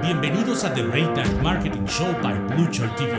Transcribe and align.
Bienvenidos 0.00 0.64
a 0.64 0.72
The 0.72 0.82
Night 0.82 1.42
Marketing 1.42 1.84
Show 1.84 2.10
by 2.22 2.38
Blue 2.54 2.70
Shirt 2.70 2.96
TV. 2.96 3.12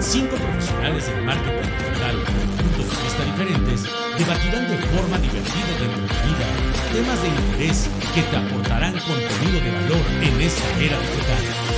Cinco 0.00 0.36
profesionales 0.36 1.06
del 1.06 1.22
marketing 1.24 1.68
digital, 1.76 2.16
puntos 2.56 2.96
de 2.96 3.02
vista 3.02 3.24
diferentes, 3.24 3.84
debatirán 4.16 4.70
de 4.70 4.78
forma 4.78 5.18
divertida 5.18 5.68
y 5.68 5.84
entretenida 5.84 6.46
temas 6.94 7.22
de 7.22 7.28
interés 7.28 7.90
que 8.14 8.22
te 8.22 8.36
aportarán 8.36 8.92
contenido 8.92 9.60
de 9.60 9.70
valor 9.70 10.06
en 10.22 10.40
esta 10.40 10.68
era 10.78 10.98
digital. 10.98 11.69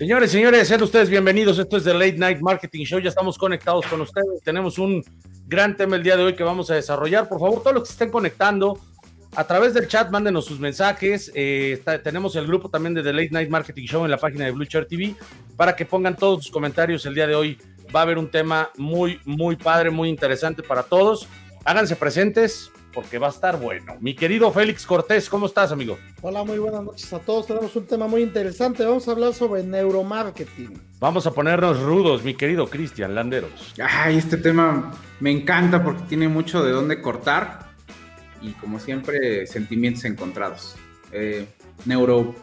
Señores, 0.00 0.30
señores, 0.30 0.66
sean 0.66 0.82
ustedes 0.82 1.10
bienvenidos. 1.10 1.58
Esto 1.58 1.76
es 1.76 1.84
The 1.84 1.92
Late 1.92 2.16
Night 2.16 2.40
Marketing 2.40 2.86
Show. 2.86 3.00
Ya 3.00 3.10
estamos 3.10 3.36
conectados 3.36 3.84
con 3.86 4.00
ustedes. 4.00 4.40
Tenemos 4.42 4.78
un 4.78 5.04
gran 5.46 5.76
tema 5.76 5.96
el 5.96 6.02
día 6.02 6.16
de 6.16 6.22
hoy 6.22 6.32
que 6.32 6.42
vamos 6.42 6.70
a 6.70 6.74
desarrollar. 6.74 7.28
Por 7.28 7.38
favor, 7.38 7.62
todos 7.62 7.74
los 7.74 7.82
que 7.86 7.92
estén 7.92 8.10
conectando 8.10 8.80
a 9.36 9.46
través 9.46 9.74
del 9.74 9.88
chat, 9.88 10.10
mándenos 10.10 10.46
sus 10.46 10.58
mensajes. 10.58 11.30
Eh, 11.34 11.82
tenemos 12.02 12.34
el 12.36 12.46
grupo 12.46 12.70
también 12.70 12.94
de 12.94 13.02
The 13.02 13.12
Late 13.12 13.28
Night 13.30 13.50
Marketing 13.50 13.84
Show 13.84 14.06
en 14.06 14.10
la 14.10 14.16
página 14.16 14.46
de 14.46 14.52
Blue 14.52 14.64
Chair 14.64 14.86
TV 14.86 15.14
para 15.54 15.76
que 15.76 15.84
pongan 15.84 16.16
todos 16.16 16.44
sus 16.44 16.50
comentarios 16.50 17.04
el 17.04 17.14
día 17.14 17.26
de 17.26 17.34
hoy. 17.34 17.58
Va 17.94 18.00
a 18.00 18.04
haber 18.04 18.16
un 18.16 18.30
tema 18.30 18.70
muy, 18.78 19.20
muy 19.26 19.56
padre, 19.56 19.90
muy 19.90 20.08
interesante 20.08 20.62
para 20.62 20.82
todos. 20.82 21.28
Háganse 21.66 21.94
presentes 21.94 22.70
porque 22.92 23.18
va 23.18 23.28
a 23.28 23.30
estar 23.30 23.58
bueno. 23.58 23.96
Mi 24.00 24.14
querido 24.14 24.50
Félix 24.52 24.86
Cortés, 24.86 25.28
¿cómo 25.28 25.46
estás, 25.46 25.72
amigo? 25.72 25.98
Hola, 26.22 26.44
muy 26.44 26.58
buenas 26.58 26.82
noches 26.82 27.12
a 27.12 27.18
todos. 27.18 27.46
Tenemos 27.46 27.74
un 27.76 27.86
tema 27.86 28.06
muy 28.06 28.22
interesante. 28.22 28.84
Vamos 28.84 29.06
a 29.08 29.12
hablar 29.12 29.34
sobre 29.34 29.62
neuromarketing. 29.62 30.80
Vamos 30.98 31.26
a 31.26 31.32
ponernos 31.32 31.80
rudos, 31.80 32.22
mi 32.22 32.34
querido 32.34 32.66
Cristian 32.66 33.14
Landeros. 33.14 33.74
Ay, 33.82 34.18
este 34.18 34.36
tema 34.36 34.92
me 35.20 35.30
encanta 35.30 35.82
porque 35.82 36.02
tiene 36.08 36.28
mucho 36.28 36.62
de 36.62 36.72
dónde 36.72 37.00
cortar 37.00 37.70
y, 38.42 38.52
como 38.52 38.78
siempre, 38.78 39.46
sentimientos 39.46 40.04
encontrados. 40.04 40.76
Eh, 41.12 41.46
neuro 41.86 42.34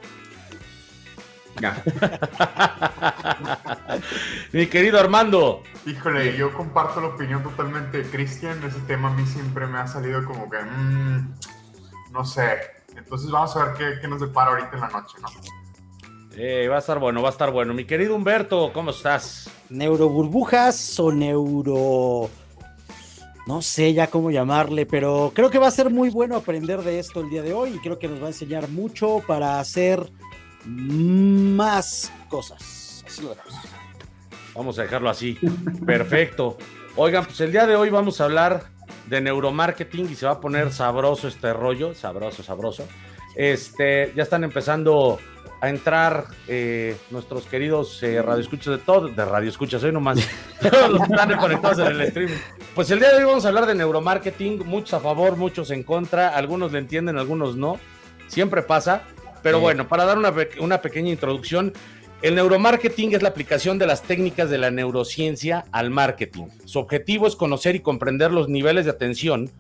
Mi 4.52 4.68
querido 4.68 5.00
Armando. 5.00 5.64
Híjole, 5.86 6.36
yo 6.38 6.54
comparto 6.54 7.02
la 7.02 7.08
opinión 7.08 7.44
totalmente 7.44 8.00
de 8.00 8.10
Cristian. 8.10 8.62
Ese 8.64 8.80
tema 8.82 9.10
a 9.10 9.14
mí 9.14 9.26
siempre 9.26 9.68
me 9.68 9.78
ha 9.78 9.88
salido 9.88 10.24
como 10.26 10.50
que, 10.50 10.58
mm, 10.58 11.36
no 12.12 12.26
sé. 12.26 12.58
Entonces 12.96 13.30
vamos 13.32 13.56
a 13.56 13.66
ver 13.66 14.00
qué, 14.02 14.08
nos 14.08 14.20
depara 14.20 14.52
ahorita 14.52 14.72
en 14.74 14.82
la 14.82 14.90
noche, 14.90 15.18
¿no? 15.22 15.28
Eh, 16.36 16.68
va 16.68 16.76
a 16.76 16.80
estar 16.80 17.00
bueno, 17.00 17.22
va 17.22 17.30
a 17.30 17.32
estar 17.32 17.52
bueno. 17.52 17.74
Mi 17.74 17.86
querido 17.86 18.16
Humberto, 18.16 18.72
¿cómo 18.74 18.92
estás? 18.92 19.50
Neuroburbujas 19.70 21.00
o 21.00 21.12
neuro... 21.12 22.30
No 23.48 23.62
sé 23.62 23.94
ya 23.94 24.08
cómo 24.08 24.30
llamarle, 24.30 24.86
pero 24.86 25.32
creo 25.34 25.50
que 25.50 25.58
va 25.58 25.68
a 25.68 25.72
ser 25.72 25.90
muy 25.90 26.10
bueno 26.10 26.36
aprender 26.36 26.82
de 26.82 27.00
esto 27.00 27.22
el 27.22 27.30
día 27.30 27.42
de 27.42 27.54
hoy 27.54 27.76
y 27.76 27.80
creo 27.80 27.98
que 27.98 28.10
nos 28.10 28.22
va 28.22 28.26
a 28.26 28.30
enseñar 28.30 28.68
mucho 28.68 29.24
para 29.26 29.62
hacer 29.62 30.12
más 30.68 32.12
cosas. 32.30 33.04
Así 33.06 33.22
lo 33.22 33.36
Vamos 34.54 34.78
a 34.80 34.84
dejarlo 34.84 35.10
así. 35.10 35.38
Perfecto. 35.86 36.58
Oigan, 36.96 37.26
pues 37.26 37.40
el 37.42 37.52
día 37.52 37.68
de 37.68 37.76
hoy 37.76 37.90
vamos 37.90 38.20
a 38.20 38.26
hablar 38.26 38.64
de 39.06 39.22
neuromarketing 39.22 40.10
y 40.10 40.16
se 40.16 40.26
va 40.26 40.34
a 40.34 40.40
poner 40.40 40.72
sabroso 40.72 41.28
este 41.28 41.54
rollo, 41.54 41.94
sabroso, 41.94 42.44
sabroso. 42.44 42.88
Este, 43.36 44.12
ya 44.16 44.24
están 44.24 44.44
empezando 44.44 45.20
a 45.62 45.70
entrar 45.70 46.26
eh, 46.48 46.98
nuestros 47.12 47.46
queridos 47.46 48.02
eh, 48.04 48.22
radioescuchas 48.22 48.78
de 48.78 48.78
todo, 48.80 49.08
de 49.08 49.26
radioescuchas, 49.26 49.84
hoy 49.84 49.92
nomás 49.92 50.18
están 50.62 51.38
conectados 51.38 51.80
en 51.80 51.88
el 51.88 52.02
streaming. 52.02 52.36
Pues 52.76 52.92
el 52.92 53.00
día 53.00 53.10
de 53.10 53.18
hoy 53.18 53.24
vamos 53.26 53.46
a 53.46 53.50
hablar 53.50 53.66
de 53.66 53.76
neuromarketing, 53.76 54.66
muchos 54.66 54.94
a 54.94 55.00
favor, 55.00 55.36
muchos 55.36 55.72
en 55.72 55.84
contra, 55.84 56.30
algunos 56.30 56.72
le 56.72 56.80
entienden, 56.80 57.18
algunos 57.18 57.56
no, 57.56 57.80
siempre 58.28 58.62
pasa. 58.62 59.04
Pero 59.42 59.60
bueno, 59.60 59.88
para 59.88 60.06
dar 60.06 60.18
una, 60.18 60.82
pequeña 60.82 61.12
introducción, 61.12 61.74
el 62.22 62.36
neuromarketing 62.36 63.14
es 63.14 63.22
la 63.22 63.30
aplicación 63.30 63.78
de 63.78 63.86
las 63.86 64.04
técnicas 64.04 64.50
de 64.50 64.58
la 64.58 64.72
neurociencia 64.72 65.66
al 65.72 65.90
marketing. 65.90 66.48
Su 66.66 66.80
objetivo 66.80 67.28
es 67.28 67.36
conocer 67.36 67.76
y 67.76 67.82
comprender 67.82 68.32
los 68.32 68.50
niveles 68.50 68.86
de 68.86 68.92
atención 68.92 69.52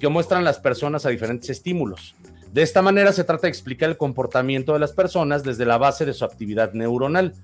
que 0.00 0.08
muestran 0.08 0.44
las 0.44 0.58
personas 0.58 1.06
a 1.06 1.10
diferentes 1.10 1.50
estímulos. 1.50 2.14
De 2.52 2.62
esta 2.62 2.82
manera 2.82 3.12
se 3.12 3.22
trata 3.22 3.42
de 3.42 3.50
explicar 3.50 3.90
el 3.90 3.96
comportamiento 3.96 4.72
de 4.72 4.80
las 4.80 4.92
personas 4.92 5.44
desde 5.44 5.66
la 5.66 5.78
base 5.78 6.04
de 6.04 6.14
su 6.14 6.24
actividad 6.24 6.72
neuronal. 6.72 7.34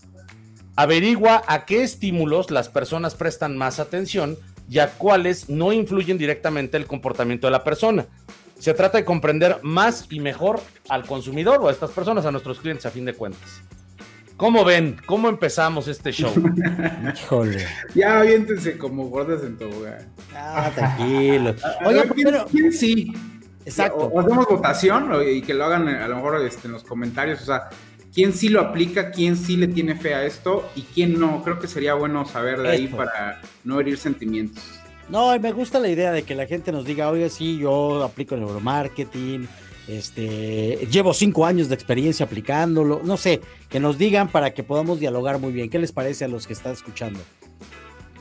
Averigua 0.75 1.43
a 1.47 1.65
qué 1.65 1.83
estímulos 1.83 2.51
las 2.51 2.69
personas 2.69 3.15
prestan 3.15 3.57
más 3.57 3.79
atención 3.79 4.37
y 4.69 4.81
a 4.81 4.91
cuáles 4.91 5.49
no 5.49 5.73
influyen 5.73 6.19
directamente 6.19 6.77
el 6.77 6.87
comportamiento 6.87 7.47
de 7.47 7.53
la 7.53 7.63
persona. 7.63 8.07
Se 8.59 8.75
trata 8.75 8.99
de 8.99 9.05
comprender 9.05 9.59
más 9.63 10.07
y 10.11 10.21
mejor 10.21 10.61
al 10.89 11.07
consumidor 11.07 11.61
o 11.61 11.69
a 11.69 11.73
estas 11.73 11.91
personas, 11.91 12.25
a 12.25 12.31
nuestros 12.31 12.61
clientes 12.61 12.87
a 12.87 12.91
fin 12.91 13.05
de 13.05 13.15
cuentas. 13.15 13.63
¿Cómo 14.37 14.65
ven? 14.65 14.97
¿Cómo 15.07 15.29
empezamos 15.29 15.89
este 15.89 16.13
show? 16.13 16.33
Híjole. 17.15 17.67
Ya 17.95 18.21
aviéntense 18.21 18.77
como 18.77 19.09
gordas 19.09 19.43
en 19.43 19.57
tobogán. 19.57 19.99
Ah, 20.35 20.71
tranquilo. 20.75 21.55
Oiga, 21.87 22.05
¿quién, 22.51 22.73
sí? 22.73 23.15
Exacto. 23.65 24.11
O, 24.13 24.21
hacemos 24.21 24.47
votación 24.47 25.11
y 25.27 25.41
que 25.41 25.55
lo 25.55 25.65
hagan 25.65 25.89
a 25.89 26.07
lo 26.07 26.17
mejor 26.17 26.45
este, 26.45 26.69
en 26.69 26.73
los 26.73 26.85
comentarios. 26.85 27.41
O 27.41 27.47
sea, 27.47 27.71
¿quién 28.13 28.35
sí 28.35 28.51
lo 28.51 28.61
aplica? 28.61 29.11
¿Quién 29.11 29.37
sí 29.37 29.57
le 29.57 29.69
tiene 29.69 29.95
fe 29.97 30.15
a 30.15 30.25
esto? 30.25 30.69
¿Y 30.77 30.83
quién 30.83 31.19
no? 31.19 31.43
Creo 31.43 31.59
que 31.59 31.67
sería 31.67 31.95
bueno 31.95 32.27
saber 32.27 32.61
de 32.61 32.69
ahí 32.69 32.89
para 32.89 33.41
no 33.65 33.81
herir 33.81 33.97
sentimientos. 33.97 34.63
No, 35.09 35.39
me 35.39 35.53
gusta 35.53 35.79
la 35.79 35.89
idea 35.89 36.11
de 36.13 36.25
que 36.25 36.35
la 36.35 36.47
gente 36.47 36.73
nos 36.73 36.85
diga, 36.85 37.09
oye, 37.11 37.31
sí, 37.31 37.59
yo 37.59 38.03
aplico 38.03 38.37
neuromarketing, 38.37 39.49
este, 39.87 40.89
llevo 40.91 41.15
cinco 41.15 41.47
años 41.47 41.69
de 41.69 41.77
experiencia 41.77 42.27
aplicándolo, 42.27 43.01
no 43.05 43.17
sé, 43.17 43.41
que 43.69 43.79
nos 43.79 43.99
digan 43.99 44.29
para 44.29 44.53
que 44.53 44.65
podamos 44.65 44.99
dialogar 44.99 45.39
muy 45.39 45.53
bien. 45.53 45.71
¿Qué 45.71 45.79
les 45.79 45.93
parece 45.93 46.25
a 46.25 46.29
los 46.29 46.47
que 46.47 46.55
están 46.55 46.73
escuchando? 46.73 47.21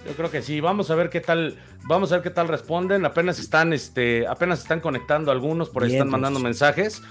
Yo 0.06 0.14
creo 0.16 0.30
que 0.30 0.44
sí, 0.44 0.62
vamos 0.62 0.92
a 0.92 0.96
ver 0.96 1.10
qué 1.10 1.22
tal, 1.22 1.58
vamos 1.86 2.12
a 2.12 2.18
ver 2.18 2.24
qué 2.24 2.30
tal 2.30 2.48
responden. 2.48 3.04
Apenas 3.06 3.40
están, 3.40 3.74
este, 3.74 4.28
apenas 4.28 4.62
están 4.62 4.80
conectando 4.80 5.32
algunos, 5.32 5.70
por 5.70 5.84
ahí 5.84 5.94
están 5.94 6.10
mandando 6.10 6.40
mensajes. 6.40 7.02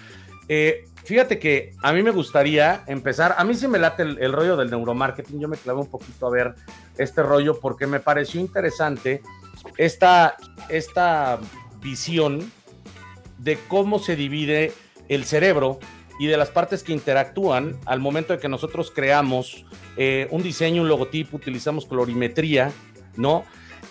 Eh, 0.47 0.85
fíjate 1.03 1.41
que 1.41 1.73
a 1.83 1.93
mí 1.93 2.05
me 2.05 2.13
gustaría 2.13 2.85
empezar, 2.87 3.35
a 3.37 3.43
mí 3.43 3.55
sí 3.55 3.67
me 3.67 3.81
late 3.81 4.05
el, 4.05 4.19
el, 4.19 4.33
rollo 4.33 4.57
del 4.57 4.71
neuromarketing, 4.71 5.41
yo 5.41 5.49
me 5.49 5.57
clavé 5.57 5.81
un 5.81 5.91
poquito 5.91 6.29
a 6.29 6.31
ver 6.31 6.55
este 6.97 7.23
rollo 7.23 7.59
porque 7.59 7.89
me 7.89 7.99
pareció 7.99 8.41
interesante 8.41 9.23
esta, 9.77 10.37
esta 10.69 11.39
visión 11.81 12.51
de 13.39 13.59
cómo 13.69 13.99
se 13.99 14.17
divide 14.17 14.73
el 15.09 15.25
cerebro 15.25 15.79
y 16.19 16.27
de 16.27 16.37
las 16.37 16.51
partes 16.51 16.83
que 16.83 16.93
interactúan 16.93 17.77
al 17.87 18.01
momento 18.01 18.33
de 18.33 18.39
que 18.39 18.49
nosotros 18.49 18.93
creamos 18.95 19.65
eh, 19.97 20.29
un 20.31 20.43
diseño, 20.43 20.83
un 20.83 20.89
logotipo, 20.89 21.37
utilizamos 21.37 21.87
colorimetría, 21.87 22.73
¿no? 23.17 23.45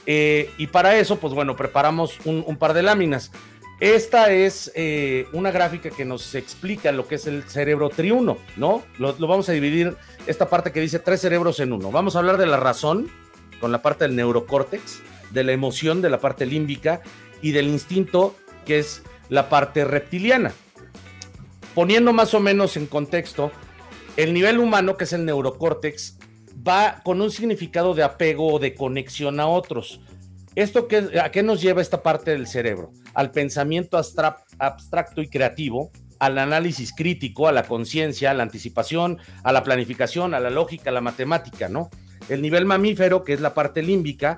Eh, 0.05 0.49
y 0.57 0.67
para 0.67 0.97
eso, 0.97 1.17
pues 1.19 1.33
bueno, 1.33 1.55
preparamos 1.55 2.17
un, 2.25 2.57
par 2.57 2.73
de 2.73 2.83
láminas. 2.83 3.31
Esta 3.79 4.31
es 4.31 4.71
eh, 4.75 5.27
una 5.33 5.51
gráfica 5.51 5.89
que 5.89 6.05
nos 6.05 6.35
explica 6.35 6.91
lo 6.91 7.07
que 7.07 7.15
es 7.15 7.27
el 7.27 7.43
cerebro 7.43 7.89
triuno, 7.89 8.37
¿no? 8.55 8.83
Lo, 8.97 9.15
lo, 9.17 9.27
vamos 9.27 9.49
a 9.49 9.51
dividir, 9.51 9.95
esta 10.25 10.49
parte 10.49 10.71
que 10.71 10.79
dice 10.79 10.99
tres 10.99 11.21
cerebros 11.21 11.59
en 11.59 11.73
uno. 11.73 11.91
Vamos 11.91 12.15
a 12.15 12.19
hablar 12.19 12.37
de 12.37 12.45
la 12.45 12.57
razón 12.57 13.09
con 13.59 13.71
la 13.71 13.81
parte 13.81 14.05
del 14.05 14.15
neurocórtex, 14.15 15.01
de 15.33 15.43
la 15.43 15.51
emoción 15.51 16.01
de 16.01 16.09
la 16.09 16.19
parte 16.19 16.45
límbica 16.45 17.01
y 17.41 17.51
del 17.51 17.67
instinto 17.67 18.35
que 18.65 18.79
es 18.79 19.03
la 19.29 19.49
parte 19.49 19.83
reptiliana. 19.83 20.53
Poniendo 21.75 22.13
más 22.13 22.33
o 22.33 22.39
menos 22.39 22.77
en 22.77 22.85
contexto, 22.85 23.51
el 24.15 24.33
nivel 24.33 24.59
humano, 24.59 24.95
que 24.95 25.05
es 25.05 25.13
el 25.13 25.25
neurocórtex, 25.25 26.19
va 26.65 27.01
con 27.03 27.19
un 27.19 27.31
significado 27.31 27.93
de 27.95 28.03
apego 28.03 28.53
o 28.53 28.59
de 28.59 28.75
conexión 28.75 29.39
a 29.39 29.47
otros. 29.47 29.99
¿Esto 30.55 30.87
qué, 30.87 31.19
a 31.19 31.31
qué 31.31 31.41
nos 31.41 31.61
lleva 31.61 31.81
esta 31.81 32.03
parte 32.03 32.31
del 32.31 32.45
cerebro? 32.45 32.91
Al 33.15 33.31
pensamiento 33.31 33.97
abstracto 33.97 35.21
y 35.21 35.27
creativo, 35.29 35.91
al 36.19 36.37
análisis 36.37 36.93
crítico, 36.95 37.47
a 37.47 37.51
la 37.51 37.63
conciencia, 37.63 38.31
a 38.31 38.33
la 38.35 38.43
anticipación, 38.43 39.17
a 39.43 39.51
la 39.51 39.63
planificación, 39.63 40.35
a 40.35 40.39
la 40.39 40.51
lógica, 40.51 40.91
a 40.91 40.93
la 40.93 41.01
matemática, 41.01 41.69
¿no? 41.69 41.89
El 42.29 42.41
nivel 42.41 42.65
mamífero, 42.65 43.23
que 43.23 43.33
es 43.33 43.41
la 43.41 43.53
parte 43.53 43.81
límbica, 43.81 44.37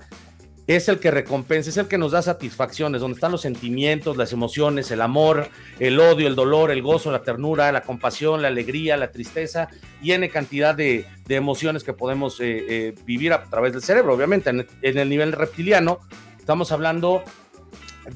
es 0.67 0.89
el 0.89 1.00
que 1.00 1.12
recompensa, 1.12 1.69
es 1.69 1.77
el 1.77 1.88
que 1.88 1.97
nos 1.97 2.12
da 2.12 2.21
satisfacciones, 2.21 3.01
donde 3.01 3.15
están 3.15 3.31
los 3.31 3.41
sentimientos, 3.41 4.17
las 4.17 4.33
emociones, 4.33 4.89
el 4.89 5.01
amor, 5.01 5.50
el 5.79 6.00
odio, 6.00 6.27
el 6.27 6.35
dolor, 6.35 6.71
el 6.71 6.81
gozo, 6.81 7.12
la 7.12 7.21
ternura, 7.21 7.71
la 7.71 7.81
compasión, 7.81 8.41
la 8.41 8.47
alegría, 8.47 8.97
la 8.97 9.12
tristeza 9.12 9.69
y 10.01 10.13
N 10.13 10.27
cantidad 10.29 10.73
de, 10.73 11.06
emociones 11.29 11.83
que 11.83 11.94
podemos 11.94 12.39
eh, 12.39 12.65
eh, 12.67 12.95
vivir 13.06 13.33
a 13.33 13.44
través 13.44 13.73
del 13.73 13.81
cerebro. 13.81 14.13
Obviamente, 14.13 14.50
en, 14.50 14.67
el 14.81 15.09
nivel 15.09 15.33
reptiliano, 15.33 16.00
estamos 16.39 16.71
hablando 16.71 17.23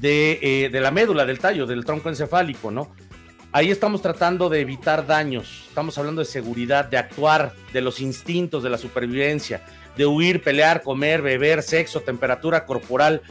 de, 0.00 0.38
eh, 0.42 0.70
de, 0.70 0.80
la 0.80 0.90
médula, 0.90 1.24
del 1.26 1.38
tallo, 1.38 1.66
del 1.66 1.84
tronco 1.84 2.08
encefálico, 2.08 2.70
¿no? 2.70 2.90
Ahí 3.52 3.70
estamos 3.70 4.02
tratando 4.02 4.48
de 4.48 4.60
evitar 4.60 5.06
daños, 5.06 5.64
estamos 5.68 5.96
hablando 5.98 6.20
de 6.20 6.26
seguridad, 6.26 6.84
de 6.84 6.98
actuar, 6.98 7.52
de 7.72 7.80
los 7.80 8.00
instintos, 8.00 8.62
de 8.62 8.70
la 8.70 8.78
supervivencia, 8.78 9.62
de 9.96 10.06
huir, 10.06 10.42
pelear, 10.42 10.82
comer, 10.82 11.22
beber, 11.22 11.62
sexo, 11.62 12.00
temperatura 12.00 12.64
corporal. 12.64 13.22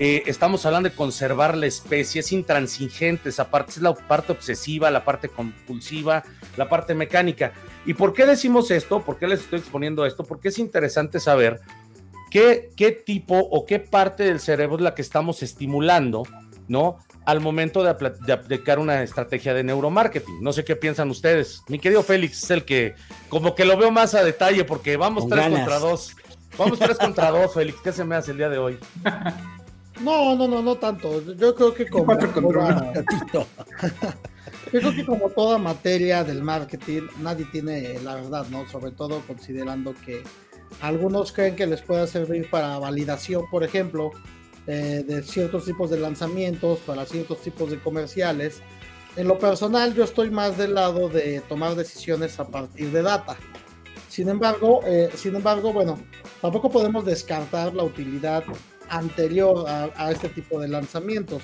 Eh, 0.00 0.22
estamos 0.26 0.64
hablando 0.64 0.88
de 0.88 0.94
conservar 0.94 1.56
la 1.56 1.66
especie, 1.66 2.20
es 2.20 2.30
intransigente, 2.32 3.30
esa 3.30 3.50
parte 3.50 3.72
es 3.72 3.82
la 3.82 3.94
parte 3.94 4.32
obsesiva, 4.32 4.90
la 4.90 5.04
parte 5.04 5.28
compulsiva, 5.28 6.22
la 6.56 6.68
parte 6.68 6.94
mecánica. 6.94 7.52
¿Y 7.84 7.94
por 7.94 8.12
qué 8.12 8.26
decimos 8.26 8.70
esto? 8.70 9.00
¿Por 9.00 9.18
qué 9.18 9.26
les 9.26 9.40
estoy 9.40 9.58
exponiendo 9.58 10.06
esto? 10.06 10.24
Porque 10.24 10.48
es 10.48 10.58
interesante 10.58 11.18
saber 11.18 11.60
qué, 12.30 12.70
qué 12.76 12.92
tipo 12.92 13.38
o 13.38 13.64
qué 13.66 13.80
parte 13.80 14.24
del 14.24 14.38
cerebro 14.38 14.76
es 14.76 14.82
la 14.82 14.94
que 14.94 15.02
estamos 15.02 15.42
estimulando, 15.42 16.22
¿no? 16.68 16.98
Al 17.28 17.40
momento 17.40 17.82
de, 17.82 17.90
aplicar 18.32 18.78
una 18.78 19.02
estrategia 19.02 19.52
de 19.52 19.62
neuromarketing. 19.62 20.40
No 20.40 20.50
sé 20.54 20.64
qué 20.64 20.76
piensan 20.76 21.10
ustedes. 21.10 21.62
Mi 21.68 21.78
querido 21.78 22.02
Félix 22.02 22.42
es 22.44 22.50
el 22.50 22.64
que, 22.64 22.94
como 23.28 23.54
que 23.54 23.66
lo 23.66 23.76
veo 23.76 23.90
más 23.90 24.14
a 24.14 24.24
detalle, 24.24 24.64
porque 24.64 24.96
vamos 24.96 25.28
tres 25.28 25.46
contra 25.46 25.78
dos. 25.78 26.16
Vamos 26.56 26.78
tres 26.78 26.96
contra 26.96 27.30
dos, 27.30 27.52
Félix. 27.52 27.82
¿Qué 27.82 27.92
se 27.92 28.02
me 28.02 28.16
hace 28.16 28.30
el 28.30 28.38
día 28.38 28.48
de 28.48 28.56
hoy? 28.56 28.78
No, 30.00 30.34
no, 30.36 30.48
no, 30.48 30.62
no 30.62 30.76
tanto. 30.76 31.20
Yo 31.34 31.54
creo 31.54 31.74
que 31.74 31.86
como 31.86 32.16
toda, 32.16 32.94
yo 34.72 34.80
creo 34.80 34.94
que 34.94 35.04
como 35.04 35.28
toda 35.28 35.58
materia 35.58 36.24
del 36.24 36.42
marketing, 36.42 37.08
nadie 37.20 37.44
tiene 37.52 37.98
la 38.02 38.14
verdad, 38.14 38.46
¿no? 38.48 38.66
Sobre 38.70 38.92
todo 38.92 39.20
considerando 39.26 39.94
que 39.94 40.22
algunos 40.80 41.32
creen 41.32 41.56
que 41.56 41.66
les 41.66 41.82
pueda 41.82 42.06
servir 42.06 42.48
para 42.48 42.78
validación, 42.78 43.44
por 43.50 43.64
ejemplo, 43.64 44.12
eh, 44.70 45.02
de 45.02 45.22
ciertos 45.22 45.64
tipos 45.64 45.88
de 45.88 45.98
lanzamientos, 45.98 46.80
para 46.80 47.06
ciertos 47.06 47.40
tipos 47.40 47.70
de 47.70 47.80
comerciales. 47.80 48.60
En 49.16 49.26
lo 49.26 49.38
personal, 49.38 49.94
yo 49.94 50.04
estoy 50.04 50.28
más 50.30 50.58
del 50.58 50.74
lado 50.74 51.08
de 51.08 51.40
tomar 51.48 51.74
decisiones 51.74 52.38
a 52.38 52.48
partir 52.48 52.92
de 52.92 53.00
data. 53.00 53.38
Sin 54.10 54.28
embargo, 54.28 54.80
eh, 54.84 55.08
sin 55.14 55.34
embargo, 55.36 55.72
bueno, 55.72 55.98
tampoco 56.42 56.70
podemos 56.70 57.06
descartar 57.06 57.74
la 57.74 57.82
utilidad 57.82 58.44
anterior 58.90 59.64
a, 59.66 60.12
este 60.12 60.28
tipo 60.28 60.60
de 60.60 60.68
lanzamientos. 60.68 61.42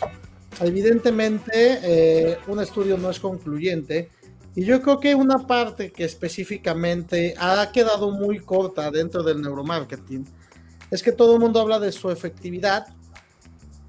Evidentemente, 0.60 1.78
eh, 1.82 2.36
un 2.46 2.60
estudio 2.60 2.98
no 2.98 3.08
es 3.08 3.18
concluyente 3.18 4.10
y 4.54 4.66
yo 4.66 4.82
creo 4.82 5.00
que 5.00 5.14
una 5.14 5.46
parte 5.46 5.92
que 5.92 6.04
específicamente 6.04 7.34
ha 7.38 7.72
quedado 7.72 8.10
muy 8.10 8.38
corta 8.38 8.90
dentro 8.90 9.22
del 9.22 9.40
neuromarketing 9.40 10.26
es 10.90 11.02
que 11.02 11.12
todo 11.12 11.36
el 11.36 11.40
mundo 11.40 11.60
habla 11.60 11.80
de 11.80 11.90
su 11.90 12.10
efectividad 12.10 12.86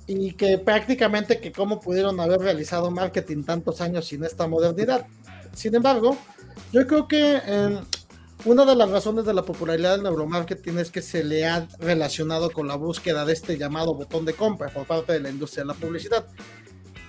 y 0.08 0.34
que 0.34 0.58
prácticamente 0.58 1.40
que 1.40 1.52
cómo 1.52 1.80
pudieron 1.80 2.20
haber 2.20 2.40
realizado 2.40 2.92
marketing 2.92 3.44
tantos 3.44 3.82
años 3.82 4.08
sin 4.08 4.24
esta 4.24 4.48
modernidad. 4.48 5.08
Sin 5.54 5.74
embargo, 5.76 6.18
yo 6.72 6.86
creo 6.86 7.08
que 7.08 7.42
eh, 7.46 7.80
una 8.46 8.66
de 8.66 8.76
las 8.76 8.90
razones 8.92 9.26
de 9.26 9.34
la 9.34 9.44
popularidad 9.44 9.94
del 9.94 10.04
neuromarketing 10.04 10.78
es 10.78 10.92
que 10.92 11.02
se 11.02 11.24
le 11.24 11.46
ha 11.46 11.68
relacionado 11.80 12.52
con 12.52 12.68
la 12.68 12.76
búsqueda 12.76 13.26
de 13.26 13.34
este 13.34 13.58
llamado 13.58 13.96
botón 13.96 14.26
de 14.26 14.34
compra 14.34 14.70
por 14.70 14.86
parte 14.86 15.14
de 15.14 15.20
la 15.20 15.30
industria 15.30 15.64
de 15.64 15.70
la 15.70 15.74
publicidad. 15.74 16.28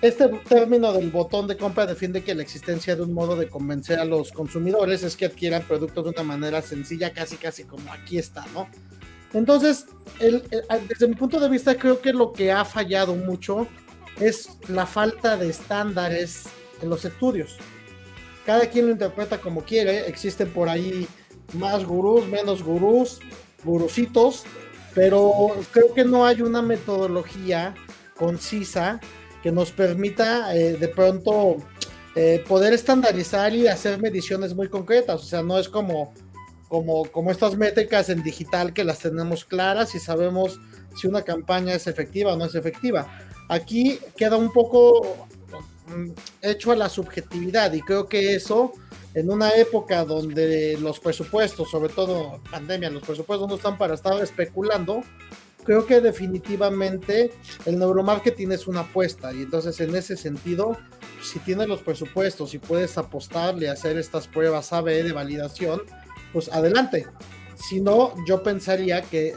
Este 0.01 0.27
término 0.47 0.93
del 0.93 1.09
botón 1.09 1.47
de 1.47 1.57
compra 1.57 1.85
defiende 1.85 2.23
que 2.23 2.35
la 2.35 2.43
existencia 2.43 2.95
de 2.95 3.01
un 3.01 3.13
modo 3.13 3.35
de 3.35 3.49
convencer 3.49 3.99
a 3.99 4.05
los 4.05 4.31
consumidores 4.31 5.03
es 5.03 5.15
que 5.15 5.25
adquieran 5.25 5.63
productos 5.63 6.03
de 6.05 6.09
una 6.11 6.23
manera 6.23 6.61
sencilla, 6.61 7.13
casi 7.13 7.35
casi 7.37 7.63
como 7.63 7.91
aquí 7.91 8.17
está, 8.17 8.45
¿no? 8.53 8.67
Entonces, 9.33 9.85
desde 10.19 11.07
mi 11.07 11.15
punto 11.15 11.39
de 11.39 11.49
vista, 11.49 11.75
creo 11.75 12.01
que 12.01 12.13
lo 12.13 12.31
que 12.31 12.51
ha 12.51 12.63
fallado 12.65 13.15
mucho 13.15 13.67
es 14.19 14.49
la 14.67 14.85
falta 14.85 15.37
de 15.37 15.49
estándares 15.49 16.45
en 16.81 16.89
los 16.89 17.05
estudios. 17.05 17.57
Cada 18.45 18.67
quien 18.67 18.85
lo 18.85 18.91
interpreta 18.93 19.39
como 19.39 19.63
quiere, 19.63 20.07
existen 20.07 20.49
por 20.51 20.69
ahí 20.69 21.07
más 21.53 21.85
gurús, 21.85 22.25
menos 22.27 22.63
gurús, 22.63 23.19
gurusitos, 23.63 24.43
pero 24.93 25.49
creo 25.71 25.93
que 25.93 26.05
no 26.05 26.25
hay 26.25 26.41
una 26.41 26.61
metodología 26.61 27.75
concisa 28.15 28.99
que 29.43 29.51
nos 29.51 29.71
permita 29.71 30.55
eh, 30.55 30.73
de 30.77 30.87
pronto 30.87 31.57
eh, 32.15 32.43
poder 32.47 32.73
estandarizar 32.73 33.53
y 33.53 33.67
hacer 33.67 34.01
mediciones 34.01 34.55
muy 34.55 34.69
concretas. 34.69 35.21
O 35.21 35.25
sea, 35.25 35.43
no 35.43 35.59
es 35.59 35.69
como, 35.69 36.13
como, 36.67 37.05
como 37.05 37.31
estas 37.31 37.55
métricas 37.55 38.09
en 38.09 38.23
digital 38.23 38.73
que 38.73 38.83
las 38.83 38.99
tenemos 38.99 39.45
claras 39.45 39.95
y 39.95 39.99
sabemos 39.99 40.59
si 40.95 41.07
una 41.07 41.21
campaña 41.21 41.73
es 41.73 41.87
efectiva 41.87 42.33
o 42.33 42.37
no 42.37 42.45
es 42.45 42.55
efectiva. 42.55 43.07
Aquí 43.49 43.99
queda 44.17 44.35
un 44.35 44.51
poco 44.51 45.27
mm, 45.87 46.09
hecho 46.41 46.71
a 46.71 46.75
la 46.75 46.89
subjetividad 46.89 47.71
y 47.73 47.81
creo 47.81 48.07
que 48.07 48.35
eso 48.35 48.73
en 49.13 49.31
una 49.31 49.51
época 49.55 50.05
donde 50.05 50.77
los 50.79 50.99
presupuestos, 50.99 51.71
sobre 51.71 51.91
todo 51.91 52.39
pandemia, 52.51 52.89
los 52.89 53.03
presupuestos 53.03 53.47
no 53.47 53.55
están 53.55 53.77
para 53.77 53.95
estar 53.95 54.21
especulando, 54.21 55.01
creo 55.63 55.85
que 55.85 56.01
definitivamente 56.01 57.31
el 57.65 57.79
neuromarketing 57.79 58.51
es 58.51 58.67
una 58.67 58.81
apuesta 58.81 59.33
y 59.33 59.41
entonces 59.41 59.79
en 59.79 59.95
ese 59.95 60.17
sentido, 60.17 60.77
si 61.21 61.39
tienes 61.39 61.67
los 61.67 61.81
presupuestos 61.81 62.53
y 62.53 62.59
puedes 62.59 62.97
apostarle 62.97 63.69
a 63.69 63.73
hacer 63.73 63.97
estas 63.97 64.27
pruebas 64.27 64.71
AB 64.71 64.85
de 64.85 65.11
validación, 65.13 65.81
pues 66.37 66.53
adelante. 66.53 67.07
Si 67.55 67.81
no, 67.81 68.13
yo 68.27 68.43
pensaría 68.43 69.01
que 69.01 69.35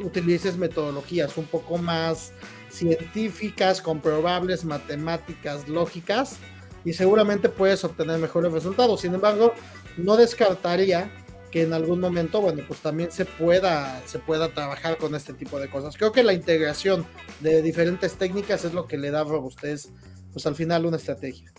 utilices 0.00 0.56
metodologías 0.56 1.36
un 1.36 1.44
poco 1.44 1.78
más 1.78 2.32
científicas, 2.70 3.80
comprobables, 3.80 4.64
matemáticas, 4.64 5.68
lógicas, 5.68 6.38
y 6.84 6.92
seguramente 6.92 7.48
puedes 7.48 7.84
obtener 7.84 8.18
mejores 8.18 8.50
resultados. 8.50 9.02
Sin 9.02 9.14
embargo, 9.14 9.54
no 9.96 10.16
descartaría 10.16 11.08
que 11.52 11.62
en 11.62 11.72
algún 11.72 12.00
momento, 12.00 12.40
bueno, 12.40 12.64
pues 12.66 12.80
también 12.80 13.12
se 13.12 13.26
pueda, 13.26 14.02
se 14.06 14.18
pueda 14.18 14.52
trabajar 14.52 14.96
con 14.96 15.14
este 15.14 15.34
tipo 15.34 15.60
de 15.60 15.70
cosas. 15.70 15.96
Creo 15.96 16.10
que 16.10 16.24
la 16.24 16.32
integración 16.32 17.06
de 17.38 17.62
diferentes 17.62 18.14
técnicas 18.14 18.64
es 18.64 18.74
lo 18.74 18.88
que 18.88 18.98
le 18.98 19.12
da 19.12 19.22
robustez, 19.22 19.92
pues 20.32 20.44
al 20.48 20.56
final 20.56 20.84
una 20.84 20.96
estrategia. 20.96 21.52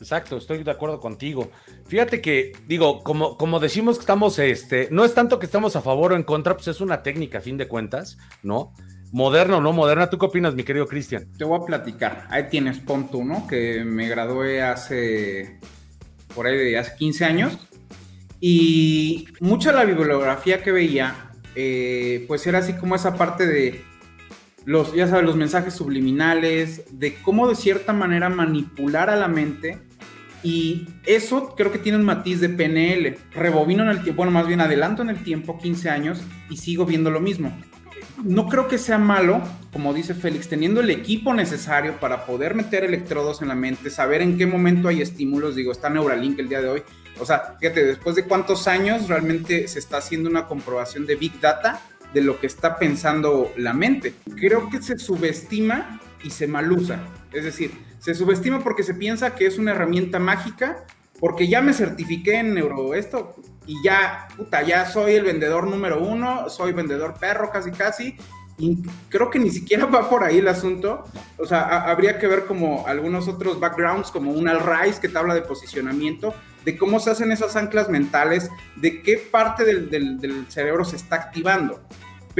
Exacto, 0.00 0.38
estoy 0.38 0.62
de 0.64 0.70
acuerdo 0.70 0.98
contigo. 0.98 1.50
Fíjate 1.86 2.20
que, 2.20 2.52
digo, 2.66 3.02
como, 3.02 3.36
como 3.36 3.60
decimos 3.60 3.96
que 3.96 4.00
estamos, 4.00 4.38
este, 4.38 4.88
no 4.90 5.04
es 5.04 5.14
tanto 5.14 5.38
que 5.38 5.46
estamos 5.46 5.76
a 5.76 5.82
favor 5.82 6.12
o 6.12 6.16
en 6.16 6.22
contra, 6.22 6.54
pues 6.54 6.68
es 6.68 6.80
una 6.80 7.02
técnica 7.02 7.38
a 7.38 7.40
fin 7.42 7.58
de 7.58 7.68
cuentas, 7.68 8.16
¿no? 8.42 8.72
Moderna 9.12 9.58
o 9.58 9.60
no 9.60 9.72
moderna, 9.72 10.08
¿tú 10.08 10.18
qué 10.18 10.26
opinas, 10.26 10.54
mi 10.54 10.62
querido 10.62 10.86
Cristian? 10.86 11.26
Te 11.36 11.44
voy 11.44 11.60
a 11.60 11.64
platicar. 11.64 12.26
Ahí 12.30 12.44
tienes 12.48 12.78
Ponto, 12.78 13.22
¿no? 13.24 13.46
Que 13.46 13.84
me 13.84 14.08
gradué 14.08 14.62
hace, 14.62 15.58
por 16.34 16.46
ahí 16.46 16.56
de 16.56 16.78
hace 16.78 16.96
15 16.96 17.24
años. 17.24 17.58
Y 18.40 19.26
mucha 19.40 19.70
de 19.70 19.76
la 19.76 19.84
bibliografía 19.84 20.62
que 20.62 20.72
veía, 20.72 21.32
eh, 21.54 22.24
pues 22.26 22.46
era 22.46 22.60
así 22.60 22.72
como 22.72 22.94
esa 22.94 23.16
parte 23.16 23.46
de 23.46 23.84
los, 24.64 24.94
ya 24.94 25.06
sabes, 25.08 25.24
los 25.24 25.36
mensajes 25.36 25.74
subliminales, 25.74 26.84
de 26.98 27.14
cómo 27.22 27.48
de 27.48 27.54
cierta 27.54 27.92
manera 27.92 28.28
manipular 28.28 29.10
a 29.10 29.16
la 29.16 29.28
mente. 29.28 29.78
Y 30.42 30.88
eso 31.04 31.54
creo 31.56 31.70
que 31.70 31.78
tiene 31.78 31.98
un 31.98 32.04
matiz 32.04 32.40
de 32.40 32.48
PNL. 32.48 33.18
Rebobino 33.32 33.82
en 33.82 33.90
el 33.90 34.02
tiempo, 34.02 34.18
bueno, 34.18 34.32
más 34.32 34.46
bien 34.46 34.60
adelanto 34.60 35.02
en 35.02 35.10
el 35.10 35.22
tiempo, 35.22 35.58
15 35.58 35.90
años, 35.90 36.22
y 36.48 36.56
sigo 36.56 36.86
viendo 36.86 37.10
lo 37.10 37.20
mismo 37.20 37.52
no 38.24 38.48
creo 38.48 38.68
que 38.68 38.78
sea 38.78 38.98
malo, 38.98 39.42
como 39.72 39.94
dice 39.94 40.14
Félix, 40.14 40.48
teniendo 40.48 40.80
el 40.80 40.90
equipo 40.90 41.32
necesario 41.34 41.98
para 41.98 42.26
poder 42.26 42.54
meter 42.54 42.84
electrodos 42.84 43.42
en 43.42 43.48
la 43.48 43.54
mente, 43.54 43.90
saber 43.90 44.22
en 44.22 44.36
qué 44.36 44.46
momento 44.46 44.88
hay 44.88 45.00
estímulos, 45.00 45.56
digo, 45.56 45.72
está 45.72 45.90
Neuralink 45.90 46.38
el 46.38 46.48
día 46.48 46.60
de 46.60 46.68
hoy. 46.68 46.82
O 47.18 47.26
sea, 47.26 47.56
fíjate, 47.58 47.84
después 47.84 48.16
de 48.16 48.24
cuántos 48.24 48.66
años 48.68 49.08
realmente 49.08 49.68
se 49.68 49.78
está 49.78 49.98
haciendo 49.98 50.28
una 50.28 50.46
comprobación 50.46 51.06
de 51.06 51.16
Big 51.16 51.40
Data 51.40 51.80
de 52.14 52.22
lo 52.22 52.40
que 52.40 52.46
está 52.46 52.76
pensando 52.76 53.52
la 53.56 53.72
mente. 53.72 54.14
Creo 54.36 54.68
que 54.70 54.82
se 54.82 54.98
subestima 54.98 56.00
y 56.22 56.30
se 56.30 56.46
malusa. 56.46 57.00
Es 57.32 57.44
decir, 57.44 57.72
se 58.00 58.14
subestima 58.14 58.60
porque 58.60 58.82
se 58.82 58.94
piensa 58.94 59.34
que 59.34 59.46
es 59.46 59.58
una 59.58 59.70
herramienta 59.70 60.18
mágica, 60.18 60.84
porque 61.20 61.48
ya 61.48 61.60
me 61.60 61.74
certifiqué 61.74 62.36
en 62.40 62.54
neuro 62.54 62.94
esto, 62.94 63.34
y 63.66 63.76
ya, 63.84 64.26
puta, 64.36 64.62
ya 64.62 64.86
soy 64.86 65.14
el 65.14 65.24
vendedor 65.24 65.66
número 65.66 66.02
uno, 66.02 66.48
soy 66.48 66.72
vendedor 66.72 67.14
perro 67.20 67.50
casi 67.50 67.70
casi, 67.70 68.16
y 68.60 68.82
creo 69.08 69.30
que 69.30 69.38
ni 69.38 69.50
siquiera 69.50 69.86
va 69.86 70.08
por 70.08 70.22
ahí 70.22 70.38
el 70.38 70.48
asunto. 70.48 71.04
O 71.38 71.46
sea, 71.46 71.90
habría 71.90 72.18
que 72.18 72.26
ver 72.26 72.44
como 72.44 72.86
algunos 72.86 73.26
otros 73.26 73.58
backgrounds, 73.58 74.10
como 74.10 74.32
un 74.32 74.48
Al 74.48 74.60
Rice 74.60 75.00
que 75.00 75.08
te 75.08 75.18
habla 75.18 75.34
de 75.34 75.40
posicionamiento, 75.40 76.34
de 76.64 76.76
cómo 76.76 77.00
se 77.00 77.10
hacen 77.10 77.32
esas 77.32 77.56
anclas 77.56 77.88
mentales, 77.88 78.50
de 78.76 79.02
qué 79.02 79.16
parte 79.16 79.64
del, 79.64 80.46
cerebro 80.48 80.84
se 80.84 80.96
está 80.96 81.16
activando. 81.16 81.80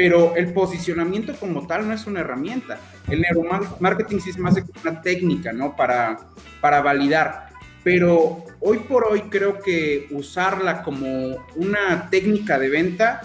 Pero 0.03 0.35
el 0.35 0.55
posicionamiento 0.55 1.35
como 1.35 1.67
tal 1.67 1.87
no 1.87 1.93
es 1.93 2.07
una 2.07 2.21
herramienta. 2.21 2.81
El 3.07 3.21
neuromarketing 3.21 4.21
sí 4.23 4.31
es 4.31 4.39
más 4.39 4.55
de 4.55 4.65
una 4.83 5.03
técnica, 5.03 5.53
¿no? 5.53 5.77
Para, 5.77 6.17
para 6.63 6.81
validar 6.81 7.51
pero 7.83 8.45
hoy 8.61 8.79
por 8.79 9.05
hoy 9.05 9.23
creo 9.23 9.61
que 9.61 10.07
usarla 10.11 10.83
como 10.83 11.47
una 11.57 12.11
técnica 12.11 12.59
de 12.59 12.69
venta, 12.69 13.23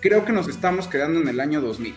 creo 0.00 0.24
que 0.24 0.32
nos 0.32 0.48
estamos 0.48 0.88
quedando 0.88 1.20
en 1.20 1.28
el 1.28 1.40
año 1.40 1.60
2000. 1.60 1.94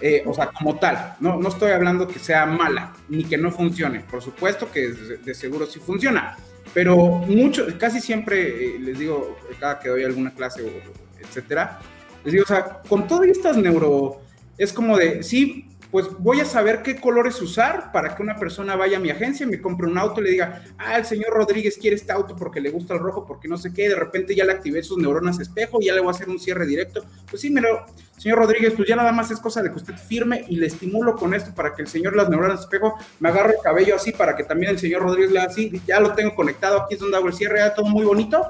eh, 0.00 0.24
o 0.26 0.34
sea, 0.34 0.46
como 0.46 0.80
tal. 0.80 1.14
No, 1.20 1.38
no 1.38 1.48
estoy 1.48 1.70
hablando 1.70 2.08
que 2.08 2.18
sea 2.18 2.44
mala 2.44 2.92
ni 3.08 3.24
que 3.24 3.38
no 3.38 3.52
funcione. 3.52 4.00
Por 4.00 4.20
supuesto 4.20 4.68
que 4.70 4.88
de, 4.88 5.34
seguro 5.34 5.66
sí 5.66 5.78
funciona. 5.78 6.36
Pero 6.74 6.96
mucho, 6.96 7.66
casi 7.78 8.00
siempre 8.00 8.76
eh, 8.76 8.78
les 8.80 8.98
digo, 8.98 9.38
cada 9.60 9.78
que 9.78 9.88
doy 9.90 10.02
alguna 10.02 10.32
clase, 10.32 10.62
o, 10.62 11.20
etcétera, 11.20 11.80
les 12.24 12.32
digo, 12.32 12.44
o 12.44 12.48
sea, 12.48 12.82
con 12.88 13.06
todas 13.06 13.28
estas 13.28 13.56
neuro, 13.56 14.20
es 14.58 14.72
como 14.72 14.96
de, 14.96 15.22
sí, 15.22 15.68
pues 15.92 16.06
voy 16.18 16.40
a 16.40 16.46
saber 16.46 16.82
qué 16.82 16.98
colores 16.98 17.40
usar 17.42 17.92
para 17.92 18.16
que 18.16 18.22
una 18.22 18.36
persona 18.36 18.76
vaya 18.76 18.96
a 18.96 19.00
mi 19.00 19.10
agencia, 19.10 19.46
me 19.46 19.60
compre 19.60 19.86
un 19.86 19.98
auto 19.98 20.22
y 20.22 20.24
le 20.24 20.30
diga, 20.30 20.64
ah, 20.78 20.96
el 20.96 21.04
señor 21.04 21.34
Rodríguez 21.34 21.76
quiere 21.76 21.96
este 21.96 22.10
auto 22.10 22.34
porque 22.34 22.62
le 22.62 22.70
gusta 22.70 22.94
el 22.94 23.00
rojo, 23.00 23.26
porque 23.26 23.46
no 23.46 23.58
sé 23.58 23.74
qué, 23.74 23.90
de 23.90 23.94
repente 23.94 24.34
ya 24.34 24.46
le 24.46 24.52
activé 24.52 24.82
sus 24.82 24.96
neuronas 24.96 25.38
espejo 25.38 25.78
y 25.82 25.86
ya 25.86 25.94
le 25.94 26.00
voy 26.00 26.08
a 26.08 26.12
hacer 26.12 26.30
un 26.30 26.38
cierre 26.38 26.64
directo. 26.64 27.04
Pues 27.28 27.42
sí, 27.42 27.50
pero, 27.50 27.84
señor 28.16 28.38
Rodríguez, 28.38 28.72
pues 28.74 28.88
ya 28.88 28.96
nada 28.96 29.12
más 29.12 29.30
es 29.30 29.38
cosa 29.38 29.62
de 29.62 29.68
que 29.68 29.76
usted 29.76 29.94
firme 29.98 30.46
y 30.48 30.56
le 30.56 30.66
estimulo 30.66 31.14
con 31.14 31.34
esto 31.34 31.54
para 31.54 31.74
que 31.74 31.82
el 31.82 31.88
señor 31.88 32.16
las 32.16 32.30
neuronas 32.30 32.60
espejo 32.60 32.96
me 33.20 33.28
agarre 33.28 33.56
el 33.56 33.60
cabello 33.62 33.94
así 33.94 34.12
para 34.12 34.34
que 34.34 34.44
también 34.44 34.72
el 34.72 34.78
señor 34.78 35.02
Rodríguez 35.02 35.30
le 35.30 35.40
haga 35.40 35.50
así, 35.50 35.82
ya 35.86 36.00
lo 36.00 36.14
tengo 36.14 36.34
conectado, 36.34 36.80
aquí 36.80 36.94
es 36.94 37.00
donde 37.00 37.18
hago 37.18 37.28
el 37.28 37.34
cierre, 37.34 37.58
ya 37.58 37.74
todo 37.74 37.84
muy 37.84 38.06
bonito, 38.06 38.42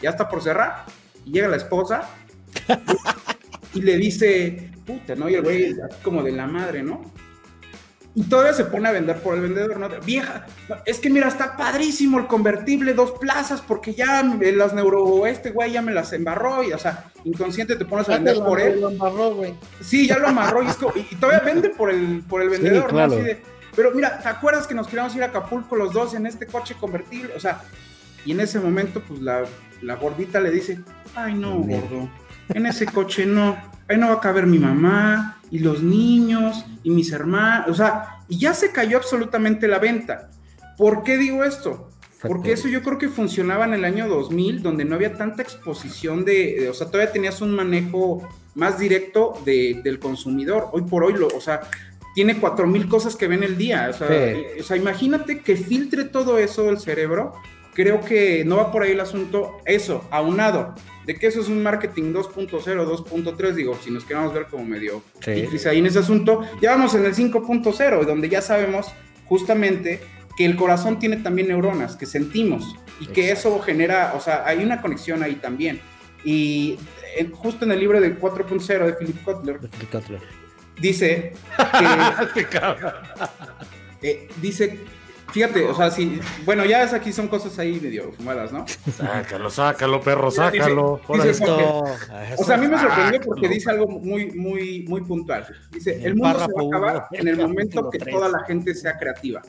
ya 0.00 0.10
está 0.10 0.28
por 0.28 0.42
cerrar, 0.44 0.84
y 1.24 1.32
llega 1.32 1.48
la 1.48 1.56
esposa 1.56 2.08
y 3.74 3.82
le 3.82 3.96
dice, 3.96 4.70
puta, 4.86 5.14
¿no? 5.14 5.28
Y 5.28 5.34
el 5.34 5.42
güey 5.42 5.74
como 6.02 6.22
de 6.22 6.32
la 6.32 6.46
madre, 6.46 6.82
¿no? 6.82 7.02
Y 8.16 8.22
todavía 8.24 8.52
se 8.52 8.64
pone 8.64 8.88
a 8.88 8.92
vender 8.92 9.16
por 9.20 9.34
el 9.34 9.40
vendedor, 9.40 9.76
¿no? 9.78 9.88
Vieja, 10.06 10.46
es 10.86 11.00
que 11.00 11.10
mira, 11.10 11.26
está 11.26 11.56
padrísimo 11.56 12.20
el 12.20 12.28
convertible, 12.28 12.94
dos 12.94 13.10
plazas, 13.12 13.60
porque 13.60 13.92
ya 13.92 14.22
las 14.22 14.72
neuro, 14.72 15.26
este 15.26 15.50
güey 15.50 15.72
ya 15.72 15.82
me 15.82 15.92
las 15.92 16.12
embarró, 16.12 16.62
y 16.62 16.72
o 16.72 16.78
sea, 16.78 17.10
inconsciente 17.24 17.74
te 17.74 17.84
pones 17.84 18.08
a 18.08 18.12
vender 18.12 18.36
por 18.36 18.60
él. 18.60 18.80
Lo 18.80 18.88
amarró, 18.88 19.34
güey. 19.34 19.54
Sí, 19.80 20.06
ya 20.06 20.18
lo 20.18 20.28
amarró, 20.28 20.62
y, 20.62 20.66
y, 21.10 21.14
todavía 21.16 21.40
vende 21.44 21.70
por 21.70 21.90
el, 21.90 22.22
por 22.28 22.40
el 22.40 22.50
vendedor, 22.50 22.92
¿no? 22.92 23.00
Así 23.00 23.20
de, 23.20 23.42
pero 23.74 23.90
mira, 23.92 24.20
¿te 24.20 24.28
acuerdas 24.28 24.66
que 24.68 24.74
nos 24.74 24.86
queríamos 24.86 25.14
ir 25.16 25.22
a 25.22 25.26
Acapulco 25.26 25.74
los 25.74 25.92
dos 25.92 26.14
en 26.14 26.26
este 26.26 26.46
coche 26.46 26.76
convertible? 26.78 27.34
O 27.34 27.40
sea, 27.40 27.62
y 28.24 28.32
en 28.32 28.40
ese 28.40 28.60
momento, 28.60 29.02
pues 29.06 29.20
la, 29.20 29.42
la 29.82 29.96
gordita 29.96 30.40
le 30.40 30.50
dice, 30.50 30.78
ay 31.14 31.34
no, 31.34 31.58
gordo, 31.58 32.08
en 32.48 32.66
ese 32.66 32.86
coche 32.86 33.26
no 33.26 33.56
ahí 33.88 33.98
no 33.98 34.08
va 34.08 34.14
a 34.14 34.20
caber 34.20 34.46
mi 34.46 34.58
mamá 34.58 35.40
y 35.50 35.58
los 35.58 35.82
niños 35.82 36.64
y 36.82 36.90
mis 36.90 37.12
hermanos, 37.12 37.68
o 37.68 37.74
sea, 37.74 38.18
y 38.28 38.38
ya 38.38 38.54
se 38.54 38.72
cayó 38.72 38.96
absolutamente 38.96 39.68
la 39.68 39.78
venta. 39.78 40.30
¿Por 40.76 41.02
qué 41.02 41.16
digo 41.16 41.44
esto? 41.44 41.90
Porque 42.22 42.52
eso 42.52 42.68
yo 42.68 42.82
creo 42.82 42.96
que 42.96 43.10
funcionaba 43.10 43.66
en 43.66 43.74
el 43.74 43.84
año 43.84 44.08
2000, 44.08 44.62
donde 44.62 44.86
no 44.86 44.94
había 44.94 45.12
tanta 45.14 45.42
exposición 45.42 46.24
de, 46.24 46.68
o 46.70 46.74
sea, 46.74 46.86
todavía 46.86 47.12
tenías 47.12 47.42
un 47.42 47.54
manejo 47.54 48.26
más 48.54 48.78
directo 48.78 49.38
del 49.44 49.98
consumidor. 49.98 50.68
Hoy 50.72 50.82
por 50.82 51.04
hoy, 51.04 51.12
lo, 51.12 51.28
o 51.28 51.40
sea, 51.40 51.60
tiene 52.14 52.38
cuatro 52.38 52.66
mil 52.66 52.88
cosas 52.88 53.14
que 53.14 53.28
ven 53.28 53.42
el 53.42 53.58
día. 53.58 53.88
O 53.90 53.92
sea, 53.92 54.08
o 54.58 54.62
sea, 54.62 54.76
imagínate 54.78 55.40
que 55.40 55.54
filtre 55.54 56.04
todo 56.04 56.38
eso 56.38 56.64
del 56.64 56.78
cerebro. 56.78 57.34
Creo 57.74 58.00
que 58.00 58.44
no 58.44 58.56
va 58.56 58.72
por 58.72 58.82
ahí 58.82 58.92
el 58.92 59.00
asunto. 59.00 59.58
Eso, 59.66 60.06
aunado 60.10 60.74
de 61.06 61.14
que 61.16 61.26
eso 61.26 61.40
es 61.40 61.48
un 61.48 61.62
marketing 61.62 62.12
2.0, 62.12 62.62
2.3, 62.62 63.52
digo, 63.52 63.78
si 63.82 63.90
nos 63.90 64.04
queremos 64.04 64.32
ver 64.32 64.46
como 64.46 64.64
medio 64.64 65.02
sí. 65.20 65.46
ahí 65.68 65.78
en 65.78 65.86
ese 65.86 65.98
asunto, 65.98 66.42
ya 66.62 66.70
vamos 66.70 66.94
en 66.94 67.04
el 67.04 67.14
5.0, 67.14 68.04
donde 68.04 68.28
ya 68.28 68.40
sabemos 68.40 68.86
justamente 69.26 70.00
que 70.36 70.44
el 70.44 70.56
corazón 70.56 70.98
tiene 70.98 71.18
también 71.18 71.48
neuronas, 71.48 71.96
que 71.96 72.06
sentimos, 72.06 72.76
y 73.00 73.06
que 73.06 73.30
eso 73.30 73.60
genera, 73.60 74.14
o 74.16 74.20
sea, 74.20 74.44
hay 74.46 74.64
una 74.64 74.80
conexión 74.80 75.22
ahí 75.22 75.34
también. 75.34 75.80
Y 76.24 76.78
justo 77.32 77.64
en 77.64 77.72
el 77.72 77.80
libro 77.80 78.00
del 78.00 78.18
4.0 78.18 78.86
de 78.86 78.92
Philip 78.94 79.22
Kotler, 79.22 79.60
dice 80.80 81.34
que, 82.32 82.46
eh, 84.02 84.28
dice 84.40 84.80
Fíjate, 85.34 85.64
o 85.66 85.74
sea, 85.74 85.90
sí, 85.90 86.20
bueno, 86.44 86.64
ya 86.64 86.84
es 86.84 86.92
aquí 86.92 87.12
son 87.12 87.26
cosas 87.26 87.58
ahí 87.58 87.80
medio 87.82 88.12
fumadas, 88.12 88.52
¿no? 88.52 88.64
Sácalo, 88.96 89.50
sácalo, 89.50 90.00
perro, 90.00 90.30
sácalo. 90.30 91.00
o 91.08 92.44
sea, 92.44 92.54
a 92.54 92.56
mí 92.56 92.68
me 92.68 92.78
sorprendió 92.78 93.20
porque 93.20 93.48
dice 93.48 93.68
algo 93.68 93.88
muy, 93.88 94.30
muy, 94.30 94.84
muy 94.86 95.00
puntual. 95.00 95.44
Dice, 95.72 96.00
el, 96.04 96.14
mundo 96.14 96.38
se 96.38 96.52
va 96.52 96.62
a 96.62 96.66
acabar 96.68 97.06
en 97.10 97.26
el 97.26 97.36
momento 97.36 97.90
que 97.90 97.98
toda 97.98 98.28
la 98.28 98.44
gente 98.44 98.76
sea 98.76 98.96
creativa. 98.96 99.42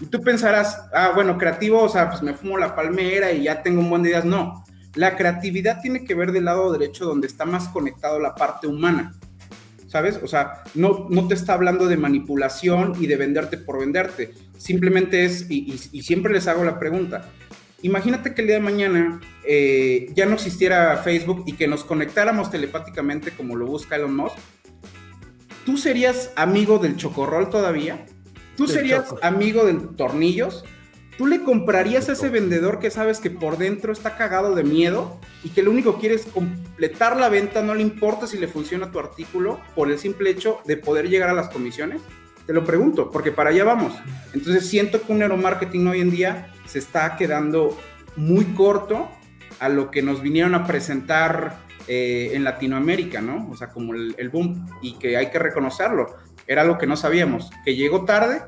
Y 0.00 0.06
tú 0.06 0.22
pensarás, 0.22 0.88
ah, 0.94 1.12
bueno, 1.14 1.36
creativo, 1.36 1.82
o 1.82 1.88
sea, 1.90 2.08
pues 2.08 2.22
me 2.22 2.32
fumo 2.32 2.56
la 2.56 2.74
palmera 2.74 3.30
y 3.30 3.42
ya 3.42 3.62
tengo 3.62 3.80
un 3.82 3.90
buen 3.90 4.02
de 4.02 4.08
ideas. 4.08 4.24
No, 4.24 4.64
la 4.94 5.16
creatividad 5.16 5.82
tiene 5.82 6.02
que 6.02 6.14
ver 6.14 6.32
del 6.32 6.46
lado 6.46 6.72
derecho 6.72 7.04
donde 7.04 7.26
está 7.26 7.44
más 7.44 7.68
conectado 7.68 8.18
la 8.18 8.34
parte 8.34 8.68
humana. 8.68 9.12
¿Sabes? 9.86 10.20
O 10.22 10.26
sea, 10.26 10.62
no, 10.74 11.06
no 11.10 11.28
te 11.28 11.34
está 11.34 11.54
hablando 11.54 11.86
de 11.86 11.96
manipulación 11.96 12.94
y 13.00 13.06
de 13.06 13.16
venderte 13.16 13.58
por 13.58 13.80
venderte. 13.80 14.32
Simplemente 14.58 15.24
es, 15.24 15.46
y, 15.50 15.78
siempre 16.02 16.32
les 16.32 16.48
hago 16.48 16.64
la 16.64 16.78
pregunta, 16.78 17.28
imagínate 17.82 18.34
que 18.34 18.40
el 18.40 18.46
día 18.48 18.56
de 18.56 18.62
mañana 18.62 19.20
eh, 19.46 20.08
ya 20.14 20.26
no 20.26 20.34
existiera 20.34 20.96
Facebook 20.98 21.44
y 21.46 21.52
que 21.52 21.68
nos 21.68 21.84
conectáramos 21.84 22.50
telepáticamente 22.50 23.30
como 23.32 23.56
lo 23.56 23.66
busca 23.66 23.96
Elon 23.96 24.16
Musk. 24.16 24.36
¿Tú 25.64 25.76
serías 25.76 26.32
amigo 26.36 26.78
del 26.78 26.96
chocorrol 26.96 27.50
todavía? 27.50 28.06
¿Tú 28.56 28.66
serías 28.66 29.14
amigo 29.20 29.66
del 29.66 29.94
tornillos? 29.96 30.64
¿Tú 31.16 31.26
le 31.26 31.42
comprarías 31.42 32.08
a 32.08 32.12
ese 32.12 32.28
vendedor 32.28 32.78
que 32.78 32.90
sabes 32.90 33.20
que 33.20 33.30
por 33.30 33.56
dentro 33.56 33.90
está 33.90 34.16
cagado 34.16 34.54
de 34.54 34.64
miedo 34.64 35.18
y 35.42 35.48
que 35.48 35.62
lo 35.62 35.70
único 35.70 35.94
que 35.94 36.00
quiere 36.00 36.14
es 36.16 36.26
completar 36.26 37.16
la 37.16 37.30
venta, 37.30 37.62
no 37.62 37.74
le 37.74 37.80
importa 37.80 38.26
si 38.26 38.36
le 38.36 38.48
funciona 38.48 38.92
tu 38.92 38.98
artículo 38.98 39.58
por 39.74 39.90
el 39.90 39.98
simple 39.98 40.28
hecho 40.28 40.60
de 40.66 40.76
poder 40.76 41.08
llegar 41.08 41.30
a 41.30 41.34
las 41.34 41.48
comisiones? 41.48 42.02
Te 42.46 42.52
lo 42.52 42.64
pregunto, 42.64 43.10
porque 43.10 43.32
para 43.32 43.48
allá 43.48 43.64
vamos. 43.64 43.94
Entonces 44.34 44.68
siento 44.68 45.00
que 45.02 45.10
un 45.10 45.18
neuromarketing 45.20 45.86
hoy 45.86 46.00
en 46.00 46.10
día 46.10 46.52
se 46.66 46.78
está 46.78 47.16
quedando 47.16 47.76
muy 48.16 48.44
corto 48.44 49.08
a 49.58 49.70
lo 49.70 49.90
que 49.90 50.02
nos 50.02 50.20
vinieron 50.20 50.54
a 50.54 50.66
presentar 50.66 51.56
eh, 51.88 52.32
en 52.34 52.44
Latinoamérica, 52.44 53.22
¿no? 53.22 53.48
O 53.50 53.56
sea, 53.56 53.68
como 53.68 53.94
el, 53.94 54.14
el 54.18 54.28
boom, 54.28 54.66
y 54.82 54.98
que 54.98 55.16
hay 55.16 55.30
que 55.30 55.38
reconocerlo. 55.38 56.14
Era 56.46 56.62
lo 56.62 56.76
que 56.76 56.86
no 56.86 56.96
sabíamos, 56.96 57.50
que 57.64 57.74
llegó 57.74 58.04
tarde, 58.04 58.42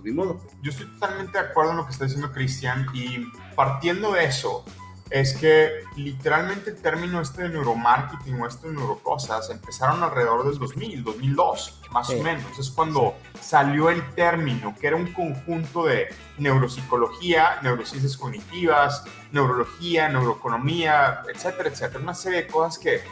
pues 0.00 0.04
ni 0.04 0.12
modo. 0.12 0.40
Yo 0.62 0.70
estoy 0.70 0.86
totalmente 0.86 1.38
de 1.38 1.44
acuerdo 1.44 1.70
en 1.70 1.76
lo 1.78 1.86
que 1.86 1.92
está 1.92 2.04
diciendo 2.04 2.32
Cristian 2.32 2.86
y 2.92 3.26
partiendo 3.54 4.12
de 4.12 4.24
eso, 4.24 4.64
es 5.10 5.34
que 5.34 5.84
literalmente 5.96 6.70
el 6.70 6.76
término 6.76 7.20
este 7.20 7.42
de 7.42 7.50
neuromarketing 7.50 8.40
o 8.40 8.46
este 8.46 8.68
de 8.68 8.74
neurocosas 8.74 9.50
empezaron 9.50 10.02
alrededor 10.02 10.48
del 10.48 10.58
2000, 10.58 11.04
2002, 11.04 11.82
más 11.92 12.10
o 12.10 12.22
menos. 12.22 12.58
Es 12.58 12.70
cuando 12.70 13.14
salió 13.40 13.90
el 13.90 14.02
término, 14.14 14.74
que 14.80 14.88
era 14.88 14.96
un 14.96 15.12
conjunto 15.12 15.84
de 15.84 16.08
neuropsicología, 16.38 17.60
neurociencias 17.62 18.16
cognitivas, 18.16 19.04
neurología, 19.30 20.08
neuroeconomía, 20.08 21.22
etcétera, 21.32 21.68
etcétera. 21.68 22.00
Una 22.00 22.14
serie 22.14 22.42
de 22.42 22.46
cosas 22.48 22.78
que 22.78 23.02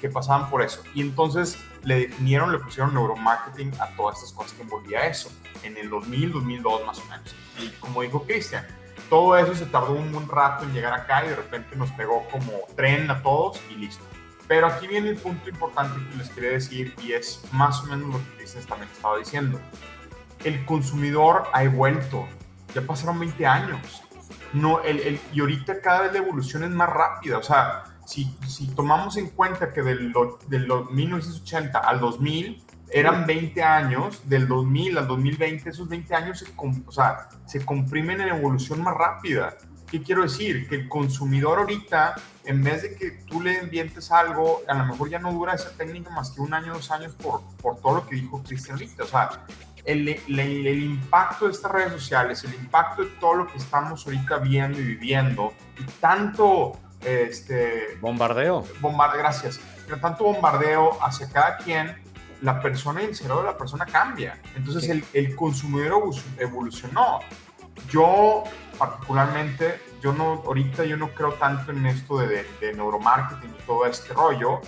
que, 0.00 0.08
pasaban 0.08 0.50
por 0.50 0.62
eso. 0.62 0.82
Y 0.94 1.00
entonces 1.00 1.58
le 1.84 2.00
definieron, 2.00 2.52
le 2.52 2.58
pusieron 2.58 2.94
neuromarketing 2.94 3.72
a 3.80 3.88
todas 3.96 4.18
estas 4.18 4.32
cosas 4.32 4.52
que 4.52 4.62
envolvía 4.62 5.06
eso, 5.06 5.30
en 5.62 5.76
el 5.76 5.90
2000, 5.90 6.32
2002 6.32 6.86
más 6.86 6.98
o 6.98 7.04
menos. 7.06 7.34
Y 7.60 7.68
como 7.80 8.02
dijo 8.02 8.24
Cristian, 8.24 8.66
todo 9.08 9.36
eso 9.36 9.54
se 9.54 9.66
tardó 9.66 9.92
un 9.92 10.12
buen 10.12 10.28
rato 10.28 10.64
en 10.64 10.72
llegar 10.72 10.92
acá 10.92 11.24
y 11.24 11.28
de 11.28 11.36
repente 11.36 11.76
nos 11.76 11.90
pegó 11.92 12.26
como 12.30 12.52
tren 12.76 13.10
a 13.10 13.22
todos 13.22 13.60
y 13.70 13.74
listo. 13.74 14.04
Pero 14.48 14.66
aquí 14.66 14.86
viene 14.86 15.10
el 15.10 15.16
punto 15.16 15.48
importante 15.48 15.98
que 16.10 16.16
les 16.16 16.28
quería 16.30 16.50
decir 16.50 16.94
y 17.02 17.12
es 17.12 17.42
más 17.52 17.80
o 17.80 17.86
menos 17.86 18.08
lo 18.08 18.18
que 18.18 18.36
Cristian 18.36 18.64
también 18.64 18.90
estaba 18.92 19.18
diciendo. 19.18 19.60
El 20.42 20.64
consumidor 20.66 21.44
ha 21.52 21.66
vuelto, 21.68 22.26
ya 22.74 22.82
pasaron 22.82 23.18
20 23.18 23.46
años. 23.46 24.02
No, 24.52 24.82
el, 24.82 25.00
el, 25.00 25.20
y 25.32 25.40
ahorita 25.40 25.80
cada 25.80 26.02
vez 26.02 26.12
la 26.12 26.18
evolución 26.18 26.62
es 26.64 26.70
más 26.70 26.88
rápida, 26.88 27.38
o 27.38 27.42
sea, 27.42 27.84
si, 28.04 28.36
si 28.46 28.66
tomamos 28.68 29.16
en 29.16 29.30
cuenta 29.30 29.72
que 29.72 29.82
del, 29.82 30.12
del 30.48 30.68
1980 30.90 31.78
al 31.78 32.00
2000 32.00 32.64
eran 32.90 33.26
20 33.26 33.62
años, 33.62 34.28
del 34.28 34.46
2000 34.46 34.98
al 34.98 35.08
2020, 35.08 35.70
esos 35.70 35.88
20 35.88 36.14
años 36.14 36.38
se, 36.38 36.46
o 36.86 36.92
sea, 36.92 37.28
se 37.46 37.64
comprimen 37.64 38.20
en 38.20 38.28
evolución 38.28 38.82
más 38.82 38.94
rápida. 38.94 39.56
¿Qué 39.90 40.02
quiero 40.02 40.22
decir? 40.22 40.68
Que 40.68 40.76
el 40.76 40.88
consumidor 40.88 41.58
ahorita, 41.58 42.14
en 42.44 42.62
vez 42.62 42.82
de 42.82 42.94
que 42.94 43.10
tú 43.26 43.40
le 43.40 43.58
ambientes 43.58 44.10
algo, 44.10 44.62
a 44.66 44.74
lo 44.74 44.86
mejor 44.86 45.08
ya 45.08 45.18
no 45.18 45.32
dura 45.32 45.54
esa 45.54 45.70
técnica 45.70 46.10
más 46.10 46.30
que 46.30 46.40
un 46.40 46.52
año, 46.52 46.74
dos 46.74 46.90
años 46.90 47.14
por, 47.14 47.42
por 47.60 47.80
todo 47.80 47.96
lo 47.96 48.06
que 48.06 48.16
dijo 48.16 48.42
Cristian 48.42 48.76
ahorita. 48.76 49.04
O 49.04 49.06
sea, 49.06 49.44
el, 49.84 50.08
el, 50.08 50.66
el, 50.66 50.82
impacto 50.82 51.46
de 51.46 51.52
estas 51.52 51.70
redes 51.70 51.92
sociales, 51.92 52.42
el 52.44 52.54
impacto 52.54 53.02
de 53.02 53.10
todo 53.20 53.34
lo 53.34 53.46
que 53.46 53.58
estamos 53.58 54.06
ahorita 54.06 54.38
viendo 54.38 54.80
y 54.80 54.84
viviendo, 54.84 55.52
y 55.78 55.84
tanto 56.00 56.72
este, 57.04 57.96
bombardeo. 58.00 58.64
Bombardeo, 58.80 59.20
gracias. 59.20 59.60
Pero 59.86 59.98
tanto 60.00 60.24
bombardeo 60.24 60.98
hacia 61.02 61.28
cada 61.28 61.58
quien, 61.58 61.96
la 62.40 62.60
persona 62.60 63.02
y 63.02 63.06
el 63.06 63.14
cerebro 63.14 63.42
de 63.42 63.48
la 63.48 63.58
persona 63.58 63.86
cambia. 63.86 64.40
Entonces 64.56 64.88
el, 64.88 65.04
el, 65.12 65.34
consumidor 65.34 66.02
evolucionó. 66.38 67.20
Yo 67.90 68.44
particularmente, 68.78 69.80
yo 70.02 70.12
no, 70.12 70.42
ahorita 70.46 70.84
yo 70.84 70.96
no 70.96 71.08
creo 71.10 71.34
tanto 71.34 71.72
en 71.72 71.86
esto 71.86 72.18
de, 72.18 72.46
de, 72.60 72.72
neuromarketing 72.74 73.50
y 73.50 73.62
todo 73.66 73.86
este 73.86 74.12
rollo. 74.12 74.60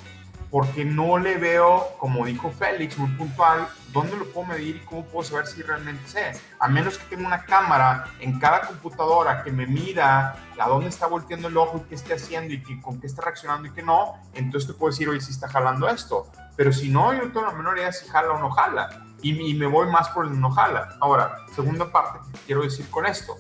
Porque 0.51 0.85
no 0.85 1.19
le 1.19 1.37
veo, 1.37 1.97
como 1.99 2.25
dijo 2.27 2.51
Félix, 2.51 2.99
muy 2.99 3.11
puntual, 3.13 3.67
dónde 3.93 4.17
lo 4.17 4.27
puedo 4.27 4.47
medir 4.47 4.77
y 4.77 4.81
cómo 4.81 5.05
puedo 5.05 5.25
saber 5.25 5.47
si 5.47 5.63
realmente 5.63 6.09
sé. 6.09 6.33
A 6.61 6.69
menos 6.69 6.99
que 6.99 7.17
tenga 7.17 7.27
una 7.27 7.45
cámara 7.45 8.07
en 8.21 8.39
cada 8.39 8.63
computadora 8.63 9.43
que 9.43 9.51
me 9.51 9.67
mida 9.67 10.37
a 10.59 10.69
dónde 10.69 10.89
está 10.89 11.07
volteando 11.07 11.49
el 11.49 11.57
ojo 11.57 11.79
y 11.79 11.89
qué 11.89 11.95
esté 11.95 12.15
haciendo 12.15 12.55
y 12.55 12.81
con 12.81 13.01
qué 13.01 13.07
está 13.07 13.23
reaccionando 13.23 13.69
y 13.69 13.73
qué 13.73 13.83
no, 13.83 14.15
entonces 14.35 14.69
te 14.69 14.75
puedo 14.75 14.93
decir, 14.93 15.09
oye, 15.09 15.21
si 15.21 15.33
está 15.33 15.49
jalando 15.49 15.89
esto. 15.89 16.31
Pero 16.57 16.73
si 16.73 16.89
no, 16.89 17.13
yo 17.13 17.31
tengo 17.33 17.43
la 17.43 17.53
menor 17.53 17.77
idea 17.77 17.93
si 17.93 18.09
jala 18.09 18.33
o 18.33 18.39
no 18.39 18.51
jala. 18.51 19.05
Y, 19.23 19.51
y 19.51 19.55
me 19.55 19.67
voy 19.67 19.89
más 19.89 20.09
por 20.11 20.27
el 20.27 20.41
no 20.41 20.51
jala. 20.51 20.97
Ahora, 21.01 21.37
segunda 21.55 21.91
parte 21.91 22.19
que 22.33 22.39
quiero 22.47 22.63
decir 22.63 22.89
con 22.91 23.07
esto. 23.07 23.37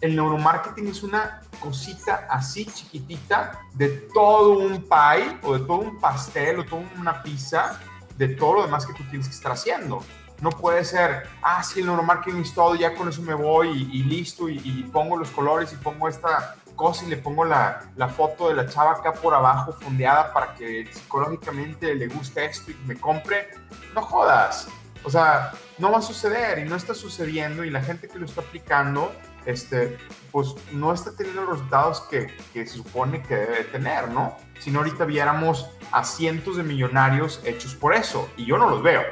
El 0.00 0.16
neuromarketing 0.16 0.88
es 0.88 1.02
una 1.02 1.40
cosita 1.62 2.26
así 2.28 2.66
chiquitita 2.66 3.60
de 3.74 3.88
todo 4.12 4.58
un 4.58 4.82
pie 4.82 5.38
o 5.42 5.56
de 5.56 5.60
todo 5.60 5.78
un 5.78 5.98
pastel 6.00 6.60
o 6.60 6.64
toda 6.64 6.82
una 6.98 7.22
pizza 7.22 7.78
de 8.18 8.28
todo 8.28 8.54
lo 8.54 8.62
demás 8.62 8.84
que 8.86 8.92
tú 8.94 9.04
tienes 9.04 9.28
que 9.28 9.34
estar 9.34 9.52
haciendo. 9.52 10.04
No 10.40 10.50
puede 10.50 10.84
ser, 10.84 11.28
ah, 11.42 11.62
sí, 11.62 11.80
el 11.80 11.86
neuromarketing 11.86 12.40
es 12.40 12.52
todo, 12.52 12.74
ya 12.74 12.94
con 12.94 13.08
eso 13.08 13.22
me 13.22 13.34
voy 13.34 13.88
y, 13.92 14.02
listo 14.02 14.48
y, 14.48 14.82
pongo 14.92 15.16
los 15.16 15.30
colores 15.30 15.72
y 15.72 15.76
pongo 15.76 16.08
esta 16.08 16.56
cosa 16.74 17.04
y 17.04 17.08
le 17.08 17.16
pongo 17.16 17.44
la, 17.44 17.80
la, 17.96 18.08
foto 18.08 18.48
de 18.48 18.54
la 18.54 18.68
chava 18.68 18.92
acá 18.92 19.12
por 19.12 19.34
abajo 19.34 19.72
fondeada 19.72 20.32
para 20.32 20.54
que 20.54 20.88
psicológicamente 20.92 21.94
le 21.94 22.08
guste 22.08 22.44
esto 22.44 22.72
y 22.72 22.76
me 22.86 22.96
compre. 22.96 23.50
No 23.94 24.02
jodas. 24.02 24.68
O 25.04 25.10
sea, 25.10 25.52
no 25.78 25.92
va 25.92 25.98
a 25.98 26.02
suceder 26.02 26.58
y 26.58 26.68
no 26.68 26.74
está 26.74 26.94
sucediendo 26.94 27.64
y 27.64 27.70
la 27.70 27.82
gente 27.82 28.08
que 28.08 28.18
lo 28.18 28.26
está 28.26 28.40
aplicando 28.40 29.12
este, 29.46 29.98
pues 30.30 30.54
no 30.72 30.92
está 30.92 31.12
teniendo 31.16 31.42
los 31.42 31.52
resultados 31.52 32.00
que, 32.02 32.28
que, 32.52 32.66
se 32.66 32.76
supone 32.76 33.22
que 33.22 33.34
debe 33.34 33.64
tener, 33.64 34.10
¿no? 34.10 34.36
Si 34.60 34.70
no, 34.70 34.80
ahorita 34.80 35.04
viéramos 35.04 35.68
a 35.90 36.04
cientos 36.04 36.56
de 36.56 36.62
millonarios 36.62 37.40
hechos 37.44 37.74
por 37.74 37.94
eso, 37.94 38.28
y 38.36 38.46
yo 38.46 38.58
no 38.58 38.70
los 38.70 38.82
veo. 38.82 39.02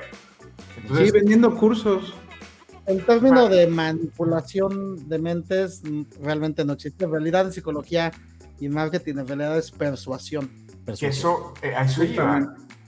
Entonces, 0.76 1.08
sí, 1.08 1.12
vendiendo 1.12 1.54
cursos. 1.56 2.14
El 2.86 3.04
término 3.04 3.48
de 3.48 3.66
manipulación 3.66 5.08
de 5.08 5.18
mentes 5.18 5.82
realmente 6.20 6.64
no 6.64 6.72
existe. 6.72 7.04
En 7.04 7.12
realidad, 7.12 7.46
en 7.46 7.52
psicología 7.52 8.10
y 8.58 8.68
marketing, 8.68 9.18
en 9.18 9.28
realidad 9.28 9.58
es 9.58 9.70
persuasión. 9.70 10.50
Que 10.98 11.08
eso, 11.08 11.54
eh, 11.62 11.74
eso 11.78 12.02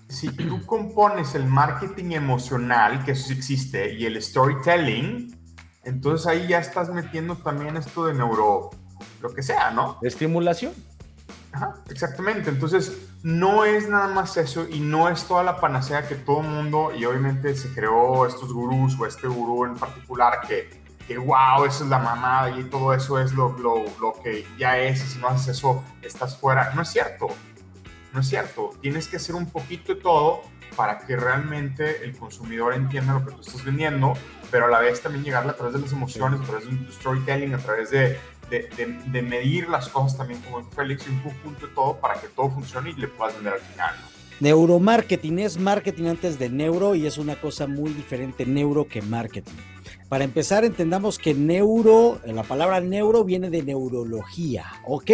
Si 0.08 0.28
tú 0.28 0.64
compones 0.66 1.34
el 1.34 1.46
marketing 1.46 2.12
emocional, 2.12 3.04
que 3.04 3.12
eso 3.12 3.28
sí 3.28 3.34
existe, 3.34 3.94
y 3.94 4.06
el 4.06 4.20
storytelling, 4.20 5.41
entonces 5.84 6.26
ahí 6.26 6.46
ya 6.48 6.58
estás 6.58 6.88
metiendo 6.90 7.36
también 7.36 7.76
esto 7.76 8.06
de 8.06 8.14
neuro, 8.14 8.70
lo 9.20 9.34
que 9.34 9.42
sea, 9.42 9.70
¿no? 9.70 9.98
Estimulación. 10.02 10.72
Ajá, 11.52 11.74
exactamente. 11.90 12.48
Entonces, 12.50 13.08
no 13.22 13.64
es 13.64 13.88
nada 13.88 14.08
más 14.08 14.36
eso 14.36 14.66
y 14.68 14.80
no 14.80 15.08
es 15.08 15.24
toda 15.24 15.42
la 15.42 15.60
panacea 15.60 16.08
que 16.08 16.14
todo 16.14 16.40
el 16.40 16.48
mundo, 16.48 16.92
y 16.96 17.04
obviamente 17.04 17.54
se 17.54 17.72
creó 17.74 18.26
estos 18.26 18.52
gurús 18.52 18.98
o 18.98 19.06
este 19.06 19.28
gurú 19.28 19.66
en 19.66 19.76
particular 19.76 20.40
que, 20.46 20.82
que 21.06 21.18
wow, 21.18 21.64
eso 21.66 21.84
es 21.84 21.90
la 21.90 21.98
mamada 21.98 22.58
y 22.58 22.64
todo 22.64 22.94
eso 22.94 23.18
es 23.18 23.32
lo, 23.32 23.56
lo, 23.58 23.84
lo 24.00 24.14
que 24.22 24.46
ya 24.58 24.78
es, 24.78 25.04
y 25.04 25.06
si 25.06 25.18
no 25.18 25.28
haces 25.28 25.58
eso, 25.58 25.84
estás 26.00 26.36
fuera. 26.36 26.72
No 26.74 26.82
es 26.82 26.88
cierto, 26.88 27.28
no 28.12 28.20
es 28.20 28.28
cierto. 28.28 28.70
Tienes 28.80 29.08
que 29.08 29.16
hacer 29.16 29.34
un 29.34 29.50
poquito 29.50 29.94
de 29.94 30.00
todo 30.00 30.42
para 30.76 30.98
que 30.98 31.16
realmente 31.16 32.04
el 32.04 32.16
consumidor 32.16 32.74
entienda 32.74 33.14
lo 33.14 33.24
que 33.24 33.32
tú 33.32 33.40
estás 33.40 33.64
vendiendo, 33.64 34.14
pero 34.50 34.66
a 34.66 34.68
la 34.68 34.80
vez 34.80 35.00
también 35.00 35.24
llegarle 35.24 35.50
a 35.50 35.56
través 35.56 35.74
de 35.74 35.80
las 35.80 35.92
emociones, 35.92 36.40
a 36.40 36.44
través 36.44 36.64
de 36.64 36.70
un 36.70 36.88
storytelling, 36.90 37.54
a 37.54 37.58
través 37.58 37.90
de, 37.90 38.18
de, 38.50 38.68
de, 39.06 39.22
medir 39.22 39.68
las 39.68 39.88
cosas 39.88 40.18
también 40.18 40.40
como 40.42 40.62
Félix 40.70 41.06
y 41.06 41.10
un 41.10 41.20
conjunto 41.20 41.66
de 41.66 41.72
todo 41.74 41.96
para 41.96 42.20
que 42.20 42.28
todo 42.28 42.50
funcione 42.50 42.90
y 42.90 42.94
le 42.94 43.08
puedas 43.08 43.34
vender 43.34 43.54
al 43.54 43.60
final. 43.60 43.94
Neuromarketing 44.40 45.38
es 45.38 45.58
marketing 45.58 46.06
antes 46.06 46.38
de 46.38 46.48
neuro 46.48 46.94
y 46.94 47.06
es 47.06 47.16
una 47.16 47.40
cosa 47.40 47.66
muy 47.66 47.92
diferente 47.92 48.44
neuro 48.44 48.88
que 48.88 49.00
marketing. 49.00 49.52
Para 50.08 50.24
empezar, 50.24 50.64
entendamos 50.64 51.18
que 51.18 51.32
neuro, 51.32 52.20
la 52.26 52.42
palabra 52.42 52.80
neuro 52.80 53.24
viene 53.24 53.50
de 53.50 53.62
neurología, 53.62 54.66
¿ok? 54.84 55.10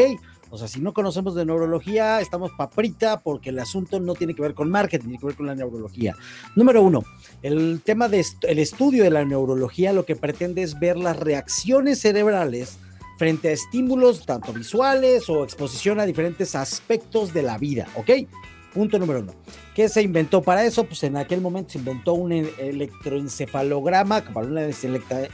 O 0.50 0.59
sea, 0.59 0.69
si 0.69 0.81
no 0.81 0.93
conocemos 0.93 1.35
de 1.35 1.45
neurología, 1.45 2.21
estamos 2.21 2.50
paprita 2.57 3.21
porque 3.21 3.50
el 3.50 3.59
asunto 3.59 4.00
no 4.00 4.14
tiene 4.14 4.35
que 4.35 4.43
ver 4.43 4.55
con 4.55 4.71
marketing, 4.71 5.07
tiene 5.07 5.18
que 5.18 5.27
ver 5.27 5.37
con 5.37 5.46
la 5.46 5.55
neurología. 5.55 6.14
Número 6.57 6.83
uno, 6.83 7.03
el 7.42 7.81
tema 7.85 8.09
del 8.09 8.25
el 8.42 8.59
estudio 8.59 9.05
de 9.05 9.11
la 9.11 9.25
neurología 9.25 9.92
lo 9.92 10.05
que 10.05 10.16
pretende 10.16 10.62
es 10.62 10.79
ver 10.79 10.96
las 10.96 11.18
reacciones 11.18 12.01
cerebrales 12.01 12.79
frente 13.18 13.49
a 13.49 13.53
estímulos 13.53 14.25
tanto 14.25 14.53
visuales 14.53 15.29
o 15.29 15.42
exposición 15.42 16.01
a 16.01 16.07
diferentes 16.07 16.55
aspectos 16.55 17.35
de 17.35 17.42
la 17.42 17.59
vida, 17.59 17.88
¿ok? 17.96 18.11
Punto 18.79 18.97
número 18.97 19.19
uno. 19.19 19.35
¿Qué 19.75 19.88
se 19.88 20.03
inventó 20.03 20.41
para 20.41 20.64
eso? 20.64 20.85
Pues 20.85 21.03
en 21.03 21.17
aquel 21.17 21.41
momento 21.41 21.73
se 21.73 21.79
inventó 21.79 22.12
un 22.12 22.31
e-, 22.31 22.49
electroencefalograma, 22.59 24.23
una 24.37 24.62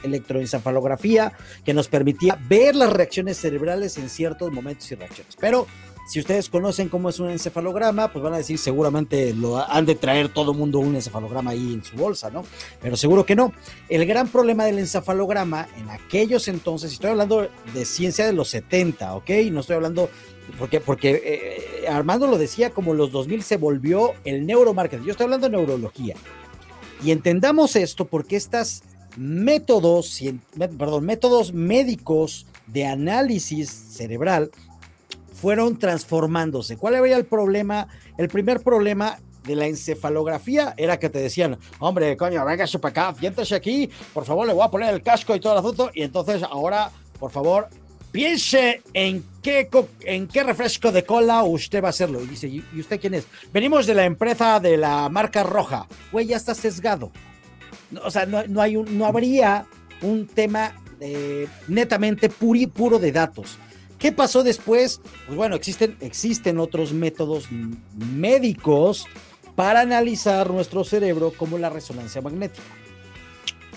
electroencefalografía 0.03 1.31
que 1.63 1.71
nos 1.71 1.87
permitía 1.87 2.39
ver 2.49 2.75
las 2.75 2.91
reacciones 2.91 3.37
cerebrales 3.37 3.99
en 3.99 4.09
ciertos 4.09 4.51
momentos 4.51 4.91
y 4.91 4.95
reacciones. 4.95 5.35
Pero 5.39 5.67
si 6.07 6.19
ustedes 6.19 6.49
conocen 6.49 6.87
cómo 6.89 7.09
es 7.09 7.19
un 7.19 7.29
encefalograma, 7.29 8.11
pues 8.11 8.23
van 8.23 8.35
a 8.35 8.37
decir 8.37 8.59
seguramente 8.59 9.33
lo 9.33 9.57
han 9.57 9.85
de 9.85 9.95
traer 9.95 10.29
todo 10.29 10.51
el 10.51 10.57
mundo 10.57 10.79
un 10.79 10.95
encefalograma 10.95 11.51
ahí 11.51 11.73
en 11.73 11.83
su 11.83 11.95
bolsa, 11.95 12.29
¿no? 12.29 12.43
Pero 12.79 12.95
seguro 12.95 13.25
que 13.25 13.35
no. 13.35 13.53
El 13.89 14.05
gran 14.05 14.27
problema 14.27 14.65
del 14.65 14.77
encefalograma 14.79 15.67
en 15.77 15.89
aquellos 15.89 16.47
entonces, 16.47 16.93
estoy 16.93 17.11
hablando 17.11 17.47
de 17.73 17.85
ciencia 17.85 18.25
de 18.25 18.33
los 18.33 18.49
70, 18.49 19.15
¿ok? 19.15 19.29
No 19.51 19.61
estoy 19.61 19.75
hablando 19.75 20.09
porque, 20.57 20.79
porque 20.79 21.21
eh, 21.83 21.87
Armando 21.87 22.27
lo 22.27 22.37
decía, 22.37 22.69
como 22.69 22.93
los 22.93 23.11
2000 23.11 23.43
se 23.43 23.57
volvió 23.57 24.13
el 24.23 24.45
neuromarketing. 24.45 25.05
Yo 25.05 25.11
estoy 25.11 25.25
hablando 25.25 25.49
de 25.49 25.57
neurología. 25.57 26.15
Y 27.03 27.11
entendamos 27.11 27.75
esto 27.75 28.05
porque 28.05 28.35
estos 28.35 28.83
métodos, 29.17 30.21
perdón, 30.57 31.05
métodos 31.05 31.53
médicos 31.53 32.45
de 32.67 32.85
análisis 32.85 33.69
cerebral 33.69 34.51
fueron 35.33 35.77
transformándose. 35.77 36.77
¿Cuál 36.77 36.95
era 36.95 37.17
el 37.17 37.25
problema? 37.25 37.87
El 38.17 38.29
primer 38.29 38.61
problema 38.61 39.19
de 39.45 39.55
la 39.55 39.67
encefalografía 39.67 40.73
era 40.77 40.97
que 40.97 41.09
te 41.09 41.19
decían, 41.19 41.57
hombre, 41.79 42.17
coño, 42.17 42.43
venga 42.45 42.65
para 42.81 42.89
acá, 42.89 43.15
siéntese 43.19 43.55
aquí, 43.55 43.89
por 44.13 44.25
favor, 44.25 44.47
le 44.47 44.53
voy 44.53 44.63
a 44.63 44.71
poner 44.71 44.93
el 44.93 45.03
casco 45.03 45.35
y 45.35 45.39
todo 45.39 45.53
el 45.53 45.59
asunto, 45.59 45.91
y 45.93 46.01
entonces 46.01 46.41
ahora, 46.43 46.89
por 47.19 47.31
favor, 47.31 47.67
piense 48.15 48.81
en 48.93 49.25
qué, 49.43 49.69
en 50.05 50.27
qué 50.27 50.41
refresco 50.41 50.89
de 50.93 51.03
cola 51.03 51.43
usted 51.43 51.83
va 51.83 51.87
a 51.87 51.89
hacerlo. 51.89 52.23
Y 52.23 52.27
dice, 52.27 52.47
¿y 52.47 52.63
usted 52.79 52.97
quién 52.97 53.13
es? 53.13 53.25
Venimos 53.51 53.85
de 53.85 53.93
la 53.93 54.05
empresa 54.05 54.61
de 54.61 54.77
la 54.77 55.09
marca 55.09 55.43
roja. 55.43 55.85
Güey, 56.13 56.27
ya 56.27 56.37
está 56.37 56.55
sesgado. 56.55 57.11
O 58.05 58.09
sea, 58.09 58.25
no, 58.25 58.61
hay 58.61 58.77
un, 58.77 58.97
no 58.97 59.05
habría 59.05 59.65
un 60.01 60.27
tema 60.27 60.81
eh, 61.01 61.49
netamente 61.67 62.29
puri, 62.29 62.67
puro 62.67 62.99
de 62.99 63.11
datos. 63.11 63.57
¿Qué 63.99 64.13
pasó 64.13 64.43
después? 64.43 65.01
Pues 65.25 65.35
bueno, 65.35 65.57
existen, 65.57 65.97
existen 65.99 66.57
otros 66.57 66.93
métodos 66.93 67.49
médicos 68.13 69.07
para 69.55 69.81
analizar 69.81 70.49
nuestro 70.51 70.85
cerebro 70.85 71.33
como 71.35 71.57
la 71.57 71.69
resonancia 71.69 72.21
magnética. 72.21 72.63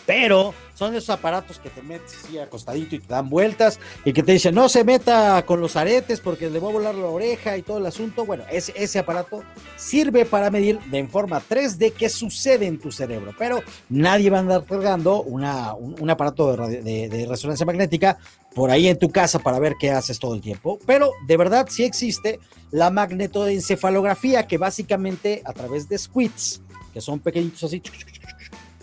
Pero 0.09 0.55
son 0.73 0.95
esos 0.95 1.11
aparatos 1.11 1.59
que 1.59 1.69
te 1.69 1.83
metes 1.83 2.17
así 2.25 2.39
acostadito 2.39 2.95
y 2.97 2.99
te 2.99 3.09
dan 3.09 3.29
vueltas 3.29 3.79
y 4.07 4.15
que 4.15 4.23
te 4.23 4.33
dicen 4.33 4.55
no 4.55 4.71
se 4.71 4.83
meta 4.83 5.45
con 5.45 5.61
los 5.61 5.77
aretes 5.77 6.21
porque 6.21 6.49
le 6.49 6.59
va 6.61 6.71
a 6.71 6.73
volar 6.73 6.95
la 6.95 7.09
oreja 7.09 7.59
y 7.59 7.63
todo 7.63 7.77
el 7.77 7.85
asunto. 7.85 8.25
Bueno, 8.25 8.45
ese, 8.51 8.73
ese 8.75 8.99
aparato 8.99 9.43
sirve 9.77 10.25
para 10.25 10.51
medir 10.51 10.81
de 10.85 11.07
forma 11.09 11.43
3D 11.47 11.93
qué 11.93 12.09
sucede 12.09 12.67
en 12.67 12.79
tu 12.79 12.91
cerebro, 12.91 13.35
pero 13.39 13.61
nadie 13.91 14.31
va 14.31 14.39
a 14.39 14.41
andar 14.41 14.65
cargando 14.65 15.21
una, 15.25 15.75
un, 15.75 16.09
aparato 16.09 16.57
de, 16.57 17.09
de, 17.11 17.27
resonancia 17.27 17.67
magnética 17.67 18.17
por 18.55 18.71
ahí 18.71 18.89
en 18.89 18.99
tu 18.99 19.11
casa 19.11 19.41
para 19.41 19.59
ver 19.59 19.75
qué 19.79 19.91
haces 19.91 20.19
todo 20.19 20.35
el 20.35 20.41
tiempo. 20.41 20.79
Pero 20.87 21.13
de 21.27 21.37
verdad 21.37 21.67
sí 21.69 21.85
existe 21.85 22.41
la 22.71 22.89
magnetoencefalografía 22.89 24.47
que 24.47 24.57
básicamente 24.57 25.43
a 25.45 25.53
través 25.53 25.87
de 25.87 25.99
squids, 25.99 26.63
que 26.95 27.03
son 27.03 27.21
pequeñitos 27.21 27.63
así, 27.65 27.83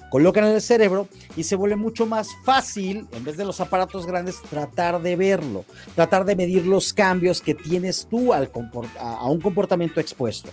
colocan 0.09 0.45
en 0.45 0.55
el 0.55 0.61
cerebro 0.61 1.07
y 1.35 1.43
se 1.43 1.55
vuelve 1.55 1.75
mucho 1.75 2.05
más 2.05 2.29
fácil, 2.43 3.07
en 3.11 3.23
vez 3.23 3.37
de 3.37 3.45
los 3.45 3.59
aparatos 3.59 4.05
grandes, 4.05 4.41
tratar 4.49 5.01
de 5.01 5.15
verlo, 5.15 5.65
tratar 5.95 6.25
de 6.25 6.35
medir 6.35 6.65
los 6.65 6.93
cambios 6.93 7.41
que 7.41 7.53
tienes 7.53 8.07
tú 8.09 8.33
al 8.33 8.51
a 8.99 9.29
un 9.29 9.41
comportamiento 9.41 9.99
expuesto. 9.99 10.49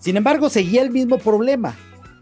Sin 0.00 0.16
embargo, 0.16 0.48
seguía 0.48 0.82
el 0.82 0.90
mismo 0.90 1.18
problema, 1.18 1.76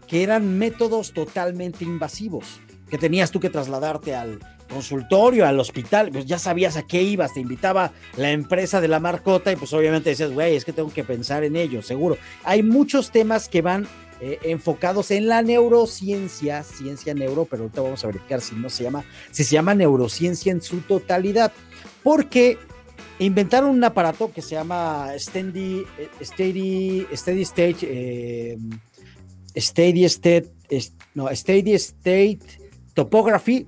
que 0.07 0.23
eran 0.23 0.57
métodos 0.57 1.13
totalmente 1.13 1.83
invasivos, 1.83 2.59
que 2.89 2.97
tenías 2.97 3.31
tú 3.31 3.39
que 3.39 3.49
trasladarte 3.49 4.15
al 4.15 4.39
consultorio, 4.69 5.45
al 5.45 5.59
hospital, 5.59 6.09
pues 6.11 6.25
ya 6.25 6.39
sabías 6.39 6.77
a 6.77 6.83
qué 6.83 7.01
ibas, 7.01 7.33
te 7.33 7.39
invitaba 7.39 7.91
la 8.17 8.31
empresa 8.31 8.81
de 8.81 8.87
la 8.87 8.99
marcota 8.99 9.51
y 9.51 9.55
pues 9.55 9.73
obviamente 9.73 10.09
decías, 10.09 10.31
güey, 10.31 10.55
es 10.55 10.65
que 10.65 10.73
tengo 10.73 10.91
que 10.91 11.03
pensar 11.03 11.43
en 11.43 11.55
ello, 11.55 11.81
seguro. 11.81 12.17
Hay 12.43 12.63
muchos 12.63 13.11
temas 13.11 13.47
que 13.47 13.61
van 13.61 13.87
eh, 14.19 14.39
enfocados 14.43 15.11
en 15.11 15.27
la 15.27 15.41
neurociencia, 15.41 16.63
ciencia 16.63 17.13
neuro, 17.13 17.45
pero 17.45 17.63
ahorita 17.63 17.81
vamos 17.81 18.03
a 18.03 18.07
verificar 18.07 18.41
si 18.41 18.55
no 18.55 18.69
se 18.69 18.83
llama, 18.83 19.05
si 19.31 19.43
se 19.43 19.53
llama 19.53 19.75
neurociencia 19.75 20.51
en 20.51 20.61
su 20.61 20.81
totalidad, 20.81 21.51
porque 22.03 22.57
inventaron 23.19 23.69
un 23.69 23.83
aparato 23.83 24.31
que 24.31 24.41
se 24.41 24.55
llama 24.55 25.11
Steady, 25.17 25.83
Steady, 26.21 27.05
Steady 27.13 27.41
State, 27.43 27.77
eh, 27.81 28.57
Steady 29.55 30.05
State, 30.05 30.51
no, 31.13 31.27
Steady 31.35 31.73
State 31.73 32.39
Topography, 32.93 33.67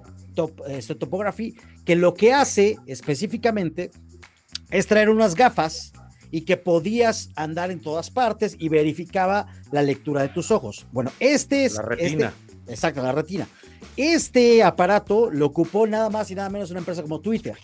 eh, 0.67 0.95
Topography, 0.97 1.55
que 1.85 1.95
lo 1.95 2.15
que 2.15 2.33
hace 2.33 2.77
específicamente 2.87 3.91
es 4.71 4.87
traer 4.87 5.09
unas 5.09 5.35
gafas 5.35 5.93
y 6.31 6.41
que 6.41 6.57
podías 6.57 7.29
andar 7.35 7.71
en 7.71 7.81
todas 7.81 8.09
partes 8.09 8.55
y 8.59 8.69
verificaba 8.69 9.47
la 9.71 9.81
lectura 9.81 10.21
de 10.21 10.29
tus 10.29 10.51
ojos. 10.51 10.85
Bueno, 10.91 11.11
este 11.19 11.65
es... 11.65 11.75
La 11.75 11.83
retina. 11.83 12.33
Este, 12.59 12.71
exacto, 12.71 13.03
la 13.03 13.11
retina. 13.11 13.47
Este 13.97 14.63
aparato 14.63 15.29
lo 15.29 15.47
ocupó 15.47 15.87
nada 15.87 16.09
más 16.09 16.29
y 16.31 16.35
nada 16.35 16.49
menos 16.49 16.71
una 16.71 16.79
empresa 16.79 17.01
como 17.01 17.19
Twitter. 17.19 17.57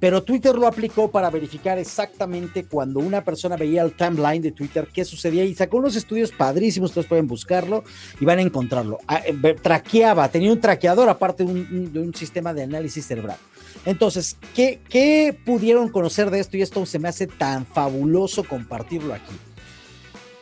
Pero 0.00 0.22
Twitter 0.22 0.54
lo 0.54 0.66
aplicó 0.66 1.10
para 1.10 1.30
verificar 1.30 1.78
exactamente 1.78 2.66
cuando 2.66 3.00
una 3.00 3.24
persona 3.24 3.56
veía 3.56 3.82
el 3.82 3.94
timeline 3.94 4.42
de 4.42 4.52
Twitter 4.52 4.88
qué 4.92 5.04
sucedía 5.04 5.44
y 5.44 5.54
sacó 5.54 5.78
unos 5.78 5.96
estudios 5.96 6.32
padrísimos, 6.32 6.90
ustedes 6.90 7.06
pueden 7.06 7.26
buscarlo 7.26 7.84
y 8.20 8.24
van 8.24 8.38
a 8.38 8.42
encontrarlo. 8.42 8.98
Ah, 9.06 9.22
eh, 9.24 9.56
traqueaba, 9.62 10.28
tenía 10.28 10.52
un 10.52 10.60
traqueador 10.60 11.08
aparte 11.08 11.44
de 11.44 12.00
un, 12.00 12.12
sistema 12.14 12.52
de 12.52 12.64
análisis 12.64 13.06
cerebral. 13.06 13.38
Entonces, 13.84 14.36
¿qué, 14.54 14.80
¿qué 14.88 15.36
pudieron 15.44 15.88
conocer 15.88 16.30
de 16.30 16.40
esto? 16.40 16.56
Y 16.56 16.62
esto 16.62 16.84
se 16.86 16.98
me 16.98 17.08
hace 17.08 17.26
tan 17.26 17.66
fabuloso 17.66 18.44
compartirlo 18.44 19.14
aquí. 19.14 19.34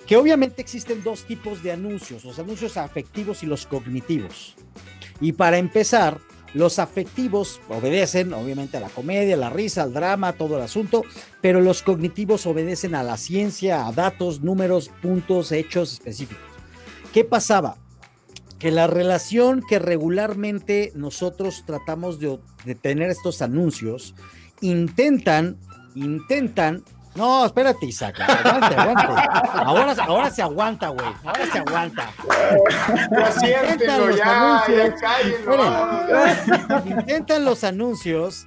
Que 0.07 0.17
obviamente 0.17 0.61
existen 0.61 1.03
dos 1.03 1.25
tipos 1.25 1.63
de 1.63 1.73
anuncios, 1.73 2.25
los 2.25 2.39
anuncios 2.39 2.77
afectivos 2.77 3.43
y 3.43 3.47
los 3.47 3.67
cognitivos. 3.67 4.55
Y 5.21 5.33
para 5.33 5.59
empezar, 5.59 6.19
los 6.55 6.79
afectivos 6.79 7.61
obedecen 7.69 8.33
obviamente 8.35 8.77
a 8.77 8.81
la 8.81 8.89
comedia, 8.89 9.37
la 9.37 9.49
risa, 9.49 9.85
al 9.85 9.95
drama, 9.95 10.35
todo 10.35 10.57
el 10.57 10.63
asunto, 10.63 11.03
pero 11.41 11.61
los 11.61 11.83
cognitivos 11.83 12.47
obedecen 12.47 12.95
a 12.95 13.03
la 13.03 13.17
ciencia, 13.17 13.87
a 13.87 13.93
datos, 13.93 14.43
números, 14.43 14.91
puntos, 15.01 15.51
hechos 15.53 15.95
específicos. 15.95 16.45
¿Qué 17.13 17.25
pasaba? 17.25 17.77
Que 18.63 18.71
la 18.71 18.87
relación 18.87 19.61
que 19.69 19.81
regularmente 19.81 20.93
nosotros 20.95 21.65
tratamos 21.67 22.21
de, 22.21 22.39
de 22.65 22.77
tener 22.77 23.11
estos 23.11 23.43
anuncios 23.43 24.15
intentan, 24.61 25.59
intentan 25.97 26.85
no, 27.15 27.45
espérate, 27.45 27.85
Isaac. 27.85 28.21
Aguante, 28.21 28.75
aguante. 28.75 29.07
Ahora, 29.53 29.95
ahora 30.05 30.31
se 30.31 30.43
aguanta, 30.43 30.89
güey. 30.89 31.07
Ahora 31.25 31.47
se 31.53 31.59
aguanta. 31.59 32.11
Ya 33.43 33.99
los 33.99 34.17
ya, 34.17 34.65
ya 34.67 36.83
Intentan 36.87 37.45
los 37.45 37.65
anuncios 37.65 38.47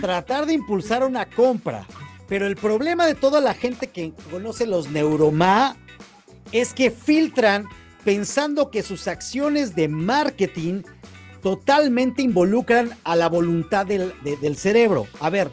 tratar 0.00 0.46
de 0.46 0.54
impulsar 0.54 1.04
una 1.04 1.26
compra. 1.26 1.84
Pero 2.26 2.46
el 2.46 2.56
problema 2.56 3.06
de 3.06 3.14
toda 3.14 3.40
la 3.40 3.54
gente 3.54 3.88
que 3.88 4.12
conoce 4.30 4.66
los 4.66 4.90
neuromá 4.90 5.76
es 6.52 6.72
que 6.72 6.90
filtran 6.90 7.66
pensando 8.08 8.70
que 8.70 8.82
sus 8.82 9.06
acciones 9.06 9.76
de 9.76 9.86
marketing 9.86 10.80
totalmente 11.42 12.22
involucran 12.22 12.88
a 13.04 13.14
la 13.16 13.28
voluntad 13.28 13.84
del, 13.84 14.14
del 14.22 14.56
cerebro. 14.56 15.06
A 15.20 15.28
ver, 15.28 15.50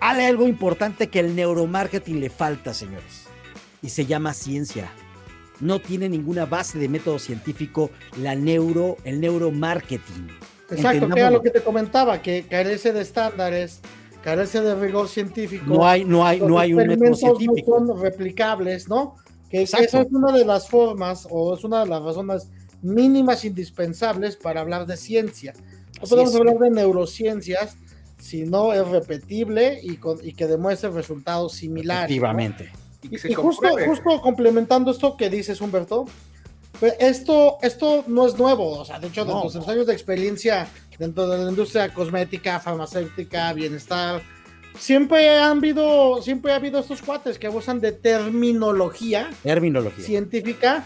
hay 0.00 0.24
algo 0.24 0.48
importante 0.48 1.08
que 1.08 1.20
el 1.20 1.36
neuromarketing 1.36 2.18
le 2.18 2.30
falta, 2.30 2.72
señores, 2.72 3.26
y 3.82 3.90
se 3.90 4.06
llama 4.06 4.32
ciencia. 4.32 4.90
No 5.60 5.80
tiene 5.80 6.08
ninguna 6.08 6.46
base 6.46 6.78
de 6.78 6.88
método 6.88 7.18
científico 7.18 7.90
la 8.18 8.34
neuro, 8.36 8.96
el 9.04 9.20
neuromarketing. 9.20 10.28
Exacto, 10.70 11.10
que 11.10 11.20
era 11.20 11.30
lo 11.30 11.42
que 11.42 11.50
te 11.50 11.60
comentaba, 11.60 12.22
que 12.22 12.46
carece 12.48 12.94
de 12.94 13.02
estándares, 13.02 13.82
carece 14.22 14.62
de 14.62 14.76
rigor 14.76 15.08
científico. 15.08 15.66
No 15.66 15.86
hay, 15.86 16.06
no 16.06 16.24
hay, 16.24 16.40
no 16.40 16.58
hay 16.58 16.72
un 16.72 16.86
método 16.86 17.14
científico. 17.14 17.78
No 17.80 17.88
son 17.88 18.02
replicables, 18.02 18.88
¿no? 18.88 19.16
Que 19.52 19.62
esa 19.62 19.78
es 19.78 19.94
una 20.10 20.32
de 20.32 20.44
las 20.44 20.68
formas 20.68 21.28
o 21.30 21.54
es 21.54 21.62
una 21.62 21.84
de 21.84 21.86
las 21.86 22.02
razones 22.02 22.48
mínimas 22.82 23.44
indispensables 23.44 24.34
para 24.36 24.60
hablar 24.60 24.86
de 24.86 24.96
ciencia. 24.96 25.52
No 26.00 26.08
podemos 26.08 26.34
hablar 26.34 26.58
de 26.58 26.70
neurociencias 26.70 27.76
si 28.18 28.42
no 28.42 28.72
es 28.72 28.86
repetible 28.88 29.78
y, 29.80 30.00
y 30.22 30.32
que 30.32 30.46
demuestre 30.48 30.90
resultados 30.90 31.52
similares. 31.52 32.10
Efectivamente. 32.10 32.72
Y, 33.02 33.34
justo, 33.34 33.68
justo 33.86 34.20
complementando 34.20 34.90
esto 34.90 35.16
que 35.16 35.30
dices, 35.30 35.60
Humberto, 35.60 36.06
pues 36.80 36.94
esto, 36.98 37.58
esto 37.62 38.04
no 38.08 38.26
es 38.26 38.38
nuevo, 38.38 38.80
o 38.80 38.84
sea, 38.84 38.98
de 38.98 39.08
hecho, 39.08 39.24
dentro 39.24 39.48
de 39.50 39.58
los 39.58 39.68
años 39.68 39.86
de 39.86 39.92
experiencia 39.92 40.68
dentro 41.02 41.28
de 41.28 41.44
la 41.44 41.50
industria 41.50 41.92
cosmética, 41.92 42.60
farmacéutica, 42.60 43.52
bienestar, 43.52 44.22
siempre 44.78 45.40
han 45.40 45.58
habido, 45.58 46.22
siempre 46.22 46.52
ha 46.52 46.56
habido 46.56 46.80
estos 46.80 47.02
cuates 47.02 47.38
que 47.38 47.46
abusan 47.46 47.80
de 47.80 47.92
terminología, 47.92 49.30
terminología. 49.42 50.04
científica 50.04 50.84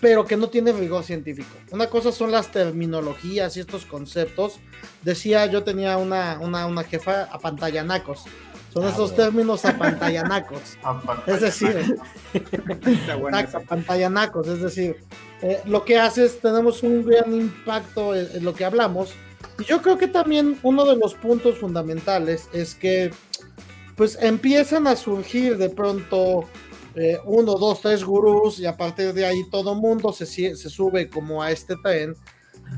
pero 0.00 0.24
que 0.26 0.36
no 0.36 0.48
tiene 0.48 0.72
rigor 0.72 1.02
científico. 1.04 1.48
Una 1.70 1.88
cosa 1.88 2.12
son 2.12 2.30
las 2.30 2.50
terminologías 2.50 3.56
y 3.56 3.60
estos 3.60 3.84
conceptos. 3.84 4.60
Decía, 5.02 5.46
yo 5.46 5.64
tenía 5.64 5.96
una, 5.96 6.38
una, 6.40 6.66
una 6.66 6.84
jefa 6.84 7.24
a 7.24 7.38
pantallanacos. 7.38 8.24
Son 8.72 8.84
ah, 8.84 8.90
esos 8.90 9.14
términos 9.16 9.64
a 9.64 9.76
pantallanacos. 9.76 10.76
es 11.26 11.40
decir, 11.40 11.98
a 13.32 13.60
pantallanacos. 13.60 14.46
Es 14.46 14.62
decir, 14.62 14.96
eh, 15.42 15.60
lo 15.64 15.84
que 15.84 15.98
hace 15.98 16.26
es, 16.26 16.40
tenemos 16.40 16.82
un 16.82 17.04
gran 17.04 17.34
impacto 17.34 18.14
en, 18.14 18.28
en 18.36 18.44
lo 18.44 18.54
que 18.54 18.64
hablamos. 18.64 19.14
Y 19.58 19.64
yo 19.64 19.82
creo 19.82 19.98
que 19.98 20.06
también 20.06 20.58
uno 20.62 20.84
de 20.84 20.96
los 20.96 21.14
puntos 21.14 21.58
fundamentales 21.58 22.48
es 22.52 22.76
que 22.76 23.10
pues 23.98 24.16
empiezan 24.22 24.86
a 24.86 24.94
surgir 24.94 25.58
de 25.58 25.68
pronto 25.68 26.48
eh, 26.94 27.18
uno, 27.24 27.54
dos, 27.54 27.80
tres 27.82 28.04
gurús 28.04 28.60
y 28.60 28.66
a 28.66 28.76
partir 28.76 29.12
de 29.12 29.26
ahí 29.26 29.42
todo 29.50 29.74
mundo 29.74 30.12
se, 30.12 30.24
se 30.24 30.70
sube 30.70 31.10
como 31.10 31.42
a 31.42 31.50
este 31.50 31.74
tren. 31.82 32.14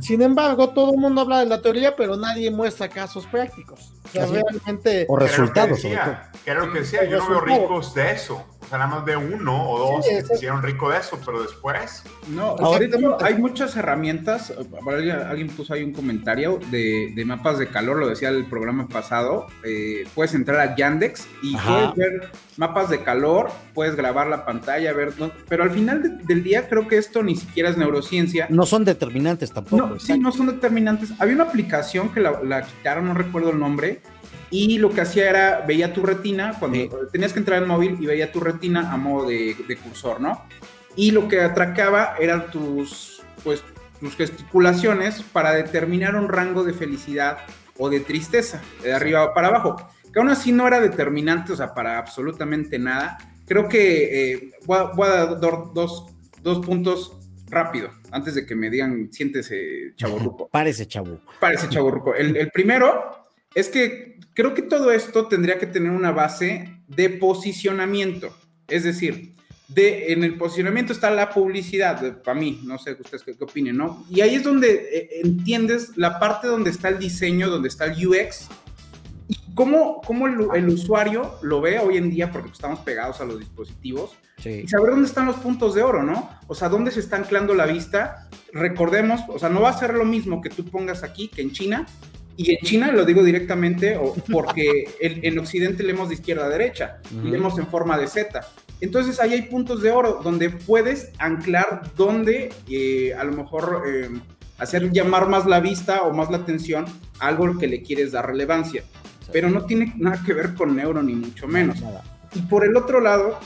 Sin 0.00 0.22
embargo, 0.22 0.70
todo 0.70 0.92
el 0.92 0.98
mundo 0.98 1.20
habla 1.20 1.40
de 1.40 1.46
la 1.46 1.60
teoría, 1.60 1.94
pero 1.94 2.16
nadie 2.16 2.50
muestra 2.50 2.88
casos 2.88 3.26
prácticos. 3.26 3.92
O 4.06 4.08
sea, 4.08 4.26
realmente... 4.26 5.04
O 5.08 5.16
resultados. 5.16 5.80
Creo 6.44 6.72
que 6.72 6.80
decía, 6.80 7.04
yo 7.04 7.18
no 7.18 7.28
veo 7.28 7.40
ricos 7.40 7.94
de 7.94 8.12
eso 8.12 8.42
nada 8.78 8.90
más 8.90 9.04
de 9.04 9.16
uno 9.16 9.70
o 9.70 9.78
dos 9.78 10.06
que 10.06 10.22
se 10.22 10.34
hicieron 10.34 10.62
rico 10.62 10.90
de 10.90 10.98
eso, 10.98 11.18
pero 11.24 11.42
después. 11.42 12.02
No, 12.28 12.56
ahorita 12.58 12.98
hay 13.22 13.34
muchas 13.34 13.76
herramientas. 13.76 14.52
Alguien 15.28 15.48
puso 15.48 15.74
ahí 15.74 15.82
un 15.82 15.92
comentario 15.92 16.60
de, 16.70 17.22
mapas 17.26 17.58
de 17.58 17.68
calor, 17.68 17.98
lo 17.98 18.08
decía 18.08 18.28
el 18.28 18.46
programa 18.46 18.88
pasado. 18.88 19.46
Eh, 19.64 20.04
puedes 20.14 20.34
entrar 20.34 20.60
a 20.60 20.74
Yandex 20.76 21.26
y 21.42 21.56
puedes 21.56 21.94
ver 21.94 22.30
mapas 22.56 22.90
de 22.90 23.02
calor, 23.02 23.50
puedes 23.74 23.96
grabar 23.96 24.26
la 24.26 24.44
pantalla, 24.44 24.92
ver. 24.92 25.12
pero 25.48 25.62
al 25.62 25.70
final 25.70 26.20
del 26.24 26.42
día, 26.42 26.68
creo 26.68 26.86
que 26.86 26.98
esto 26.98 27.22
ni 27.22 27.36
siquiera 27.36 27.70
es 27.70 27.76
neurociencia. 27.76 28.46
No 28.50 28.66
son 28.66 28.84
determinantes 28.84 29.52
tampoco. 29.52 29.86
No, 29.86 29.98
sí, 29.98 30.18
no 30.18 30.32
son 30.32 30.46
determinantes. 30.46 31.10
Había 31.18 31.34
una 31.34 31.44
aplicación 31.44 32.10
que 32.12 32.20
la, 32.20 32.42
la 32.42 32.62
quitaron, 32.62 33.06
no 33.06 33.14
recuerdo 33.14 33.50
el 33.50 33.58
nombre 33.58 34.00
y 34.50 34.78
lo 34.78 34.90
que 34.90 35.00
hacía 35.00 35.30
era, 35.30 35.60
veía 35.66 35.92
tu 35.92 36.02
retina, 36.02 36.56
cuando 36.58 36.88
tenías 37.12 37.32
que 37.32 37.38
entrar 37.38 37.62
en 37.62 37.68
móvil 37.68 37.96
y 38.00 38.06
veía 38.06 38.32
tu 38.32 38.40
retina 38.40 38.92
a 38.92 38.96
modo 38.96 39.28
de, 39.28 39.78
cursor, 39.82 40.20
¿no? 40.20 40.44
Y 40.96 41.12
lo 41.12 41.28
que 41.28 41.40
atracaba 41.40 42.16
eran 42.18 42.50
tus, 42.50 43.22
pues, 43.44 43.62
tus 44.00 44.16
gesticulaciones 44.16 45.22
para 45.22 45.52
determinar 45.52 46.16
un 46.16 46.28
rango 46.28 46.64
de 46.64 46.72
felicidad 46.72 47.38
o 47.78 47.88
de 47.88 48.00
tristeza, 48.00 48.60
de 48.82 48.92
arriba 48.92 49.32
para 49.34 49.48
abajo. 49.48 49.76
Que 50.12 50.18
aún 50.18 50.28
así 50.28 50.50
no 50.50 50.66
era 50.66 50.80
determinante, 50.80 51.52
o 51.52 51.56
sea, 51.56 51.72
para 51.72 51.98
absolutamente 51.98 52.78
nada. 52.80 53.18
Creo 53.46 53.68
que 53.68 54.32
eh, 54.32 54.50
voy, 54.66 54.78
a, 54.78 55.26
dar 55.26 55.72
dos, 55.72 56.06
dos 56.42 56.66
puntos 56.66 57.16
rápido, 57.48 57.90
antes 58.10 58.34
de 58.34 58.44
que 58.44 58.56
me 58.56 58.68
digan, 58.68 59.12
siéntese 59.12 59.92
chaborruco. 59.96 60.48
Parece 60.48 60.86
chavo. 60.86 61.20
Parece 61.38 61.68
chaborruco. 61.68 62.14
El, 62.14 62.36
el 62.36 62.50
primero 62.50 63.16
es 63.54 63.68
que 63.68 64.19
creo 64.34 64.54
que 64.54 64.62
todo 64.62 64.92
esto 64.92 65.26
tendría 65.26 65.58
que 65.58 65.66
tener 65.66 65.90
una 65.90 66.12
base 66.12 66.82
de 66.88 67.10
posicionamiento. 67.10 68.36
Es 68.68 68.84
decir, 68.84 69.34
de, 69.68 70.12
en 70.12 70.24
el 70.24 70.36
posicionamiento 70.36 70.92
está 70.92 71.10
la 71.10 71.30
publicidad, 71.30 72.22
para 72.22 72.38
mí, 72.38 72.60
no 72.64 72.78
sé 72.78 72.96
ustedes 72.98 73.22
qué, 73.22 73.36
opinen, 73.40 73.76
¿no? 73.76 74.04
Y 74.10 74.20
ahí 74.20 74.34
es 74.34 74.42
donde 74.42 74.88
eh, 74.92 75.20
entiendes 75.22 75.96
la 75.96 76.18
parte 76.18 76.48
donde 76.48 76.70
está 76.70 76.88
el 76.88 76.98
diseño, 76.98 77.48
donde 77.48 77.68
está 77.68 77.84
el 77.84 78.06
UX, 78.06 78.48
y 79.28 79.36
cómo, 79.54 80.00
cómo 80.00 80.26
el, 80.26 80.68
usuario 80.68 81.36
lo 81.42 81.60
ve 81.60 81.78
hoy 81.78 81.98
en 81.98 82.10
día, 82.10 82.32
porque 82.32 82.50
estamos 82.50 82.80
pegados 82.80 83.20
a 83.20 83.24
los 83.24 83.38
dispositivos, 83.38 84.16
y 84.44 84.66
saber 84.66 84.90
dónde 84.90 85.06
están 85.06 85.26
los 85.26 85.36
puntos 85.36 85.74
de 85.74 85.82
oro, 85.82 86.02
¿no? 86.02 86.30
O 86.48 86.54
sea, 86.54 86.68
dónde 86.68 86.90
se 86.90 87.00
está 87.00 87.16
anclando 87.16 87.54
la 87.54 87.66
vista. 87.66 88.28
Recordemos, 88.54 89.20
o 89.28 89.38
sea, 89.38 89.50
no 89.50 89.60
va 89.60 89.68
a 89.68 89.78
ser 89.78 89.92
lo 89.92 90.06
mismo 90.06 90.40
que 90.40 90.48
tú 90.48 90.64
pongas 90.64 91.02
aquí 91.02 91.28
que 91.28 91.42
en 91.42 91.52
China, 91.52 91.86
y 92.42 92.54
en 92.54 92.58
China 92.62 92.90
lo 92.90 93.04
digo 93.04 93.22
directamente 93.22 93.98
porque 94.32 94.88
en, 94.98 95.38
Occidente 95.38 95.82
leemos 95.82 96.08
de 96.08 96.14
izquierda 96.14 96.46
a 96.46 96.48
derecha, 96.48 97.00
leemos 97.22 97.58
en 97.58 97.66
forma 97.66 97.98
de 97.98 98.06
Z. 98.06 98.40
Entonces 98.80 99.20
ahí 99.20 99.34
hay 99.34 99.42
puntos 99.42 99.82
de 99.82 99.90
oro 99.90 100.20
donde 100.24 100.48
puedes 100.48 101.10
anclar 101.18 101.92
donde 101.96 102.50
eh, 102.70 103.12
a 103.12 103.24
lo 103.24 103.32
mejor 103.32 103.82
eh, 103.86 104.08
hacer 104.56 104.90
llamar 104.90 105.28
más 105.28 105.44
la 105.44 105.60
vista 105.60 106.00
o 106.04 106.14
más 106.14 106.30
la 106.30 106.38
atención 106.38 106.86
a 107.18 107.28
algo 107.28 107.58
que 107.58 107.66
le 107.66 107.82
quieres 107.82 108.12
dar 108.12 108.26
relevancia. 108.26 108.84
pero 109.34 109.50
no 109.50 109.66
tiene 109.66 109.92
nada 109.98 110.22
que 110.24 110.32
ver 110.32 110.54
con 110.54 110.74
neuro, 110.74 111.02
ni 111.02 111.14
mucho 111.14 111.46
menos. 111.46 111.76
Y 112.34 112.40
por 112.40 112.64
el 112.64 112.74
otro 112.74 113.00
lado, 113.00 113.38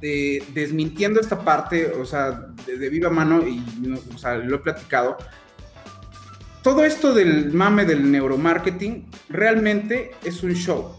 desmintiendo 0.00 1.20
esta 1.20 1.40
parte, 1.40 1.90
o 1.90 2.04
sea, 2.06 2.46
de, 2.64 2.88
viva 2.88 3.10
mano, 3.10 3.42
y 3.46 3.60
o 4.14 4.18
sea, 4.18 4.36
lo 4.36 4.56
he 4.56 4.58
platicado, 4.60 5.18
todo 6.62 6.84
esto 6.84 7.14
del 7.14 7.52
mame 7.52 7.86
del 7.86 8.10
neuromarketing 8.10 9.06
realmente 9.28 10.10
es 10.24 10.42
un 10.42 10.54
show. 10.54 10.94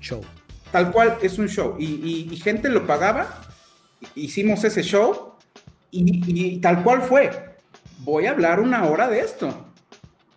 Show. 0.00 0.22
Tal 0.72 0.90
cual 0.90 1.18
es 1.22 1.38
un 1.38 1.48
show. 1.48 1.76
Y, 1.78 2.34
gente 2.42 2.68
lo 2.68 2.86
pagaba, 2.86 3.42
hicimos 4.14 4.64
ese 4.64 4.82
show 4.82 5.34
y, 5.90 6.58
tal 6.60 6.82
cual 6.82 7.02
fue. 7.02 7.30
Voy 7.98 8.26
a 8.26 8.30
hablar 8.30 8.60
una 8.60 8.84
hora 8.84 9.08
de 9.08 9.20
esto. 9.20 9.66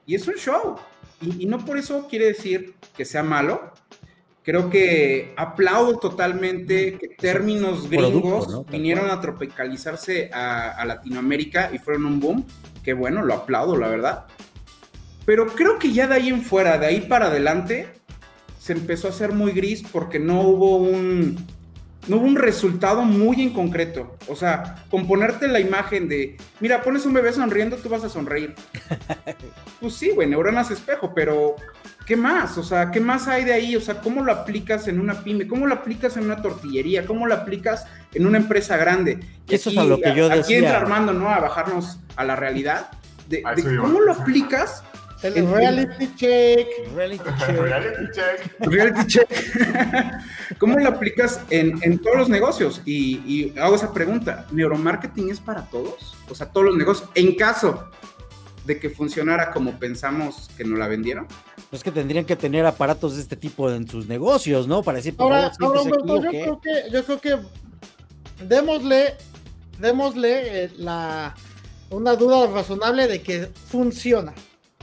Y 0.05 0.15
es 0.15 0.27
un 0.27 0.35
show. 0.35 0.75
Y, 1.21 1.45
no 1.45 1.63
por 1.63 1.77
eso 1.77 2.07
quiere 2.09 2.25
decir 2.25 2.73
que 2.97 3.05
sea 3.05 3.23
malo. 3.23 3.73
Creo 4.43 4.69
que 4.69 5.33
aplaudo 5.37 5.99
totalmente 5.99 6.97
que 6.97 7.09
términos 7.09 7.89
gringos 7.89 8.65
vinieron 8.67 9.09
a 9.09 9.21
tropicalizarse 9.21 10.31
a, 10.33 10.71
a 10.71 10.85
Latinoamérica 10.85 11.69
y 11.73 11.77
fueron 11.77 12.05
un 12.05 12.19
boom. 12.19 12.45
Que 12.83 12.93
bueno, 12.93 13.23
lo 13.23 13.35
aplaudo, 13.35 13.77
la 13.77 13.87
verdad. 13.87 14.25
Pero 15.29 15.45
creo 15.45 15.77
que 15.77 15.93
ya 15.93 16.07
de 16.07 16.15
ahí 16.15 16.29
en 16.29 16.41
fuera, 16.41 16.79
de 16.79 16.87
ahí 16.87 17.01
para 17.01 17.27
adelante, 17.27 17.87
se 18.59 18.73
empezó 18.73 19.05
a 19.05 19.11
hacer 19.11 19.31
muy 19.31 19.51
gris 19.51 19.83
porque 19.91 20.17
no 20.17 20.41
hubo 20.41 20.77
un, 20.77 21.45
no 22.07 22.15
hubo 22.17 22.25
un 22.25 22.35
resultado 22.35 23.03
muy 23.03 23.39
en 23.43 23.53
concreto. 23.53 24.17
O 24.27 24.35
sea, 24.35 24.83
con 24.89 25.07
ponerte 25.07 25.47
la 25.47 25.59
imagen 25.59 26.09
de, 26.09 26.35
mira, 26.59 26.81
pones 26.81 27.05
un 27.05 27.13
bebé 27.13 27.31
sonriendo, 27.31 27.75
tú 27.77 27.89
vas 27.89 28.03
a 28.03 28.09
sonreír. 28.09 28.55
pues 29.79 29.93
sí, 29.93 30.09
güey, 30.09 30.27
neuronas 30.27 30.71
espejo, 30.71 31.13
pero 31.13 31.57
¿qué 32.07 32.15
más? 32.15 32.57
O 32.57 32.63
sea, 32.63 32.89
¿qué 32.89 32.99
más 32.99 33.27
hay 33.27 33.45
de 33.45 33.53
ahí? 33.53 33.75
O 33.75 33.81
sea, 33.81 34.01
¿cómo 34.01 34.23
lo 34.23 34.31
aplicas 34.31 34.87
en 34.87 34.99
una 34.99 35.23
pyme? 35.23 35.47
¿Cómo 35.47 35.67
lo 35.67 35.75
aplicas 35.75 36.17
en 36.17 36.23
una 36.23 36.41
tortillería? 36.41 37.05
¿Cómo 37.05 37.27
lo 37.27 37.35
aplicas 37.35 37.85
en 38.15 38.25
una 38.25 38.39
empresa 38.39 38.77
grande? 38.77 39.19
Eso 39.47 39.69
es 39.69 39.77
a 39.77 39.83
lo 39.83 40.01
que 40.01 40.15
yo 40.15 40.27
decía. 40.27 40.41
Aquí 40.41 40.55
entra 40.55 40.77
Armando, 40.77 41.13
¿no? 41.13 41.29
A 41.29 41.39
bajarnos 41.39 41.99
a 42.15 42.23
la 42.23 42.35
realidad. 42.35 42.89
de 43.27 43.43
cómo 43.79 44.01
lo 44.01 44.13
aplicas 44.13 44.83
el 45.23 45.51
reality 45.51 46.13
check. 46.15 46.67
Reality 46.95 47.23
check. 47.23 47.59
reality 47.59 48.05
check. 48.13 48.59
Reality 48.59 49.07
check. 49.07 49.29
¿Cómo 50.57 50.77
lo 50.77 50.89
aplicas 50.89 51.41
en, 51.49 51.99
todos 51.99 52.17
los 52.17 52.29
negocios? 52.29 52.81
Y, 52.85 53.53
hago 53.59 53.75
esa 53.75 53.93
pregunta. 53.93 54.45
¿Neuromarketing 54.51 55.29
es 55.29 55.39
para 55.39 55.63
todos? 55.69 56.15
O 56.29 56.35
sea, 56.35 56.47
todos 56.47 56.67
los 56.67 56.77
negocios. 56.77 57.09
En 57.15 57.35
caso 57.35 57.89
de 58.65 58.79
que 58.79 58.89
funcionara 58.89 59.51
como 59.51 59.79
pensamos 59.79 60.49
que 60.55 60.63
nos 60.63 60.77
la 60.77 60.87
vendieron. 60.87 61.27
Es 61.71 61.83
que 61.83 61.91
tendrían 61.91 62.25
que 62.25 62.35
tener 62.35 62.65
aparatos 62.65 63.15
de 63.15 63.21
este 63.21 63.35
tipo 63.35 63.71
en 63.71 63.87
sus 63.87 64.07
negocios, 64.07 64.67
¿no? 64.67 64.83
Para 64.83 64.97
decir, 64.97 65.15
ahora, 65.17 65.51
ahora 65.59 65.81
yo, 65.83 66.21
creo 66.29 66.61
que, 66.61 66.83
yo 66.91 67.03
creo 67.03 67.21
que 67.21 67.37
démosle, 68.45 69.15
démosle 69.79 70.65
eh, 70.65 70.71
la, 70.77 71.35
una 71.89 72.15
duda 72.15 72.47
razonable 72.47 73.07
de 73.07 73.21
que 73.21 73.49
funciona. 73.69 74.33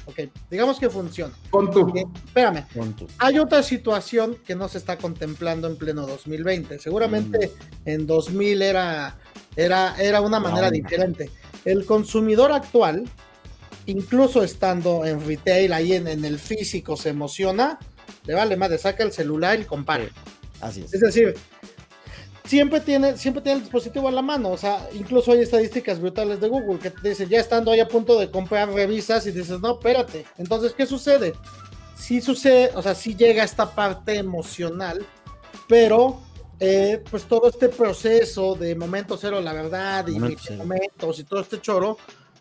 Ok, 0.06 0.20
digamos 0.48 0.78
que 0.78 0.88
funciona. 0.88 1.34
Con 1.50 1.70
tu. 1.70 1.92
espérame. 2.26 2.64
Hay 3.18 3.38
otra 3.38 3.62
situación 3.62 4.36
que 4.46 4.54
no 4.54 4.68
se 4.68 4.78
está 4.78 4.96
contemplando 4.96 5.66
en 5.66 5.76
pleno 5.76 6.06
2020. 6.06 6.78
Seguramente 6.78 7.48
mm. 7.48 7.88
en 7.88 8.06
2000 8.06 8.62
era, 8.62 9.18
era, 9.56 9.96
era 10.00 10.20
una 10.20 10.38
manera 10.38 10.70
diferente. 10.70 11.30
El 11.64 11.84
consumidor 11.84 12.52
actual, 12.52 13.04
incluso 13.86 14.44
estando 14.44 15.04
en 15.04 15.26
retail, 15.26 15.72
ahí 15.72 15.94
en, 15.94 16.06
en 16.06 16.24
el 16.24 16.38
físico, 16.38 16.96
se 16.96 17.08
emociona, 17.08 17.78
le 18.24 18.34
vale 18.34 18.56
más, 18.56 18.70
le 18.70 18.78
saca 18.78 19.02
el 19.02 19.12
celular 19.12 19.58
y 19.58 19.64
compare. 19.64 20.10
Así 20.60 20.82
es. 20.82 20.94
Es 20.94 21.00
decir, 21.00 21.34
siempre 22.46 22.80
tiene, 22.80 23.16
siempre 23.16 23.42
tiene 23.42 23.58
el 23.58 23.62
dispositivo 23.64 24.08
a 24.08 24.12
la 24.12 24.22
mano. 24.22 24.50
O 24.50 24.56
sea, 24.56 24.88
incluso 24.94 25.32
hay 25.32 25.40
estadísticas 25.40 26.00
brutales 26.00 26.40
de 26.40 26.48
Google 26.48 26.78
que 26.78 26.90
te 26.90 27.08
dicen, 27.08 27.28
ya 27.28 27.40
estando 27.40 27.70
ahí 27.70 27.80
a 27.80 27.88
punto 27.88 28.18
de 28.18 28.30
comprar 28.30 28.70
revisas 28.70 29.26
y 29.26 29.32
dices, 29.32 29.60
no, 29.60 29.72
espérate. 29.72 30.24
Entonces, 30.38 30.72
¿qué 30.72 30.86
sucede? 30.86 31.34
Sí 31.96 32.20
sucede, 32.20 32.70
o 32.74 32.82
sea, 32.82 32.94
sí 32.94 33.14
llega 33.14 33.42
esta 33.42 33.74
parte 33.74 34.16
emocional, 34.16 35.04
pero 35.66 36.20
eh, 36.60 37.02
pues 37.10 37.24
todo 37.24 37.48
este 37.48 37.68
proceso 37.68 38.54
de 38.54 38.74
momento 38.74 39.16
cero, 39.16 39.40
la 39.40 39.52
verdad, 39.52 40.06
y 40.06 40.18
momentos 40.18 41.18
y 41.18 41.24
todo 41.24 41.40
este 41.40 41.60
choro, 41.60 41.96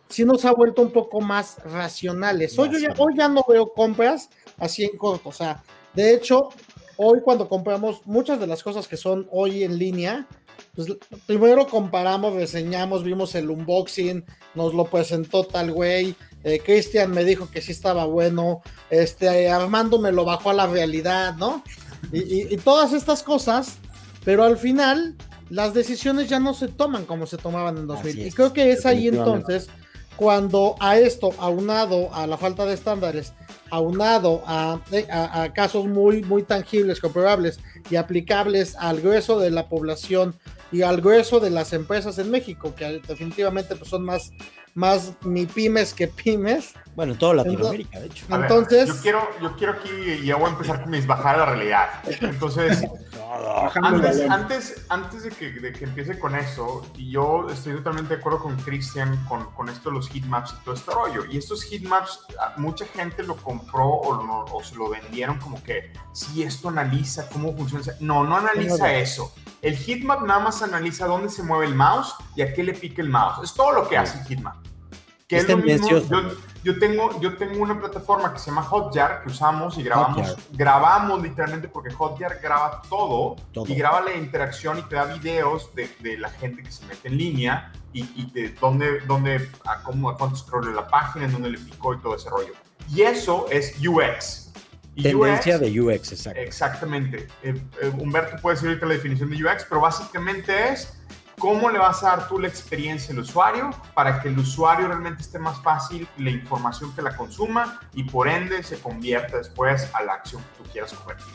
sí 0.10 0.26
nos 0.26 0.46
ha 0.46 0.52
vuelto 0.52 0.82
un 0.82 0.91
poco 0.91 1.22
más 1.22 1.58
racionales. 1.63 2.58
Hoy, 2.60 2.70
ya, 2.82 2.94
hoy 2.98 3.13
ya 3.18 3.28
no 3.28 3.46
veo 3.48 3.72
compras 3.74 4.30
así 4.58 4.84
en 4.84 4.98
corto, 4.98 5.30
o 5.30 5.34
sea, 5.34 5.63
de 5.94 6.13
hecho, 6.13 6.50
hoy 6.97 7.21
cuando 7.21 7.47
compramos 7.47 8.01
muchas 8.05 8.39
de 8.39 8.47
las 8.47 8.63
cosas 8.63 8.88
que 8.88 8.97
son 8.97 9.27
hoy 9.31 9.63
en 9.63 9.77
línea, 9.77 10.27
pues 10.75 10.89
primero 11.25 11.67
comparamos, 11.67 12.34
reseñamos, 12.34 13.03
vimos 13.03 13.36
el 13.36 13.49
unboxing, 13.49 14.25
nos 14.53 14.73
lo 14.73 14.86
presentó 14.86 15.43
tal 15.45 15.71
güey, 15.71 16.15
eh, 16.43 16.60
Cristian 16.63 17.12
me 17.12 17.23
dijo 17.23 17.49
que 17.49 17.62
sí 17.62 17.71
estaba 17.71 18.05
bueno, 18.05 18.62
este, 18.89 19.49
Armando 19.49 19.99
me 19.99 20.12
lo 20.12 20.25
bajó 20.25 20.51
a 20.51 20.53
la 20.53 20.67
realidad, 20.67 21.36
¿no? 21.36 21.63
Y, 22.12 22.55
todas 22.58 22.93
estas 22.93 23.23
cosas, 23.23 23.77
pero 24.23 24.43
al 24.43 24.58
final 24.58 25.15
las 25.49 25.73
decisiones 25.73 26.29
ya 26.29 26.39
no 26.39 26.53
se 26.53 26.67
toman 26.67 27.05
como 27.05 27.25
se 27.25 27.38
tomaban 27.38 27.77
en 27.77 27.88
2000. 27.88 28.27
y 28.27 28.31
creo 28.31 28.53
que 28.53 28.71
es 28.71 28.86
ahí 28.86 29.08
entonces 29.08 29.69
cuando 30.15 30.75
a 30.80 30.97
esto, 30.97 31.32
aunado 31.39 32.13
a 32.13 32.28
la 32.28 32.38
falta 32.38 32.65
de 32.65 32.73
estándares, 32.73 33.34
aunado 33.69 34.43
eh, 34.91 35.08
a, 35.12 35.41
a, 35.41 35.54
casos 35.54 35.86
muy, 35.86 36.23
muy 36.23 36.43
tangibles, 36.43 36.99
comprobables 36.99 37.60
y 37.89 37.95
aplicables 37.95 38.75
al 38.78 39.01
grueso 39.01 39.39
de 39.39 39.51
la 39.51 39.67
población 39.67 40.36
y 40.71 40.82
al 40.82 41.01
grueso 41.01 41.39
de 41.39 41.49
las 41.49 41.73
empresas 41.73 42.17
en 42.17 42.32
México, 42.32 42.73
que 42.75 43.01
definitivamente 43.08 43.75
pues, 43.75 43.89
son 43.89 44.04
más, 44.04 44.32
más 44.73 45.13
mi 45.21 45.45
pymes 45.45 45.93
que 45.93 46.08
pymes. 46.08 46.73
Bueno, 46.95 47.13
en 47.13 47.19
toda 47.19 47.36
Latinoamérica, 47.36 47.99
de 47.99 48.08
hecho. 48.08 48.25
Entonces. 48.30 48.88
yo, 48.88 49.01
quiero, 49.01 49.30
yo 49.41 49.56
quiero 49.56 49.73
aquí, 49.73 50.25
ya 50.25 50.36
voy 50.36 50.47
a 50.49 50.54
empezar 50.54 50.82
con 50.82 50.91
mis 50.91 51.06
bajadas 51.06 51.36
a 51.36 51.38
la 51.38 51.45
realidad. 51.45 51.89
Entonces, 52.21 52.84
antes, 53.82 54.86
antes, 54.90 55.24
de, 55.24 55.30
que, 55.32 55.52
de, 55.52 55.74
que, 55.74 55.86
empiece 55.86 56.20
con 56.20 56.36
eso, 56.36 56.86
y 56.96 57.12
yo 57.12 57.48
estoy 57.50 57.74
totalmente 57.76 58.16
de 58.16 58.20
acuerdo 58.20 58.40
con 58.40 58.56
Cristian 58.58 59.24
con, 59.28 59.52
con 59.54 59.70
esto 59.70 59.90
de 59.90 59.96
los 59.96 60.10
heatmaps 60.10 60.54
y 60.54 60.64
todo 60.64 60.76
este 60.76 60.92
rollo. 60.92 61.26
Y 61.26 61.38
estos 61.38 61.64
heatmaps, 61.64 62.26
mucha 62.58 62.86
gente 62.86 63.24
lo 63.24 63.36
compró 63.38 63.86
o, 63.86 64.46
o 64.54 64.64
se 64.64 64.76
lo 64.76 64.90
vendieron 64.90 65.40
como 65.40 65.62
que 65.64 65.92
si 66.14 66.44
esto 66.44 66.70
analiza 66.70 67.30
cómo 67.30 67.56
funciona. 67.56 67.86
No, 68.00 68.24
no 68.24 68.38
analiza 68.38 68.94
eso. 68.94 69.34
El 69.62 69.76
heatmap 69.76 70.22
nada 70.24 70.40
más 70.40 70.62
analiza 70.62 71.08
dónde 71.08 71.30
se 71.30 71.42
mueve 71.42 71.66
el 71.66 71.76
mouse 71.76 72.14
y 72.36 72.42
a 72.42 72.54
qué 72.54 72.64
le 72.64 72.74
pica 72.74 73.02
el 73.02 73.10
mouse. 73.10 73.44
Es 73.44 73.54
todo 73.54 73.72
lo 73.72 73.88
que 73.88 73.98
hace 73.98 74.20
el 74.20 74.26
heatmap. 74.26 74.56
Que 75.28 75.38
es, 75.38 75.50
lo 75.50 75.58
mismo, 75.58 75.90
yo, 75.90 76.02
tengo, 76.80 77.19
yo 77.21 77.38
tengo 77.38 77.62
una 77.62 77.80
plataforma 77.80 78.34
que 78.34 78.39
se 78.39 78.47
llama 78.49 78.63
Hotjar 78.63 79.21
que 79.21 79.30
usamos 79.30 79.78
y 79.78 79.84
grabamos, 79.84 80.36
grabamos 80.51 81.21
literalmente 81.21 81.67
porque 81.67 81.91
Hotjar 81.93 82.39
graba 82.41 82.82
todo, 82.89 83.36
y 83.67 83.75
graba 83.75 84.01
la 84.01 84.15
interacción 84.15 84.80
y 84.80 84.82
te 84.82 84.95
da 84.95 85.06
videos 85.06 85.73
de, 85.75 85.88
de 85.99 86.17
la 86.17 86.30
gente 86.30 86.63
que 86.63 86.71
se 86.71 86.86
mete 86.88 87.08
en 87.08 87.17
línea 87.17 87.71
y, 87.93 88.01
y 88.15 88.32
de 88.34 88.49
dónde, 88.49 88.99
dónde 89.01 89.49
a, 89.65 89.84
cómo, 89.84 90.10
a 90.10 90.17
cuánto 90.17 90.36
scroll 90.36 90.75
la 90.75 90.88
página, 90.88 91.25
en 91.25 91.34
dónde 91.34 91.51
le 91.51 91.60
picó 91.60 91.93
y 91.93 91.99
todo 91.99 92.15
ese 92.15 92.30
rollo. 92.30 92.54
Y 92.89 93.01
eso 93.01 93.45
es 93.49 93.75
UX. 93.80 94.51
Tendencia 95.01 95.60
de 95.60 95.82
UX, 95.82 96.13
exacto. 96.13 96.39
Exactamente. 96.39 97.28
Eh, 97.43 97.62
eh, 97.82 97.91
Humberto 97.97 98.38
puede 98.41 98.56
decir 98.56 98.69
ahorita 98.69 98.86
la 98.86 98.93
definición 98.93 99.30
de 99.30 99.43
UX, 99.43 99.65
pero 99.67 99.82
básicamente 99.82 100.69
es 100.69 100.97
cómo 101.38 101.69
le 101.69 101.80
vas 101.80 102.04
a 102.04 102.15
dar 102.15 102.28
tú 102.28 102.39
la 102.39 102.48
experiencia 102.48 103.13
al 103.13 103.19
usuario 103.19 103.71
para 103.93 104.21
que 104.21 104.30
el 104.30 104.39
usuario 104.39 104.88
realmente 104.88 105.21
esté 105.21 105.39
más 105.39 105.62
fácil 105.62 106.08
la 106.17 106.30
información 106.30 106.93
que 106.95 107.02
la 107.02 107.15
consuma 107.15 107.80
y 107.93 108.04
por 108.04 108.28
ende 108.28 108.63
se 108.63 108.80
convierta 108.80 109.38
después 109.38 109.89
a 109.93 110.04
la 110.04 110.13
acción 110.13 110.41
que 110.41 110.63
tú 110.63 110.69
quieras 110.71 110.93
convertir. 110.93 111.34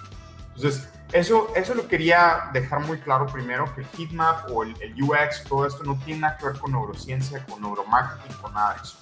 Entonces, 0.54 0.88
eso, 1.12 1.48
eso 1.56 1.74
lo 1.74 1.88
quería 1.88 2.50
dejar 2.52 2.80
muy 2.80 2.98
claro 2.98 3.26
primero, 3.26 3.72
que 3.74 3.80
el 3.80 3.86
heatmap 3.88 4.50
o 4.50 4.62
el, 4.62 4.74
UX, 5.02 5.44
todo 5.44 5.66
esto 5.66 5.82
no 5.84 5.98
tiene 6.04 6.20
nada 6.20 6.36
que 6.36 6.46
ver 6.46 6.58
con 6.58 6.72
neurociencia, 6.72 7.44
con 7.46 7.60
neuromarketing, 7.60 8.36
con 8.36 8.52
nada 8.52 8.74
de 8.74 8.82
eso. 8.82 8.98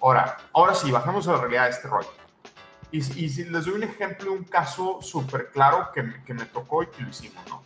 Ahora, 0.00 0.36
ahora 0.52 0.74
sí, 0.74 0.90
bajamos 0.90 1.28
a 1.28 1.32
la 1.32 1.38
realidad 1.38 1.64
de 1.64 1.70
este 1.70 1.88
rollo. 1.88 2.12
Y, 2.90 2.98
y 2.98 3.28
les 3.28 3.64
doy 3.64 3.74
un 3.74 3.82
ejemplo 3.82 4.32
un 4.32 4.44
caso 4.44 4.98
súper 5.00 5.50
claro 5.50 5.90
que, 5.92 6.22
que, 6.24 6.34
me 6.34 6.44
tocó 6.46 6.82
y 6.82 6.86
que 6.88 7.02
lo 7.02 7.08
hicimos, 7.08 7.44
¿no? 7.48 7.63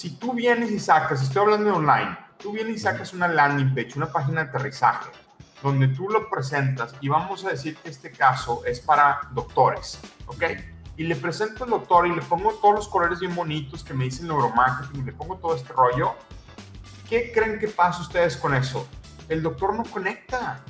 Si 0.00 0.12
tú 0.12 0.32
vienes 0.32 0.70
y 0.70 0.80
sacas, 0.80 1.20
estoy 1.20 1.42
hablando 1.42 1.66
de 1.66 1.76
online, 1.76 2.16
tú 2.38 2.52
vienes 2.52 2.76
y 2.76 2.78
sacas 2.78 3.12
una 3.12 3.28
landing 3.28 3.74
page, 3.74 3.92
una 3.96 4.10
página 4.10 4.44
de 4.44 4.48
aterrizaje, 4.48 5.10
donde 5.62 5.88
tú 5.88 6.08
lo 6.08 6.30
presentas 6.30 6.94
y 7.02 7.10
vamos 7.10 7.44
a 7.44 7.50
decir 7.50 7.76
que 7.76 7.90
este 7.90 8.10
caso 8.10 8.64
es 8.64 8.80
para 8.80 9.20
doctores, 9.32 10.00
¿ok? 10.24 10.42
Y 10.96 11.04
le 11.04 11.16
presento 11.16 11.64
al 11.64 11.70
doctor 11.70 12.06
y 12.06 12.14
le 12.14 12.22
pongo 12.22 12.54
todos 12.62 12.76
los 12.76 12.88
colores 12.88 13.20
bien 13.20 13.34
bonitos 13.34 13.84
que 13.84 13.92
me 13.92 14.04
dicen 14.04 14.28
neuromarketing, 14.28 15.02
y 15.02 15.04
le 15.04 15.12
pongo 15.12 15.36
todo 15.36 15.54
este 15.54 15.74
rollo. 15.74 16.14
¿Qué 17.06 17.30
creen 17.30 17.58
que 17.58 17.68
pasa 17.68 18.00
ustedes 18.00 18.38
con 18.38 18.54
eso? 18.54 18.88
El 19.28 19.42
doctor 19.42 19.74
no 19.74 19.82
conecta. 19.84 20.60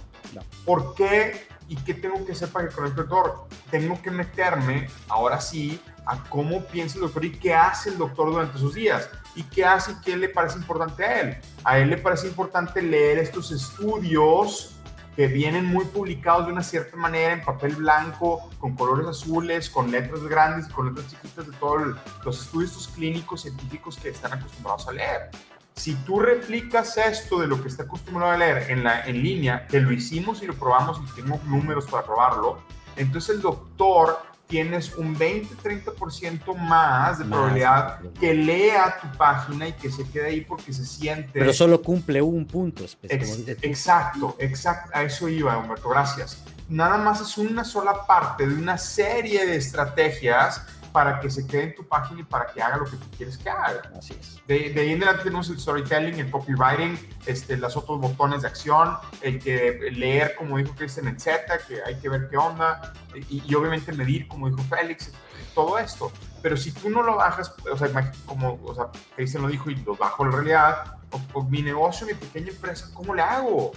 ¿Por 0.65 0.97
qué 0.97 1.47
¿Y 1.71 1.77
qué 1.77 1.95
tengo 1.95 2.27
que 2.27 2.33
hacer 2.33 2.49
para 2.49 2.69
que 2.69 2.75
con 2.75 2.85
el 2.85 2.97
doctor? 2.97 3.47
Tengo 3.71 4.03
que 4.03 4.11
meterme, 4.11 4.91
ahora 5.09 5.41
sí, 5.41 5.81
a 6.07 6.23
cómo 6.25 6.65
piensa 6.65 6.97
el 6.97 7.03
doctor 7.03 7.25
y 7.25 7.33
qué 7.33 7.55
hace 7.55 7.91
el 7.91 7.99
doctor 7.99 8.31
durante 8.31 8.59
sus 8.59 8.75
días 8.75 9.09
y 9.35 9.43
qué 9.45 9.65
hace 9.65 9.93
y 9.93 9.95
qué 10.03 10.17
le 10.17 10.29
parece 10.29 10.59
importante 10.59 11.05
a 11.05 11.21
él. 11.21 11.37
A 11.65 11.79
él 11.79 11.91
le 11.91 11.99
parece 11.99 12.29
importante 12.29 12.83
leer 12.83 13.19
estos 13.19 13.51
estudios 13.53 14.77
que 15.17 15.27
vienen 15.27 15.67
muy 15.67 15.85
publicados 15.87 16.47
de 16.47 16.53
una 16.53 16.63
cierta 16.63 16.97
manera 16.97 17.33
en 17.33 17.45
papel 17.45 17.77
blanco, 17.77 18.49
con 18.59 18.75
colores 18.75 19.07
azules, 19.07 19.69
con 19.69 19.91
letras 19.91 20.23
grandes 20.23 20.69
con 20.69 20.89
letras 20.89 21.09
chiquitas 21.09 21.47
de 21.47 21.53
todos 21.59 21.97
los 22.25 22.41
estudios 22.41 22.89
clínicos 22.95 23.43
científicos 23.43 23.99
que 23.99 24.11
están 24.11 24.33
acostumbrados 24.33 24.89
a 24.89 24.93
leer. 24.93 25.31
Si 25.75 25.95
tú 25.95 26.21
replicas 26.21 26.97
esto 26.97 27.41
de 27.41 27.47
lo 27.47 27.61
que 27.63 27.69
está 27.69 27.85
acostumbrado 27.85 28.33
a 28.33 28.37
leer 28.37 28.71
en, 28.71 28.85
la, 28.85 29.05
en 29.07 29.23
línea, 29.23 29.67
que 29.67 29.81
lo 29.81 29.93
hicimos 29.93 30.43
y 30.43 30.47
lo 30.47 30.55
probamos 30.55 31.01
y 31.01 31.15
tenemos 31.15 31.43
números 31.45 31.87
para 31.87 32.05
probarlo, 32.05 32.63
entonces 32.97 33.37
el 33.37 33.43
doctor 33.43 34.30
tienes 34.51 34.97
un 34.97 35.17
20-30% 35.17 36.57
más 36.57 37.21
de 37.21 37.25
probabilidad 37.25 38.01
que 38.19 38.35
lea 38.35 38.99
tu 39.01 39.17
página 39.17 39.69
y 39.69 39.73
que 39.73 39.91
se 39.91 40.05
quede 40.11 40.27
ahí 40.27 40.41
porque 40.43 40.73
se 40.73 40.85
siente. 40.85 41.31
Pero 41.33 41.53
solo 41.53 41.81
cumple 41.81 42.21
un 42.21 42.45
punto. 42.45 42.85
exacto, 43.03 44.37
exacto. 44.39 44.91
A 44.93 45.05
eso 45.05 45.29
iba, 45.29 45.57
Humberto. 45.57 45.89
Gracias. 45.89 46.43
Nada 46.69 46.99
más 46.99 47.21
es 47.21 47.39
una 47.39 47.65
sola 47.65 48.07
parte 48.07 48.47
de 48.47 48.55
una 48.55 48.77
serie 48.77 49.47
de 49.47 49.57
estrategias 49.57 50.63
para 50.93 51.21
que 51.21 51.31
se 51.31 51.47
quede 51.47 51.65
en 51.65 51.75
tu 51.75 51.87
página 51.87 52.21
y 52.21 52.25
para 52.25 52.47
que 52.47 52.63
haga 52.63 52.79
lo 52.79 52.85
que 52.85 52.97
tú 52.97 53.07
quieres 53.17 53.39
que 53.39 53.49
haga. 53.49 53.83
Así 53.97 54.17
es. 54.19 54.41
De, 54.47 54.71
de 54.71 54.81
ahí 54.81 54.93
en 54.93 55.03
adelante 55.03 55.25
tenemos 55.25 55.49
el 55.51 55.61
storytelling, 55.61 56.19
el 56.19 56.31
copywriting, 56.31 56.99
este, 57.27 57.57
los 57.57 57.77
otros 57.77 58.01
botones 58.01 58.43
de 58.43 58.49
acción, 58.49 58.97
el 59.21 59.39
que 59.39 59.91
leer, 59.93 60.35
como 60.37 60.59
dijo 60.59 60.75
Cristian, 60.75 61.09
en 61.09 61.19
Z, 61.19 61.43
que 61.67 61.83
hay 61.83 61.99
que 61.99 62.09
ver 62.09 62.29
qué 62.29 62.37
onda, 62.37 62.93
y, 63.29 63.55
obviamente 63.55 63.93
medir, 63.93 64.29
como 64.29 64.49
dijo 64.49 64.63
Félix, 64.65 65.13
todo 65.55 65.79
esto. 65.79 66.13
Pero 66.43 66.57
si 66.57 66.73
tú 66.73 66.91
no 66.91 67.03
lo 67.03 67.17
bajas, 67.17 67.55
o 67.71 67.77
sea, 67.77 68.13
como 68.27 68.59
o 68.65 68.75
sea, 68.75 68.87
Cristian 69.15 69.43
lo 69.43 69.49
dijo 69.49 69.71
y 69.71 69.77
lo 69.77 69.97
bajo 69.97 70.25
en 70.25 70.33
realidad, 70.33 70.97
o, 71.35 71.43
mi 71.45 71.63
negocio, 71.63 72.07
mi 72.07 72.15
pequeña 72.15 72.49
empresa, 72.49 72.89
¿cómo 72.95 73.15
le 73.15 73.23
hago? 73.23 73.73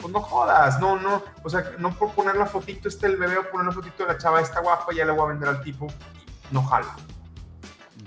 pues 0.00 0.12
no 0.14 0.20
jodas, 0.22 0.80
no, 0.80 0.96
no, 0.98 1.22
o 1.42 1.50
sea, 1.50 1.72
no 1.78 1.92
por 1.92 2.12
poner 2.12 2.34
la 2.34 2.46
fotito 2.46 2.88
este 2.88 3.06
el 3.06 3.16
bebé 3.16 3.36
o 3.36 3.50
poner 3.50 3.66
la 3.66 3.72
fotito 3.72 4.04
de 4.04 4.14
la 4.14 4.18
chava 4.18 4.40
esta 4.40 4.60
guapa, 4.60 4.94
ya 4.94 5.04
le 5.04 5.12
voy 5.12 5.26
a 5.26 5.28
vender 5.28 5.48
al 5.50 5.62
tipo 5.62 5.88
no 6.50 6.62
jala. 6.62 6.96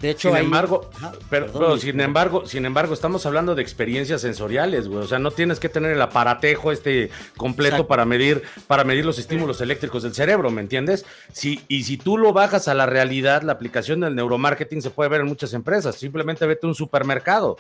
De 0.04 0.10
hecho, 0.10 0.32
sin 0.32 0.38
embargo, 0.38 0.90
pero, 1.30 1.78
sin 1.78 2.02
embargo, 2.02 2.46
sin 2.46 2.66
embargo, 2.66 2.94
estamos 2.94 3.26
hablando 3.26 3.56
de 3.56 3.62
experiencias 3.62 4.20
sensoriales, 4.20 4.90
güey. 4.90 5.02
O 5.02 5.08
sea, 5.08 5.18
no 5.18 5.32
tienes 5.32 5.62
que 5.62 5.70
tener 5.70 5.92
el 5.92 6.02
aparatejo 6.02 6.74
este 6.74 7.10
completo 7.38 7.88
para 7.88 8.04
medir, 8.04 8.44
para 8.68 8.84
medir 8.84 9.06
los 9.06 9.18
estímulos 9.18 9.62
eléctricos 9.62 10.04
del 10.04 10.14
cerebro, 10.14 10.52
¿me 10.52 10.60
entiendes? 10.60 11.06
Si, 11.32 11.64
y 11.70 11.86
si 11.86 11.96
tú 11.96 12.18
lo 12.18 12.34
bajas 12.34 12.68
a 12.68 12.74
la 12.74 12.86
realidad, 12.86 13.44
la 13.44 13.54
aplicación 13.54 14.02
del 14.02 14.14
neuromarketing 14.14 14.82
se 14.82 14.90
puede 14.90 15.10
ver 15.10 15.22
en 15.22 15.28
muchas 15.28 15.54
empresas. 15.54 15.96
Simplemente 15.96 16.46
vete 16.46 16.68
a 16.68 16.70
un 16.70 16.76
supermercado. 16.76 17.56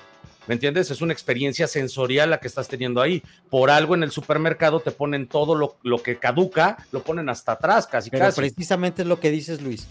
¿Me 0.45 0.55
entiendes? 0.55 0.91
Es 0.91 1.01
una 1.01 1.13
experiencia 1.13 1.67
sensorial 1.67 2.29
la 2.29 2.39
que 2.41 2.49
estás 2.49 2.67
teniendo 2.67 3.01
ahí. 3.01 3.23
Por 3.49 3.69
algo 3.69 3.95
en 3.95 4.03
el 4.03 4.11
supermercado 4.11 4.81
te 4.81 4.91
ponen 4.91 5.29
todo 5.29 5.55
lo, 5.55 5.77
lo 5.83 6.03
que 6.03 6.17
caduca, 6.17 6.75
lo 6.91 7.03
ponen 7.03 7.29
hasta 7.29 7.53
atrás, 7.53 7.87
casi 7.87 8.09
Pero 8.09 8.25
casi. 8.25 8.41
Precisamente 8.41 9.03
es 9.03 9.07
lo 9.07 9.21
que 9.21 9.31
dices, 9.31 9.61
Luis 9.61 9.87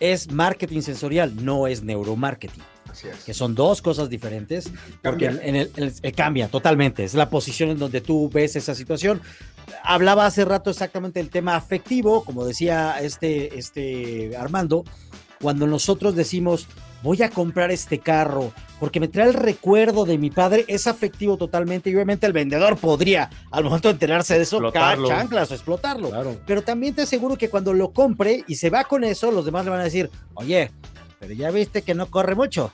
es 0.00 0.30
marketing 0.30 0.82
sensorial, 0.82 1.44
no 1.44 1.66
es 1.66 1.82
neuromarketing. 1.82 2.62
Así 2.90 3.08
es. 3.08 3.24
Que 3.24 3.34
son 3.34 3.54
dos 3.54 3.82
cosas 3.82 4.08
diferentes, 4.08 4.70
porque 5.02 5.26
en 5.26 5.56
el, 5.56 6.14
cambia 6.14 6.48
totalmente. 6.48 7.04
Es 7.04 7.14
la 7.14 7.28
posición 7.28 7.70
en 7.70 7.78
donde 7.78 8.00
tú 8.00 8.30
ves 8.32 8.56
esa 8.56 8.74
situación. 8.74 9.20
Hablaba 9.82 10.26
hace 10.26 10.44
rato 10.44 10.70
exactamente 10.70 11.18
del 11.18 11.30
tema 11.30 11.56
afectivo, 11.56 12.24
como 12.24 12.44
decía 12.44 12.96
este, 13.00 13.58
este 13.58 14.36
Armando, 14.36 14.84
cuando 15.40 15.66
nosotros 15.66 16.14
decimos, 16.14 16.68
voy 17.02 17.22
a 17.22 17.30
comprar 17.30 17.70
este 17.70 17.98
carro 17.98 18.52
porque 18.78 19.00
me 19.00 19.08
trae 19.08 19.28
el 19.28 19.34
recuerdo 19.34 20.04
de 20.04 20.18
mi 20.18 20.30
padre, 20.30 20.64
es 20.68 20.86
afectivo 20.86 21.36
totalmente 21.36 21.90
y 21.90 21.94
obviamente 21.94 22.26
el 22.26 22.32
vendedor 22.32 22.76
podría 22.76 23.30
al 23.50 23.64
momento 23.64 23.88
de 23.88 23.92
enterarse 23.92 24.36
de 24.36 24.42
eso, 24.42 24.60
chanclas 24.72 25.50
o 25.50 25.54
explotarlo. 25.54 26.10
Pero 26.46 26.62
también 26.62 26.94
te 26.94 27.02
aseguro 27.02 27.36
que 27.36 27.48
cuando 27.48 27.72
lo 27.72 27.92
compre 27.92 28.44
y 28.46 28.56
se 28.56 28.70
va 28.70 28.84
con 28.84 29.04
eso, 29.04 29.30
los 29.30 29.44
demás 29.44 29.64
le 29.64 29.70
van 29.70 29.80
a 29.80 29.84
decir, 29.84 30.10
oye, 30.34 30.70
pero 31.18 31.32
ya 31.32 31.50
viste 31.50 31.82
que 31.82 31.94
no 31.94 32.10
corre 32.10 32.34
mucho. 32.34 32.72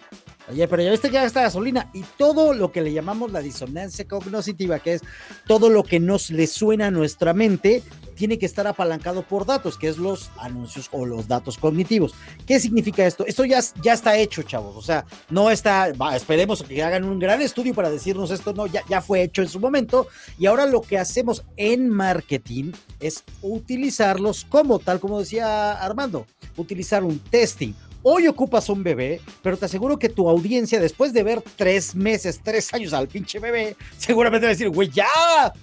Oye, 0.51 0.67
pero 0.67 0.83
ya 0.83 0.91
viste 0.91 1.09
que 1.09 1.15
ya 1.15 1.25
está 1.25 1.43
gasolina 1.43 1.89
y 1.95 2.03
todo 2.19 2.53
lo 2.53 2.73
que 2.73 2.83
le 2.83 2.93
llamamos 2.93 3.31
la 3.31 3.41
disonancia 3.41 4.07
cognitiva, 4.07 4.81
que 4.81 4.95
es 4.95 5.03
todo 5.47 5.71
lo 5.71 5.85
que 5.85 6.01
nos 6.01 6.31
le 6.31 6.49
suena 6.49 6.89
a 6.89 6.91
nuestra 6.91 7.33
mente, 7.33 7.83
tiene 8.15 8.39
que 8.39 8.47
estar 8.47 8.67
apalancado 8.67 9.23
por 9.23 9.47
datos, 9.47 9.77
que 9.77 9.89
es 9.89 9.99
los 9.99 10.31
anuncios 10.39 10.89
o 10.93 11.07
los 11.07 11.29
datos 11.29 11.59
cognitivos. 11.59 12.15
¿Qué 12.47 12.61
significa 12.61 13.07
esto? 13.07 13.27
Esto 13.27 13.45
ya, 13.45 13.61
ya 13.83 13.93
está 13.93 14.17
hecho, 14.17 14.43
chavos. 14.43 14.77
O 14.77 14.83
sea, 14.83 15.05
no 15.31 15.51
está, 15.51 15.93
esperemos 16.15 16.63
que 16.63 16.83
hagan 16.83 17.05
un 17.05 17.19
gran 17.19 17.41
estudio 17.41 17.75
para 17.75 17.91
decirnos 17.91 18.31
esto, 18.31 18.53
no, 18.53 18.67
ya, 18.67 18.83
ya 18.89 19.01
fue 19.01 19.23
hecho 19.23 19.43
en 19.43 19.49
su 19.49 19.61
momento. 19.61 20.09
Y 20.39 20.47
ahora 20.47 20.67
lo 20.67 20.83
que 20.83 20.99
hacemos 20.99 21.45
en 21.57 21.89
marketing 21.89 22.73
es 23.01 23.25
utilizarlos 23.43 24.45
como, 24.49 24.79
tal 24.79 25.01
como 25.01 25.19
decía 25.19 25.73
Armando, 25.73 26.27
utilizar 26.57 27.05
un 27.05 27.19
testing, 27.19 27.73
Hoy 28.05 28.27
ocupas 28.27 28.69
un 28.69 28.83
bebé, 28.83 29.21
pero 29.43 29.57
te 29.57 29.67
aseguro 29.67 29.97
que 29.97 30.09
tu 30.09 30.29
audiencia, 30.29 30.81
después 30.81 31.13
de 31.13 31.23
ver 31.23 31.41
tres 31.55 31.95
meses, 31.95 32.41
tres 32.43 32.75
años 32.75 32.93
al 32.93 33.07
pinche 33.07 33.39
bebé, 33.39 33.77
seguramente 33.97 34.47
va 34.47 34.51
a 34.51 34.55
decir, 34.55 34.71
güey, 34.71 34.89
ya, 34.89 35.07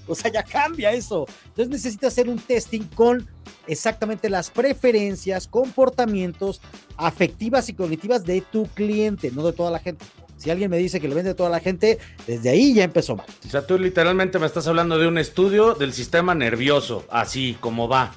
o 0.08 0.16
sea, 0.16 0.32
ya 0.32 0.44
cambia 0.44 0.94
eso. 0.94 1.26
Entonces 1.48 1.68
necesitas 1.70 2.14
hacer 2.14 2.30
un 2.30 2.40
testing 2.40 2.84
con 2.96 3.28
exactamente 3.68 4.30
las 4.30 4.50
preferencias, 4.52 5.48
comportamientos 5.48 6.62
afectivas 6.96 7.68
y 7.68 7.74
cognitivas 7.74 8.24
de 8.24 8.40
tu 8.40 8.68
cliente, 8.68 9.32
no 9.32 9.46
de 9.46 9.52
toda 9.52 9.70
la 9.70 9.80
gente. 9.80 10.06
Si 10.38 10.50
alguien 10.50 10.72
me 10.72 10.78
dice 10.78 11.02
que 11.02 11.10
lo 11.10 11.16
vende 11.16 11.32
a 11.32 11.36
toda 11.36 11.50
la 11.50 11.60
gente, 11.60 12.00
desde 12.26 12.50
ahí 12.50 12.74
ya 12.74 12.86
empezó 12.86 13.18
mal. 13.18 13.28
O 13.46 13.50
sea, 13.50 13.68
tú 13.68 13.78
literalmente 13.78 14.40
me 14.40 14.46
estás 14.46 14.66
hablando 14.68 14.98
de 14.98 15.08
un 15.08 15.18
estudio 15.18 15.74
del 15.74 15.92
sistema 15.92 16.34
nervioso, 16.34 17.04
así 17.10 17.58
como 17.60 17.90
va. 17.90 18.14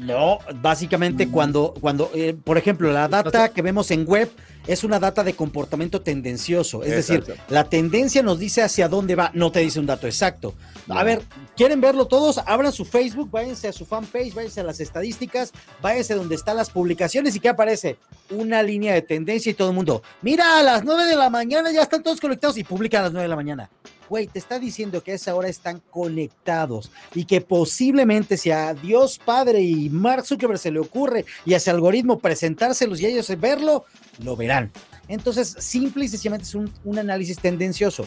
No, 0.00 0.38
básicamente 0.62 1.28
cuando, 1.28 1.74
cuando 1.78 2.10
eh, 2.14 2.34
por 2.34 2.56
ejemplo, 2.56 2.90
la 2.90 3.06
data 3.06 3.50
que 3.50 3.60
vemos 3.60 3.90
en 3.90 4.06
web 4.06 4.30
es 4.66 4.82
una 4.82 4.98
data 4.98 5.22
de 5.22 5.34
comportamiento 5.34 6.00
tendencioso. 6.00 6.82
Es 6.82 6.90
decir, 6.90 7.24
la 7.48 7.64
tendencia 7.64 8.22
nos 8.22 8.38
dice 8.38 8.62
hacia 8.62 8.88
dónde 8.88 9.14
va, 9.14 9.30
no 9.34 9.52
te 9.52 9.60
dice 9.60 9.78
un 9.78 9.86
dato 9.86 10.06
exacto. 10.06 10.54
A 10.88 11.04
ver, 11.04 11.22
¿quieren 11.56 11.80
verlo 11.80 12.06
todos? 12.06 12.38
Abran 12.46 12.72
su 12.72 12.84
Facebook, 12.84 13.30
váyanse 13.30 13.68
a 13.68 13.72
su 13.72 13.84
fanpage, 13.84 14.34
váyanse 14.34 14.60
a 14.60 14.64
las 14.64 14.80
estadísticas, 14.80 15.52
váyanse 15.82 16.14
donde 16.14 16.34
están 16.34 16.56
las 16.56 16.70
publicaciones 16.70 17.36
y 17.36 17.40
¿qué 17.40 17.50
aparece? 17.50 17.98
Una 18.30 18.62
línea 18.62 18.94
de 18.94 19.02
tendencia 19.02 19.50
y 19.50 19.54
todo 19.54 19.68
el 19.68 19.74
mundo, 19.74 20.02
mira, 20.22 20.58
a 20.58 20.62
las 20.62 20.82
9 20.82 21.04
de 21.04 21.16
la 21.16 21.28
mañana 21.28 21.70
ya 21.72 21.82
están 21.82 22.02
todos 22.02 22.20
conectados 22.20 22.56
y 22.56 22.64
publican 22.64 23.00
a 23.00 23.04
las 23.04 23.12
9 23.12 23.24
de 23.24 23.28
la 23.28 23.36
mañana 23.36 23.70
güey, 24.10 24.26
te 24.26 24.40
está 24.40 24.58
diciendo 24.58 25.04
que 25.04 25.12
a 25.12 25.14
esa 25.14 25.36
hora 25.36 25.48
están 25.48 25.80
conectados 25.88 26.90
y 27.14 27.24
que 27.26 27.40
posiblemente 27.40 28.36
si 28.36 28.50
a 28.50 28.74
Dios 28.74 29.20
Padre 29.24 29.62
y 29.62 29.88
Mark 29.88 30.26
Zuckerberg 30.26 30.58
se 30.58 30.72
le 30.72 30.80
ocurre 30.80 31.24
y 31.46 31.54
a 31.54 31.58
ese 31.58 31.70
algoritmo 31.70 32.18
presentárselos 32.18 33.00
y 33.00 33.06
ellos 33.06 33.32
verlo, 33.38 33.84
lo 34.18 34.34
verán. 34.34 34.72
Entonces, 35.06 35.54
simple 35.60 36.04
y 36.04 36.08
sencillamente 36.08 36.44
es 36.44 36.56
un, 36.56 36.72
un 36.84 36.98
análisis 36.98 37.38
tendencioso. 37.38 38.06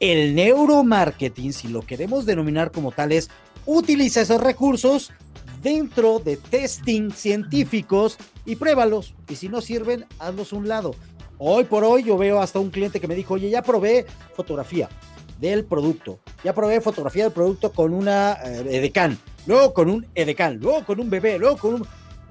El 0.00 0.34
neuromarketing, 0.34 1.52
si 1.52 1.68
lo 1.68 1.82
queremos 1.82 2.26
denominar 2.26 2.72
como 2.72 2.90
tal, 2.90 3.12
es 3.12 3.30
utiliza 3.64 4.22
esos 4.22 4.40
recursos 4.40 5.12
dentro 5.62 6.18
de 6.18 6.36
testing 6.36 7.12
científicos 7.12 8.18
y 8.44 8.56
pruébalos. 8.56 9.14
Y 9.28 9.36
si 9.36 9.48
no 9.48 9.60
sirven, 9.60 10.04
hazlos 10.18 10.52
un 10.52 10.66
lado. 10.66 10.96
Hoy 11.38 11.64
por 11.64 11.84
hoy 11.84 12.02
yo 12.02 12.18
veo 12.18 12.40
hasta 12.40 12.58
un 12.58 12.70
cliente 12.70 13.00
que 13.00 13.08
me 13.08 13.14
dijo, 13.14 13.34
oye, 13.34 13.50
ya 13.50 13.62
probé 13.62 14.06
fotografía, 14.34 14.88
del 15.40 15.64
producto. 15.64 16.18
Ya 16.42 16.54
probé 16.54 16.80
fotografía 16.80 17.24
del 17.24 17.32
producto 17.32 17.72
con 17.72 17.92
una 17.92 18.32
eh, 18.44 18.66
edecán, 18.70 19.18
luego 19.46 19.74
con 19.74 19.90
un 19.90 20.06
edecán, 20.14 20.58
luego 20.58 20.84
con 20.84 21.00
un 21.00 21.10
bebé, 21.10 21.38
luego 21.38 21.56
con 21.56 21.74
un... 21.74 21.86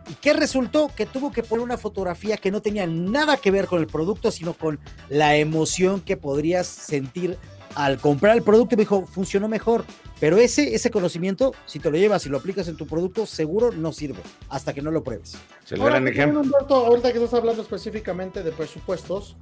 ¿Y 0.09 0.15
qué 0.15 0.33
resultó? 0.33 0.91
Que 0.93 1.05
tuvo 1.05 1.31
que 1.31 1.43
poner 1.43 1.63
una 1.63 1.77
fotografía 1.77 2.35
que 2.35 2.51
no 2.51 2.61
tenía 2.61 2.85
nada 2.85 3.37
que 3.37 3.51
ver 3.51 3.67
con 3.67 3.79
el 3.79 3.87
producto, 3.87 4.31
sino 4.31 4.53
con 4.53 4.79
la 5.09 5.37
emoción 5.37 6.01
que 6.01 6.17
podrías 6.17 6.67
sentir 6.67 7.37
al 7.75 7.99
comprar 7.99 8.35
el 8.35 8.43
producto. 8.43 8.75
Y 8.75 8.77
me 8.77 8.81
dijo, 8.81 9.05
funcionó 9.05 9.47
mejor. 9.47 9.85
Pero 10.19 10.37
ese, 10.37 10.75
ese 10.75 10.91
conocimiento, 10.91 11.53
si 11.65 11.79
te 11.79 11.89
lo 11.89 11.97
llevas 11.97 12.25
y 12.25 12.29
lo 12.29 12.37
aplicas 12.37 12.67
en 12.67 12.77
tu 12.77 12.85
producto, 12.85 13.25
seguro 13.25 13.71
no 13.71 13.91
sirve 13.91 14.21
hasta 14.49 14.73
que 14.73 14.81
no 14.81 14.91
lo 14.91 15.03
pruebes. 15.03 15.37
Se 15.65 15.75
Ahora, 15.75 15.97
ejemplo. 15.97 16.43
ahorita 16.69 17.11
que 17.11 17.19
estás 17.19 17.33
hablando 17.33 17.61
específicamente 17.61 18.43
de 18.43 18.51
presupuestos, 18.51 19.35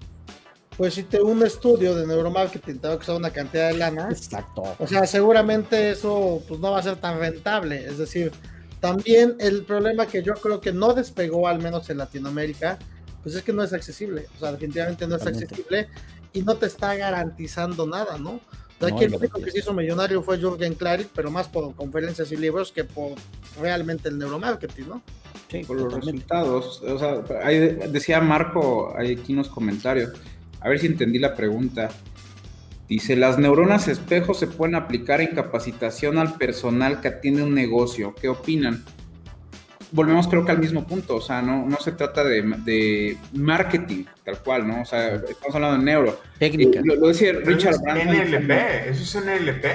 pues 0.82 0.96
si 0.96 1.04
te 1.04 1.22
un 1.22 1.44
estudio 1.44 1.94
de 1.94 2.08
neuromarketing 2.08 2.80
te 2.80 2.88
va 2.88 2.96
a 2.96 2.98
costar 2.98 3.16
una 3.16 3.30
cantidad 3.30 3.68
de 3.68 3.78
lana. 3.78 4.10
Exacto. 4.10 4.64
O 4.80 4.88
sea, 4.88 5.06
seguramente 5.06 5.92
eso 5.92 6.42
pues 6.48 6.60
no 6.60 6.72
va 6.72 6.80
a 6.80 6.82
ser 6.82 6.96
tan 6.96 7.20
rentable. 7.20 7.86
Es 7.86 8.00
decir, 8.00 8.32
también 8.80 9.36
el 9.38 9.64
problema 9.64 10.08
que 10.08 10.24
yo 10.24 10.34
creo 10.34 10.60
que 10.60 10.72
no 10.74 10.96
despegó, 10.96 11.48
al 11.48 11.60
menos 11.60 11.88
en 11.92 12.00
Latinoamérica, 12.00 12.80
pues 13.22 13.36
es 13.36 13.44
que 13.44 13.54
no 13.54 13.62
es 13.62 13.74
accesible. 13.74 14.26
O 14.36 14.40
sea, 14.40 14.54
definitivamente 14.54 15.06
no 15.06 15.18
es 15.18 15.28
accesible 15.28 15.88
y 16.34 16.42
no 16.42 16.56
te 16.56 16.66
está 16.66 16.96
garantizando 16.96 17.86
nada, 17.86 18.18
¿no? 18.18 18.32
O 18.32 18.42
sea, 18.80 18.96
aquí 18.96 19.04
el 19.04 19.14
único 19.14 19.40
que 19.40 19.52
se 19.52 19.60
hizo 19.60 19.76
millonario 19.76 20.24
fue 20.24 20.40
Jürgen 20.40 20.74
Klarik, 20.74 21.10
pero 21.14 21.30
más 21.30 21.48
por 21.48 21.76
conferencias 21.76 22.32
y 22.32 22.38
libros 22.38 22.72
que 22.72 22.86
por 22.86 23.12
realmente 23.62 24.10
el 24.10 24.18
neuromarketing, 24.18 24.90
¿no? 24.90 25.04
por 25.68 25.78
los 25.78 25.94
resultados. 25.94 26.82
O 26.82 26.98
sea, 26.98 27.22
decía 27.88 28.20
Marco 28.20 28.96
ahí 28.98 29.14
aquí 29.14 29.34
en 29.34 29.38
los 29.38 29.50
comentarios, 29.50 30.14
a 30.62 30.70
ver 30.70 30.80
si 30.80 30.88
entendí 30.88 31.20
la 31.20 31.36
pregunta. 31.36 31.90
Dice, 32.88 33.16
las 33.16 33.38
neuronas 33.38 33.88
espejo 33.88 34.34
se 34.34 34.48
pueden 34.48 34.76
aplicar 34.76 35.22
en 35.22 35.34
capacitación 35.34 36.18
al 36.18 36.36
personal 36.36 37.02
que 37.02 37.08
atiende 37.08 37.42
un 37.42 37.54
negocio. 37.54 38.14
¿Qué 38.20 38.30
opinan? 38.30 38.84
Volvemos 39.94 40.28
creo 40.28 40.46
que 40.46 40.52
al 40.52 40.60
mismo 40.60 40.86
punto, 40.86 41.16
o 41.16 41.22
sea, 41.22 41.42
no, 41.42 41.66
no 41.66 41.78
se 41.78 41.94
trata 41.94 42.24
de, 42.24 43.18
marketing 43.34 44.06
tal 44.24 44.40
cual, 44.40 44.68
¿no? 44.68 44.82
O 44.82 44.86
sea, 44.86 45.16
estamos 45.16 45.56
hablando 45.56 45.80
de 45.80 45.84
neuro. 45.84 46.20
Técnica. 46.38 46.82
Lo, 46.84 47.08
decía 47.08 47.34
Richard 47.34 47.82
Branson. 47.82 48.08
NLP, 48.08 48.52
eso 48.90 49.20
es 49.20 49.26
NLP. 49.26 49.66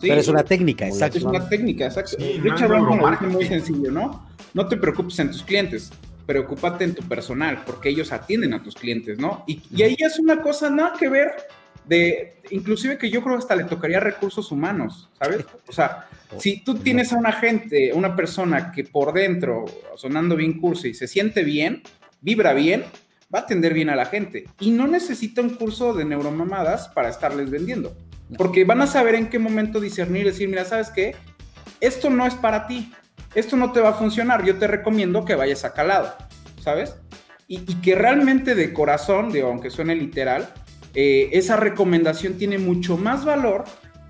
Sí, 0.00 0.08
pero 0.08 0.20
es 0.20 0.28
una 0.28 0.44
técnica, 0.44 0.86
exacto. 0.86 1.18
Es 1.18 1.24
una 1.24 1.48
técnica, 1.48 1.86
exacto. 1.86 2.16
Richard 2.18 2.68
Branson 2.68 2.98
lo 2.98 3.10
dice 3.10 3.26
muy 3.26 3.46
sencillo, 3.46 3.90
¿no? 3.90 4.28
No 4.54 4.66
te 4.66 4.76
preocupes 4.76 5.18
en 5.18 5.30
tus 5.30 5.42
clientes, 5.42 5.92
preocúpate 6.30 6.84
en 6.84 6.94
tu 6.94 7.02
personal, 7.02 7.64
porque 7.66 7.88
ellos 7.88 8.12
atienden 8.12 8.54
a 8.54 8.62
tus 8.62 8.76
clientes, 8.76 9.18
¿no? 9.18 9.42
Y, 9.48 9.60
y 9.74 9.82
ahí 9.82 9.96
es 9.98 10.16
una 10.20 10.40
cosa 10.40 10.70
nada 10.70 10.92
que 10.96 11.08
ver 11.08 11.32
de, 11.86 12.36
inclusive 12.50 12.98
que 12.98 13.10
yo 13.10 13.20
creo 13.20 13.36
hasta 13.36 13.56
le 13.56 13.64
tocaría 13.64 13.98
recursos 13.98 14.52
humanos, 14.52 15.10
¿sabes? 15.18 15.44
O 15.66 15.72
sea, 15.72 16.06
si 16.38 16.62
tú 16.62 16.76
tienes 16.76 17.12
a 17.12 17.16
una 17.16 17.32
gente, 17.32 17.92
una 17.92 18.14
persona 18.14 18.70
que 18.70 18.84
por 18.84 19.12
dentro, 19.12 19.64
sonando 19.96 20.36
bien 20.36 20.60
curso 20.60 20.86
y 20.86 20.94
se 20.94 21.08
siente 21.08 21.42
bien, 21.42 21.82
vibra 22.20 22.52
bien, 22.52 22.84
va 23.34 23.40
a 23.40 23.42
atender 23.42 23.74
bien 23.74 23.90
a 23.90 23.96
la 23.96 24.06
gente. 24.06 24.44
Y 24.60 24.70
no 24.70 24.86
necesita 24.86 25.42
un 25.42 25.56
curso 25.56 25.94
de 25.94 26.04
neuromamadas 26.04 26.86
para 26.90 27.08
estarles 27.08 27.50
vendiendo. 27.50 27.96
Porque 28.38 28.62
van 28.62 28.82
a 28.82 28.86
saber 28.86 29.16
en 29.16 29.30
qué 29.30 29.40
momento 29.40 29.80
discernir 29.80 30.22
y 30.22 30.30
decir, 30.30 30.48
mira, 30.48 30.64
¿sabes 30.64 30.90
qué? 30.90 31.16
Esto 31.80 32.08
no 32.08 32.24
es 32.24 32.36
para 32.36 32.68
ti. 32.68 32.92
Esto 33.34 33.56
no 33.56 33.72
te 33.72 33.80
va 33.80 33.90
a 33.90 33.94
funcionar. 33.94 34.44
Yo 34.44 34.58
te 34.58 34.66
recomiendo 34.66 35.24
que 35.24 35.34
vayas 35.34 35.64
a 35.64 35.72
calado, 35.72 36.14
¿sabes? 36.62 36.96
Y, 37.46 37.58
y 37.70 37.74
que 37.76 37.94
realmente 37.94 38.54
de 38.54 38.72
corazón, 38.72 39.30
digo, 39.30 39.48
aunque 39.48 39.70
suene 39.70 39.94
literal, 39.94 40.52
eh, 40.94 41.30
esa 41.32 41.56
recomendación 41.56 42.34
tiene 42.34 42.58
mucho 42.58 42.96
más 42.96 43.24
valor 43.24 43.64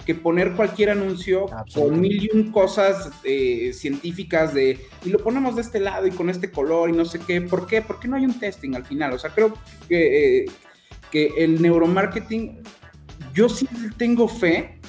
que 0.07 0.15
poner 0.15 0.53
cualquier 0.53 0.91
anuncio 0.91 1.47
con 1.75 2.01
mil 2.01 2.25
y 2.25 2.35
un 2.35 2.51
cosas 2.51 3.11
eh, 3.23 3.73
científicas 3.75 4.55
de 4.55 4.81
y 5.05 5.11
lo 5.11 5.19
ponemos 5.19 5.57
de 5.57 5.63
este 5.63 5.79
lado 5.79 6.07
y 6.07 6.11
con 6.11 6.31
este 6.31 6.51
color 6.51 6.89
y 6.89 6.93
no 6.93 7.05
sé 7.05 7.19
qué. 7.21 7.41
¿Por 7.43 7.67
qué? 7.67 7.83
Porque 7.83 8.09
no 8.09 8.17
hay 8.17 8.25
un 8.25 8.39
testing 8.39 8.75
al 8.75 8.85
final. 8.85 9.13
O 9.13 9.19
sea, 9.19 9.31
creo 9.31 9.55
que, 9.89 10.39
eh, 10.39 10.47
que 11.11 11.33
el 11.37 11.61
neuromarketing, 11.61 12.63
yo 13.35 13.49
sí 13.49 13.69
tengo 13.99 14.27
fe, 14.27 14.81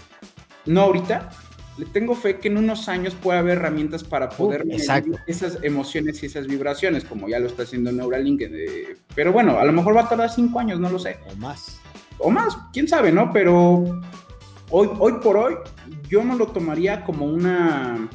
no 0.65 0.81
ahorita, 0.81 1.29
le 1.77 1.85
tengo 1.85 2.15
fe 2.15 2.37
que 2.37 2.49
en 2.49 2.57
unos 2.57 2.89
años 2.89 3.15
puede 3.15 3.39
haber 3.39 3.57
herramientas 3.57 4.03
para 4.03 4.29
poder 4.29 4.65
medir 4.65 4.81
esas 5.27 5.59
emociones 5.63 6.21
y 6.21 6.25
esas 6.25 6.47
vibraciones, 6.47 7.05
como 7.05 7.29
ya 7.29 7.39
lo 7.39 7.47
está 7.47 7.63
haciendo 7.63 7.91
Neuralink. 7.91 8.43
pero 9.15 9.31
bueno, 9.31 9.57
a 9.57 9.65
lo 9.65 9.71
mejor 9.71 9.95
va 9.95 10.01
a 10.01 10.09
tardar 10.09 10.29
cinco 10.29 10.59
años, 10.59 10.79
no 10.79 10.89
lo 10.89 10.99
sé. 10.99 11.17
O 11.31 11.35
más 11.35 11.81
o 12.21 12.29
más, 12.29 12.57
quién 12.71 12.87
sabe, 12.87 13.11
¿no? 13.11 13.31
Pero 13.33 14.01
hoy, 14.69 14.89
hoy 14.99 15.13
por 15.21 15.37
hoy 15.37 15.55
yo 16.07 16.23
no 16.23 16.35
lo 16.35 16.47
tomaría 16.47 17.03
como 17.03 17.25
una, 17.25 18.09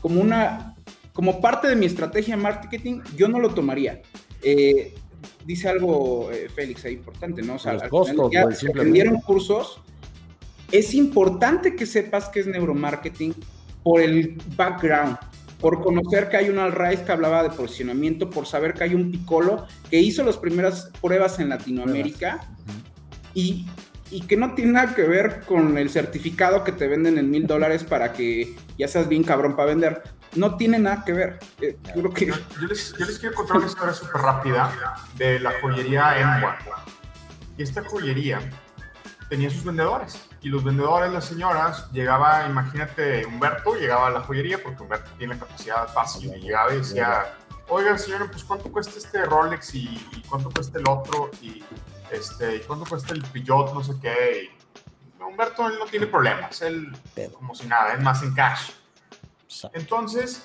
como 0.00 0.20
una, 0.20 0.74
como 1.12 1.40
parte 1.40 1.68
de 1.68 1.76
mi 1.76 1.86
estrategia 1.86 2.36
de 2.36 2.42
marketing, 2.42 3.00
yo 3.16 3.28
no 3.28 3.38
lo 3.38 3.50
tomaría. 3.50 4.00
Eh, 4.42 4.94
dice 5.44 5.68
algo 5.68 6.30
eh, 6.32 6.48
Félix 6.48 6.84
ahí 6.84 6.94
importante, 6.94 7.42
¿no? 7.42 7.54
O 7.54 7.58
sea, 7.58 7.74
Los 7.74 7.84
costos, 7.84 8.30
ya 8.32 8.46
aprendieron 8.70 9.20
cursos. 9.20 9.82
Es 10.72 10.94
importante 10.94 11.76
que 11.76 11.84
sepas 11.84 12.30
qué 12.30 12.40
es 12.40 12.46
neuromarketing 12.46 13.34
por 13.82 14.00
el 14.00 14.40
background, 14.56 15.18
por 15.60 15.82
conocer 15.82 16.30
que 16.30 16.38
hay 16.38 16.48
un 16.48 16.58
Alright 16.58 17.04
que 17.04 17.12
hablaba 17.12 17.42
de 17.42 17.50
posicionamiento, 17.50 18.30
por 18.30 18.46
saber 18.46 18.72
que 18.72 18.84
hay 18.84 18.94
un 18.94 19.10
Piccolo 19.10 19.66
que 19.90 20.00
hizo 20.00 20.24
las 20.24 20.38
primeras 20.38 20.90
pruebas 21.02 21.38
en 21.40 21.50
Latinoamérica 21.50 22.48
y, 23.34 23.66
que 24.28 24.36
no 24.36 24.54
tiene 24.54 24.72
nada 24.72 24.94
que 24.94 25.02
ver 25.02 25.40
con 25.46 25.76
el 25.78 25.90
certificado 25.90 26.64
que 26.64 26.72
te 26.72 26.86
venden 26.86 27.18
en 27.18 27.30
mil 27.30 27.46
dólares 27.46 27.84
para 27.84 28.12
que 28.12 28.56
ya 28.78 28.88
seas 28.88 29.08
bien 29.08 29.24
cabrón 29.24 29.56
para 29.56 29.68
vender. 29.68 30.02
No 30.36 30.56
tiene 30.56 30.78
nada 30.78 31.04
que 31.04 31.12
ver. 31.12 31.38
Eh, 31.60 31.76
que... 32.14 32.26
Yo, 32.26 32.66
les, 32.66 32.94
quiero 33.18 33.34
contar 33.34 33.58
una 33.58 33.66
historia 33.66 33.94
súper 33.94 34.22
rápida 34.22 34.72
de 35.16 35.38
la 35.38 35.52
joyería 35.60 36.40
M1. 36.40 36.56
Y 37.58 37.62
esta 37.62 37.82
joyería 37.84 38.40
tenía 39.28 39.50
sus 39.50 39.64
vendedores. 39.64 40.31
Y 40.42 40.48
los 40.48 40.64
vendedores, 40.64 41.12
las 41.12 41.24
señoras, 41.24 41.90
llegaba, 41.92 42.46
imagínate, 42.46 43.24
Humberto 43.26 43.74
llegaba 43.74 44.08
a 44.08 44.10
la 44.10 44.20
joyería, 44.20 44.62
porque 44.62 44.82
Humberto 44.82 45.10
tiene 45.16 45.38
capacidad 45.38 45.86
fácil, 45.88 46.34
y 46.36 46.40
llegaba 46.40 46.74
y 46.74 46.78
decía, 46.78 47.36
oiga, 47.68 47.96
señora, 47.96 48.26
pues 48.30 48.42
¿cuánto 48.42 48.70
cuesta 48.72 48.98
este 48.98 49.24
Rolex 49.24 49.74
y, 49.74 49.84
y 50.12 50.22
cuánto 50.28 50.50
cuesta 50.50 50.78
el 50.78 50.88
otro? 50.88 51.30
Y 51.40 51.64
este, 52.10 52.56
¿y 52.56 52.60
cuánto 52.60 52.84
cuesta 52.86 53.14
el 53.14 53.22
Peugeot? 53.22 53.72
No 53.72 53.82
sé 53.82 53.94
qué. 54.00 54.50
Humberto 55.20 55.66
él 55.68 55.78
no 55.78 55.86
tiene 55.86 56.06
problemas, 56.06 56.60
él 56.62 56.92
como 57.32 57.54
si 57.54 57.66
nada, 57.66 57.94
es 57.94 58.00
más 58.00 58.22
en 58.22 58.34
cash. 58.34 58.72
Entonces, 59.72 60.44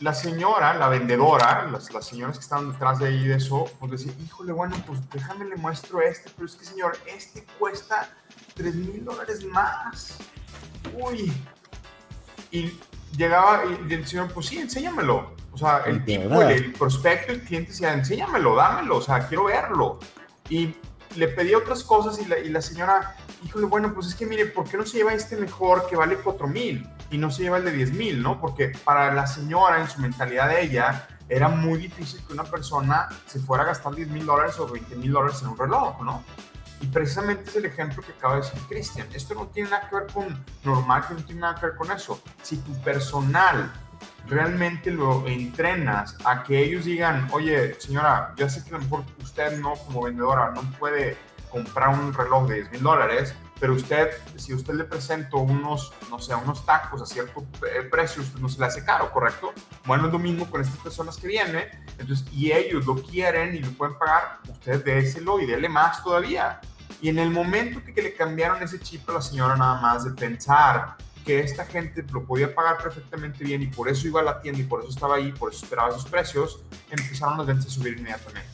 la 0.00 0.12
señora, 0.12 0.74
la 0.74 0.88
vendedora, 0.88 1.66
las, 1.70 1.92
las, 1.92 2.06
señoras 2.06 2.36
que 2.36 2.42
estaban 2.42 2.72
detrás 2.72 2.98
de 2.98 3.08
ahí 3.08 3.26
de 3.26 3.36
eso, 3.36 3.64
pues 3.80 3.92
decían, 3.92 4.14
híjole, 4.22 4.52
bueno, 4.52 4.76
pues 4.86 5.00
déjame 5.10 5.46
le 5.46 5.56
muestro 5.56 6.02
este, 6.02 6.30
pero 6.36 6.46
es 6.46 6.56
que 6.56 6.64
señor, 6.64 6.96
este 7.06 7.44
cuesta 7.58 8.14
3 8.54 8.74
mil 8.74 9.04
dólares 9.04 9.44
más. 9.44 10.18
Uy. 10.98 11.32
Y 12.50 12.72
llegaba 13.16 13.62
y 13.66 13.92
el 13.92 14.06
señor, 14.06 14.32
pues 14.32 14.46
sí, 14.46 14.58
enséñamelo. 14.58 15.34
O 15.52 15.58
sea, 15.58 15.82
el 15.86 16.04
tipo, 16.04 16.42
el, 16.42 16.72
prospecto, 16.72 17.32
el 17.32 17.42
cliente 17.42 17.70
decía, 17.70 17.92
enséñamelo, 17.92 18.56
dámelo, 18.56 18.96
o 18.96 19.00
sea, 19.00 19.28
quiero 19.28 19.44
verlo. 19.44 20.00
Y 20.48 20.74
le 21.14 21.28
pedí 21.28 21.54
otras 21.54 21.84
cosas 21.84 22.20
y 22.20 22.26
la, 22.26 22.38
y 22.40 22.48
la, 22.48 22.60
señora, 22.60 23.16
híjole, 23.44 23.66
bueno, 23.66 23.94
pues 23.94 24.08
es 24.08 24.14
que 24.16 24.26
mire, 24.26 24.46
¿por 24.46 24.68
qué 24.68 24.76
no 24.76 24.84
se 24.84 24.98
lleva 24.98 25.14
este 25.14 25.36
mejor 25.36 25.86
que 25.88 25.94
vale 25.94 26.16
4 26.16 26.48
mil 26.48 26.88
y 27.10 27.18
no 27.18 27.30
se 27.30 27.44
lleva 27.44 27.58
el 27.58 27.64
de 27.64 27.70
10 27.70 27.92
mil, 27.92 28.22
no? 28.22 28.40
Porque 28.40 28.72
para 28.84 29.14
la 29.14 29.28
señora, 29.28 29.80
en 29.80 29.88
su 29.88 30.00
mentalidad 30.00 30.48
de 30.48 30.62
ella, 30.62 31.06
era 31.28 31.48
muy 31.48 31.78
difícil 31.78 32.20
que 32.26 32.32
una 32.32 32.44
persona 32.44 33.08
se 33.26 33.38
fuera 33.38 33.62
a 33.62 33.66
gastar 33.66 33.94
10 33.94 34.08
mil 34.08 34.26
dólares 34.26 34.58
o 34.58 34.66
20 34.66 34.96
mil 34.96 35.12
dólares 35.12 35.40
en 35.42 35.48
un 35.48 35.58
reloj, 35.58 36.02
¿no? 36.02 36.24
Y 36.84 36.86
precisamente 36.88 37.48
es 37.48 37.56
el 37.56 37.64
ejemplo 37.64 38.02
que 38.02 38.12
acaba 38.12 38.34
de 38.34 38.42
decir 38.42 38.60
Cristian. 38.68 39.08
Esto 39.14 39.34
no 39.34 39.46
tiene 39.46 39.70
nada 39.70 39.88
que 39.88 39.96
ver 39.96 40.06
con 40.12 40.44
normal, 40.64 41.08
que 41.08 41.14
no 41.14 41.24
tiene 41.24 41.40
nada 41.40 41.54
que 41.54 41.66
ver 41.66 41.76
con 41.76 41.90
eso. 41.90 42.22
Si 42.42 42.58
tu 42.58 42.78
personal 42.82 43.72
realmente 44.26 44.90
lo 44.90 45.26
entrenas 45.26 46.14
a 46.26 46.42
que 46.42 46.62
ellos 46.62 46.84
digan, 46.84 47.26
oye, 47.32 47.74
señora, 47.80 48.34
ya 48.36 48.50
sé 48.50 48.62
que 48.62 48.74
a 48.74 48.78
lo 48.78 48.84
mejor 48.84 49.04
usted 49.22 49.58
no 49.60 49.76
como 49.86 50.02
vendedora 50.02 50.50
no 50.50 50.60
puede 50.78 51.16
comprar 51.50 51.88
un 51.88 52.12
reloj 52.12 52.48
de 52.48 52.56
10 52.56 52.72
mil 52.72 52.82
dólares, 52.82 53.34
pero 53.60 53.72
usted, 53.72 54.10
si 54.36 54.52
usted 54.52 54.74
le 54.74 54.84
presento 54.84 55.38
unos, 55.38 55.90
no 56.10 56.18
sé, 56.18 56.34
unos 56.34 56.66
tacos 56.66 57.00
a 57.00 57.06
cierto 57.06 57.46
precio, 57.90 58.20
usted 58.20 58.40
no 58.40 58.48
se 58.50 58.60
le 58.60 58.66
hace 58.66 58.84
caro, 58.84 59.10
¿correcto? 59.10 59.54
Bueno, 59.86 60.06
es 60.06 60.12
lo 60.12 60.18
mismo 60.18 60.50
con 60.50 60.60
estas 60.60 60.78
personas 60.80 61.16
que 61.16 61.28
vienen, 61.28 61.66
entonces, 61.96 62.26
y 62.30 62.52
ellos 62.52 62.84
lo 62.84 62.96
quieren 62.96 63.54
y 63.54 63.60
lo 63.60 63.70
pueden 63.70 63.96
pagar, 63.96 64.40
usted 64.50 64.84
déselo 64.84 65.40
y 65.40 65.46
déle 65.46 65.70
más 65.70 66.04
todavía. 66.04 66.60
Y 67.00 67.08
en 67.08 67.18
el 67.18 67.30
momento 67.30 67.82
que, 67.84 67.92
que 67.92 68.02
le 68.02 68.14
cambiaron 68.14 68.62
ese 68.62 68.80
chip 68.80 69.08
a 69.10 69.14
la 69.14 69.22
señora 69.22 69.56
nada 69.56 69.80
más 69.80 70.04
de 70.04 70.12
pensar 70.12 70.96
que 71.24 71.40
esta 71.40 71.64
gente 71.64 72.04
lo 72.12 72.24
podía 72.24 72.54
pagar 72.54 72.78
perfectamente 72.82 73.44
bien 73.44 73.62
y 73.62 73.66
por 73.66 73.88
eso 73.88 74.06
iba 74.06 74.20
a 74.20 74.24
la 74.24 74.40
tienda 74.40 74.60
y 74.60 74.64
por 74.64 74.80
eso 74.80 74.90
estaba 74.90 75.16
ahí, 75.16 75.32
por 75.32 75.52
eso 75.52 75.64
esperaba 75.64 75.88
esos 75.88 76.06
precios, 76.06 76.62
empezaron 76.90 77.38
las 77.38 77.46
ventas 77.46 77.66
a 77.66 77.70
subir 77.70 77.98
inmediatamente. 77.98 78.48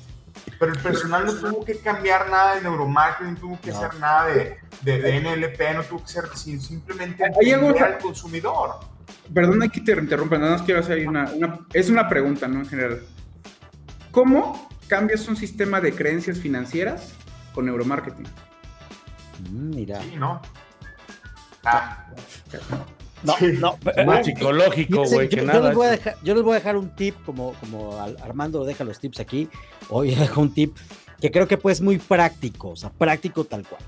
Pero 0.58 0.72
el 0.72 0.78
personal 0.78 1.26
no 1.26 1.34
tuvo 1.34 1.64
que 1.64 1.78
cambiar 1.78 2.30
nada 2.30 2.54
de 2.54 2.62
neuromarketing, 2.62 3.34
no 3.34 3.40
tuvo 3.40 3.60
que 3.60 3.70
hacer 3.70 3.94
nada 3.98 4.26
de, 4.26 4.58
de, 4.82 5.20
NLP, 5.20 5.74
no 5.74 5.82
tuvo 5.82 6.02
que 6.04 6.08
ser 6.08 6.24
simplemente 6.36 7.24
entender 7.24 7.82
al 7.82 7.98
consumidor. 7.98 8.80
Perdón, 9.32 9.62
aquí 9.62 9.82
te 9.82 9.92
interrumpa, 9.92 10.38
nada 10.38 10.52
más 10.52 10.62
quiero 10.62 10.80
hacer 10.80 11.06
una, 11.06 11.30
una, 11.32 11.60
es 11.72 11.88
una 11.88 12.08
pregunta, 12.08 12.46
¿no? 12.46 12.60
En 12.60 12.66
general. 12.66 13.02
¿Cómo 14.10 14.68
cambias 14.86 15.28
un 15.28 15.36
sistema 15.36 15.80
de 15.80 15.92
creencias 15.92 16.38
financieras 16.38 17.14
con 17.55 17.66
neuromarketing? 17.66 18.26
Mm, 19.51 19.74
mira. 19.74 20.03
Sí, 20.03 20.16
¿no? 20.16 20.40
Ah. 21.64 22.07
No, 23.22 23.34
no, 23.38 23.78
más 24.07 24.24
psicológico, 24.24 25.05
güey, 25.05 25.28
que 25.28 25.42
nada. 25.42 25.74
yo 26.22 26.34
les 26.34 26.42
voy 26.42 26.53
a 26.53 26.55
dejar 26.55 26.76
un 26.76 26.88
tip, 26.96 27.14
como, 27.26 27.53
como 27.61 27.98
Armando 27.98 28.64
deja 28.64 28.82
los 28.84 28.98
tips 28.98 29.20
aquí. 29.20 29.48
Hoy 29.90 30.14
dejo 30.14 30.40
un 30.40 30.55
tip 30.55 30.76
que 31.20 31.30
creo 31.30 31.46
que 31.46 31.59
pues 31.59 31.80
muy 31.80 31.98
práctico, 31.98 32.70
o 32.70 32.76
sea, 32.76 32.90
práctico 32.90 33.44
tal 33.44 33.66
cual. 33.66 33.82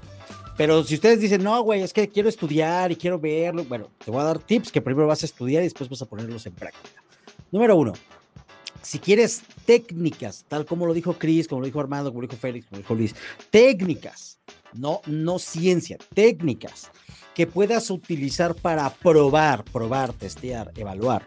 Pero 0.56 0.84
si 0.84 0.94
ustedes 0.94 1.18
dicen, 1.18 1.42
no, 1.42 1.62
güey, 1.62 1.82
es 1.82 1.94
que 1.94 2.08
quiero 2.08 2.28
estudiar 2.28 2.92
y 2.92 2.96
quiero 2.96 3.18
verlo, 3.18 3.64
bueno, 3.64 3.88
te 4.04 4.10
voy 4.10 4.20
a 4.20 4.24
dar 4.24 4.38
tips 4.38 4.70
que 4.70 4.82
primero 4.82 5.06
vas 5.06 5.22
a 5.22 5.26
estudiar 5.26 5.62
y 5.62 5.66
después 5.66 5.88
vas 5.88 6.02
a 6.02 6.06
ponerlos 6.06 6.44
en 6.44 6.52
práctica. 6.52 7.02
Número 7.50 7.74
uno, 7.76 7.94
si 8.82 8.98
quieres 8.98 9.42
técnicas, 9.64 10.44
tal 10.48 10.66
como 10.66 10.86
lo 10.86 10.94
dijo 10.94 11.14
Chris, 11.14 11.48
como 11.48 11.60
lo 11.60 11.66
dijo 11.66 11.80
Armando, 11.80 12.10
como 12.10 12.22
lo 12.22 12.28
dijo 12.28 12.40
Félix, 12.40 12.66
como 12.66 12.78
lo 12.78 12.82
dijo 12.82 12.94
Luis, 12.94 13.14
técnicas, 13.50 14.40
no, 14.72 15.00
no 15.06 15.38
ciencia, 15.38 15.98
técnicas 16.14 16.90
que 17.34 17.46
puedas 17.46 17.90
utilizar 17.90 18.54
para 18.54 18.90
probar, 18.90 19.64
probar, 19.64 20.12
testear, 20.12 20.72
evaluar 20.76 21.26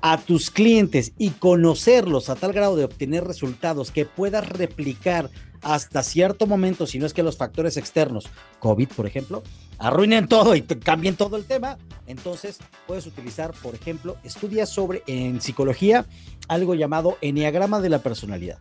a 0.00 0.16
tus 0.18 0.50
clientes 0.50 1.12
y 1.18 1.30
conocerlos 1.30 2.30
a 2.30 2.36
tal 2.36 2.52
grado 2.52 2.76
de 2.76 2.84
obtener 2.84 3.24
resultados 3.24 3.90
que 3.90 4.04
puedas 4.04 4.48
replicar 4.48 5.30
hasta 5.62 6.02
cierto 6.02 6.46
momento, 6.46 6.86
si 6.86 6.98
no 6.98 7.06
es 7.06 7.14
que 7.14 7.22
los 7.22 7.36
factores 7.36 7.76
externos, 7.76 8.26
COVID 8.60 8.88
por 8.88 9.06
ejemplo, 9.06 9.42
arruinen 9.78 10.28
todo 10.28 10.54
y 10.54 10.62
cambien 10.62 11.16
todo 11.16 11.36
el 11.36 11.44
tema, 11.44 11.78
entonces 12.06 12.58
puedes 12.86 13.06
utilizar, 13.06 13.52
por 13.62 13.74
ejemplo, 13.74 14.16
estudias 14.24 14.68
sobre 14.68 15.02
en 15.06 15.40
psicología 15.40 16.06
algo 16.48 16.74
llamado 16.74 17.18
enneagrama 17.20 17.80
de 17.80 17.90
la 17.90 18.00
personalidad. 18.00 18.58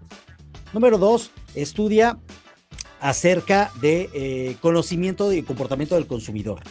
Número 0.74 0.98
dos, 0.98 1.32
estudia 1.56 2.18
acerca 3.00 3.72
de 3.80 4.10
eh, 4.14 4.58
conocimiento 4.62 5.32
y 5.32 5.44
comportamiento 5.44 5.96
del 5.96 6.08
consumidor 6.08 6.62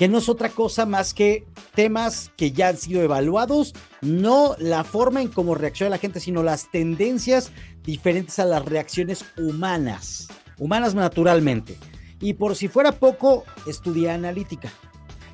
que 0.00 0.08
no 0.08 0.16
es 0.16 0.30
otra 0.30 0.48
cosa 0.48 0.86
más 0.86 1.12
que 1.12 1.44
temas 1.74 2.32
que 2.38 2.52
ya 2.52 2.68
han 2.68 2.78
sido 2.78 3.02
evaluados, 3.02 3.74
no 4.00 4.56
la 4.58 4.82
forma 4.82 5.20
en 5.20 5.28
cómo 5.28 5.54
reacciona 5.54 5.90
la 5.90 5.98
gente, 5.98 6.20
sino 6.20 6.42
las 6.42 6.70
tendencias 6.70 7.52
diferentes 7.84 8.38
a 8.38 8.44
las 8.44 8.64
reacciones 8.64 9.24
humanas, 9.36 10.28
humanas 10.58 10.94
naturalmente. 10.94 11.76
Y 12.20 12.34
por 12.34 12.54
si 12.56 12.68
fuera 12.68 12.92
poco, 12.92 13.44
estudia 13.66 14.14
analítica. 14.14 14.70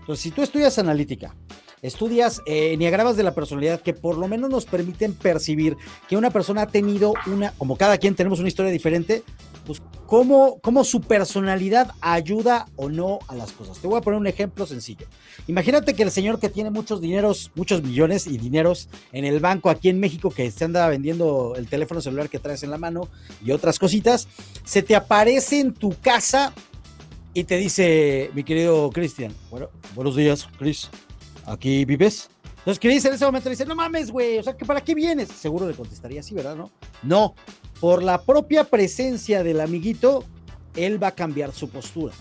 Entonces, 0.01 0.23
si 0.23 0.31
tú 0.31 0.43
estudias 0.43 0.79
analítica, 0.79 1.35
estudias 1.83 2.41
eh, 2.47 2.77
de 2.79 3.23
la 3.23 3.35
personalidad 3.35 3.81
que 3.81 3.93
por 3.93 4.17
lo 4.17 4.29
menos 4.29 4.51
nos 4.51 4.67
permiten 4.67 5.15
percibir 5.15 5.77
que 6.09 6.17
una 6.17 6.31
persona 6.31 6.63
ha 6.63 6.67
tenido 6.67 7.13
una, 7.27 7.53
como 7.53 7.77
cada 7.77 7.99
quien 7.99 8.15
tenemos 8.15 8.39
una 8.39 8.49
historia 8.49 8.71
diferente, 8.71 9.23
pues 9.67 9.83
cómo, 10.07 10.61
cómo 10.61 10.85
su 10.85 11.01
personalidad 11.01 11.93
ayuda 12.01 12.67
o 12.77 12.89
no 12.89 13.19
a 13.29 13.35
las 13.35 13.53
cosas. 13.53 13.79
Te 13.79 13.89
voy 13.89 13.99
a 13.99 14.01
poner 14.01 14.21
un 14.21 14.27
ejemplo 14.27 14.65
sencillo. 14.67 15.07
Imagínate 15.49 15.95
que 15.95 16.05
el 16.05 16.11
señor 16.11 16.39
que 16.39 16.49
tiene 16.49 16.71
muchos 16.71 17.01
dineros, 17.01 17.51
muchos 17.55 17.83
millones 17.83 18.27
y 18.27 18.39
dineros 18.39 18.89
en 19.13 19.25
el 19.25 19.41
banco 19.41 19.69
aquí 19.69 19.89
en 19.89 19.99
México 19.99 20.31
que 20.31 20.51
se 20.51 20.65
anda 20.65 20.89
vendiendo 20.89 21.55
el 21.57 21.69
teléfono 21.69 22.01
celular 22.01 22.29
que 22.29 22.39
traes 22.39 22.63
en 22.63 22.71
la 22.71 22.79
mano 22.79 23.09
y 23.45 23.51
otras 23.51 23.79
cositas, 23.79 24.29
se 24.65 24.83
te 24.83 24.95
aparece 24.95 25.61
en 25.61 25.75
tu 25.75 25.91
casa 26.01 26.53
y 27.35 27.45
te 27.45 27.57
dice, 27.59 28.31
mi 28.35 28.45
querido 28.45 28.91
Cristian, 28.91 29.35
bueno, 29.51 29.69
buenos 29.95 30.17
días, 30.17 30.49
Chris, 30.59 30.89
¿aquí 31.45 31.85
vives? 31.85 32.31
Entonces 32.59 32.81
Chris 32.81 33.05
en 33.05 33.15
ese 33.15 33.25
momento 33.27 33.49
le 33.49 33.55
dice, 33.55 33.67
no 33.67 33.75
mames, 33.75 34.11
güey, 34.11 34.39
o 34.39 34.43
sea, 34.43 34.57
¿para 34.57 34.81
qué 34.81 34.95
vienes? 34.95 35.29
Seguro 35.29 35.69
le 35.69 35.75
contestaría 35.75 36.21
así, 36.21 36.35
¿verdad? 36.35 36.57
No, 36.57 36.73
no, 37.03 37.35
por 37.81 38.03
la 38.03 38.23
propia 38.23 38.65
presencia 38.65 39.43
del 39.43 39.61
amiguito, 39.61 40.25
él 40.75 41.03
va 41.03 41.09
a 41.09 41.15
cambiar 41.15 41.53
su 41.53 41.69
postura. 41.69 42.15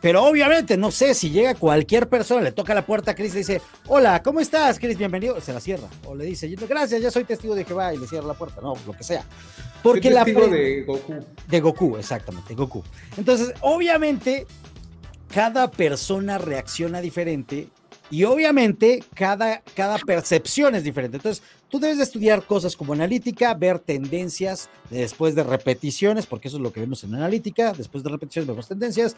Pero 0.00 0.24
obviamente, 0.24 0.76
no 0.76 0.90
sé, 0.90 1.14
si 1.14 1.30
llega 1.30 1.54
cualquier 1.54 2.08
persona, 2.08 2.42
le 2.42 2.52
toca 2.52 2.74
la 2.74 2.84
puerta 2.84 3.12
a 3.12 3.14
Chris 3.14 3.34
y 3.34 3.38
dice, 3.38 3.62
hola, 3.88 4.22
¿cómo 4.22 4.40
estás, 4.40 4.78
Chris? 4.78 4.96
Bienvenido. 4.96 5.40
Se 5.40 5.52
la 5.52 5.60
cierra. 5.60 5.88
O 6.04 6.14
le 6.14 6.24
dice, 6.24 6.48
gracias, 6.68 7.00
ya 7.00 7.10
soy 7.10 7.24
testigo 7.24 7.54
de 7.54 7.64
Jehová 7.64 7.94
y 7.94 7.96
le 7.96 8.06
cierra 8.06 8.26
la 8.26 8.34
puerta. 8.34 8.60
No, 8.60 8.74
lo 8.86 8.92
que 8.92 9.02
sea. 9.02 9.24
Porque 9.82 10.10
la 10.10 10.24
de 10.24 10.84
Goku. 10.86 11.14
De 11.48 11.60
Goku, 11.60 11.96
exactamente, 11.96 12.54
Goku. 12.54 12.84
Entonces, 13.16 13.52
obviamente, 13.62 14.46
cada 15.32 15.70
persona 15.70 16.38
reacciona 16.38 17.00
diferente 17.00 17.68
y 18.10 18.24
obviamente 18.24 19.02
cada, 19.14 19.62
cada 19.74 19.98
percepción 19.98 20.74
es 20.74 20.84
diferente. 20.84 21.16
Entonces, 21.16 21.42
tú 21.68 21.80
debes 21.80 21.98
de 21.98 22.04
estudiar 22.04 22.44
cosas 22.44 22.76
como 22.76 22.92
analítica, 22.92 23.52
ver 23.54 23.78
tendencias 23.78 24.68
después 24.90 25.34
de 25.34 25.42
repeticiones, 25.42 26.26
porque 26.26 26.48
eso 26.48 26.56
es 26.56 26.62
lo 26.62 26.72
que 26.72 26.80
vemos 26.80 27.02
en 27.04 27.14
analítica, 27.14 27.72
después 27.72 28.04
de 28.04 28.10
repeticiones 28.10 28.46
vemos 28.46 28.68
tendencias. 28.68 29.16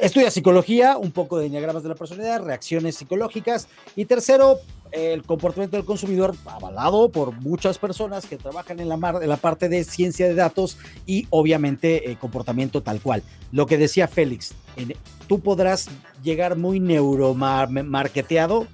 Estudia 0.00 0.30
psicología, 0.30 0.96
un 0.96 1.10
poco 1.10 1.38
de 1.38 1.48
diagramas 1.48 1.82
de 1.82 1.88
la 1.88 1.96
personalidad, 1.96 2.44
reacciones 2.44 2.94
psicológicas. 2.94 3.66
Y 3.96 4.04
tercero, 4.04 4.60
el 4.92 5.24
comportamiento 5.24 5.76
del 5.76 5.84
consumidor, 5.84 6.36
avalado 6.46 7.08
por 7.08 7.32
muchas 7.32 7.78
personas 7.78 8.26
que 8.26 8.36
trabajan 8.36 8.78
en 8.78 8.88
la, 8.88 9.36
parte 9.38 9.68
de 9.68 9.82
ciencia 9.82 10.28
de 10.28 10.34
datos 10.34 10.78
y 11.04 11.26
obviamente 11.30 12.12
eh, 12.12 12.16
comportamiento 12.16 12.80
tal 12.80 13.00
cual. 13.00 13.24
Lo 13.50 13.66
que 13.66 13.76
decía 13.76 14.06
Félix, 14.06 14.54
tú 15.26 15.40
podrás 15.40 15.88
llegar 16.22 16.56
muy 16.56 16.78
neuromarketeado, 16.78 18.68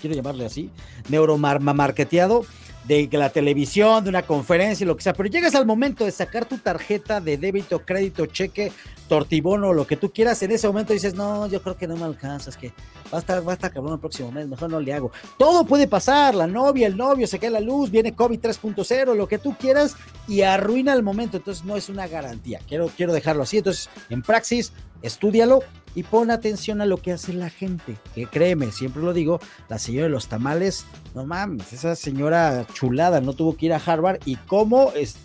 quiero 0.00 0.16
llamarle 0.16 0.46
así, 0.46 0.70
neuromarketeado 1.10 2.46
de 2.90 3.18
la 3.18 3.30
televisión, 3.30 4.02
de 4.02 4.10
una 4.10 4.22
conferencia, 4.22 4.84
lo 4.84 4.96
que 4.96 5.02
sea, 5.04 5.12
pero 5.12 5.28
llegas 5.28 5.54
al 5.54 5.64
momento 5.64 6.04
de 6.04 6.10
sacar 6.10 6.44
tu 6.44 6.58
tarjeta 6.58 7.20
de 7.20 7.36
débito, 7.36 7.84
crédito, 7.84 8.26
cheque, 8.26 8.72
tortibono, 9.08 9.72
lo 9.72 9.86
que 9.86 9.96
tú 9.96 10.10
quieras, 10.10 10.42
en 10.42 10.50
ese 10.50 10.66
momento 10.66 10.92
dices, 10.92 11.14
no, 11.14 11.46
yo 11.46 11.62
creo 11.62 11.76
que 11.76 11.86
no 11.86 11.96
me 11.96 12.04
alcanzas, 12.04 12.56
que 12.56 12.72
va 13.12 13.18
a 13.18 13.20
estar, 13.20 13.46
va 13.46 13.52
a 13.52 13.54
estar 13.54 13.72
cabrón 13.72 13.94
el 13.94 14.00
próximo 14.00 14.32
mes, 14.32 14.48
mejor 14.48 14.70
no 14.70 14.80
le 14.80 14.92
hago. 14.92 15.12
Todo 15.38 15.64
puede 15.64 15.86
pasar, 15.86 16.34
la 16.34 16.48
novia, 16.48 16.88
el 16.88 16.96
novio, 16.96 17.28
se 17.28 17.38
cae 17.38 17.50
la 17.50 17.60
luz, 17.60 17.92
viene 17.92 18.12
COVID 18.12 18.40
3.0, 18.40 19.14
lo 19.14 19.28
que 19.28 19.38
tú 19.38 19.54
quieras, 19.56 19.94
y 20.26 20.42
arruina 20.42 20.92
el 20.92 21.04
momento, 21.04 21.36
entonces 21.36 21.64
no 21.64 21.76
es 21.76 21.88
una 21.88 22.08
garantía. 22.08 22.60
Quiero, 22.66 22.88
quiero 22.96 23.12
dejarlo 23.12 23.44
así, 23.44 23.58
entonces 23.58 23.88
en 24.08 24.22
praxis, 24.22 24.72
estúdialo, 25.02 25.60
y 25.94 26.02
pon 26.02 26.30
atención 26.30 26.80
a 26.80 26.86
lo 26.86 26.98
que 26.98 27.12
hace 27.12 27.32
la 27.32 27.50
gente. 27.50 27.96
Que 28.14 28.26
créeme, 28.26 28.70
siempre 28.72 29.02
lo 29.02 29.12
digo, 29.12 29.40
la 29.68 29.78
señora 29.78 30.04
de 30.04 30.10
los 30.10 30.28
tamales, 30.28 30.86
no 31.14 31.24
mames, 31.24 31.72
esa 31.72 31.96
señora 31.96 32.66
chulada 32.72 33.20
no 33.20 33.32
tuvo 33.32 33.56
que 33.56 33.66
ir 33.66 33.72
a 33.72 33.82
Harvard 33.84 34.20
y 34.24 34.36
cómo 34.36 34.92
es, 34.94 35.16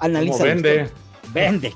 analiza. 0.00 0.44
vende? 0.44 0.90
Vende, 1.32 1.74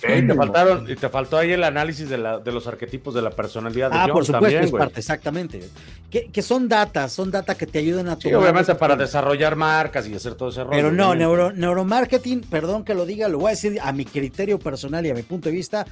te, 0.00 0.34
faltaron, 0.34 0.90
y 0.90 0.94
te 0.94 1.08
faltó 1.08 1.38
ahí 1.38 1.52
el 1.52 1.64
análisis 1.64 2.08
de, 2.08 2.18
la, 2.18 2.38
de 2.38 2.52
los 2.52 2.66
arquetipos 2.66 3.14
de 3.14 3.22
la 3.22 3.30
personalidad. 3.30 3.90
De 3.90 3.98
ah, 3.98 4.08
por 4.10 4.24
supuesto, 4.24 4.58
es 4.60 4.70
parte, 4.70 5.00
exactamente. 5.00 5.68
Que, 6.10 6.30
que, 6.30 6.42
son 6.42 6.68
datas, 6.68 7.12
son 7.12 7.30
data 7.30 7.56
que 7.56 7.66
te 7.66 7.80
ayudan 7.80 8.08
a 8.08 8.16
sí, 8.16 8.32
obviamente 8.32 8.74
para 8.76 8.94
desarrollar 8.96 9.56
marcas 9.56 10.06
y 10.06 10.14
hacer 10.14 10.34
todo 10.34 10.50
ese 10.50 10.62
rollo. 10.62 10.70
Pero 10.70 10.92
no, 10.92 11.14
neuro, 11.14 11.52
neuromarketing, 11.52 12.42
perdón 12.42 12.84
que 12.84 12.94
lo 12.94 13.06
diga, 13.06 13.28
lo 13.28 13.38
voy 13.38 13.48
a 13.48 13.50
decir 13.50 13.78
a 13.82 13.92
mi 13.92 14.04
criterio 14.04 14.58
personal 14.58 15.04
y 15.04 15.10
a 15.10 15.14
mi 15.14 15.22
punto 15.22 15.48
de 15.48 15.54
vista, 15.54 15.86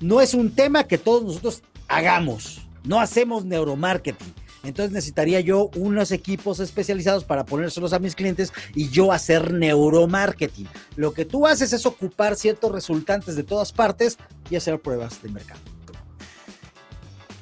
no 0.00 0.20
es 0.20 0.34
un 0.34 0.54
tema 0.54 0.84
que 0.84 0.98
todos 0.98 1.24
nosotros 1.24 1.62
hagamos. 1.88 2.62
No 2.84 3.00
hacemos 3.00 3.44
neuromarketing 3.44 4.45
entonces 4.68 4.92
necesitaría 4.92 5.40
yo 5.40 5.70
unos 5.76 6.10
equipos 6.10 6.60
especializados 6.60 7.24
para 7.24 7.44
ponérselos 7.44 7.92
a 7.92 7.98
mis 7.98 8.14
clientes 8.14 8.52
y 8.74 8.88
yo 8.88 9.12
hacer 9.12 9.52
neuromarketing. 9.52 10.68
Lo 10.96 11.12
que 11.12 11.24
tú 11.24 11.46
haces 11.46 11.72
es 11.72 11.86
ocupar 11.86 12.36
ciertos 12.36 12.72
resultantes 12.72 13.36
de 13.36 13.42
todas 13.42 13.72
partes 13.72 14.18
y 14.50 14.56
hacer 14.56 14.80
pruebas 14.80 15.22
de 15.22 15.28
mercado. 15.30 15.60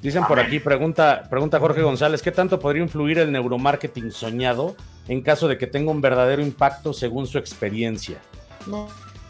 Dicen 0.03 0.25
por 0.27 0.39
aquí, 0.39 0.61
pregunta, 0.61 1.23
pregunta 1.31 1.59
Jorge 1.59 1.81
González, 1.81 2.21
¿qué 2.21 2.31
tanto 2.31 2.61
podría 2.61 2.83
influir 2.83 3.19
el 3.19 3.33
neuromarketing 3.33 4.11
soñado 4.11 4.77
en 5.09 5.23
caso 5.23 5.49
de 5.49 5.57
que 5.57 5.67
tenga 5.67 5.91
un 5.91 6.03
verdadero 6.03 6.43
impacto 6.43 6.93
según 6.93 7.27
su 7.27 7.39
experiencia? 7.39 8.19
No, 8.67 8.87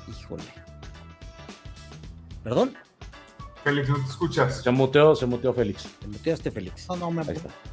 híjole. 0.09 0.43
¿Perdón? 2.43 2.75
Félix, 3.65 3.89
no 3.89 3.97
te 3.97 4.11
escuchas. 4.11 4.62
Se 4.62 4.71
muteó, 4.71 5.17
se 5.17 5.25
muteó 5.25 5.55
Félix. 5.55 5.85
Te 5.99 6.07
muteaste, 6.07 6.51
Félix. 6.51 6.87
No, 6.89 6.97
no, 6.97 7.11
me, 7.11 7.25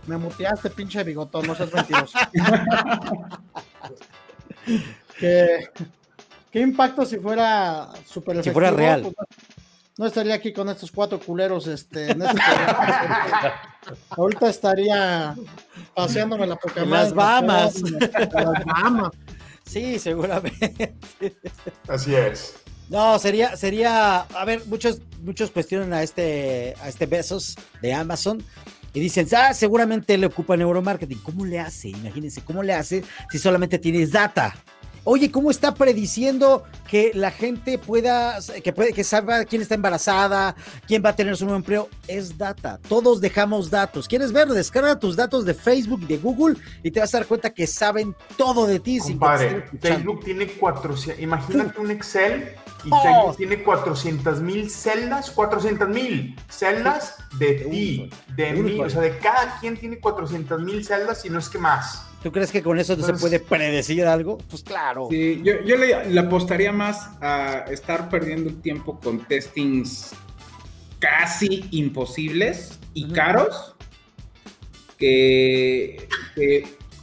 me 0.07 0.17
muteaste, 0.17 0.69
pinche 0.69 1.03
bigotón, 1.03 1.45
no 1.45 1.53
seas 1.53 1.73
mentiroso. 1.73 2.17
¿Qué, 5.19 5.69
¿Qué, 6.49 6.61
impacto 6.61 7.05
si 7.05 7.17
fuera 7.17 7.89
super 8.05 8.37
efectivo? 8.37 8.43
Si 8.43 8.51
fuera 8.51 8.71
real. 8.71 9.01
Pues, 9.01 9.15
no 9.97 10.05
estaría 10.05 10.33
aquí 10.33 10.53
con 10.53 10.69
estos 10.69 10.91
cuatro 10.91 11.19
culeros 11.19 11.67
este, 11.67 12.11
en 12.11 12.21
este 12.21 12.41
Ahorita 14.11 14.49
estaría 14.49 15.35
paseándome 15.93 16.47
la 16.47 16.55
Pokémon. 16.55 16.89
Las 16.89 17.13
Bahamas. 17.13 17.81
Las 17.81 18.65
Bahamas. 18.65 19.11
Sí, 19.65 19.99
seguramente. 19.99 20.95
Así 21.87 22.15
es. 22.15 22.55
No, 22.91 23.17
sería, 23.19 23.55
sería, 23.55 24.19
a 24.19 24.43
ver, 24.43 24.63
muchos, 24.65 24.99
muchos 25.23 25.49
cuestionan 25.49 25.93
a 25.93 26.03
este, 26.03 26.75
a 26.81 26.89
este 26.89 27.05
Besos 27.05 27.55
de 27.81 27.93
Amazon 27.93 28.43
y 28.93 28.99
dicen, 28.99 29.25
ah, 29.33 29.53
seguramente 29.53 30.17
le 30.17 30.25
ocupa 30.25 30.57
neuromarketing. 30.57 31.19
¿Cómo 31.19 31.45
le 31.45 31.57
hace? 31.57 31.87
Imagínense, 31.87 32.41
¿cómo 32.41 32.61
le 32.63 32.73
hace 32.73 33.01
si 33.31 33.39
solamente 33.39 33.79
tienes 33.79 34.11
data? 34.11 34.53
Oye, 35.03 35.31
¿cómo 35.31 35.49
está 35.49 35.73
prediciendo 35.73 36.63
que 36.87 37.11
la 37.15 37.31
gente 37.31 37.79
pueda, 37.79 38.37
que 38.63 38.71
puede, 38.71 38.93
que 38.93 39.03
sepa 39.03 39.45
quién 39.45 39.63
está 39.63 39.73
embarazada, 39.73 40.55
quién 40.85 41.01
va 41.03 41.09
a 41.09 41.15
tener 41.15 41.35
su 41.35 41.45
nuevo 41.45 41.57
empleo? 41.57 41.89
Es 42.07 42.37
data. 42.37 42.79
Todos 42.87 43.19
dejamos 43.19 43.71
datos. 43.71 44.07
¿Quieres 44.07 44.31
ver? 44.31 44.47
Descarga 44.49 44.99
tus 44.99 45.15
datos 45.15 45.43
de 45.45 45.55
Facebook, 45.55 46.01
de 46.01 46.17
Google 46.17 46.55
y 46.83 46.91
te 46.91 46.99
vas 46.99 47.13
a 47.15 47.19
dar 47.19 47.27
cuenta 47.27 47.49
que 47.49 47.65
saben 47.65 48.15
todo 48.37 48.67
de 48.67 48.79
ti. 48.79 48.99
Compadre, 48.99 49.67
Facebook 49.81 50.23
tiene 50.23 50.47
400, 50.47 51.23
imagínate 51.23 51.79
un 51.79 51.89
Excel 51.89 52.55
y 52.83 52.89
oh. 52.91 53.01
Facebook 53.01 53.37
tiene 53.37 53.63
400 53.63 54.41
mil 54.41 54.69
celdas, 54.69 55.31
400 55.31 55.89
mil 55.89 56.35
celdas 56.47 57.15
de 57.39 57.53
ti, 57.53 58.09
de 58.35 58.53
mí, 58.53 58.79
o 58.79 58.89
sea, 58.89 59.01
de 59.01 59.17
cada 59.17 59.59
quien 59.59 59.77
tiene 59.77 59.99
400 59.99 60.61
mil 60.61 60.85
celdas 60.85 61.25
y 61.25 61.31
no 61.31 61.39
es 61.39 61.49
que 61.49 61.57
más. 61.57 62.10
¿Tú 62.23 62.31
crees 62.31 62.51
que 62.51 62.61
con 62.61 62.77
eso 62.77 62.95
no 62.95 63.05
se 63.05 63.13
puede 63.13 63.39
predecir 63.39 64.05
algo? 64.05 64.37
Pues 64.49 64.61
claro. 64.63 65.07
Sí, 65.09 65.41
yo, 65.43 65.77
le, 65.77 66.19
apostaría 66.19 66.71
más 66.71 67.09
a 67.19 67.65
estar 67.71 68.09
perdiendo 68.09 68.53
tiempo 68.61 68.99
con 68.99 69.25
testings 69.25 70.11
casi 70.99 71.65
imposibles 71.71 72.79
y 72.93 73.11
caros 73.11 73.75
que, 74.97 76.07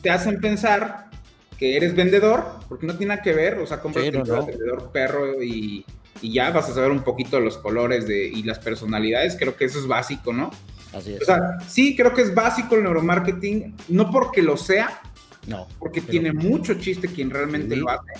te 0.02 0.10
hacen 0.10 0.40
pensar 0.40 1.10
que 1.58 1.76
eres 1.76 1.96
vendedor, 1.96 2.60
porque 2.68 2.86
no 2.86 2.96
tiene 2.96 3.16
nada 3.16 3.22
que 3.22 3.32
ver, 3.32 3.58
o 3.58 3.66
sea, 3.66 3.80
compras 3.80 4.04
vendedor 4.04 4.92
perro 4.92 5.42
y, 5.42 5.84
ya 6.22 6.50
vas 6.50 6.68
a 6.68 6.74
saber 6.74 6.90
un 6.90 7.02
poquito 7.02 7.38
los 7.38 7.58
colores 7.58 8.08
de, 8.08 8.26
y 8.26 8.42
las 8.42 8.58
personalidades, 8.58 9.36
creo 9.36 9.56
que 9.56 9.64
eso 9.64 9.78
es 9.78 9.86
básico, 9.86 10.32
¿no? 10.32 10.50
Así 10.92 11.14
es. 11.14 11.22
O 11.22 11.24
sea, 11.24 11.58
sí, 11.68 11.96
creo 11.96 12.12
que 12.12 12.22
es 12.22 12.34
básico 12.34 12.74
el 12.74 12.82
neuromarketing, 12.82 13.74
no 13.88 14.10
porque 14.10 14.42
lo 14.42 14.56
sea, 14.56 15.00
no, 15.46 15.68
porque 15.78 16.00
tiene 16.00 16.32
mucho 16.32 16.74
chiste 16.74 17.08
quien 17.08 17.30
realmente 17.30 17.76
lo 17.76 17.90
hace, 17.90 18.12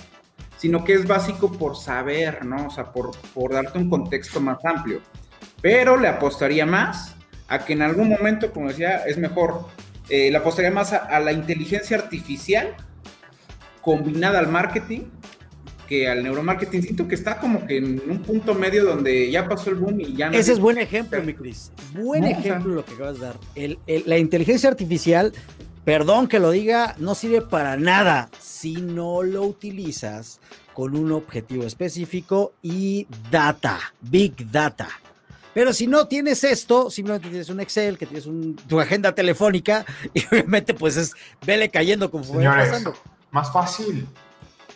sino 0.57 0.83
que 0.83 0.93
es 0.93 1.07
básico 1.07 1.51
por 1.51 1.75
saber, 1.75 2.45
¿no? 2.45 2.67
O 2.67 2.69
sea, 2.69 2.91
por, 2.91 3.11
por 3.33 3.53
darte 3.53 3.77
un 3.77 3.89
contexto 3.89 4.41
más 4.41 4.63
amplio. 4.63 5.01
Pero 5.61 5.97
le 5.97 6.07
apostaría 6.07 6.65
más 6.65 7.15
a 7.47 7.65
que 7.65 7.73
en 7.73 7.81
algún 7.81 8.09
momento, 8.09 8.51
como 8.51 8.69
decía, 8.69 9.03
es 9.05 9.17
mejor, 9.17 9.65
eh, 10.09 10.31
le 10.31 10.37
apostaría 10.37 10.71
más 10.71 10.93
a 10.93 11.19
la 11.19 11.31
inteligencia 11.31 11.97
artificial 11.97 12.75
combinada 13.81 14.39
al 14.39 14.47
marketing 14.47 15.01
que 15.89 16.07
al 16.07 16.23
neuromarketing. 16.23 16.83
Siento 16.83 17.07
que 17.07 17.15
está 17.15 17.39
como 17.39 17.65
que 17.65 17.77
en 17.77 18.01
un 18.07 18.21
punto 18.21 18.53
medio 18.53 18.85
donde 18.85 19.29
ya 19.31 19.49
pasó 19.49 19.71
el 19.71 19.77
boom 19.77 19.99
y 19.99 20.15
ya 20.15 20.29
no. 20.29 20.37
Ese 20.37 20.53
es 20.53 20.59
buen 20.59 20.77
ejemplo, 20.77 21.21
mi 21.23 21.33
Cris. 21.33 21.71
Buen 21.93 22.23
ejemplo 22.25 22.75
lo 22.75 22.85
que 22.85 22.93
acabas 22.93 23.19
de 23.19 23.25
dar. 23.25 23.37
la 24.05 24.17
inteligencia 24.19 24.69
artificial, 24.69 25.33
perdón 25.89 26.27
que 26.27 26.37
lo 26.37 26.51
diga, 26.51 26.93
no 26.99 27.15
sirve 27.15 27.41
para 27.41 27.75
nada 27.75 28.29
si 28.39 28.73
no 28.73 29.23
lo 29.23 29.41
utilizas 29.41 30.39
con 30.71 30.95
un 30.95 31.11
objetivo 31.11 31.63
específico 31.63 32.53
y 32.61 33.07
data, 33.31 33.79
big 33.99 34.51
data. 34.51 34.87
Pero 35.51 35.73
si 35.73 35.87
no 35.87 36.07
tienes 36.07 36.43
esto, 36.43 36.91
simplemente 36.91 37.29
tienes 37.29 37.49
un 37.49 37.59
Excel, 37.59 37.97
que 37.97 38.05
tienes 38.05 38.29
tu 38.67 38.79
agenda 38.79 39.15
telefónica, 39.15 39.83
y 40.13 40.23
obviamente 40.27 40.75
pues 40.75 40.95
es 40.95 41.13
vele 41.43 41.71
cayendo 41.71 42.11
conforme 42.11 42.47
va 42.47 42.57
pasando. 42.57 42.93
Más 43.31 43.51
fácil. 43.51 44.07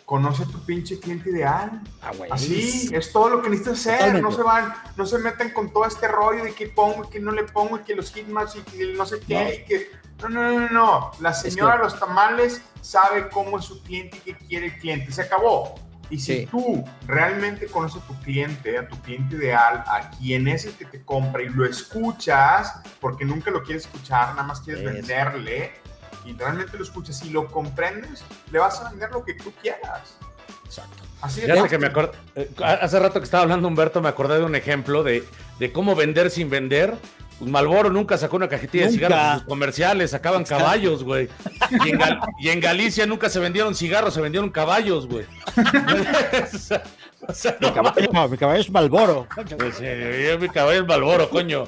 Conoce 0.04 0.44
tu 0.46 0.62
pinche 0.64 1.00
cliente 1.00 1.30
ideal. 1.30 1.80
Ah, 2.02 2.12
Así, 2.30 2.90
es 2.92 3.12
todo 3.12 3.30
lo 3.30 3.42
que 3.42 3.48
necesitas 3.48 3.86
hacer. 3.86 4.22
No 4.22 4.30
se 4.30 4.42
van, 4.42 4.74
no 4.96 5.06
se 5.06 5.18
meten 5.18 5.50
con 5.50 5.72
todo 5.72 5.86
este 5.86 6.08
rollo 6.08 6.44
de 6.44 6.52
que 6.52 6.68
pongo 6.68 7.04
y 7.04 7.08
que 7.08 7.20
no 7.20 7.32
le 7.32 7.44
pongo 7.44 7.78
y 7.78 7.80
que 7.80 7.94
los 7.94 8.12
hitmaps 8.14 8.56
y 8.56 8.60
que 8.60 8.92
no 8.92 9.06
sé 9.06 9.20
qué. 9.20 9.34
No. 9.34 9.50
Y 9.50 9.64
que... 9.64 9.90
no, 10.22 10.28
no, 10.28 10.60
no, 10.60 10.68
no. 10.68 11.10
La 11.20 11.32
señora 11.32 11.78
de 11.78 11.84
los 11.84 11.98
tamales 11.98 12.60
sabe 12.82 13.30
cómo 13.30 13.58
es 13.58 13.64
su 13.64 13.82
cliente 13.82 14.18
y 14.18 14.20
qué 14.20 14.36
quiere 14.36 14.66
el 14.66 14.78
cliente. 14.78 15.10
Se 15.10 15.22
acabó. 15.22 15.74
Y 16.10 16.18
si 16.18 16.46
tú 16.46 16.84
realmente 17.06 17.66
conoces 17.66 18.02
a 18.02 18.06
tu 18.06 18.14
cliente, 18.20 18.78
a 18.78 18.86
tu 18.86 18.96
cliente 19.00 19.36
ideal, 19.36 19.82
a 19.86 20.10
quién 20.18 20.46
es 20.48 20.66
el 20.66 20.74
que 20.74 20.84
te 20.84 21.02
compra 21.02 21.42
y 21.42 21.48
lo 21.48 21.64
escuchas, 21.64 22.80
porque 23.00 23.24
nunca 23.24 23.50
lo 23.50 23.62
quieres 23.62 23.84
escuchar, 23.84 24.30
nada 24.30 24.42
más 24.42 24.60
quieres 24.60 24.84
venderle, 24.84 25.72
y 26.24 26.32
realmente 26.32 26.76
lo 26.76 26.84
escuchas 26.84 27.24
y 27.24 27.30
lo 27.30 27.46
comprendes, 27.46 28.24
le 28.50 28.58
vas 28.58 28.80
a 28.80 28.90
vender 28.90 29.10
lo 29.10 29.24
que 29.24 29.34
tú 29.34 29.52
quieras. 29.60 30.16
Exacto. 30.64 31.02
Así 31.20 31.40
que 31.40 31.78
me 31.78 31.90
eh, 32.34 32.50
hace 32.62 32.98
rato 32.98 33.18
que 33.18 33.24
estaba 33.24 33.44
hablando 33.44 33.66
Humberto, 33.66 34.02
me 34.02 34.10
acordé 34.10 34.38
de 34.38 34.44
un 34.44 34.54
ejemplo 34.54 35.02
de, 35.02 35.24
de 35.58 35.72
cómo 35.72 35.94
vender 35.94 36.30
sin 36.30 36.50
vender. 36.50 36.94
Pues 37.38 37.50
Malboro 37.50 37.90
nunca 37.90 38.18
sacó 38.18 38.36
una 38.36 38.48
cajetilla 38.48 38.86
de 38.86 38.92
cigarros 38.92 39.18
en 39.18 39.38
sus 39.38 39.48
comerciales, 39.48 40.10
sacaban 40.10 40.44
caballos, 40.44 41.02
güey. 41.02 41.28
Y, 42.38 42.48
en 42.50 42.60
Galicia 42.60 43.06
nunca 43.06 43.28
se 43.28 43.40
vendieron 43.40 43.74
cigarros, 43.74 44.14
se 44.14 44.20
vendieron 44.20 44.50
caballos, 44.50 45.08
güey. 45.08 45.26
mi, 47.60 47.72
caballo, 47.72 48.52
es 48.54 48.70
Malboro. 48.70 49.26
Pues, 49.34 49.80
mi 50.40 50.48
caballo 50.48 50.82
es 50.82 50.86
Malboro, 50.86 51.28
coño. 51.28 51.64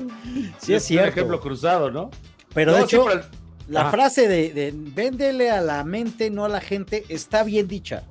Sí, 0.58 0.74
es, 0.74 0.84
cierto. 0.84 1.06
un 1.06 1.12
ejemplo 1.12 1.40
cruzado, 1.40 1.90
¿no? 1.90 2.10
Pero 2.54 2.74
de 2.74 2.82
hecho, 2.82 3.06
la 3.68 3.90
frase 3.90 4.28
de, 4.28 4.52
de, 4.52 4.72
véndele 4.74 5.50
a 5.50 5.60
la 5.60 5.82
mente, 5.84 6.30
no 6.30 6.44
a 6.44 6.48
la 6.48 6.60
gente, 6.60 7.04
está 7.08 7.42
bien 7.42 7.68
dicha. 7.68 8.04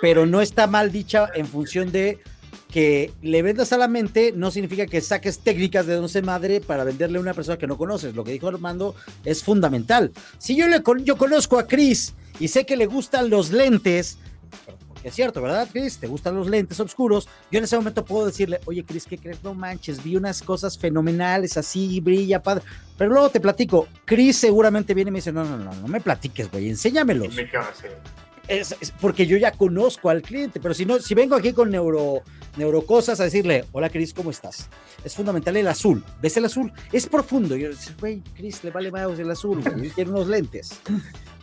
Pero 0.00 0.26
no 0.26 0.40
está 0.40 0.66
mal 0.66 0.92
dicha 0.92 1.28
en 1.34 1.46
función 1.46 1.90
de 1.92 2.18
que 2.70 3.12
le 3.22 3.42
vendas 3.42 3.72
a 3.72 3.78
la 3.78 3.88
mente 3.88 4.32
no 4.34 4.50
significa 4.50 4.86
que 4.86 5.00
saques 5.00 5.38
técnicas 5.38 5.86
de 5.86 5.98
no 5.98 6.08
sé 6.08 6.20
madre 6.20 6.60
para 6.60 6.84
venderle 6.84 7.18
a 7.18 7.20
una 7.22 7.34
persona 7.34 7.56
que 7.56 7.66
no 7.66 7.78
conoces. 7.78 8.14
Lo 8.14 8.24
que 8.24 8.32
dijo 8.32 8.48
Armando 8.48 8.94
es 9.24 9.42
fundamental. 9.42 10.12
Si 10.38 10.54
yo, 10.54 10.68
le, 10.68 10.82
yo 11.02 11.16
conozco 11.16 11.58
a 11.58 11.66
Chris 11.66 12.14
y 12.38 12.48
sé 12.48 12.66
que 12.66 12.76
le 12.76 12.86
gustan 12.86 13.30
los 13.30 13.50
lentes, 13.50 14.18
es 15.04 15.14
cierto, 15.14 15.40
¿verdad, 15.40 15.68
Chris? 15.70 15.98
¿Te 15.98 16.06
gustan 16.06 16.34
los 16.34 16.48
lentes 16.48 16.78
oscuros? 16.80 17.28
Yo 17.50 17.58
en 17.58 17.64
ese 17.64 17.76
momento 17.76 18.04
puedo 18.04 18.26
decirle, 18.26 18.60
oye, 18.66 18.84
Chris, 18.84 19.06
¿qué 19.06 19.18
crees? 19.18 19.42
No 19.42 19.54
manches, 19.54 20.02
vi 20.02 20.16
unas 20.16 20.42
cosas 20.42 20.78
fenomenales, 20.78 21.56
así, 21.56 22.00
brilla, 22.00 22.42
padre. 22.42 22.64
Pero 22.96 23.10
luego 23.10 23.30
te 23.30 23.40
platico, 23.40 23.86
Chris 24.04 24.36
seguramente 24.36 24.94
viene 24.94 25.10
y 25.10 25.12
me 25.12 25.18
dice, 25.18 25.32
no, 25.32 25.44
no, 25.44 25.56
no, 25.56 25.72
no 25.72 25.88
me 25.88 26.00
platiques, 26.00 26.50
güey, 26.50 26.68
enséñamelos. 26.68 27.34
Es, 28.48 28.74
porque 29.00 29.26
yo 29.26 29.36
ya 29.36 29.52
conozco 29.52 30.08
al 30.08 30.22
cliente, 30.22 30.58
pero 30.58 30.72
si 30.72 30.86
no, 30.86 30.98
si 30.98 31.14
vengo 31.14 31.36
aquí 31.36 31.52
con 31.52 31.70
neuro, 31.70 32.22
neurocosas 32.56 33.20
a 33.20 33.24
decirle, 33.24 33.66
hola 33.72 33.90
Chris, 33.90 34.14
¿cómo 34.14 34.30
estás? 34.30 34.70
Es 35.04 35.14
fundamental 35.14 35.54
el 35.58 35.68
azul. 35.68 36.02
¿Ves 36.22 36.38
el 36.38 36.46
azul? 36.46 36.72
Es 36.90 37.06
profundo. 37.06 37.56
Yo, 37.56 37.68
güey, 38.00 38.22
Chris, 38.34 38.64
le 38.64 38.70
vale 38.70 38.90
más 38.90 39.18
el 39.18 39.30
azul, 39.30 39.62
güey. 39.62 39.90
Quiere 39.90 40.10
unos 40.10 40.28
lentes. 40.28 40.80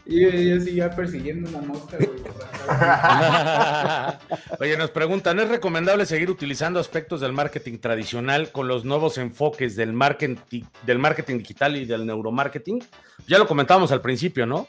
Y 0.07 0.21
yo, 0.21 0.29
seguía 0.61 0.91
persiguiendo 0.91 1.49
una 1.49 1.61
mosca, 1.61 1.97
Oye, 4.59 4.77
nos 4.77 4.91
preguntan, 4.91 5.39
¿es 5.39 5.49
recomendable 5.49 6.05
seguir 6.05 6.29
utilizando 6.29 6.79
aspectos 6.79 7.21
del 7.21 7.33
marketing 7.33 7.79
tradicional 7.79 8.51
con 8.51 8.67
los 8.67 8.85
nuevos 8.85 9.17
enfoques 9.17 9.75
del 9.75 9.93
marketing, 9.93 10.63
del 10.83 10.99
marketing 10.99 11.39
digital 11.39 11.75
y 11.75 11.85
del 11.85 12.05
neuromarketing? 12.05 12.83
Ya 13.27 13.39
lo 13.39 13.47
comentábamos 13.47 13.91
al 13.91 14.01
principio, 14.01 14.45
¿no? 14.45 14.67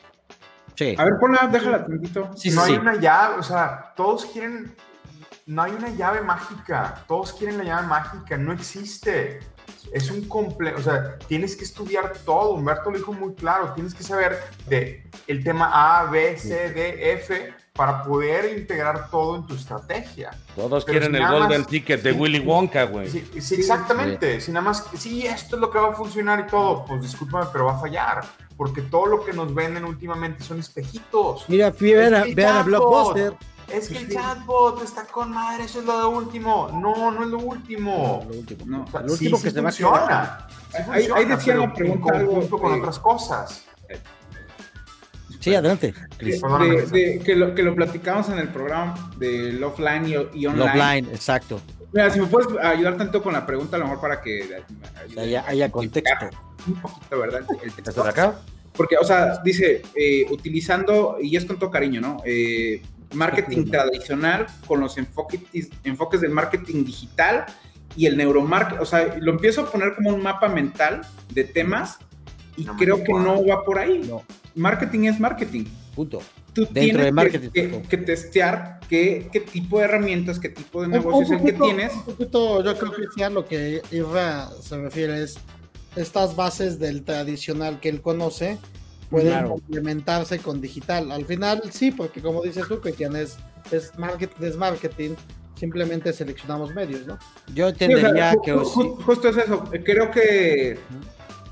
Sí. 0.75 0.95
A 0.97 1.05
ver, 1.05 1.13
ponla, 1.21 1.49
déjala 1.53 1.85
tantito. 1.85 2.31
Sí, 2.35 2.51
no 2.51 2.63
hay 2.63 2.75
una 2.75 2.97
llave, 2.97 3.35
o 3.39 3.43
sea, 3.43 3.93
todos 3.95 4.25
quieren, 4.27 4.75
no 5.47 5.63
hay 5.63 5.73
una 5.73 5.91
llave 5.91 6.23
mágica, 6.23 7.05
todos 7.07 7.35
quieren 7.35 7.59
la 7.59 7.65
llave 7.65 7.87
mágica, 7.87 8.39
no 8.39 8.53
existe 8.53 9.41
es 9.93 10.11
un 10.11 10.29
complejo, 10.29 10.79
o 10.79 10.83
sea, 10.83 11.19
tienes 11.27 11.57
que 11.57 11.65
estudiar 11.65 12.13
todo, 12.25 12.51
Humberto 12.51 12.91
lo 12.91 12.99
dijo 12.99 13.13
muy 13.13 13.35
claro, 13.35 13.73
tienes 13.73 13.95
que 13.95 14.03
saber 14.03 14.39
de 14.69 15.05
el 15.27 15.43
tema 15.43 15.71
A, 15.73 16.05
B, 16.11 16.37
C, 16.39 16.71
D, 16.71 17.13
F 17.15 17.55
para 17.73 18.03
poder 18.03 18.59
integrar 18.59 19.11
todo 19.11 19.37
en 19.37 19.47
tu 19.47 19.55
estrategia. 19.55 20.31
Todos 20.55 20.85
quieren 20.85 21.15
el 21.15 21.27
golden 21.29 21.65
ticket 21.67 22.03
de 22.03 22.13
Willy 22.13 22.41
Wonka, 22.41 22.85
güey. 22.85 23.09
Sí, 23.09 23.55
exactamente, 23.55 24.41
si 24.41 24.51
nada 24.51 24.65
más, 24.65 24.85
sí, 24.97 25.27
esto 25.27 25.57
es 25.57 25.61
lo 25.61 25.71
que 25.71 25.79
va 25.79 25.91
a 25.91 25.93
funcionar 25.93 26.45
y 26.47 26.51
todo, 26.51 26.85
pues 26.87 27.03
discúlpame, 27.03 27.47
pero 27.53 27.67
va 27.67 27.77
a 27.77 27.81
fallar, 27.81 28.25
porque 28.57 28.83
todo 28.83 29.07
lo 29.07 29.25
que 29.25 29.33
nos 29.33 29.55
venden 29.55 29.85
últimamente 29.85 30.43
son 30.43 30.59
espejitos. 30.59 31.45
Mira, 31.49 31.71
vean 31.71 32.15
a, 32.15 32.25
vean 32.35 32.57
a 32.57 32.63
Blockbuster 32.63 33.35
es 33.73 33.89
que 33.89 33.99
el 33.99 34.09
chatbot 34.09 34.83
está 34.83 35.05
con 35.05 35.33
madre, 35.33 35.65
eso 35.65 35.81
es 35.81 35.87
lo 35.87 35.99
de 35.99 36.07
último. 36.07 36.69
No, 36.73 37.11
no 37.11 37.23
es 37.23 37.29
lo 37.29 37.39
último. 37.39 38.25
lo 38.29 38.37
último, 38.37 38.65
no. 38.67 38.85
lo 38.93 39.13
último 39.13 39.43
que 39.43 39.51
se 39.51 39.61
funciona. 39.61 40.47
ahí, 40.91 41.09
ahí 41.15 41.25
decía 41.25 41.57
la 41.57 41.73
pregunta 41.73 42.25
con 42.49 42.73
otras 42.81 42.99
cosas. 42.99 43.65
Sí, 45.47 45.55
adelante. 45.55 45.95
que, 46.19 47.37
lo, 47.37 47.55
que 47.55 47.63
lo 47.63 47.75
platicamos 47.75 48.29
en 48.31 48.39
el 48.39 48.49
programa 48.49 49.13
del 49.17 49.63
offline 49.63 50.29
y, 50.35 50.47
online. 50.47 50.71
Offline, 50.71 51.07
exacto. 51.13 51.61
Mira, 51.93 52.11
si 52.11 52.21
me 52.21 52.27
puedes 52.27 52.49
ayudar 52.59 52.97
tanto 52.97 53.23
con 53.23 53.33
la 53.33 53.47
pregunta, 53.47 53.77
a 53.77 53.79
lo 53.79 53.85
mejor 53.85 54.01
para 54.01 54.21
que 54.21 54.65
haya, 55.17 55.71
contexto. 55.71 56.31
Un 56.67 56.81
poquito, 56.81 57.19
¿verdad? 57.21 57.43
El 57.63 57.73
texto 57.73 58.03
acá. 58.03 58.41
Porque, 58.73 58.97
o 58.97 59.05
sea, 59.05 59.41
dice, 59.45 59.83
eh, 59.95 60.27
utilizando, 60.31 61.17
y 61.23 61.37
es 61.37 61.45
con 61.45 61.59
todo 61.59 61.71
cariño, 61.71 62.01
¿no? 62.01 62.17
Eh, 62.25 62.83
marketing 63.15 63.71
tradicional 63.71 64.47
con 64.67 64.81
los 64.81 64.99
enfoques, 64.99 65.41
enfoques 65.85 66.21
del 66.21 66.31
marketing 66.31 66.85
digital 66.85 67.47
y 67.97 68.07
el 68.07 68.17
neuromarketing. 68.17 68.81
O 68.81 68.87
sea, 68.87 69.17
lo 69.19 69.33
empiezo 69.33 69.63
a 69.63 69.71
poner 69.71 69.95
como 69.95 70.11
un 70.11 70.23
mapa 70.23 70.49
mental 70.49 71.03
de 71.33 71.45
temas 71.45 71.99
y 72.57 72.65
creo 72.65 73.03
que 73.03 73.13
no 73.13 73.45
va 73.47 73.65
por 73.65 73.79
ahí. 73.79 74.03
No. 74.07 74.23
Marketing 74.55 75.05
es 75.05 75.21
marketing. 75.21 75.65
Punto. 75.95 76.21
Tú 76.53 76.67
Dentro 76.71 77.05
de 77.05 77.13
marketing, 77.13 77.51
que, 77.83 77.99
testear 77.99 78.81
qué, 78.89 79.29
qué, 79.31 79.41
tipo 79.41 79.79
de 79.79 79.85
herramientas, 79.85 80.39
qué 80.39 80.49
tipo 80.49 80.81
de 80.81 80.89
negocios 80.89 81.31
es 81.31 81.39
el 81.39 81.45
que 81.45 81.53
tienes. 81.53 81.93
Un 81.93 82.05
poquito, 82.05 82.65
yo 82.65 82.79
creo 82.79 82.93
que 82.93 83.31
lo 83.31 83.45
que 83.45 83.83
Irra 83.91 84.49
se 84.63 84.79
refiere 84.79 85.23
es 85.23 85.39
estas 85.97 86.35
bases 86.35 86.79
del 86.79 87.05
tradicional 87.05 87.79
que 87.81 87.91
él 87.91 88.01
conoce 88.01 88.59
pueden 89.11 89.49
complementarse 89.49 90.39
con 90.39 90.61
digital. 90.61 91.13
Al 91.13 91.25
final 91.25 91.63
sí, 91.71 91.91
porque 91.91 92.21
como 92.21 92.43
dices 92.43 92.67
tú, 92.69 92.81
que 92.81 92.91
es, 92.91 93.37
es, 93.71 93.99
marketing, 93.99 94.45
es 94.45 94.57
marketing, 94.57 95.11
simplemente 95.55 96.13
seleccionamos 96.13 96.75
medios, 96.75 97.07
¿no? 97.07 97.19
Yo 97.55 97.69
entendería 97.69 98.35
que... 98.45 98.53
justo 98.53 99.29
es 99.29 99.37
eso, 99.37 99.65
creo 99.85 100.11
que 100.11 100.79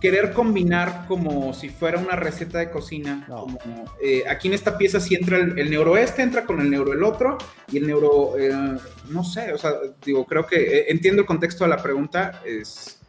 querer 0.05 0.35
combinar 0.35 1.07
como 1.09 1.55
si 1.55 1.71
fuera 1.71 1.99
una 1.99 2.15
receta 2.15 2.59
de 2.59 2.71
cocina, 2.71 3.25
como, 3.27 3.59
eh, 4.03 4.23
aquí 4.29 4.49
en 4.49 4.55
esta 4.55 4.77
pieza 4.77 5.01
si 5.01 5.15
entra 5.15 5.39
el, 5.39 5.71
neuro 5.71 5.97
este, 5.97 6.21
entra 6.21 6.45
con 6.45 6.61
el 6.61 6.69
neuro 6.69 6.93
el 6.93 7.03
otro, 7.03 7.39
y 7.73 7.79
el 7.79 7.87
neuro, 7.87 8.39
eh, 8.39 8.53
no 9.09 9.25
sé, 9.25 9.55
o 9.55 9.57
sea, 9.57 9.73
digo, 10.05 10.27
creo 10.27 10.47
que 10.47 10.57
eh, 10.57 10.85
entiendo 10.89 11.23
el 11.23 11.27
contexto 11.27 11.65
de 11.65 11.71
la 11.71 11.83
pregunta, 11.83 12.43
es 12.45 13.01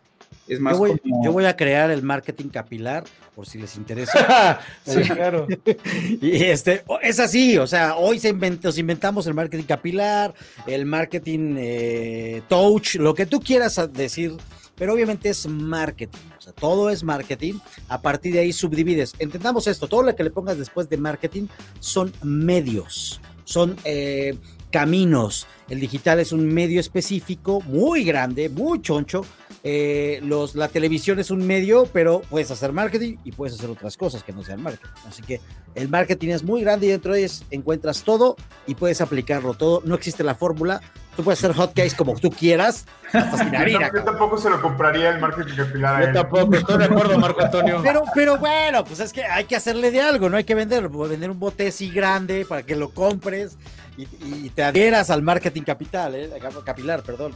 Es 0.48 0.60
más 0.60 0.78
yo 0.78 1.32
voy, 1.32 1.46
a 1.46 1.56
crear 1.56 1.89
el 1.89 2.04
marketing 2.04 2.50
capilar, 2.50 3.04
por 3.36 3.48
si 3.48 3.58
les 3.58 3.76
interesa. 3.78 4.60
sí, 4.86 5.02
claro. 5.02 5.48
y 6.22 6.43
este, 6.43 6.84
es 7.02 7.20
así, 7.20 7.58
o 7.58 7.66
sea, 7.66 7.96
hoy 7.96 8.20
se 8.20 8.32
nos 8.32 8.78
inventamos 8.78 9.26
el 9.26 9.34
marketing 9.34 9.64
capilar, 9.64 10.36
el 10.68 10.86
marketing 10.86 11.56
eh, 11.58 12.41
touch, 12.48 12.96
lo 12.96 13.16
que 13.16 13.26
tú 13.26 13.39
quieras 13.39 13.80
decir, 13.93 14.34
pero 14.76 14.93
obviamente 14.93 15.30
es 15.30 15.48
marketing, 15.48 16.20
o 16.38 16.41
sea, 16.41 16.54
todo 16.54 16.91
es 16.91 17.04
marketing, 17.04 17.56
a 17.88 18.02
partir 18.02 18.34
de 18.34 18.39
ahí 18.39 18.54
subdivides. 18.54 19.14
Entendamos 19.18 19.66
esto, 19.66 19.88
todo 19.88 20.04
lo 20.04 20.16
que 20.16 20.24
le 20.24 20.30
pongas 20.30 20.60
después 20.60 20.88
de 20.89 20.98
marketing 20.98 21.48
son 21.80 22.14
medios, 22.22 23.20
son... 23.46 23.76
Eh, 23.84 24.38
caminos. 24.76 25.47
El 25.69 25.80
digital 25.80 26.19
es 26.19 26.34
un 26.34 26.53
medio 26.53 26.82
específico, 26.82 27.61
muy 27.61 28.03
grande, 28.03 28.49
muy 28.49 28.82
choncho. 28.82 29.26
Eh, 29.63 30.19
los, 30.21 30.53
la 30.53 30.67
televisión 30.67 31.17
es 31.17 31.32
un 31.32 31.47
medio, 31.47 31.86
pero 31.93 32.21
puedes 32.30 32.51
hacer 32.51 32.73
marketing 32.73 33.15
y 33.23 33.32
puedes 33.32 33.55
hacer 33.55 33.69
otras 33.69 33.95
cosas 33.95 34.21
que 34.21 34.34
no 34.34 34.43
sean 34.43 34.61
marketing. 34.61 34.91
Así 35.07 35.21
que 35.23 35.39
el 35.76 35.88
marketing 35.88 36.28
es 36.32 36.43
muy 36.43 36.59
grande 36.59 36.88
y 36.88 36.89
dentro 36.89 37.13
de 37.13 37.19
ellos 37.19 37.45
encuentras 37.51 38.03
todo 38.03 38.36
y 38.67 38.76
puedes 38.76 38.99
aplicarlo 38.99 39.53
todo. 39.53 39.82
No 39.86 39.95
existe 39.95 40.26
la 40.26 40.36
fórmula. 40.36 40.82
Tú 41.15 41.23
puedes 41.23 41.41
hacer 41.41 41.55
hotcakes 41.55 41.95
como 41.95 42.19
tú 42.19 42.30
quieras. 42.30 42.86
yo, 43.13 44.03
tampoco 44.03 44.38
se 44.38 44.49
lo 44.49 44.61
compraría 44.61 45.11
el 45.11 45.21
marketing 45.21 45.55
capilar. 45.55 46.05
Yo 46.05 46.21
tampoco, 46.21 46.53
estoy 46.53 46.80
de 46.80 46.86
acuerdo, 46.86 47.17
Marco 47.17 47.41
Antonio. 47.41 47.80
Pero, 47.82 48.03
pero 48.13 48.38
bueno, 48.38 48.84
pues 48.84 48.99
es 48.99 49.13
que 49.13 49.23
hay 49.23 49.45
que 49.45 49.55
hacerle 49.55 49.89
de 49.91 50.01
algo, 50.01 50.30
no 50.30 50.36
hay 50.36 50.43
que 50.43 50.53
venderlo. 50.53 50.89
Vender 51.07 51.32
un 51.32 51.39
bote 51.39 51.67
así 51.67 51.89
grande 51.89 52.45
para 52.45 52.63
que 52.63 52.76
lo 52.76 52.89
compres 52.89 53.57
y, 53.98 54.50
te 54.50 54.64
adhieras 54.64 55.10
al 55.10 55.22
marketing 55.22 55.62
capital, 55.62 56.16
¿eh? 56.16 56.30
capilar, 56.64 57.04
perdón. 57.04 57.34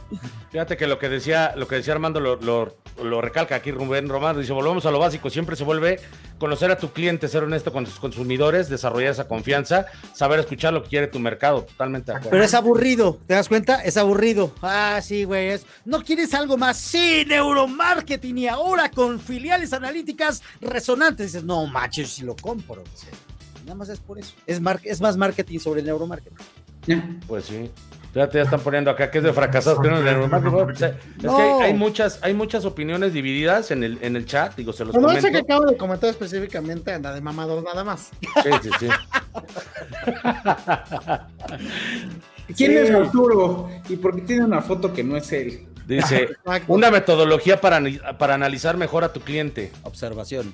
Fíjate 0.50 0.76
que 0.76 0.86
lo 0.86 0.98
que 0.98 1.08
decía, 1.08 1.54
lo 1.56 1.66
que 1.66 1.76
decía 1.76 1.94
Armando 1.94 2.20
lo, 2.20 2.36
lo, 2.36 3.20
recalca 3.20 3.54
aquí 3.54 3.70
Rubén 3.70 4.08
Román, 4.08 4.38
dice, 4.38 4.52
volvemos 4.52 4.84
a 4.84 4.90
lo 4.90 4.98
básico, 4.98 5.30
siempre 5.30 5.56
se 5.56 5.64
vuelve 5.64 6.00
conocer 6.38 6.70
a 6.70 6.78
tu 6.78 6.92
cliente, 6.92 7.28
ser 7.28 7.44
honesto 7.44 7.72
con 7.72 7.84
tus 7.84 7.98
consumidores, 7.98 8.68
desarrollar 8.68 9.12
esa 9.12 9.28
confianza, 9.28 9.86
saber 10.14 10.40
escuchar 10.40 10.72
lo 10.72 10.82
que 10.82 10.88
quiere 10.88 11.06
tu 11.06 11.18
mercado, 11.18 11.62
totalmente 11.62 12.12
Pero 12.30 12.42
es 12.42 12.54
aburrido, 12.54 13.20
¿te 13.26 13.34
das 13.34 13.48
cuenta? 13.48 13.82
Es 13.82 13.96
aburrido. 13.96 14.52
Ah, 14.62 15.00
sí, 15.02 15.24
güey, 15.24 15.58
¿no 15.84 16.02
quieres 16.02 16.32
algo 16.34 16.56
más? 16.56 16.78
Sí, 16.78 17.24
neuromarketing 17.26 18.38
y 18.38 18.48
ahora 18.48 18.90
con 18.90 19.20
filiales 19.20 19.72
analíticas 19.72 20.42
resonantes. 20.60 21.32
Dices, 21.32 21.44
no, 21.44 21.66
macho, 21.66 22.04
si 22.04 22.22
lo 22.22 22.34
compro. 22.36 22.82
Nada 23.64 23.74
más 23.74 23.88
es 23.88 24.00
por 24.00 24.18
eso. 24.18 24.34
Es, 24.46 24.60
es 24.84 25.00
más 25.00 25.16
marketing 25.16 25.58
sobre 25.58 25.80
el 25.80 25.86
neuromarketing. 25.86 26.36
Pues 27.26 27.44
sí. 27.44 27.70
Ya 28.14 28.28
te 28.28 28.40
están 28.40 28.60
poniendo 28.60 28.90
acá 28.90 29.10
que 29.10 29.18
es 29.18 29.24
de 29.24 29.32
fracasados 29.32 29.80
neuromarketing. 29.80 30.84
es 30.84 30.94
que 31.20 31.28
hay, 31.62 31.74
muchas, 31.74 32.18
hay 32.22 32.34
muchas 32.34 32.64
opiniones 32.64 33.12
divididas 33.12 33.70
en 33.70 33.84
el, 33.84 33.98
en 34.02 34.16
el 34.16 34.26
chat. 34.26 34.56
Digo, 34.56 34.72
se 34.72 34.84
los 34.84 34.92
no, 34.94 35.02
comento. 35.02 35.22
No 35.22 35.28
sé 35.28 35.32
que 35.32 35.38
acabo 35.38 35.66
de 35.66 35.76
comentar 35.76 36.10
específicamente 36.10 36.92
anda 36.92 37.14
de 37.14 37.20
mamador 37.20 37.62
nada 37.62 37.84
más. 37.84 38.10
Sí, 38.20 38.50
sí, 38.62 38.70
sí. 38.80 38.88
¿Quién 42.56 42.78
es 42.78 42.90
Arturo? 42.90 43.70
¿Y 43.88 43.94
por 43.96 44.16
qué 44.16 44.22
tiene 44.22 44.44
una 44.44 44.60
foto 44.60 44.92
que 44.92 45.04
no 45.04 45.16
es 45.16 45.30
él? 45.32 45.68
Dice, 45.86 46.30
una 46.68 46.90
metodología 46.90 47.60
para, 47.60 47.80
para 48.18 48.34
analizar 48.34 48.76
mejor 48.76 49.04
a 49.04 49.12
tu 49.12 49.20
cliente. 49.20 49.70
Observación. 49.82 50.52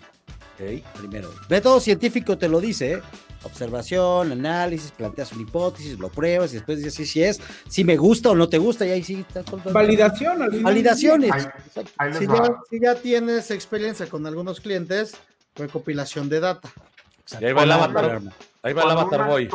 Primero. 0.57 1.31
Método 1.49 1.81
científico 1.81 2.39
te 2.39 2.49
lo 2.49 2.61
dice, 2.61 2.95
¿eh? 2.95 3.03
Observación, 3.43 4.33
análisis, 4.33 4.91
planteas 4.91 5.33
una 5.33 5.43
hipótesis, 5.43 5.99
lo 5.99 6.09
pruebas 6.09 6.51
y 6.53 6.55
después 6.55 6.79
dices 6.79 6.95
si 6.95 7.07
sí, 7.07 7.23
es, 7.23 7.41
si 7.69 7.85
me 7.85 7.97
gusta 7.97 8.31
o 8.31 8.35
no 8.35 8.49
te 8.49 8.59
gusta 8.59 8.87
y 8.87 8.91
ahí 8.91 9.05
sí 9.05 9.25
Validación. 9.73 10.63
Validaciones. 10.63 11.49
si, 12.71 12.81
ya, 12.81 12.95
tienes 12.97 13.51
experiencia 13.51 14.07
con 14.07 14.27
algunos 14.27 14.61
clientes, 14.61 15.17
recopilación 15.55 16.29
de 16.29 16.41
data. 16.41 16.69
ahí 17.41 17.53
va 17.53 17.63
el 17.63 17.73
avatar. 17.73 18.23
Ahí 18.63 18.73
va 18.73 18.83
el 18.83 18.91
avatar 18.91 19.27
boy. 19.29 19.49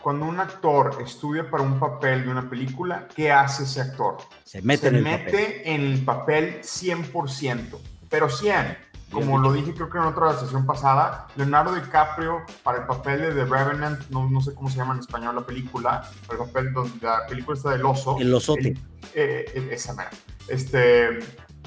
cuando 0.00 0.24
un 0.24 0.40
actor 0.40 0.96
estudia 1.04 1.50
para 1.50 1.62
un 1.62 1.78
papel 1.78 2.24
de 2.24 2.30
una 2.30 2.48
película, 2.48 3.06
¿qué 3.14 3.30
hace 3.30 3.64
ese 3.64 3.82
actor? 3.82 4.16
Se 4.44 4.62
mete, 4.62 4.88
en, 4.88 4.94
el 4.94 5.02
mete 5.02 5.24
papel. 5.24 5.62
en 5.64 5.80
el 5.82 6.04
papel 6.04 6.60
100%, 6.62 7.78
pero 8.08 8.30
100 8.30 8.85
como 9.10 9.38
lo 9.38 9.52
dije 9.52 9.72
creo 9.72 9.88
que 9.88 9.98
en 9.98 10.04
otra 10.04 10.36
sesión 10.36 10.66
pasada, 10.66 11.28
Leonardo 11.36 11.74
DiCaprio 11.74 12.42
para 12.62 12.78
el 12.78 12.86
papel 12.86 13.20
de 13.20 13.32
The 13.32 13.44
Revenant, 13.44 14.08
no, 14.10 14.28
no 14.28 14.40
sé 14.40 14.54
cómo 14.54 14.68
se 14.68 14.76
llama 14.76 14.94
en 14.94 15.00
español 15.00 15.36
la 15.36 15.46
película, 15.46 16.08
el 16.30 16.38
papel 16.38 16.72
donde 16.72 17.06
la 17.06 17.26
película 17.26 17.56
está 17.56 17.70
del 17.70 17.84
oso. 17.84 18.16
El 18.18 18.34
osote. 18.34 18.76
Eh, 19.14 19.44
eh, 19.54 19.68
esa 19.70 19.94
mera. 19.94 20.10
Este, 20.48 21.20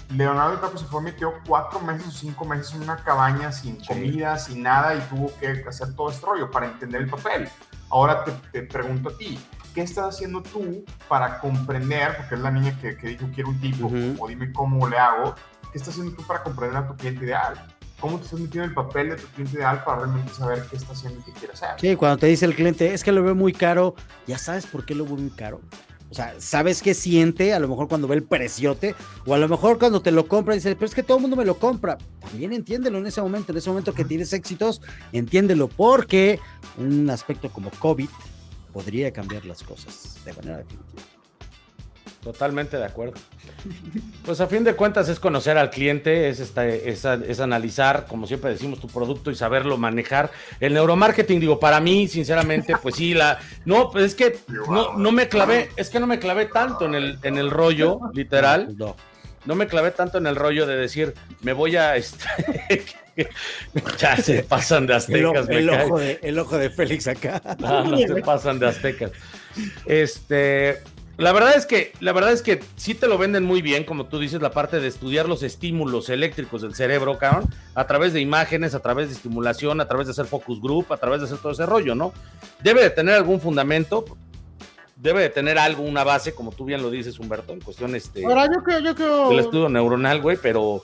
Leonardo 0.10 0.56
DiCaprio 0.56 0.80
se 0.80 0.86
fue, 0.86 1.02
metió 1.02 1.34
cuatro 1.48 1.80
meses 1.80 2.08
o 2.08 2.12
cinco 2.12 2.46
meses 2.46 2.74
en 2.74 2.84
una 2.84 2.98
cabaña 2.98 3.52
sin 3.52 3.78
comida, 3.86 4.38
sin 4.38 4.64
nada 4.64 4.96
y 4.96 5.00
tuvo 5.02 5.32
que 5.40 5.64
hacer 5.68 5.96
todo 5.96 6.10
este 6.10 6.26
rollo 6.26 6.52
para 6.52 6.66
entender 6.66 7.02
el 7.02 7.10
papel. 7.10 7.48
Ahora 7.90 8.26
te, 8.52 8.64
pregunto 8.64 9.10
a 9.10 9.18
ti, 9.18 9.40
¿qué 9.74 9.82
estás 9.82 10.16
haciendo 10.16 10.44
tú 10.44 10.84
para 11.08 11.40
comprender, 11.40 12.18
porque 12.18 12.36
es 12.36 12.42
la 12.42 12.52
niña 12.52 12.78
que, 12.80 12.98
que 12.98 13.08
dijo 13.08 13.28
quiero 13.34 13.50
un 13.50 13.62
tipo, 13.62 13.90
o 14.20 14.28
dime 14.28 14.52
cómo 14.52 14.88
le 14.88 14.98
hago, 14.98 15.36
¿Qué 15.72 15.78
estás 15.78 15.94
haciendo 15.94 16.16
tú 16.16 16.24
para 16.26 16.42
comprender 16.42 16.78
a 16.78 16.88
tu 16.88 16.96
cliente 16.96 17.26
ideal? 17.26 17.54
¿Cómo 18.00 18.18
te 18.18 18.24
estás 18.24 18.40
metiendo 18.40 18.64
en 18.64 18.70
el 18.70 18.76
papel 18.76 19.10
de 19.10 19.16
tu 19.18 19.28
cliente 19.28 19.58
ideal 19.58 19.84
para 19.84 20.00
realmente 20.00 20.34
saber 20.34 20.66
qué 20.70 20.78
está 20.78 20.94
haciendo 20.94 21.20
y 21.20 21.24
qué 21.24 21.32
quiere 21.34 21.54
hacer? 21.54 21.70
Sí, 21.80 21.96
cuando 21.96 22.18
te 22.18 22.28
dice 22.28 22.46
el 22.46 22.56
cliente, 22.56 22.94
es 22.94 23.04
que 23.04 23.12
lo 23.12 23.22
veo 23.24 23.36
muy 23.36 23.54
caro, 23.54 23.94
ya 24.26 24.40
sabes 24.40 24.66
por 24.66 24.86
qué 24.86 24.96
lo 24.96 25.06
veo 25.06 25.18
muy 25.18 25.30
caro. 25.30 25.62
O 26.10 26.14
sea, 26.16 26.34
sabes 26.40 26.82
qué 26.82 26.96
siente, 26.96 27.54
a 27.54 27.60
lo 27.60 27.68
mejor 27.68 27.88
cuando 27.88 28.08
ve 28.08 28.16
el 28.16 28.24
preciote, 28.24 28.96
o 29.28 29.36
a 29.36 29.38
lo 29.38 29.48
mejor 29.48 29.78
cuando 29.78 30.02
te 30.02 30.10
lo 30.12 30.28
compra 30.28 30.56
y 30.56 30.58
dice, 30.58 30.76
pero 30.76 30.88
es 30.88 30.96
que 30.96 31.04
todo 31.04 31.18
el 31.18 31.22
mundo 31.22 31.36
me 31.36 31.46
lo 31.46 31.60
compra. 31.60 32.00
También 32.20 32.52
entiéndelo 32.52 32.98
en 32.98 33.06
ese 33.06 33.22
momento, 33.22 33.52
en 33.52 33.60
ese 33.60 33.70
momento 33.70 33.94
que 33.94 34.06
tienes 34.06 34.34
éxitos, 34.34 34.82
entiéndelo, 35.12 35.68
porque 35.68 36.40
un 36.78 37.08
aspecto 37.12 37.52
como 37.52 37.70
COVID 37.70 38.10
podría 38.74 39.12
cambiar 39.12 39.46
las 39.46 39.62
cosas 39.62 40.18
de 40.26 40.34
manera 40.34 40.58
definitiva. 40.58 41.04
Totalmente 42.24 42.76
de 42.78 42.84
acuerdo. 42.84 43.14
Pues 44.26 44.42
a 44.42 44.48
fin 44.48 44.66
de 44.66 44.76
cuentas 44.76 45.08
es 45.08 45.20
conocer 45.20 45.58
al 45.58 45.70
cliente, 45.70 46.28
es, 46.28 46.40
es, 46.42 47.40
analizar, 47.40 48.08
como 48.08 48.28
siempre 48.28 48.52
decimos, 48.52 48.80
tu 48.82 48.88
producto 48.88 49.32
y 49.32 49.36
saberlo 49.36 49.78
manejar. 49.78 50.30
El 50.60 50.74
neuromarketing, 50.74 51.40
digo, 51.40 51.60
para 51.60 51.80
mí, 51.80 52.10
sinceramente, 52.10 52.76
pues 52.82 52.96
sí, 52.96 53.14
la. 53.14 53.40
No, 53.64 53.90
pues 53.90 54.04
es 54.04 54.16
que 54.16 54.38
no, 54.68 54.98
no 54.98 55.12
me 55.14 55.30
clavé, 55.30 55.70
es 55.78 55.90
que 55.90 56.02
no 56.02 56.08
me 56.08 56.20
clavé 56.20 56.48
tanto 56.48 56.86
en 56.86 56.96
el, 56.96 57.20
en 57.24 57.38
el 57.38 57.50
rollo, 57.50 58.00
literal. 58.14 58.76
No. 58.78 58.98
No 59.46 59.56
me 59.56 59.68
clavé 59.68 59.92
tanto 59.92 60.18
en 60.18 60.28
el 60.28 60.36
rollo 60.36 60.68
de 60.68 60.76
decir, 60.76 61.14
me 61.42 61.54
voy 61.54 61.76
a. 61.78 61.94
Ya 63.98 64.16
se 64.16 64.44
pasan 64.44 64.88
de 64.88 64.96
aztecas. 64.96 65.50
El, 65.50 65.70
ojo, 65.70 66.00
de, 66.00 66.20
el 66.24 66.40
ojo 66.40 66.58
de 66.58 66.70
Félix 66.70 67.06
acá. 67.06 67.42
No, 67.60 67.84
no 67.84 67.98
se 67.98 68.16
pasan 68.22 68.60
de 68.60 68.68
aztecas. 68.68 69.12
Este, 69.86 70.82
la 71.20 71.34
verdad 71.34 71.56
es 71.56 71.66
que, 71.66 71.92
la 72.00 72.14
verdad 72.14 72.32
es 72.32 72.42
que 72.42 72.62
sí 72.78 72.96
te 72.96 73.08
lo 73.08 73.18
venden 73.18 73.44
muy 73.44 73.62
bien, 73.62 73.84
como 73.84 74.06
tú 74.06 74.20
dices, 74.20 74.42
la 74.42 74.52
parte 74.52 74.80
de 74.80 74.88
estudiar 74.88 75.28
los 75.28 75.44
estímulos 75.44 76.10
eléctricos 76.10 76.62
del 76.62 76.74
cerebro, 76.74 77.18
cabrón, 77.18 77.50
a 77.76 77.86
través 77.88 78.14
de 78.14 78.22
imágenes, 78.22 78.74
a 78.74 78.80
través 78.80 79.10
de 79.10 79.16
estimulación, 79.16 79.82
a 79.82 79.88
través 79.88 80.08
de 80.08 80.12
hacer 80.12 80.26
focus 80.26 80.62
group, 80.62 80.94
a 80.94 80.98
través 80.98 81.20
de 81.20 81.26
hacer 81.26 81.40
todo 81.40 81.52
ese 81.52 81.66
rollo, 81.66 81.94
¿no? 81.94 82.14
Debe 82.64 82.82
de 82.82 82.90
tener 82.90 83.16
algún 83.16 83.42
fundamento, 83.42 84.06
debe 84.96 85.22
de 85.22 85.30
tener 85.30 85.58
algo, 85.58 85.84
una 85.84 86.04
base, 86.04 86.34
como 86.34 86.52
tú 86.52 86.66
bien 86.66 86.82
lo 86.82 86.90
dices, 86.90 87.20
Humberto, 87.20 87.52
en 87.52 87.60
cuestión 87.60 87.96
este. 87.96 88.26
Ahora, 88.26 88.46
yo 88.46 88.64
creo, 88.64 88.80
yo 88.80 88.96
creo. 88.96 89.32
El 89.32 89.40
estudio 89.40 89.68
neuronal, 89.68 90.22
güey, 90.22 90.38
pero. 90.42 90.84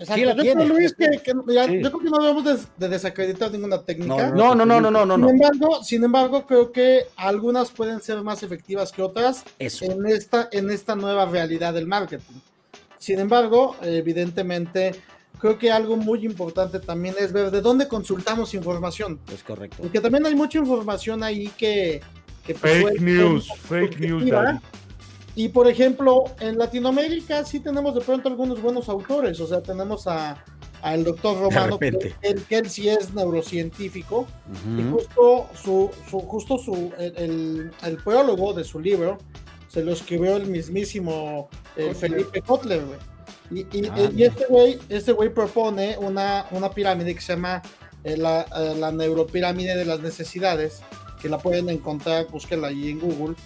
Sí, 0.00 0.20
yo, 0.20 0.36
creo, 0.36 0.54
Luis, 0.64 0.94
que, 0.94 1.10
yo 1.26 1.32
creo 1.34 1.98
que 1.98 2.10
no 2.10 2.22
debemos 2.22 2.68
de, 2.76 2.88
desacreditar 2.88 3.50
ninguna 3.50 3.82
técnica. 3.82 4.30
No, 4.30 4.54
no, 4.54 4.64
no, 4.64 4.80
no, 4.80 4.90
no, 4.90 5.04
no. 5.04 5.16
Sin, 5.16 5.28
Embargo, 5.28 5.82
sin 5.82 6.04
embargo, 6.04 6.46
creo 6.46 6.70
que 6.70 7.06
algunas 7.16 7.72
pueden 7.72 8.00
ser 8.00 8.22
más 8.22 8.44
efectivas 8.44 8.92
que 8.92 9.02
otras 9.02 9.44
en 9.58 10.06
esta, 10.06 10.48
en 10.52 10.70
esta 10.70 10.94
nueva 10.94 11.26
realidad 11.26 11.74
del 11.74 11.86
marketing. 11.86 12.36
Sin 12.98 13.18
embargo, 13.18 13.76
evidentemente. 13.82 14.94
Creo 15.40 15.56
que 15.56 15.70
algo 15.70 15.96
muy 15.96 16.26
importante 16.26 16.80
también 16.80 17.14
es 17.16 17.32
ver 17.32 17.52
de 17.52 17.60
dónde 17.60 17.86
consultamos 17.86 18.54
información. 18.54 19.20
Es 19.32 19.44
correcto. 19.44 19.76
Porque 19.80 20.00
también 20.00 20.26
hay 20.26 20.34
mucha 20.34 20.58
información 20.58 21.22
ahí 21.22 21.46
que, 21.56 22.00
fake 22.44 23.00
news, 23.00 23.48
fake 23.68 24.00
news. 24.00 24.24
Y 25.38 25.50
por 25.50 25.68
ejemplo, 25.68 26.24
en 26.40 26.58
Latinoamérica 26.58 27.44
sí 27.44 27.60
tenemos 27.60 27.94
de 27.94 28.00
pronto 28.00 28.28
algunos 28.28 28.60
buenos 28.60 28.88
autores, 28.88 29.38
o 29.38 29.46
sea, 29.46 29.62
tenemos 29.62 30.08
a 30.08 30.44
al 30.82 31.04
doctor 31.04 31.38
Romano, 31.38 31.78
que, 31.78 32.14
él, 32.22 32.68
sí 32.68 32.88
es 32.88 33.14
neurocientífico, 33.14 34.26
y 34.76 34.82
justo 34.90 35.46
su, 35.54 35.92
su 36.10 36.18
justo 36.22 36.58
su 36.58 36.92
el, 36.98 37.70
el, 37.84 37.96
prólogo 37.98 38.52
de 38.52 38.64
su 38.64 38.80
libro 38.80 39.18
se 39.68 39.84
lo 39.84 39.92
escribió 39.92 40.36
el 40.36 40.46
mismísimo 40.46 41.48
eh, 41.76 41.94
Felipe 41.94 42.42
Kotler, 42.42 42.82
Y, 43.52 43.60
y, 43.60 43.86
ah, 43.86 44.10
y, 44.12 44.24
este 44.24 44.44
güey 44.46 44.80
este 44.88 45.12
güey 45.12 45.28
propone 45.28 45.96
una, 45.98 46.46
una 46.50 46.70
pirámide 46.70 47.14
que 47.14 47.20
se 47.20 47.34
llama 47.34 47.62
eh, 48.02 48.16
la, 48.16 48.40
eh, 48.56 48.74
la 48.76 48.90
neuropirámide 48.90 49.76
de 49.76 49.84
las 49.84 50.00
necesidades, 50.00 50.80
que 51.22 51.28
la 51.28 51.38
pueden 51.38 51.68
encontrar, 51.68 52.26
búsquenla 52.26 52.68
ahí 52.68 52.90
en 52.90 52.98
Google. 52.98 53.36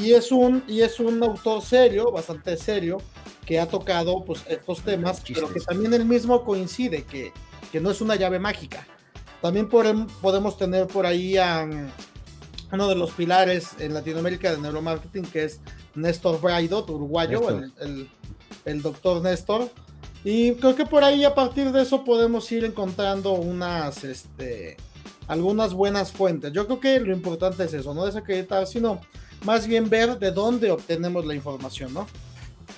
Y 0.00 0.12
es 0.12 0.30
un, 0.30 0.62
y 0.68 0.82
es 0.82 1.00
un 1.00 1.20
autor 1.24 1.60
serio, 1.60 2.12
bastante 2.12 2.56
serio, 2.56 2.98
que 3.44 3.58
ha 3.58 3.66
tocado 3.66 4.24
pues, 4.24 4.44
estos 4.48 4.82
temas, 4.82 5.20
pero 5.26 5.52
que 5.52 5.58
también 5.58 5.92
él 5.92 6.04
mismo 6.04 6.44
coincide 6.44 7.02
que, 7.02 7.32
que 7.72 7.80
no 7.80 7.90
es 7.90 8.00
una 8.00 8.14
llave 8.14 8.38
mágica. 8.38 8.86
También 9.42 9.68
podemos 9.68 10.56
tener 10.56 10.86
por 10.86 11.04
ahí 11.04 11.36
a 11.36 11.68
uno 12.70 12.88
de 12.88 12.94
los 12.94 13.10
pilares 13.10 13.70
en 13.80 13.92
Latinoamérica 13.92 14.52
de 14.52 14.58
neuromarketing, 14.58 15.24
que 15.24 15.44
es 15.44 15.60
Néstor 15.96 16.40
Braidot, 16.40 16.88
uruguayo, 16.90 17.48
El, 17.80 18.08
el, 18.66 18.82
doctor 18.82 19.20
Néstor. 19.20 19.68
Y 20.22 20.52
creo 20.54 20.76
que 20.76 20.86
por 20.86 21.02
ahí 21.02 21.24
a 21.24 21.34
partir 21.34 21.72
de 21.72 21.82
eso 21.82 22.04
podemos 22.04 22.50
ir 22.52 22.64
encontrando 22.64 23.32
unas, 23.32 24.04
este, 24.04 24.76
algunas 25.26 25.74
buenas 25.74 26.12
fuentes. 26.12 26.52
Yo 26.52 26.66
creo 26.66 26.78
que 26.78 27.00
lo 27.00 27.12
importante 27.12 27.64
es 27.64 27.74
eso, 27.74 27.94
no 27.94 28.06
desacreditar, 28.06 28.64
sino 28.68 29.00
más 29.44 29.66
bien 29.66 29.88
ver 29.88 30.18
de 30.18 30.30
dónde 30.30 30.70
obtenemos 30.70 31.24
la 31.26 31.34
información, 31.34 31.94
¿no? 31.94 32.06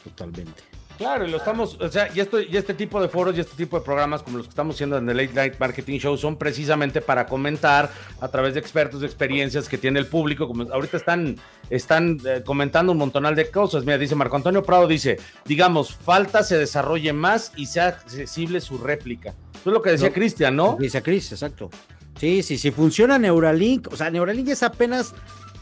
Totalmente. 0.05 0.71
Claro, 1.01 1.27
y 1.27 1.31
lo 1.31 1.39
estamos, 1.39 1.79
o 1.81 1.89
sea, 1.89 2.11
y, 2.15 2.21
esto, 2.21 2.43
y 2.43 2.55
este 2.55 2.75
tipo 2.75 3.01
de 3.01 3.09
foros 3.09 3.35
y 3.35 3.41
este 3.41 3.57
tipo 3.57 3.79
de 3.79 3.83
programas 3.83 4.23
como 4.23 4.37
los 4.37 4.47
que 4.47 4.51
estamos 4.51 4.75
haciendo 4.75 4.99
en 4.99 5.09
el 5.09 5.17
Late 5.17 5.33
Night 5.33 5.55
Marketing 5.59 5.99
Show 5.99 6.19
son 6.19 6.37
precisamente 6.37 7.01
para 7.01 7.25
comentar 7.25 7.91
a 8.21 8.29
través 8.29 8.53
de 8.53 8.61
expertos, 8.61 9.01
de 9.01 9.07
experiencias 9.07 9.67
que 9.67 9.79
tiene 9.79 9.99
el 9.99 10.07
público, 10.09 10.47
como 10.47 10.71
ahorita 10.71 10.99
están, 10.99 11.37
están 11.71 12.21
eh, 12.27 12.43
comentando 12.45 12.93
un 12.93 12.99
montonal 12.99 13.35
de 13.35 13.51
cosas. 13.51 13.83
Mira, 13.87 13.97
dice 13.97 14.15
Marco 14.15 14.37
Antonio 14.37 14.63
Prado, 14.63 14.87
dice, 14.87 15.19
digamos, 15.47 15.95
falta 15.95 16.43
se 16.43 16.59
desarrolle 16.59 17.15
más 17.15 17.53
y 17.57 17.65
sea 17.65 17.87
accesible 17.87 18.61
su 18.61 18.77
réplica. 18.77 19.31
Eso 19.55 19.71
es 19.71 19.73
lo 19.73 19.81
que 19.81 19.93
decía 19.93 20.13
Cristian, 20.13 20.55
¿no? 20.55 20.77
Dice 20.79 21.03
Chris, 21.03 21.33
exacto. 21.33 21.71
Sí, 22.19 22.43
sí, 22.43 22.59
sí 22.59 22.71
funciona 22.71 23.19
Neuralink, 23.19 23.91
o 23.91 23.97
sea, 23.97 24.11
Neuralink 24.11 24.49
es 24.49 24.63
apenas 24.63 25.15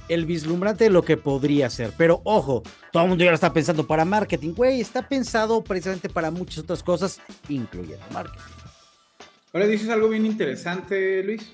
el 0.09 0.27
vislumbrante 0.27 0.85
de 0.85 0.91
lo 0.91 1.03
que 1.03 1.17
podría 1.17 1.71
ser. 1.71 1.93
Pero 1.97 2.21
ojo, 2.25 2.63
todo 2.93 3.05
el 3.05 3.09
mundo 3.11 3.25
ya 3.25 3.31
lo 3.31 3.35
está 3.35 3.53
pensando 3.53 3.87
para 3.87 4.05
marketing, 4.05 4.55
güey, 4.55 4.81
está 4.81 5.07
pensado 5.07 5.63
precisamente 5.63 6.09
para 6.09 6.31
muchas 6.31 6.59
otras 6.59 6.83
cosas, 6.83 7.21
incluyendo 7.49 8.05
marketing. 8.13 8.43
Ahora 9.53 9.67
dices 9.67 9.89
algo 9.89 10.09
bien 10.09 10.27
interesante, 10.27 11.23
Luis. 11.23 11.53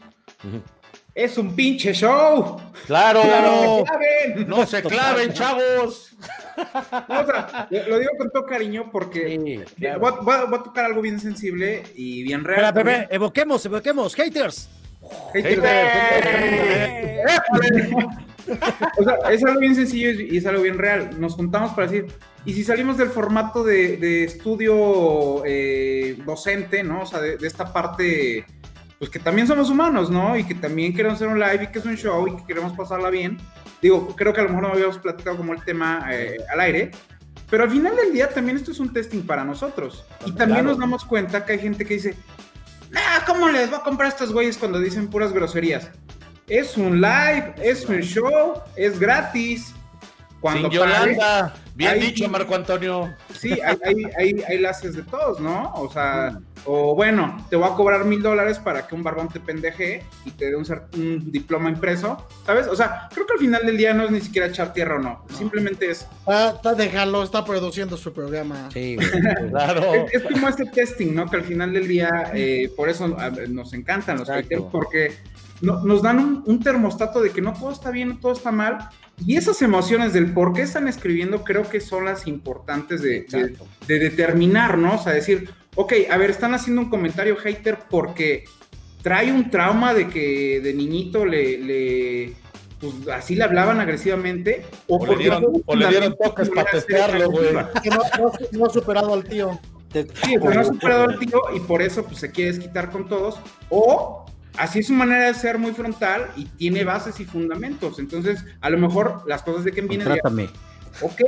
Es 1.14 1.38
un 1.38 1.54
pinche 1.54 1.94
show. 1.94 2.60
Claro, 2.86 3.22
no 4.48 4.66
se 4.66 4.82
claven, 4.82 5.32
chavos. 5.32 6.10
lo 7.70 7.98
digo 7.98 8.10
con 8.18 8.30
todo 8.30 8.46
cariño 8.46 8.90
porque 8.90 9.64
voy, 10.00 10.12
a, 10.34 10.62
tocar 10.62 10.86
algo 10.86 11.00
bien 11.00 11.20
sensible 11.20 11.84
y 11.94 12.24
bien 12.24 12.42
real. 12.42 12.64
Espera, 12.64 13.06
evoquemos, 13.10 13.64
evoquemos, 13.64 14.14
haters. 14.14 14.68
haters. 15.32 15.62
O 18.98 19.04
sea, 19.04 19.16
es 19.30 19.44
algo 19.44 19.60
bien 19.60 19.74
sencillo 19.74 20.10
y 20.10 20.36
es 20.36 20.46
algo 20.46 20.62
bien 20.62 20.78
real. 20.78 21.10
Nos 21.18 21.34
juntamos 21.34 21.72
para 21.72 21.86
decir, 21.86 22.06
y 22.44 22.52
si 22.52 22.64
salimos 22.64 22.96
del 22.96 23.08
formato 23.08 23.64
de, 23.64 24.24
estudio 24.24 25.42
eh, 25.46 26.18
docente, 26.24 26.82
¿no? 26.82 27.02
O 27.02 27.06
sea, 27.06 27.20
de, 27.20 27.38
esta 27.40 27.72
parte, 27.72 28.44
pues 28.98 29.10
que 29.10 29.18
también 29.18 29.46
somos 29.46 29.70
humanos, 29.70 30.10
¿no? 30.10 30.36
Y 30.36 30.44
que 30.44 30.54
también 30.54 30.94
queremos 30.94 31.16
hacer 31.16 31.28
un 31.28 31.40
live 31.40 31.64
y 31.64 31.66
que 31.68 31.78
es 31.78 31.84
un 31.84 31.96
show 31.96 32.26
y 32.28 32.36
que 32.36 32.46
queremos 32.46 32.74
pasarla 32.74 33.10
bien. 33.10 33.38
Digo, 33.80 34.14
creo 34.16 34.32
que 34.32 34.40
a 34.40 34.44
lo 34.44 34.50
mejor 34.50 34.64
no 34.64 34.74
habíamos 34.74 34.98
platicado 34.98 35.36
como 35.36 35.52
el 35.52 35.64
tema 35.64 36.06
eh, 36.10 36.36
al 36.52 36.60
aire, 36.60 36.90
pero 37.50 37.64
al 37.64 37.70
final 37.70 37.96
del 37.96 38.12
día 38.12 38.28
también 38.28 38.56
esto 38.56 38.72
es 38.72 38.80
un 38.80 38.92
testing 38.92 39.22
para 39.22 39.44
nosotros. 39.44 40.04
Y 40.26 40.32
también 40.32 40.64
nos 40.64 40.78
damos 40.78 41.04
cuenta 41.04 41.44
que 41.44 41.52
hay 41.52 41.58
gente 41.58 41.84
que 41.86 41.94
dice, 41.94 42.14
ah, 42.94 43.24
¿cómo 43.26 43.48
les 43.48 43.72
va 43.72 43.78
a 43.78 43.82
comprar 43.82 44.06
a 44.06 44.12
estos 44.12 44.32
güeyes 44.32 44.58
cuando 44.58 44.78
dicen 44.80 45.08
puras 45.08 45.32
groserías? 45.32 45.90
Es 46.48 46.76
un 46.76 47.00
live, 47.00 47.54
es 47.62 47.86
un 47.88 48.00
show, 48.00 48.54
es 48.76 48.98
gratis. 48.98 49.74
Cuando 50.40 50.68
Sin 50.68 50.78
Yolanda, 50.78 51.54
bien 51.74 52.00
dicho, 52.00 52.28
Marco 52.28 52.54
Antonio. 52.54 53.14
Sí, 53.34 53.52
hay, 53.52 54.04
hay, 54.18 54.42
hay, 54.46 54.58
laces 54.58 54.94
de 54.94 55.02
todos, 55.02 55.40
¿no? 55.40 55.72
O 55.72 55.90
sea, 55.90 56.32
mm. 56.32 56.44
o 56.66 56.94
bueno, 56.94 57.46
te 57.48 57.56
voy 57.56 57.66
a 57.66 57.74
cobrar 57.74 58.04
mil 58.04 58.20
dólares 58.20 58.58
para 58.58 58.86
que 58.86 58.94
un 58.94 59.02
barbón 59.02 59.30
te 59.30 59.40
pendeje 59.40 60.02
y 60.26 60.32
te 60.32 60.50
dé 60.50 60.56
un, 60.56 61.32
diploma 61.32 61.70
impreso, 61.70 62.28
¿sabes? 62.44 62.66
O 62.66 62.76
sea, 62.76 63.08
creo 63.14 63.24
que 63.26 63.32
al 63.32 63.38
final 63.38 63.64
del 63.64 63.78
día 63.78 63.94
no 63.94 64.04
es 64.04 64.10
ni 64.10 64.20
siquiera 64.20 64.48
echar 64.48 64.74
tierra 64.74 64.96
o 64.96 64.98
no, 64.98 65.24
simplemente 65.34 65.90
es... 65.90 66.06
Ah, 66.26 66.52
está, 66.56 66.74
déjalo, 66.74 67.22
está 67.22 67.42
produciendo 67.42 67.96
su 67.96 68.12
programa. 68.12 68.68
Sí, 68.70 68.98
claro. 69.48 70.06
es, 70.12 70.22
como 70.24 70.46
este 70.46 70.66
testing, 70.66 71.14
¿no? 71.14 71.30
Que 71.30 71.36
al 71.36 71.44
final 71.44 71.72
del 71.72 71.88
día, 71.88 72.32
eh, 72.34 72.70
por 72.76 72.90
eso 72.90 73.08
nos 73.48 73.72
encantan 73.72 74.18
los 74.18 74.28
porque 74.70 75.14
nos 75.64 76.02
dan 76.02 76.42
un, 76.46 76.60
termostato 76.60 77.20
de 77.20 77.30
que 77.30 77.40
no 77.40 77.52
todo 77.52 77.72
está 77.72 77.90
bien, 77.90 78.08
no 78.10 78.18
todo 78.18 78.32
está 78.32 78.52
mal. 78.52 78.88
Y 79.24 79.36
esas 79.36 79.62
emociones 79.62 80.12
del 80.12 80.32
por 80.32 80.52
qué 80.52 80.62
están 80.62 80.88
escribiendo 80.88 81.44
creo 81.44 81.68
que 81.68 81.80
son 81.80 82.04
las 82.04 82.26
importantes 82.26 83.02
de, 83.02 83.26
determinar, 83.86 84.78
¿no? 84.78 84.96
O 84.96 85.02
sea, 85.02 85.12
decir, 85.12 85.50
ok, 85.74 85.92
a 86.10 86.16
ver, 86.16 86.30
están 86.30 86.54
haciendo 86.54 86.82
un 86.82 86.90
comentario 86.90 87.36
hater 87.36 87.78
porque 87.88 88.44
trae 89.02 89.32
un 89.32 89.50
trauma 89.50 89.94
de 89.94 90.08
que 90.08 90.60
de 90.60 90.74
niñito 90.74 91.24
le, 91.24 92.34
pues 92.80 93.08
así 93.08 93.34
le 93.34 93.44
hablaban 93.44 93.80
agresivamente. 93.80 94.64
O, 94.88 95.06
le 95.06 95.16
dieron, 95.16 95.44
o 95.64 95.76
le 95.76 95.88
dieron 95.88 96.16
toques 96.16 96.50
para 96.50 96.70
testearlo, 96.70 97.30
güey. 97.30 97.52
no, 97.52 98.66
ha 98.66 98.70
superado 98.70 99.14
al 99.14 99.24
tío. 99.24 99.58
Sí, 99.92 100.34
no 100.36 100.60
ha 100.60 100.64
superado 100.64 101.04
al 101.04 101.18
tío 101.20 101.40
y 101.54 101.60
por 101.60 101.80
eso 101.80 102.04
pues, 102.04 102.18
se 102.18 102.32
quiere 102.32 102.52
desquitar 102.52 102.90
con 102.90 103.08
todos. 103.08 103.38
O 103.70 104.23
así 104.56 104.80
es 104.80 104.86
su 104.86 104.92
manera 104.92 105.26
de 105.26 105.34
ser 105.34 105.58
muy 105.58 105.72
frontal 105.72 106.30
y 106.36 106.44
tiene 106.44 106.84
bases 106.84 107.20
y 107.20 107.24
fundamentos. 107.24 107.98
Entonces, 107.98 108.44
a 108.60 108.70
lo 108.70 108.78
mejor 108.78 109.22
las 109.26 109.42
cosas 109.42 109.64
de 109.64 109.72
que 109.72 109.80
vienen. 109.82 110.06
Trátame. 110.06 110.48
Ok, 111.00 111.20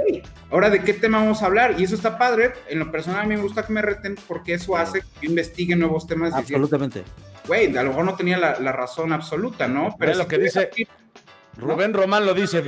ahora 0.50 0.70
de 0.70 0.82
qué 0.82 0.92
tema 0.92 1.18
vamos 1.18 1.42
a 1.42 1.46
hablar. 1.46 1.74
Y 1.78 1.84
eso 1.84 1.94
está 1.94 2.18
padre. 2.18 2.52
En 2.68 2.78
lo 2.78 2.90
personal, 2.92 3.20
a 3.20 3.24
mí 3.24 3.34
me 3.34 3.42
gusta 3.42 3.66
que 3.66 3.72
me 3.72 3.82
reten 3.82 4.16
porque 4.28 4.54
eso 4.54 4.76
hace 4.76 5.02
que 5.20 5.26
investigue 5.26 5.74
nuevos 5.74 6.06
temas. 6.06 6.32
Absolutamente. 6.34 7.02
Güey, 7.46 7.76
a 7.76 7.82
lo 7.82 7.90
mejor 7.90 8.04
no 8.04 8.16
tenía 8.16 8.38
la, 8.38 8.72
razón 8.72 9.12
absoluta, 9.12 9.68
¿no? 9.68 9.94
Pero 9.98 10.12
es 10.12 10.18
lo 10.18 10.26
que 10.26 10.38
dice. 10.38 10.70
Rubén 11.56 11.94
Román 11.94 12.26
lo 12.26 12.34
dice, 12.34 12.62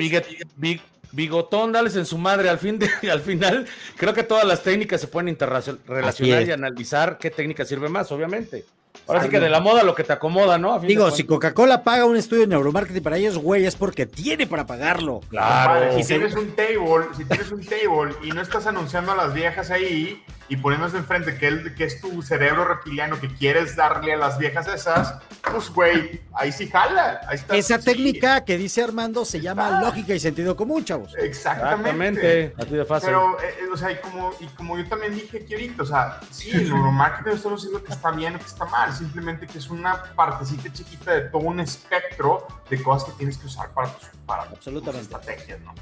bigotón, 1.12 1.72
dales 1.72 1.94
en 1.96 2.06
su 2.06 2.18
madre. 2.18 2.48
Al, 2.48 2.58
fin 2.58 2.78
de, 2.78 2.88
al 3.10 3.20
final, 3.20 3.66
creo 3.96 4.14
que 4.14 4.22
todas 4.22 4.44
las 4.44 4.62
técnicas 4.62 5.00
se 5.00 5.08
pueden 5.08 5.28
interrelacionar 5.28 6.42
y 6.46 6.50
analizar 6.50 7.18
qué 7.18 7.30
técnica 7.30 7.64
sirve 7.64 7.88
más, 7.88 8.10
obviamente. 8.10 8.64
Ahora 9.08 9.22
sí 9.22 9.30
que 9.30 9.40
de 9.40 9.48
la 9.48 9.60
moda 9.60 9.82
lo 9.82 9.94
que 9.94 10.04
te 10.04 10.12
acomoda, 10.12 10.58
¿no? 10.58 10.78
Digo, 10.80 11.10
si 11.10 11.24
Coca-Cola 11.24 11.82
paga 11.82 12.04
un 12.04 12.16
estudio 12.16 12.42
de 12.42 12.48
neuromarketing 12.48 13.02
para 13.02 13.16
ellos, 13.16 13.38
güey, 13.38 13.64
es 13.64 13.74
porque 13.74 14.04
tiene 14.04 14.46
para 14.46 14.66
pagarlo. 14.66 15.20
Claro. 15.30 15.96
si 15.96 16.06
tienes 16.06 16.34
un 16.34 16.54
table, 16.54 17.06
si 17.16 17.24
tienes 17.24 17.50
un 17.50 17.64
table 17.64 18.14
y 18.22 18.30
no 18.32 18.42
estás 18.42 18.66
anunciando 18.66 19.12
a 19.12 19.16
las 19.16 19.32
viejas 19.32 19.70
ahí, 19.70 20.22
y 20.48 20.56
poniéndose 20.56 20.96
enfrente 20.96 21.36
que, 21.36 21.48
él, 21.48 21.74
que 21.74 21.84
es 21.84 22.00
tu 22.00 22.22
cerebro 22.22 22.64
reptiliano 22.64 23.20
que 23.20 23.28
quieres 23.28 23.76
darle 23.76 24.14
a 24.14 24.16
las 24.16 24.38
viejas 24.38 24.66
esas, 24.68 25.18
pues 25.42 25.68
güey, 25.70 26.20
ahí 26.34 26.50
sí 26.52 26.68
jala. 26.68 27.20
Esa 27.50 27.78
técnica 27.78 28.44
que 28.44 28.56
dice 28.56 28.82
Armando 28.82 29.24
se 29.24 29.40
llama 29.40 29.80
lógica 29.82 30.14
y 30.14 30.20
sentido 30.20 30.56
común, 30.56 30.84
chavos. 30.84 31.14
Exactamente. 31.16 32.54
Así 32.56 32.70
de 32.70 32.84
fácil. 32.84 33.08
Pero, 33.08 33.38
eh, 33.40 33.54
eh, 33.60 33.68
o 33.72 33.76
sea, 33.76 33.92
y 33.92 33.96
como, 33.96 34.32
y 34.40 34.46
como 34.48 34.78
yo 34.78 34.88
también 34.88 35.14
dije 35.14 35.38
aquí 35.44 35.54
ahorita, 35.54 35.82
o 35.82 35.86
sea, 35.86 36.20
sí, 36.30 36.50
el 36.50 36.70
neuromarketing 36.70 37.32
esto 37.32 37.50
no 37.50 37.56
diciendo 37.56 37.84
que 37.84 37.92
está 37.92 38.10
bien 38.10 38.36
o 38.36 38.38
que 38.38 38.46
está 38.46 38.64
mal, 38.64 38.92
simplemente 38.92 39.46
que 39.46 39.58
es 39.58 39.68
una 39.68 40.02
partecita 40.14 40.72
chiquita 40.72 41.12
de 41.12 41.20
todo 41.22 41.42
un 41.42 41.60
espectro 41.60 42.46
de 42.70 42.82
cosas 42.82 43.10
que 43.10 43.18
tienes 43.18 43.36
que 43.36 43.46
usar 43.46 43.70
para 43.70 43.88
tus, 43.88 44.08
para 44.24 44.42
Absolutamente. 44.44 45.02
estrategias, 45.02 45.60
¿no? 45.60 45.74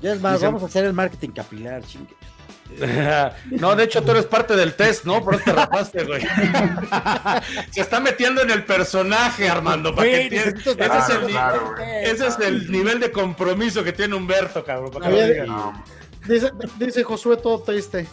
Ya 0.00 0.12
es 0.12 0.20
más, 0.20 0.40
vamos 0.42 0.62
a 0.62 0.66
hacer 0.66 0.84
el 0.84 0.92
marketing 0.92 1.30
capilar, 1.30 1.82
chingue. 1.82 2.14
No, 3.50 3.74
de 3.76 3.84
hecho 3.84 4.02
tú 4.02 4.10
eres 4.10 4.26
parte 4.26 4.56
del 4.56 4.74
test, 4.74 5.04
¿no? 5.04 5.22
Por 5.24 5.34
eso 5.34 5.44
te 5.44 5.52
rapaste, 5.52 6.04
güey. 6.04 6.22
Se 7.70 7.80
está 7.80 8.00
metiendo 8.00 8.42
en 8.42 8.50
el 8.50 8.64
personaje, 8.64 9.48
Armando. 9.48 9.94
Para 9.94 10.08
que 10.08 10.26
ese, 10.26 10.48
es 12.26 12.38
el, 12.40 12.70
nivel 12.70 13.00
de 13.00 13.10
compromiso 13.10 13.82
que 13.82 13.92
tiene 13.92 14.14
Humberto, 14.14 14.64
cabrón. 14.64 14.92
dice, 16.26 16.50
dice 16.78 17.02
Josué 17.02 17.36
todo 17.36 17.60
triste. 17.60 18.06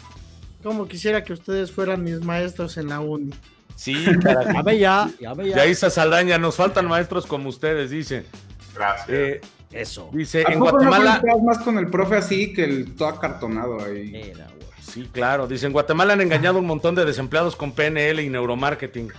Como 0.62 0.88
quisiera 0.88 1.24
que 1.24 1.34
ustedes 1.34 1.72
fueran 1.72 2.04
mis 2.04 2.22
maestros 2.22 2.78
en 2.78 2.88
la 2.88 3.02
uni. 3.02 3.34
Sí, 3.76 4.06
ya 4.24 4.62
ve 4.62 4.80
ya, 4.80 5.10
ya 5.20 5.34
ve 5.34 5.50
ya. 5.50 5.58
Ya 5.58 5.66
Isa 5.66 5.90
Saldaña, 5.90 6.38
nos 6.38 6.56
faltan 6.56 6.88
maestros 6.88 7.26
como 7.26 7.50
ustedes, 7.50 7.90
dice. 7.90 8.26
Gracias. 8.74 9.10
Eh, 9.10 9.42
eso. 9.74 10.10
Dice, 10.14 10.44
en 10.48 10.60
Guatemala. 10.60 11.22
No 11.24 11.40
más 11.40 11.60
con 11.60 11.78
el 11.78 11.88
profe 11.88 12.18
así 12.18 12.54
que 12.54 12.64
el 12.64 12.96
todo 12.96 13.10
acartonado 13.10 13.84
ahí. 13.84 14.34
sí, 14.82 15.10
claro. 15.12 15.48
Dice, 15.48 15.66
en 15.66 15.74
Guatemala 15.74 16.14
han 16.14 16.22
engañado 16.22 16.60
un 16.60 16.66
montón 16.66 16.96
de 16.96 17.06
desempleados 17.06 17.56
con 17.56 17.72
PNL 17.72 18.20
y 18.20 18.30
neuromarketing. 18.30 19.12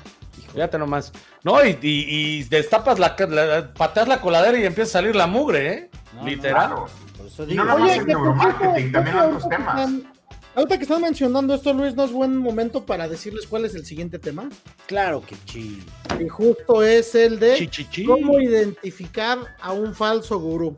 Fíjate 0.53 0.79
nomás. 0.79 1.13
No, 1.43 1.59
y, 1.65 2.45
destapas 2.45 2.99
la, 2.99 3.17
pateas 3.77 4.09
la 4.09 4.21
coladera 4.21 4.59
y 4.59 4.65
empieza 4.65 4.99
a 4.99 5.03
salir 5.03 5.17
la 5.17 5.27
mugre, 5.27 5.73
¿eh? 5.73 5.91
Literal. 6.25 6.75
Y 7.49 7.55
no 7.55 7.65
nada 7.65 7.79
más 7.79 7.97
el 7.97 8.07
neuromarketing, 8.07 8.93
también 8.93 9.17
otros 9.17 9.49
temas. 9.49 9.91
Ahorita 10.55 10.77
que 10.77 10.85
están 10.85 11.03
mencionando 11.03 11.53
esto, 11.53 11.73
Luis, 11.73 11.97
¿no 11.97 12.05
es 12.05 12.13
buen 12.13 12.37
momento 12.37 12.87
para 12.87 13.09
decirles 13.09 13.47
cuál 13.47 13.65
es 13.65 13.75
el 13.75 13.85
siguiente 13.85 14.21
tema? 14.21 14.49
Claro 14.87 15.21
que 15.21 15.35
sí. 15.51 15.83
Y 16.21 16.29
justo 16.29 16.83
es 16.83 17.15
el 17.17 17.41
de 17.41 17.69
cómo 18.07 18.39
identificar 18.39 19.39
a 19.61 19.73
un 19.73 19.95
falso 19.95 20.39
gurú. 20.39 20.77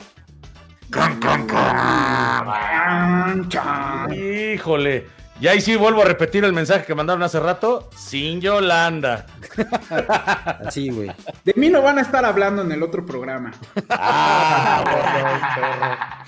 Híjole. 4.14 5.06
Y 5.38 5.48
ahí 5.48 5.60
sí 5.60 5.76
vuelvo 5.76 6.00
a 6.00 6.06
repetir 6.06 6.44
el 6.44 6.54
mensaje 6.54 6.86
que 6.86 6.94
mandaron 6.94 7.22
hace 7.22 7.38
rato, 7.38 7.90
sin 7.94 8.40
Yolanda. 8.40 9.26
Así, 10.66 10.88
güey. 10.88 11.12
De 11.44 11.52
mí 11.56 11.68
no 11.68 11.82
van 11.82 11.98
a 11.98 12.00
estar 12.00 12.24
hablando 12.24 12.62
en 12.62 12.72
el 12.72 12.82
otro 12.82 13.04
programa. 13.04 13.52
Ah, 13.90 14.82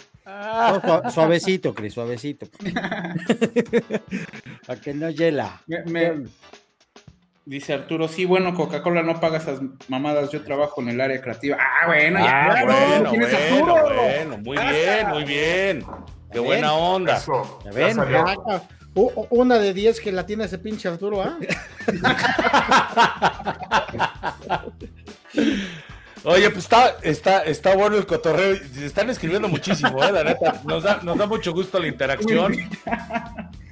suavecito, 1.13 1.75
Cris, 1.75 1.93
suavecito. 1.95 2.47
Para 4.67 4.81
que 4.81 4.95
no 4.95 5.11
hiela. 5.11 5.61
Dice 7.45 7.73
Arturo, 7.73 8.07
sí, 8.09 8.25
bueno, 8.27 8.55
Coca-Cola 8.55 9.03
no 9.03 9.19
paga 9.21 9.39
esas 9.39 9.61
mamadas, 9.89 10.31
yo 10.31 10.43
trabajo 10.43 10.81
en 10.83 10.91
el 10.91 11.01
área 11.01 11.21
creativa. 11.21 11.57
Ah, 11.59 11.87
bueno, 11.87 12.21
ya. 12.21 12.45
Ah, 12.45 12.65
bueno, 12.65 13.11
bueno, 13.11 13.83
bueno, 13.95 14.39
muy 14.39 14.57
bien, 14.59 15.09
muy 15.09 15.25
bien. 15.25 15.85
Qué 16.31 16.39
buena 16.41 16.75
onda. 16.75 17.19
¿Ya 17.65 17.73
ven? 17.73 17.97
una 19.31 19.59
de 19.59 19.73
10 19.73 20.01
que 20.01 20.13
la 20.13 20.27
tiene 20.27 20.45
ese 20.45 20.59
pinche 20.59 20.89
Arturo, 20.89 21.23
¿ah? 21.23 21.39
Oye, 26.29 26.51
pues 26.51 26.65
está, 26.65 26.97
está, 27.03 27.43
está 27.45 27.75
bueno 27.75 27.97
el 27.97 28.05
cotorreo. 28.05 28.57
Se 28.75 28.85
están 28.85 29.09
escribiendo 29.09 29.49
muchísimo, 29.49 30.05
¿eh? 30.05 30.13
La 30.13 30.25
neta, 30.25 30.61
nos 30.65 30.83
da, 30.83 31.01
nos 31.03 31.17
da 31.17 31.27
mucho 31.27 31.55
gusto 31.55 31.79
la 31.79 31.87
interacción. 31.87 32.55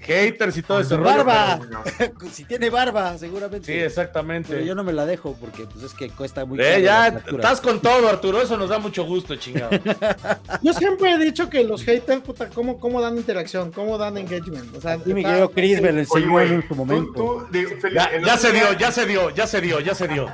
Haters 0.00 0.56
y 0.56 0.62
todo 0.62 0.80
eso. 0.80 0.98
Barba. 0.98 1.60
si 2.32 2.44
tiene 2.44 2.70
barba, 2.70 3.18
seguramente. 3.18 3.66
Sí, 3.66 3.78
exactamente. 3.78 4.54
Pero 4.54 4.64
yo 4.64 4.74
no 4.74 4.84
me 4.84 4.94
la 4.94 5.04
dejo 5.04 5.36
porque 5.38 5.64
pues 5.64 5.84
es 5.84 5.92
que 5.92 6.08
cuesta 6.08 6.46
muy 6.46 6.58
eh, 6.60 6.80
ya 6.82 7.08
estás 7.08 7.60
con 7.60 7.82
todo, 7.82 8.08
Arturo. 8.08 8.40
Eso 8.40 8.56
nos 8.56 8.70
da 8.70 8.78
mucho 8.78 9.04
gusto, 9.04 9.36
chingado. 9.36 9.70
yo 10.62 10.72
siempre 10.72 11.12
he 11.12 11.18
dicho 11.18 11.50
que 11.50 11.62
los 11.62 11.82
haters, 11.82 12.22
puta, 12.22 12.48
¿cómo, 12.48 12.80
cómo 12.80 13.02
dan 13.02 13.18
interacción? 13.18 13.70
¿Cómo 13.70 13.98
dan 13.98 14.16
engagement? 14.16 14.74
O 14.74 14.80
sea, 14.80 14.98
sí, 15.04 15.12
mi 15.12 15.22
querido 15.22 15.50
Chris 15.50 15.82
me 15.82 15.92
lo 15.92 15.98
enseñó 15.98 16.40
en 16.40 16.66
su 16.66 16.74
momento. 16.74 17.48
ya 18.24 18.38
se 18.38 18.52
dio, 18.52 18.72
ya 18.78 18.90
se 18.90 19.04
dio, 19.04 19.30
ya 19.30 19.46
se 19.46 19.60
dio, 19.60 19.80
ya 19.80 19.94
se 19.94 20.08
dio. 20.08 20.30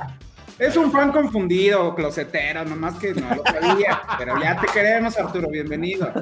Es 0.59 0.77
un 0.77 0.91
fan 0.91 1.11
confundido, 1.11 1.95
closetero, 1.95 2.63
nomás 2.63 2.95
que 2.99 3.13
no 3.13 3.35
lo 3.35 3.43
sabía. 3.43 4.01
pero 4.17 4.39
ya 4.39 4.59
te 4.59 4.67
queremos, 4.67 5.17
Arturo, 5.17 5.49
bienvenido. 5.49 6.13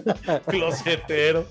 closetero. 0.48 1.46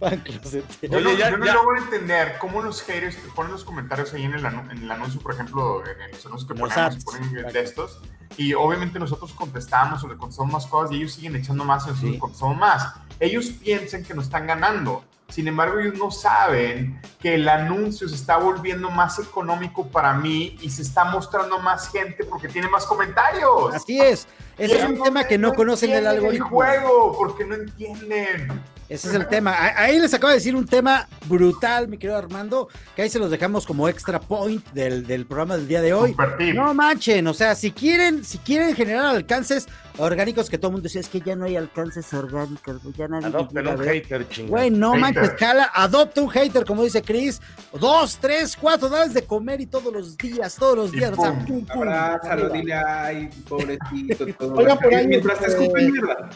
Fan 0.00 0.18
closetero. 0.18 0.98
Yo 0.98 1.00
no, 1.00 1.12
yo 1.12 1.38
no 1.38 1.44
logro 1.44 1.78
entender 1.78 2.36
cómo 2.38 2.60
los 2.60 2.82
haters 2.82 3.16
ponen 3.36 3.52
los 3.52 3.62
comentarios 3.62 4.12
ahí 4.14 4.24
en 4.24 4.34
el, 4.34 4.44
en 4.44 4.82
el 4.82 4.90
anuncio, 4.90 5.20
por 5.20 5.34
ejemplo, 5.34 5.82
en 5.86 6.10
los 6.10 6.26
anuncios 6.26 6.48
que 6.48 6.54
ponemos, 6.54 7.04
ponen 7.04 7.52
de 7.52 7.60
estos. 7.60 8.00
Y 8.36 8.54
obviamente 8.54 8.98
nosotros 8.98 9.32
contestamos 9.32 10.02
o 10.02 10.08
le 10.08 10.16
contestamos 10.16 10.52
más 10.52 10.66
cosas 10.66 10.92
y 10.92 10.96
ellos 10.96 11.12
siguen 11.12 11.36
echando 11.36 11.64
más 11.64 11.86
y 11.86 11.90
nosotros 11.90 12.16
contestamos 12.18 12.56
más. 12.56 12.94
Ellos 13.20 13.46
piensan 13.62 14.02
que 14.02 14.14
nos 14.14 14.24
están 14.24 14.46
ganando 14.46 15.04
sin 15.32 15.48
embargo, 15.48 15.78
ellos 15.78 15.94
no 15.98 16.10
saben 16.10 17.00
que 17.18 17.36
el 17.36 17.48
anuncio 17.48 18.06
se 18.06 18.14
está 18.14 18.36
volviendo 18.36 18.90
más 18.90 19.18
económico 19.18 19.86
para 19.86 20.12
mí 20.12 20.58
y 20.60 20.68
se 20.68 20.82
está 20.82 21.04
mostrando 21.06 21.58
más 21.58 21.90
gente 21.90 22.24
porque 22.24 22.48
tiene 22.48 22.68
más 22.68 22.84
comentarios. 22.84 23.74
Así 23.74 23.98
es. 23.98 24.28
Ese 24.58 24.78
es 24.78 24.84
un 24.84 25.02
tema 25.02 25.24
que 25.24 25.38
no, 25.38 25.54
conocen 25.54 25.92
del 25.92 26.06
algoritmo. 26.06 26.44
El 26.44 26.50
juego, 26.52 27.16
porque 27.16 27.46
no 27.46 27.54
entienden. 27.54 28.62
Ese 28.92 29.08
es 29.08 29.14
el 29.14 29.26
tema. 29.26 29.56
Ahí 29.74 29.98
les 29.98 30.12
acabo 30.12 30.28
de 30.28 30.34
decir 30.34 30.54
un 30.54 30.66
tema 30.66 31.08
brutal, 31.24 31.88
mi 31.88 31.96
querido 31.96 32.18
Armando, 32.18 32.68
que 32.94 33.00
ahí 33.00 33.08
se 33.08 33.18
los 33.18 33.30
dejamos 33.30 33.64
como 33.64 33.88
extra 33.88 34.20
point 34.20 34.62
del, 34.72 35.24
programa 35.24 35.56
del 35.56 35.66
día 35.66 35.80
de 35.80 35.94
hoy. 35.94 36.14
No 36.54 36.74
manchen, 36.74 37.26
o 37.26 37.32
sea, 37.32 37.54
si 37.54 37.70
quieren, 37.70 38.22
si 38.22 38.36
quieren 38.36 38.74
generar 38.74 39.06
alcances 39.06 39.66
orgánicos, 39.96 40.50
que 40.50 40.58
todo 40.58 40.68
el 40.68 40.72
mundo 40.72 40.82
decía, 40.84 41.00
es 41.00 41.08
que 41.08 41.20
ya 41.20 41.34
no 41.34 41.46
hay 41.46 41.56
alcances 41.56 42.12
orgánicos, 42.12 42.82
ya 42.94 43.08
nadie. 43.08 43.28
Adopten 43.28 43.66
un 43.66 43.80
hater, 43.80 44.28
chingón. 44.28 44.50
Güey, 44.50 44.70
no 44.70 44.94
manches, 44.94 45.30
cala, 45.38 45.70
adopte 45.72 46.20
un 46.20 46.28
hater, 46.28 46.66
como 46.66 46.84
dice 46.84 47.00
Chris. 47.00 47.40
Dos, 47.80 48.18
tres, 48.20 48.54
cuatro, 48.60 48.90
dales 48.90 49.14
de 49.14 49.22
comer 49.22 49.62
y 49.62 49.66
todos 49.66 49.90
los 49.90 50.18
días, 50.18 50.54
todos 50.56 50.76
los 50.76 50.92
días. 50.92 51.12
o 51.16 51.22
sea, 51.22 51.32
pum, 51.46 51.64
pum. 51.64 51.82
Abrázalo, 51.82 52.50
dile, 52.50 52.74
ay, 52.74 53.30
pobrecito. 53.48 54.26
Todo 54.38 54.54
Oiga, 54.54 54.78
por 54.78 54.94
ahí. 54.94 55.06
Mientras 55.06 55.38
te 55.38 55.46
escupe 55.46 55.80
mierda. 55.80 56.28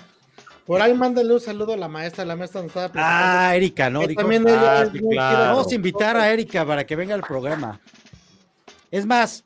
Por 0.66 0.82
ahí 0.82 0.92
mándale 0.94 1.32
un 1.32 1.40
saludo 1.40 1.74
a 1.74 1.76
la 1.76 1.86
maestra, 1.86 2.24
la 2.24 2.34
maestra 2.34 2.60
nos 2.60 2.74
estaba 2.74 2.90
Ah, 2.96 3.54
Erika, 3.54 3.88
¿no? 3.88 4.00
también 4.08 4.44
ah, 4.48 4.84
Vamos 5.20 5.70
a 5.70 5.74
invitar 5.74 6.16
a 6.16 6.30
Erika 6.32 6.66
para 6.66 6.84
que 6.84 6.96
venga 6.96 7.14
al 7.14 7.22
programa. 7.22 7.80
Es 8.90 9.06
más. 9.06 9.44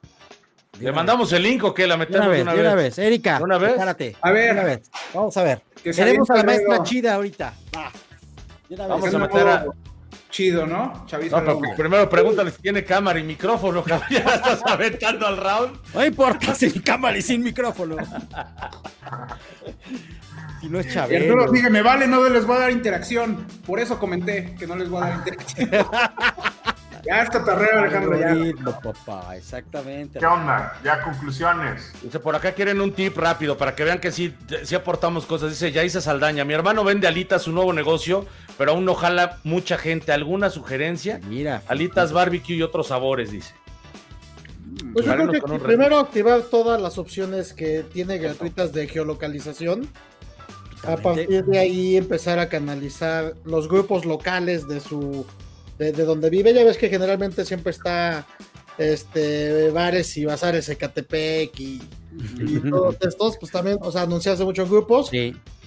¿Le 0.80 0.92
mandamos 0.92 1.30
el 1.34 1.42
link 1.42 1.62
o 1.62 1.74
qué? 1.74 1.86
¿La 1.86 1.98
metemos 1.98 2.26
una 2.26 2.28
vez? 2.28 2.42
Una 2.42 2.52
vez. 2.54 2.60
Una 2.62 2.74
vez. 2.74 2.98
Erika, 2.98 3.38
¿Una 3.42 3.58
vez? 3.58 3.78
A 4.22 4.30
ver. 4.30 4.52
Una 4.52 4.64
vez. 4.64 4.90
Vamos 5.12 5.36
a 5.36 5.42
ver. 5.42 5.62
Queremos 5.82 6.30
a 6.30 6.36
la 6.36 6.42
maestra 6.42 6.82
chida 6.82 7.14
ahorita. 7.14 7.52
Va. 7.76 7.92
Vamos 8.88 9.14
a 9.14 9.18
meter 9.18 9.46
a... 9.46 9.66
Chido, 10.30 10.66
¿no? 10.66 11.04
Chavito. 11.06 11.40
No, 11.40 11.60
primero 11.76 12.08
pregúntale 12.08 12.50
si 12.50 12.62
tiene 12.62 12.84
cámara 12.84 13.18
y 13.18 13.24
micrófono, 13.24 13.82
cabrón. 13.84 14.08
Ya 14.10 14.20
estás 14.20 14.60
aventando 14.64 15.26
al 15.26 15.36
round. 15.36 15.78
No 15.92 16.04
importa, 16.04 16.54
sin 16.54 16.80
cámara 16.80 17.18
y 17.18 17.22
sin 17.22 17.42
micrófono. 17.42 17.96
Si 20.60 20.68
no 20.68 20.78
es 20.78 20.92
Chabelo. 20.92 21.24
Arturo 21.24 21.52
dije, 21.52 21.70
me 21.70 21.82
vale, 21.82 22.06
no 22.06 22.28
les 22.28 22.46
voy 22.46 22.56
a 22.56 22.60
dar 22.60 22.70
interacción. 22.70 23.46
Por 23.66 23.80
eso 23.80 23.98
comenté 23.98 24.54
que 24.58 24.66
no 24.66 24.76
les 24.76 24.88
voy 24.88 25.02
a 25.02 25.08
dar 25.08 25.18
interacción. 25.18 25.70
ya 27.02 27.22
está 27.22 27.42
tarreo, 27.42 27.78
Alejandro. 27.78 28.18
Ya. 28.18 28.80
papá, 28.80 29.36
exactamente. 29.36 30.18
¿Qué 30.18 30.26
onda? 30.26 30.78
Ya 30.84 31.02
conclusiones. 31.02 31.92
Dice, 32.02 32.20
por 32.20 32.36
acá 32.36 32.52
quieren 32.52 32.80
un 32.80 32.92
tip 32.92 33.16
rápido 33.16 33.56
para 33.56 33.74
que 33.74 33.84
vean 33.84 33.98
que 33.98 34.12
sí, 34.12 34.34
sí 34.62 34.74
aportamos 34.74 35.24
cosas. 35.24 35.50
Dice, 35.50 35.72
ya 35.72 35.82
hice 35.82 36.00
Saldaña. 36.02 36.44
Mi 36.44 36.52
hermano 36.52 36.84
vende 36.84 37.08
alitas, 37.08 37.42
su 37.42 37.52
nuevo 37.52 37.72
negocio, 37.72 38.26
pero 38.60 38.72
aún 38.72 38.84
no 38.84 38.94
jala 38.94 39.38
mucha 39.42 39.78
gente. 39.78 40.12
¿Alguna 40.12 40.50
sugerencia? 40.50 41.18
Mira. 41.26 41.62
Alitas, 41.66 42.12
barbecue 42.12 42.56
y 42.56 42.62
otros 42.62 42.88
sabores, 42.88 43.30
dice. 43.30 43.54
Pues 44.92 45.06
yo 45.06 45.14
creo 45.14 45.32
que 45.32 45.58
primero 45.60 45.98
activar 45.98 46.42
todas 46.42 46.78
las 46.78 46.98
opciones 46.98 47.54
que 47.54 47.86
tiene 47.90 48.18
gratuitas 48.18 48.74
de 48.74 48.86
geolocalización 48.86 49.88
a 50.82 50.98
partir 50.98 51.46
de 51.46 51.58
ahí 51.58 51.96
empezar 51.96 52.38
a 52.38 52.50
canalizar 52.50 53.32
los 53.46 53.66
grupos 53.66 54.04
locales 54.04 54.68
de 54.68 54.80
su 54.80 55.24
de, 55.78 55.92
donde 55.92 56.28
vive. 56.28 56.52
Ya 56.52 56.62
ves 56.62 56.76
que 56.76 56.90
generalmente 56.90 57.46
siempre 57.46 57.70
está 57.70 58.26
este 58.76 59.70
bares 59.70 60.14
y 60.18 60.26
bazares 60.26 60.68
Ecatepec 60.68 61.58
y, 61.58 61.80
todos 62.68 62.98
estos, 63.00 63.38
pues 63.38 63.50
también, 63.50 63.78
o 63.80 63.90
sea, 63.90 64.02
anunciarse 64.02 64.44
muchos 64.44 64.68
grupos. 64.68 65.10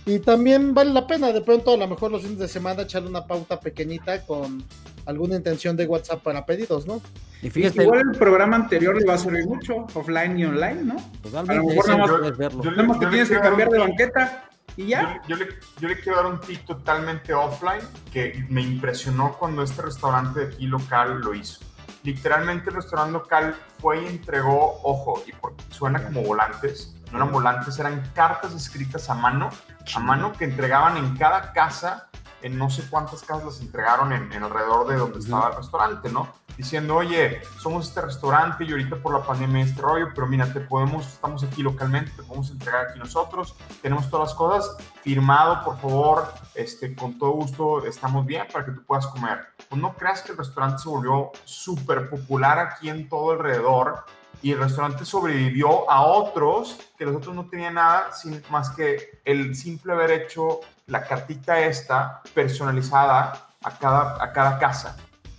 Y 0.06 0.20
también 0.20 0.74
vale 0.74 0.92
la 0.92 1.08
pena 1.08 1.32
de 1.32 1.42
pronto 1.42 1.74
a 1.74 1.78
lo 1.78 1.88
mejor 1.88 2.12
los 2.12 2.22
fines 2.24 2.38
de 2.38 2.48
semana 2.48 2.82
echarle 2.82 3.10
una 3.10 3.26
pauta 3.26 3.60
pequeñita 3.60 4.26
con 4.26 4.64
alguna 5.06 5.36
intención 5.36 5.78
de 5.78 5.86
WhatsApp 5.86 6.22
para 6.22 6.46
pedidos, 6.46 6.86
¿no? 6.86 7.02
Y 7.42 7.50
fíjate, 7.50 7.84
igual 7.84 8.02
el 8.12 8.18
programa 8.18 8.56
anterior 8.56 8.96
le 8.98 9.06
va 9.06 9.16
a 9.16 9.18
servir 9.18 9.46
mucho, 9.46 9.86
offline 9.94 10.40
y 10.40 10.46
online, 10.46 10.84
¿no? 10.84 10.96
a 11.38 11.44
lo 11.44 11.64
mejor 11.66 11.88
nada 11.90 12.84
más, 12.84 12.98
que 13.00 13.08
tienes 13.08 13.30
que 13.30 13.40
cambiar 13.40 13.70
de 13.70 13.80
banqueta 13.80 14.50
yo, 14.78 15.36
le, 15.36 15.50
yo, 15.80 15.88
le, 15.88 16.00
quiero 16.00 16.18
dar 16.18 16.26
un 16.26 16.40
tip 16.40 16.66
totalmente 16.66 17.34
offline 17.34 17.82
que 18.12 18.44
me 18.50 18.62
impresionó 18.62 19.36
cuando 19.38 19.62
este 19.62 19.84
restaurante 19.84 20.40
de 20.40 20.46
aquí 20.48 20.66
local 20.66 21.20
lo 21.22 21.36
hizo. 21.36 21.60
Literalmente 22.04 22.70
el 22.70 22.78
restaurante 22.78 23.14
local 23.14 23.56
fue 23.80 24.04
y 24.04 24.08
entregó, 24.08 24.80
ojo, 24.84 25.24
y 25.28 25.32
porque 25.34 25.64
suena 25.70 26.04
como 26.04 26.24
volantes, 26.24 26.96
no 27.14 27.20
eran 27.20 27.32
volantes, 27.32 27.78
eran 27.78 28.02
cartas 28.16 28.54
escritas 28.54 29.08
a 29.10 29.14
mano, 29.14 29.50
a 29.96 30.00
mano 30.00 30.34
que 30.34 30.46
entregaban 30.46 30.98
en 30.98 31.16
cada 31.16 31.54
casa, 31.54 32.10
en 32.42 32.58
no 32.58 32.72
sé 32.72 32.84
cuántas 32.90 33.22
casas 33.22 33.46
las 33.46 33.62
entregaron 33.62 34.12
en, 34.12 34.34
en 34.34 34.44
alrededor 34.44 34.88
de 34.88 34.96
donde 34.96 35.20
estaba 35.20 35.50
el 35.50 35.56
restaurante, 35.58 36.10
¿no? 36.10 36.28
diciendo, 36.58 36.96
oye, 36.96 37.42
somos 37.60 37.88
este 37.88 38.02
restaurante 38.02 38.64
y 38.64 38.72
ahorita 38.72 38.98
por 38.98 39.14
la 39.14 39.26
pandemia 39.26 39.64
este 39.64 39.82
rollo, 39.82 40.10
pero 40.14 40.28
mira, 40.28 40.52
te 40.52 40.60
podemos, 40.60 41.08
estamos 41.08 41.44
aquí 41.44 41.64
localmente, 41.64 42.12
te 42.12 42.24
podemos 42.24 42.52
entregar 42.52 42.88
aquí 42.88 43.00
nosotros, 43.00 43.56
tenemos 43.82 44.10
todas 44.10 44.30
las 44.30 44.38
cosas, 44.38 44.78
firmado, 45.02 45.64
por 45.64 45.80
favor, 45.80 46.34
este, 46.56 46.96
con 46.96 47.18
todo 47.18 47.32
gusto, 47.32 47.86
estamos 47.86 48.26
bien 48.26 48.46
para 48.52 48.66
que 48.66 48.72
tú 48.72 48.84
puedas 48.84 49.08
comer. 49.08 49.48
Pues 49.70 49.82
no 49.82 49.94
creas 49.96 50.22
que 50.22 50.32
el 50.32 50.38
restaurante 50.38 50.84
se 50.84 50.90
volvió 50.90 51.32
súper 51.44 52.10
popular 52.10 52.60
aquí 52.60 52.90
en 52.90 53.10
todo 53.10 53.32
alrededor 53.32 54.06
y 54.44 54.52
el 54.52 54.60
restaurante 54.60 55.06
sobrevivió 55.06 55.90
a 55.90 56.02
otros 56.02 56.78
que 56.98 57.06
los 57.06 57.16
otros 57.16 57.34
no 57.34 57.46
tenían 57.46 57.76
nada 57.76 58.12
sin, 58.12 58.44
más 58.52 58.70
que 58.72 59.22
el 59.24 59.56
simple 59.56 59.94
haber 59.94 60.12
hecho 60.12 60.60
la 60.86 61.02
cartita 61.08 61.60
esta 61.62 62.22
personalizada 62.34 63.48
a 63.64 63.72
cada, 63.80 64.22
a 64.22 64.34
cada 64.34 64.60
casa. 64.60 64.98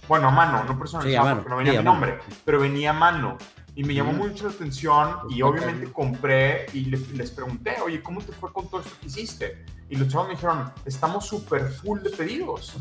Bueno, 0.08 0.28
a 0.28 0.30
mano, 0.30 0.64
no 0.64 0.78
personalizado 0.78 1.34
porque 1.34 1.50
no 1.50 1.56
venía 1.56 1.72
mi 1.74 1.84
nombre, 1.84 2.18
pero 2.46 2.60
venía 2.60 2.90
a 2.90 2.94
mano. 2.94 3.36
Y 3.76 3.84
me 3.84 3.92
llamó 3.92 4.12
mucho 4.12 4.46
la 4.46 4.52
atención 4.52 5.18
y 5.28 5.42
obviamente 5.42 5.92
compré 5.92 6.66
y 6.72 6.84
les, 6.84 7.30
pregunté, 7.32 7.76
oye, 7.84 8.02
¿cómo 8.02 8.22
te 8.22 8.32
fue 8.32 8.52
con 8.52 8.68
todo 8.68 8.80
esto 8.80 8.94
que 9.00 9.06
hiciste? 9.08 9.66
Y 9.90 9.96
los 9.96 10.08
chavos 10.08 10.28
me 10.28 10.34
dijeron, 10.34 10.72
estamos 10.86 11.26
súper 11.26 11.70
full 11.70 12.00
de 12.00 12.10
pedidos. 12.10 12.76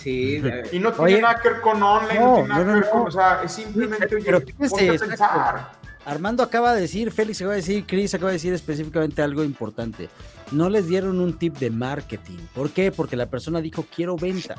Sí. 0.00 0.42
Y 0.72 0.78
no 0.78 0.92
tiene 0.92 1.20
nada 1.20 1.40
que 1.40 1.48
ver 1.48 1.60
con 1.60 1.82
online, 1.82 2.20
no, 2.20 2.34
tiene 2.34 2.48
nada 2.48 2.64
que 2.64 2.72
ver 2.72 2.90
con, 2.90 3.02
o 3.08 3.10
sea, 3.10 3.40
es 3.44 3.52
simplemente, 3.52 4.06
pero, 4.06 4.40
oye, 4.70 4.98
pensar. 4.98 5.78
Armando 6.04 6.42
acaba 6.42 6.74
de 6.74 6.80
decir, 6.80 7.10
Félix 7.10 7.40
acaba 7.40 7.52
de 7.52 7.60
decir, 7.60 7.84
Chris 7.86 8.14
acaba 8.14 8.30
de 8.30 8.36
decir 8.36 8.54
específicamente 8.54 9.20
algo 9.20 9.44
importante. 9.44 10.08
No 10.52 10.70
les 10.70 10.88
dieron 10.88 11.20
un 11.20 11.36
tip 11.36 11.58
de 11.58 11.70
marketing. 11.70 12.38
¿Por 12.54 12.70
qué? 12.70 12.90
Porque 12.90 13.14
la 13.14 13.26
persona 13.26 13.60
dijo, 13.60 13.84
quiero 13.94 14.16
ventas. 14.16 14.58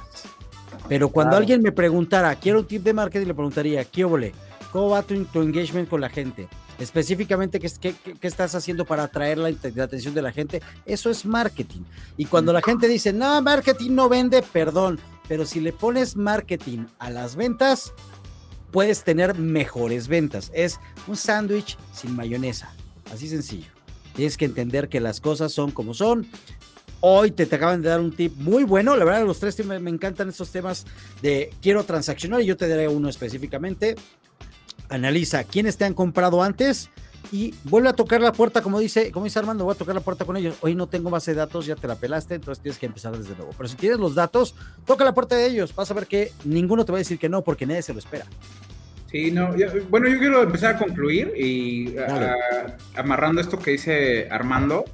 Pero 0.88 1.10
cuando 1.10 1.38
alguien 1.38 1.64
me 1.64 1.72
preguntara, 1.72 2.36
quiero 2.36 2.60
un 2.60 2.68
tip 2.68 2.84
de 2.84 2.94
marketing, 2.94 3.26
le 3.26 3.34
preguntaría, 3.34 3.84
¿qué 3.86 4.06
ole? 4.06 4.34
¿Cómo 4.72 4.90
va 4.90 5.02
tu, 5.02 5.16
engagement 5.42 5.90
con 5.90 6.02
la 6.02 6.10
gente? 6.10 6.48
Específicamente, 6.80 7.60
¿qué, 7.60 7.70
qué, 7.80 8.28
estás 8.28 8.56
haciendo 8.56 8.86
para 8.86 9.04
atraer 9.04 9.38
la, 9.38 9.54
la, 9.76 9.84
atención 9.84 10.14
de 10.14 10.22
la 10.22 10.32
gente? 10.32 10.62
Eso 10.86 11.10
es 11.10 11.26
marketing. 11.26 11.82
Y 12.16 12.26
cuando 12.26 12.54
la 12.54 12.62
gente 12.62 12.88
dice, 12.88 13.12
no, 13.12 13.42
marketing 13.42 13.92
no 13.92 14.08
vende, 14.08 14.42
perdón, 14.42 14.98
pero 15.28 15.46
si 15.46 15.60
le 15.60 15.74
pones 15.74 16.16
marketing 16.16 16.86
a 16.98 17.10
las 17.10 17.36
ventas, 17.36 17.94
puedes 18.72 19.04
tener 19.04 19.38
mejores 19.38 20.08
ventas. 20.08 20.52
Es 20.54 20.80
un 21.08 21.18
sándwich 21.18 21.78
sin 21.94 22.16
mayonesa. 22.16 22.74
Así 23.14 23.28
sencillo. 23.28 23.68
Tienes 24.16 24.38
que 24.38 24.46
entender 24.46 24.90
que 24.90 25.02
las 25.02 25.20
cosas 25.20 25.52
son 25.52 25.72
como 25.72 25.94
son. 25.94 26.28
Hoy 27.02 27.32
te, 27.32 27.46
te, 27.46 27.56
acaban 27.56 27.82
de 27.82 27.90
dar 27.90 28.00
un 28.00 28.14
tip 28.14 28.36
muy 28.38 28.64
bueno. 28.64 28.96
La 28.96 29.06
verdad, 29.06 29.26
los 29.26 29.40
tres 29.40 29.66
me, 29.66 29.80
me 29.80 29.90
encantan 29.90 30.30
estos 30.30 30.50
temas 30.50 30.86
de 31.22 31.54
quiero 31.62 31.84
transaccionar 31.84 32.42
y 32.42 32.46
yo 32.46 32.58
te 32.58 32.68
daré 32.68 32.88
uno 32.88 33.10
específicamente 33.10 33.96
analiza 34.90 35.44
quiénes 35.44 35.78
te 35.78 35.86
han 35.86 35.94
comprado 35.94 36.44
antes 36.44 36.90
y 37.32 37.54
vuelve 37.66 37.90
a 37.90 37.94
tocar 37.94 38.22
la 38.22 38.32
puerta, 38.32 38.62
como 38.62 38.80
dice, 38.80 39.12
como 39.12 39.26
dice 39.26 39.40
Armando, 39.40 39.64
voy 39.64 39.76
a 39.76 39.78
tocar 39.78 39.94
la 39.94 40.02
puerta 40.02 40.26
con 40.26 40.36
ellos. 40.38 40.56
Hoy 40.62 40.76
no 40.76 40.88
tengo 40.88 41.10
base 41.10 41.32
de 41.32 41.38
datos, 41.38 41.66
ya 41.66 41.76
te 41.76 41.88
la 41.88 41.96
pelaste, 41.96 42.36
entonces 42.36 42.62
tienes 42.62 42.80
que 42.80 42.88
empezar 42.88 43.16
desde 43.18 43.36
nuevo. 43.36 43.54
Pero 43.56 43.70
si 43.70 43.76
tienes 43.76 44.00
los 44.00 44.16
datos, 44.16 44.56
toca 44.86 45.04
la 45.04 45.14
puerta 45.14 45.36
de 45.36 45.46
ellos. 45.46 45.76
Vas 45.76 45.92
a 45.92 45.94
ver 45.94 46.08
que 46.08 46.32
ninguno 46.44 46.86
te 46.86 46.92
va 46.92 46.98
a 46.98 47.00
decir 47.00 47.20
que 47.20 47.30
no, 47.30 47.44
porque 47.44 47.66
nadie 47.66 47.82
se 47.82 47.94
lo 47.94 48.00
espera. 48.00 48.26
Sí, 49.12 49.32
no, 49.32 49.50
bueno, 49.90 50.08
yo 50.08 50.20
quiero 50.20 50.44
empezar 50.44 50.76
a 50.76 50.78
concluir 50.78 51.34
y 51.36 51.96
amarrando 52.96 53.42
esto 53.42 53.58
que 53.60 53.72
dice 53.72 54.28
Armando. 54.30 54.86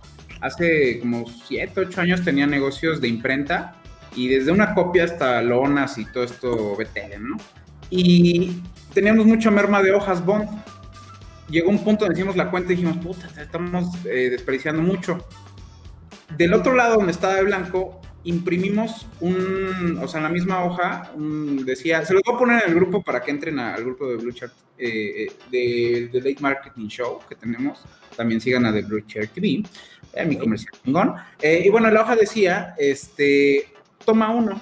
Hace 0.42 1.00
como 1.00 1.26
7, 1.48 1.82
8 1.88 2.02
años 2.02 2.24
tenía 2.24 2.48
negocios 2.48 3.02
de 3.02 3.08
imprenta 3.08 3.76
y 4.16 4.28
desde 4.28 4.52
una 4.52 4.74
copia 4.74 5.06
hasta 5.06 5.42
lonas 5.42 5.98
y 5.98 6.06
todo 6.06 6.24
esto 6.24 6.76
BTL, 6.76 7.20
¿no? 7.20 7.38
Y 7.90 8.62
teníamos 8.94 9.26
mucha 9.26 9.52
merma 9.52 9.82
de 9.82 9.92
hojas 9.92 10.26
Bond. 10.26 10.50
Llegó 11.50 11.70
un 11.70 11.84
punto 11.84 12.06
donde 12.06 12.20
hicimos 12.20 12.36
la 12.36 12.50
cuenta 12.50 12.74
y 12.74 12.76
dijimos, 12.78 12.98
puta, 12.98 13.30
estamos 13.40 13.88
eh, 14.06 14.30
desperdiciando 14.32 14.82
mucho. 14.82 15.28
Del 16.38 16.54
otro 16.54 16.74
lado, 16.74 16.96
donde 16.96 17.12
estaba 17.12 17.36
de 17.36 17.44
blanco, 17.44 18.02
imprimimos 18.24 19.06
un, 19.20 20.00
o 20.02 20.08
sea, 20.08 20.18
en 20.18 20.24
la 20.24 20.30
misma 20.30 20.64
hoja, 20.66 21.12
decía, 21.64 22.04
se 22.04 22.14
lo 22.16 22.22
voy 22.26 22.36
a 22.36 22.40
poner 22.40 22.64
en 22.64 22.70
el 22.70 22.76
grupo 22.76 23.04
para 23.04 23.22
que 23.22 23.30
entren 23.30 23.60
al 23.60 23.84
grupo 23.84 24.08
de 24.08 24.18
Blue 24.18 24.32
Chart, 24.32 24.52
eh, 24.78 25.28
eh, 25.52 26.10
de, 26.12 26.20
Late 26.20 26.38
Marketing 26.40 26.88
Show 26.88 27.20
que 27.30 27.36
tenemos. 27.36 27.86
También 28.18 28.42
sigan 28.42 28.66
a 28.66 28.74
The 28.74 28.82
Blue 28.82 29.02
Chart 29.02 29.30
TV, 29.32 29.64
mi 30.26 30.38
comercial 30.38 30.74
chingón. 30.84 31.14
y 31.44 31.70
bueno, 31.70 31.92
la 31.92 32.02
hoja 32.02 32.16
decía, 32.16 32.74
este, 32.80 33.68
toma 34.04 34.32
uno, 34.32 34.60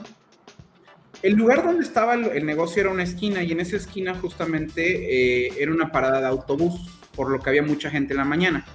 el 1.24 1.36
lugar 1.36 1.64
donde 1.64 1.84
estaba 1.84 2.16
el, 2.16 2.46
negocio 2.46 2.82
era 2.82 2.92
una 2.92 3.04
esquina 3.04 3.42
y 3.44 3.54
en 3.54 3.62
esa 3.62 3.78
esquina 3.78 4.14
justamente 4.14 5.46
eh, 5.48 5.54
era 5.58 5.72
una 5.72 5.90
parada 5.90 6.20
de 6.20 6.28
autobús, 6.28 6.92
por 7.16 7.32
lo 7.32 7.40
que 7.40 7.50
había 7.50 7.64
mucha 7.64 7.90
gente 7.90 8.14
en 8.14 8.18
la 8.18 8.26
mañana. 8.26 8.66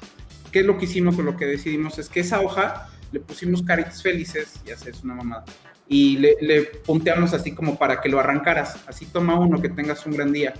¿Qué 0.51 0.61
es 0.61 0.67
lo 0.67 0.79
que 0.79 0.87
hicimos 0.87 1.19
o 1.19 1.23
lo 1.23 1.37
que 1.37 1.45
decidimos? 1.45 1.99
Es 1.99 2.09
que 2.09 2.21
esa 2.21 2.41
hoja 2.41 2.89
le 3.13 3.21
pusimos 3.21 3.63
caritas 3.63 4.03
felices, 4.03 4.63
ya 4.65 4.79
sé, 4.79 4.91
es 4.91 5.05
una 5.05 5.15
mamada, 5.15 5.45
y 5.89 6.17
le, 6.17 6.37
le 6.41 6.63
punteamos 6.63 7.35
así 7.35 7.53
como 7.53 7.77
para 7.79 8.01
que 8.01 8.09
lo 8.09 8.19
arrancaras. 8.19 8.79
Así 8.87 9.05
toma 9.05 9.39
uno, 9.39 9.61
que 9.61 9.69
tengas 9.69 10.07
un 10.07 10.15
gran 10.15 10.33
día. 10.33 10.55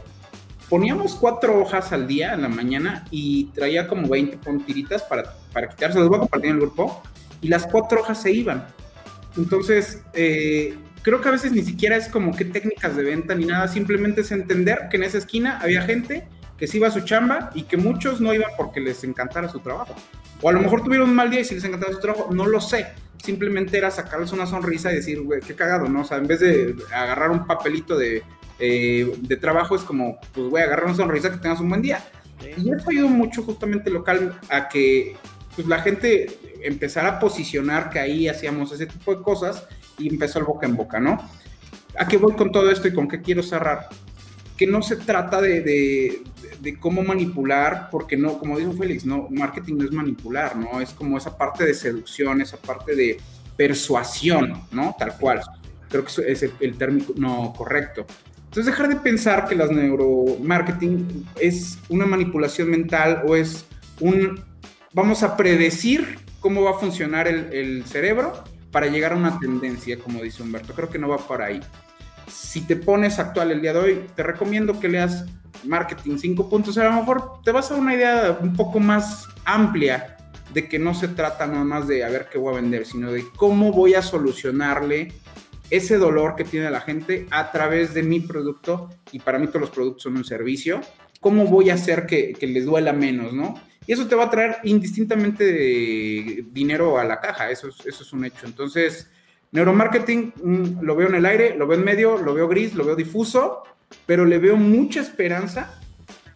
Poníamos 0.69 1.15
cuatro 1.15 1.59
hojas 1.59 1.93
al 1.93 2.07
día 2.07 2.35
en 2.35 2.43
la 2.43 2.49
mañana 2.51 3.07
y 3.11 3.47
traía 3.55 3.89
como 3.89 4.09
20 4.09 4.37
puntiritas 4.37 5.03
para, 5.05 5.35
para 5.55 5.71
quitarse. 5.71 5.99
Los 5.99 6.09
voy 6.09 6.17
a 6.17 6.21
compartir 6.21 6.51
el 6.51 6.59
grupo. 6.59 7.03
Y 7.41 7.49
las 7.49 7.67
cuatro 7.67 8.01
hojas 8.01 8.21
se 8.21 8.31
iban. 8.33 8.67
Entonces, 9.37 10.03
eh, 10.15 10.77
creo 11.09 11.23
que 11.23 11.29
a 11.29 11.33
veces 11.33 11.53
ni 11.53 11.63
siquiera 11.63 11.97
es 11.97 12.07
como 12.09 12.37
qué 12.37 12.45
técnicas 12.45 12.95
de 12.95 13.03
venta 13.03 13.35
ni 13.35 13.47
nada, 13.47 13.67
simplemente 13.67 14.21
es 14.21 14.31
entender 14.31 14.89
que 14.91 14.99
en 14.99 15.05
esa 15.05 15.17
esquina 15.17 15.59
había 15.59 15.81
gente 15.81 16.29
que 16.59 16.67
se 16.67 16.77
iba 16.77 16.89
a 16.89 16.91
su 16.91 17.01
chamba 17.01 17.51
y 17.55 17.63
que 17.63 17.79
muchos 17.79 18.21
no 18.21 18.35
iban 18.35 18.51
porque 18.59 18.81
les 18.81 19.03
encantara 19.05 19.49
su 19.49 19.61
trabajo. 19.61 19.95
O 20.43 20.51
a 20.51 20.53
lo 20.53 20.61
mejor 20.61 20.85
tuvieron 20.85 21.09
un 21.09 21.17
mal 21.17 21.31
día 21.31 21.41
y 21.41 21.45
si 21.45 21.55
les 21.55 21.65
encantaba 21.65 21.95
su 21.95 22.01
trabajo, 22.01 22.29
no 22.31 22.47
lo 22.47 22.61
sé. 22.61 22.89
Simplemente 23.25 23.79
era 23.79 23.91
sacarles 23.91 24.33
una 24.33 24.47
sonrisa 24.47 24.93
y 24.93 24.97
decir, 24.97 25.23
güey, 25.23 25.41
qué 25.41 25.55
cagado, 25.55 25.89
¿no? 25.89 26.03
O 26.03 26.05
sea, 26.05 26.19
en 26.19 26.27
vez 26.27 26.41
de 26.41 26.77
agarrar 26.93 27.31
un 27.31 27.47
papelito 27.47 27.97
de, 27.97 28.23
eh, 28.59 29.11
de 29.19 29.37
trabajo, 29.39 29.77
es 29.77 29.83
como, 29.83 30.21
pues, 30.35 30.49
güey, 30.49 30.63
agarrar 30.63 30.87
una 30.87 30.95
sonrisa 30.95 31.31
que 31.31 31.39
tengas 31.39 31.61
un 31.61 31.71
buen 31.71 31.81
día. 31.81 32.05
Y 32.57 32.71
eso 32.71 32.91
ayudó 32.91 33.09
mucho 33.09 33.43
justamente 33.45 33.89
local 33.89 34.39
a 34.51 34.69
que 34.69 35.17
pues, 35.55 35.67
la 35.67 35.81
gente 35.81 36.39
empezara 36.63 37.09
a 37.09 37.19
posicionar 37.19 37.89
que 37.89 37.99
ahí 37.99 38.29
hacíamos 38.29 38.73
ese 38.73 38.87
tipo 38.87 39.15
de 39.15 39.23
cosas 39.23 39.67
y 39.99 40.09
empezó 40.09 40.39
el 40.39 40.45
boca 40.45 40.67
en 40.67 40.77
boca, 40.77 41.01
¿no? 41.01 41.19
¿A 41.99 42.07
qué 42.07 42.17
voy 42.17 42.35
con 42.35 42.53
todo 42.53 42.71
esto 42.71 42.89
y 42.89 42.95
con 42.95 43.09
qué 43.09 43.21
quiero 43.21 43.43
cerrar? 43.43 43.89
Que 44.57 44.67
no 44.67 44.83
se 44.83 44.97
trata 44.97 45.41
de, 45.41 46.23
de, 46.61 46.79
cómo 46.79 47.03
manipular, 47.03 47.89
porque 47.91 48.17
no, 48.17 48.39
como 48.39 48.59
dijo 48.59 48.73
Félix, 48.73 49.05
no, 49.05 49.29
marketing 49.31 49.77
no 49.79 49.85
es 49.85 49.93
manipular, 49.93 50.57
¿no? 50.57 50.81
Es 50.81 50.91
como 50.91 51.19
esa 51.19 51.37
parte 51.37 51.65
de 51.65 51.75
seducción, 51.75 52.41
esa 52.41 52.57
parte 52.57 52.95
de 52.95 53.19
persuasión, 53.57 54.63
¿no? 54.71 54.95
Tal 54.99 55.17
cual. 55.17 55.41
Creo 55.89 56.05
que 56.05 56.31
es 56.31 56.43
el, 56.61 56.77
término 56.77 57.07
no 57.17 57.55
correcto. 57.57 58.07
Entonces, 58.37 58.67
dejar 58.67 58.89
de 58.89 58.97
pensar 58.97 59.49
que 59.49 59.55
las 59.55 59.71
neuromarketing 59.71 61.27
es 61.41 61.79
una 61.89 62.07
manipulación 62.07 62.71
mental 62.71 63.23
o 63.27 63.35
es 63.35 63.65
un, 64.01 64.41
vamos 64.93 65.23
a 65.23 65.37
predecir 65.37 66.19
cómo 66.41 66.63
va 66.63 66.73
a 66.73 66.75
funcionar 66.75 67.27
el, 67.27 67.53
el 67.53 67.85
cerebro 67.85 68.45
para 68.71 68.87
llegar 68.87 69.13
a 69.13 69.17
una 69.17 69.39
tendencia, 69.39 69.99
como 69.99 70.23
dice 70.23 70.43
Humberto. 70.43 70.75
Creo 70.75 70.89
que 70.89 70.99
no 70.99 71.09
va 71.09 71.19
por 71.19 71.43
ahí. 71.43 71.61
Si 72.31 72.61
te 72.63 72.77
pones 72.77 73.19
actual 73.19 73.51
el 73.51 73.63
día 73.63 73.73
de 73.73 73.79
hoy, 73.79 74.07
te 74.15 74.23
recomiendo 74.23 74.79
que 74.79 74.89
leas 74.89 75.25
Marketing 75.65 76.17
5.0. 76.17 76.81
A 76.81 76.85
lo 76.85 76.93
mejor 76.93 77.43
te 77.43 77.53
vas 77.53 77.71
a 77.71 77.77
una 77.77 77.95
idea 77.95 78.39
un 78.41 78.55
poco 78.55 78.81
más 78.81 79.27
amplia 79.45 80.17
de 80.53 80.69
que 80.69 80.79
no 80.79 80.95
se 80.95 81.09
trata 81.09 81.47
nada 81.47 81.65
más 81.65 81.89
de 81.89 82.05
a 82.05 82.09
ver 82.09 82.29
qué 82.31 82.39
voy 82.39 82.55
a 82.55 82.61
vender, 82.61 82.87
sino 82.87 83.13
de 83.13 83.25
cómo 83.37 83.73
voy 83.73 83.95
a 83.95 84.03
solucionarle 84.03 85.13
ese 85.71 85.99
dolor 85.99 86.37
que 86.37 86.45
tiene 86.45 86.71
la 86.71 86.81
gente 86.81 87.27
a 87.31 87.51
través 87.51 87.95
de 87.95 88.03
mi 88.03 88.21
producto. 88.21 88.91
Y 89.13 89.21
para 89.21 89.39
mí 89.39 89.47
todos 89.47 89.63
los 89.63 89.71
productos 89.71 90.03
son 90.03 90.17
un 90.17 90.25
servicio. 90.25 90.81
¿Cómo 91.21 91.47
voy 91.47 91.71
a 91.71 91.75
hacer 91.75 92.07
que, 92.07 92.33
que 92.33 92.47
les 92.47 92.65
duela 92.65 92.93
menos, 92.93 93.33
no? 93.33 93.55
Y 93.89 93.95
eso 93.95 94.07
te 94.07 94.15
va 94.15 94.25
a 94.25 94.31
traer 94.31 94.59
indistintamente 94.65 96.45
dinero 96.53 96.99
a 96.99 97.05
la 97.05 97.23
caja, 97.23 97.51
eso 97.51 97.69
es, 97.69 97.87
eso 97.87 98.03
es 98.03 98.13
un 98.13 98.23
hecho. 98.27 98.45
Entonces, 98.45 99.11
neuromarketing 99.51 100.35
mm, 100.37 100.83
lo 100.83 100.95
veo 100.95 101.09
en 101.09 101.15
el 101.15 101.25
aire, 101.25 101.57
lo 101.57 101.67
veo 101.67 101.79
en 101.79 101.87
medio, 101.87 102.19
lo 102.19 102.35
veo 102.35 102.49
gris, 102.49 102.75
lo 102.75 102.85
veo 102.85 102.95
difuso, 102.95 103.63
pero 104.05 104.27
le 104.27 104.37
veo 104.37 104.57
mucha 104.57 105.01
esperanza 105.01 105.81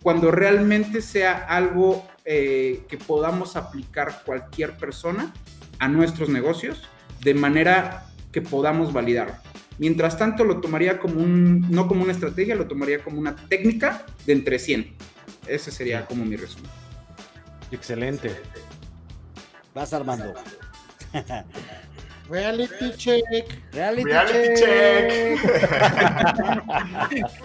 cuando 0.03 0.31
realmente 0.31 1.03
sea 1.03 1.45
algo 1.47 2.09
eh, 2.25 2.85
que 2.89 2.97
podamos 2.97 3.55
aplicar 3.55 4.23
cualquier 4.25 4.79
persona 4.79 5.35
a 5.79 5.89
nuestros 5.89 6.31
negocios 6.31 6.89
de 7.21 7.35
manera 7.35 8.07
que 8.33 8.41
podamos 8.41 8.95
validar. 8.95 9.43
Mientras 9.77 10.17
tanto, 10.17 10.45
lo 10.45 10.63
tomaría 10.63 10.99
como 10.99 11.21
un, 11.21 11.71
no 11.71 11.87
como 11.87 12.03
una 12.03 12.13
estrategia, 12.13 12.55
lo 12.55 12.67
tomaría 12.67 13.05
como 13.05 13.21
una 13.21 13.37
técnica 13.37 14.07
de 14.25 14.33
entre 14.33 14.59
100. 14.59 14.95
Ese 15.47 15.71
sería 15.71 16.07
como 16.07 16.25
mi 16.25 16.37
resumen. 16.37 16.82
Excelente. 17.73 18.41
Vas 19.75 19.93
Armando. 19.93 20.35
Reality 22.29 22.93
check. 22.97 23.25
Reality, 23.73 24.55
check. 24.55 25.41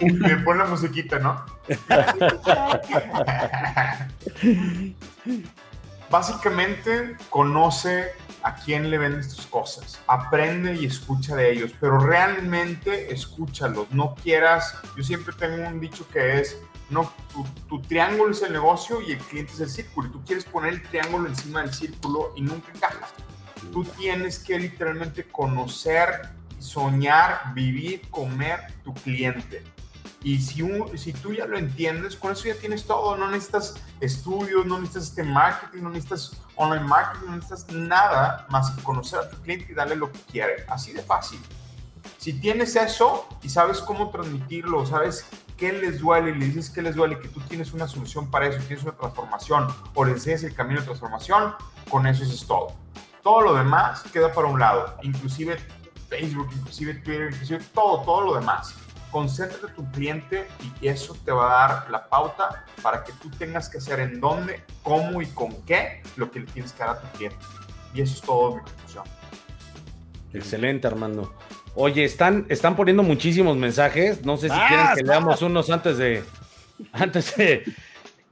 Me 0.00 0.36
pone 0.36 0.58
la 0.58 0.66
musiquita, 0.66 1.18
¿no? 1.18 1.44
Básicamente, 6.10 7.16
conoce 7.28 8.12
a 8.42 8.54
quién 8.54 8.90
le 8.90 8.98
vendes 8.98 9.34
tus 9.34 9.46
cosas. 9.46 10.00
Aprende 10.06 10.74
y 10.74 10.84
escucha 10.86 11.34
de 11.36 11.52
ellos, 11.52 11.72
pero 11.80 11.98
realmente 11.98 13.12
escúchalos. 13.12 13.90
No 13.90 14.14
quieras. 14.14 14.74
Yo 14.96 15.02
siempre 15.02 15.34
tengo 15.38 15.68
un 15.68 15.80
dicho 15.80 16.08
que 16.08 16.40
es 16.40 16.58
no, 16.90 17.12
tu, 17.68 17.82
triángulo 17.82 18.32
es 18.32 18.42
el 18.42 18.52
negocio 18.52 19.02
y 19.02 19.12
el 19.12 19.18
cliente 19.18 19.52
es 19.52 19.60
el 19.60 19.68
círculo. 19.68 20.08
Y 20.08 20.12
tú 20.12 20.24
quieres 20.24 20.44
poner 20.44 20.74
el 20.74 20.82
triángulo 20.82 21.28
encima 21.28 21.60
del 21.60 21.72
círculo 21.72 22.32
y 22.34 22.40
nunca 22.40 22.72
encajas. 22.74 23.10
Tú 23.72 23.84
tienes 23.84 24.38
que 24.38 24.58
literalmente 24.58 25.24
conocer, 25.24 26.30
soñar, 26.58 27.52
vivir, 27.54 28.08
comer 28.10 28.60
tu 28.84 28.94
cliente. 28.94 29.62
Y 30.22 30.40
si, 30.40 30.64
si 30.96 31.12
tú 31.12 31.32
ya 31.32 31.46
lo 31.46 31.58
entiendes, 31.58 32.16
con 32.16 32.32
eso 32.32 32.44
ya 32.44 32.54
tienes 32.54 32.86
todo. 32.86 33.16
No 33.16 33.30
necesitas 33.30 33.76
estudios, 34.00 34.64
no 34.64 34.80
necesitas 34.80 35.10
este 35.10 35.22
marketing, 35.24 35.82
no 35.82 35.90
necesitas 35.90 36.40
online 36.56 36.84
marketing, 36.84 37.26
no 37.26 37.36
necesitas 37.36 37.70
nada 37.74 38.46
más 38.48 38.70
que 38.70 38.82
conocer 38.82 39.20
a 39.20 39.28
tu 39.28 39.36
cliente 39.42 39.70
y 39.70 39.74
darle 39.74 39.96
lo 39.96 40.10
que 40.10 40.20
quiere. 40.20 40.64
Así 40.68 40.92
de 40.92 41.02
fácil. 41.02 41.38
Si 42.16 42.32
tienes 42.32 42.74
eso 42.76 43.28
y 43.42 43.48
sabes 43.48 43.80
cómo 43.80 44.10
transmitirlo, 44.10 44.86
sabes 44.86 45.26
qué 45.56 45.72
les 45.72 46.00
duele 46.00 46.30
y 46.30 46.34
le 46.34 46.46
dices 46.46 46.70
qué 46.70 46.80
les 46.80 46.94
duele, 46.94 47.18
que 47.18 47.28
tú 47.28 47.40
tienes 47.40 47.72
una 47.72 47.86
solución 47.86 48.30
para 48.30 48.46
eso, 48.46 48.58
tienes 48.66 48.84
una 48.84 48.96
transformación 48.96 49.66
o 49.94 50.04
le 50.04 50.12
enseñas 50.12 50.44
el 50.44 50.54
camino 50.54 50.80
de 50.80 50.86
transformación, 50.86 51.54
con 51.90 52.06
eso 52.06 52.24
es 52.24 52.46
todo. 52.46 52.72
Todo 53.22 53.42
lo 53.42 53.54
demás 53.54 54.02
queda 54.12 54.32
para 54.32 54.46
un 54.46 54.58
lado. 54.58 54.96
Inclusive 55.02 55.58
Facebook, 56.08 56.48
inclusive 56.56 56.94
Twitter, 56.94 57.30
inclusive 57.32 57.60
todo, 57.74 58.02
todo 58.02 58.22
lo 58.22 58.34
demás. 58.34 58.74
Concéntrate 59.10 59.66
en 59.66 59.74
tu 59.74 59.90
cliente 59.90 60.48
y 60.80 60.88
eso 60.88 61.16
te 61.24 61.32
va 61.32 61.46
a 61.46 61.68
dar 61.68 61.90
la 61.90 62.08
pauta 62.08 62.64
para 62.82 63.04
que 63.04 63.12
tú 63.14 63.30
tengas 63.30 63.68
que 63.68 63.78
hacer 63.78 64.00
en 64.00 64.20
dónde, 64.20 64.62
cómo 64.82 65.20
y 65.22 65.26
con 65.26 65.62
qué 65.62 66.02
lo 66.16 66.30
que 66.30 66.40
le 66.40 66.46
tienes 66.46 66.72
que 66.72 66.78
dar 66.80 66.90
a 66.90 67.00
tu 67.00 67.08
cliente. 67.16 67.38
Y 67.94 68.02
eso 68.02 68.14
es 68.14 68.20
todo 68.20 68.56
mi 68.56 68.62
conclusión. 68.62 69.04
Excelente, 70.32 70.86
Armando. 70.86 71.34
Oye, 71.80 72.02
están, 72.04 72.44
están 72.48 72.74
poniendo 72.74 73.04
muchísimos 73.04 73.56
mensajes. 73.56 74.24
No 74.24 74.36
sé 74.36 74.48
si 74.48 74.54
quieren 74.66 74.86
que 74.96 75.02
leamos 75.04 75.40
unos 75.42 75.70
antes 75.70 75.96
de. 75.96 76.24
Antes 76.92 77.36
de. 77.36 77.64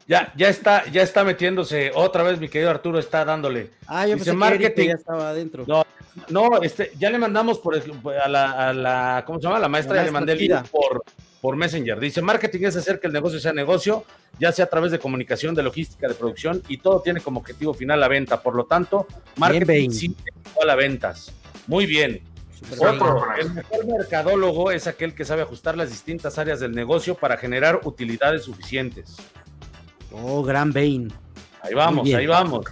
Ya, 0.09 0.33
ya 0.37 0.49
está, 0.49 0.85
ya 0.91 1.03
está 1.03 1.23
metiéndose 1.23 1.93
otra 1.95 2.25
vez, 2.25 2.41
mi 2.41 2.49
querido 2.49 2.71
Arturo 2.71 2.99
está 2.99 3.25
dándole. 3.25 3.71
Ah, 3.87 4.07
yo 4.07 4.17
Dice 4.17 4.33
marketing. 4.33 4.89
ya 4.89 4.95
estaba 4.95 5.31
adentro. 5.31 5.65
No, 5.67 5.85
no, 6.29 6.61
este, 6.63 6.91
ya 6.99 7.09
le 7.11 7.19
mandamos 7.19 7.59
por 7.61 7.77
a 7.77 8.29
la, 8.29 8.69
a 8.69 8.73
la 8.73 9.23
¿cómo 9.27 9.39
se 9.39 9.45
llama? 9.45 9.61
La 9.61 9.69
maestra, 9.69 10.03
le 10.03 10.11
mandé 10.11 10.33
el 10.33 10.63
por, 10.71 11.05
por 11.41 11.57
Messenger. 11.57 12.01
Dice, 12.01 12.23
marketing 12.23 12.67
es 12.67 12.77
hacer 12.77 12.99
que 12.99 13.07
el 13.07 13.13
negocio 13.13 13.39
sea 13.39 13.53
negocio, 13.53 14.05
ya 14.41 14.51
sea 14.51 14.65
a 14.65 14.69
través 14.69 14.91
de 14.91 14.99
comunicación, 14.99 15.55
de 15.55 15.63
logística, 15.63 16.09
de 16.09 16.15
producción, 16.15 16.63
y 16.69 16.79
todo 16.79 17.01
tiene 17.01 17.21
como 17.21 17.41
objetivo 17.41 17.75
final 17.75 18.01
la 18.01 18.09
venta. 18.09 18.43
Por 18.43 18.57
lo 18.57 18.65
tanto, 18.65 19.07
marketing 19.37 19.91
sí 19.91 20.17
igual 20.53 20.71
a 20.71 20.75
ventas. 20.75 21.33
Muy 21.69 21.87
bien. 21.87 22.36
Otro, 22.79 23.27
el 23.39 23.53
mejor 23.53 23.87
mercadólogo 23.87 24.71
es 24.71 24.87
aquel 24.87 25.15
que 25.15 25.25
sabe 25.25 25.43
ajustar 25.43 25.77
las 25.77 25.91
distintas 25.91 26.39
áreas 26.39 26.61
del 26.61 26.73
negocio 26.73 27.15
para 27.15 27.37
generar 27.37 27.81
utilidades 27.85 28.45
suficientes. 28.45 29.17
Oh, 30.13 30.43
gran 30.43 30.73
Bane. 30.73 31.09
Ahí 31.63 31.75
vamos, 31.75 32.09
ahí 32.13 32.27
vamos. 32.27 32.67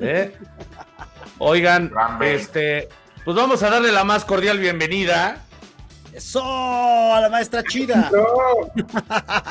¿Eh? 0.00 0.36
Oigan, 1.38 1.92
este, 2.20 2.88
pues 3.24 3.36
vamos 3.36 3.62
a 3.62 3.70
darle 3.70 3.92
la 3.92 4.04
más 4.04 4.24
cordial 4.24 4.58
bienvenida. 4.58 5.44
Eso, 6.12 6.42
a 6.42 7.20
la 7.20 7.28
maestra 7.28 7.62
chida. 7.62 8.10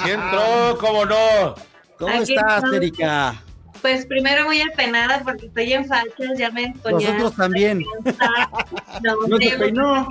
¿Quién 0.04 0.20
entró? 0.20 0.78
¿Cómo 0.80 1.06
no? 1.06 1.56
¿Cómo 1.98 2.14
estás, 2.14 2.64
Erika? 2.74 3.42
Pues 3.82 4.06
primero 4.06 4.46
muy 4.46 4.62
apenada 4.62 5.22
porque 5.24 5.48
estoy 5.48 5.74
en 5.74 5.86
fachas, 5.86 6.38
ya 6.38 6.50
me 6.52 6.74
Nosotros 6.84 7.36
también. 7.36 7.84
No, 9.04 9.28
no 9.28 9.38
te 9.38 9.58
peinó. 9.58 10.08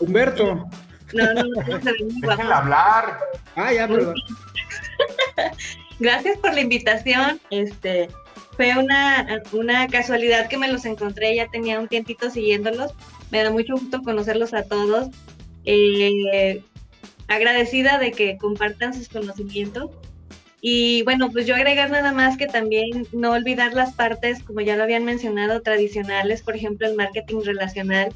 Humberto. 0.00 0.68
No, 1.12 1.34
no, 1.34 1.42
no, 1.42 1.78
Déjenla 1.78 2.58
hablar. 2.58 3.18
Ah, 3.54 3.72
ya, 3.72 3.86
perdón. 3.86 4.14
Gracias 6.00 6.38
por 6.38 6.52
la 6.54 6.60
invitación. 6.60 7.40
Este, 7.50 8.08
fue 8.56 8.76
una, 8.76 9.42
una 9.52 9.86
casualidad 9.88 10.48
que 10.48 10.58
me 10.58 10.68
los 10.68 10.84
encontré, 10.84 11.36
ya 11.36 11.48
tenía 11.48 11.78
un 11.78 11.88
tiempito 11.88 12.30
siguiéndolos. 12.30 12.92
Me 13.30 13.42
da 13.42 13.50
mucho 13.50 13.74
gusto 13.74 14.02
conocerlos 14.02 14.52
a 14.52 14.64
todos. 14.64 15.08
Eh, 15.64 16.62
agradecida 17.28 17.98
de 17.98 18.12
que 18.12 18.36
compartan 18.36 18.94
sus 18.94 19.08
conocimientos. 19.08 19.90
Y 20.64 21.02
bueno, 21.02 21.28
pues 21.32 21.44
yo 21.44 21.56
agregar 21.56 21.90
nada 21.90 22.12
más 22.12 22.36
que 22.36 22.46
también 22.46 23.04
no 23.10 23.32
olvidar 23.32 23.74
las 23.74 23.94
partes, 23.94 24.44
como 24.44 24.60
ya 24.60 24.76
lo 24.76 24.84
habían 24.84 25.04
mencionado, 25.04 25.60
tradicionales, 25.60 26.40
por 26.42 26.54
ejemplo, 26.54 26.86
el 26.86 26.94
marketing 26.94 27.40
relacional, 27.42 28.14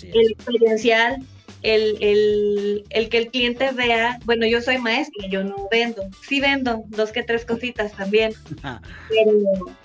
el 0.00 0.30
experiencial, 0.30 1.18
el, 1.62 2.84
el, 2.90 3.08
que 3.08 3.18
el 3.18 3.30
cliente 3.32 3.72
vea, 3.72 4.20
bueno, 4.26 4.46
yo 4.46 4.62
soy 4.62 4.78
maestra, 4.78 5.26
yo 5.28 5.42
no 5.42 5.68
vendo, 5.72 6.04
sí 6.22 6.40
vendo 6.40 6.84
dos 6.86 7.10
que 7.10 7.24
tres 7.24 7.44
cositas 7.44 7.90
también, 7.90 8.32
pero 9.08 9.32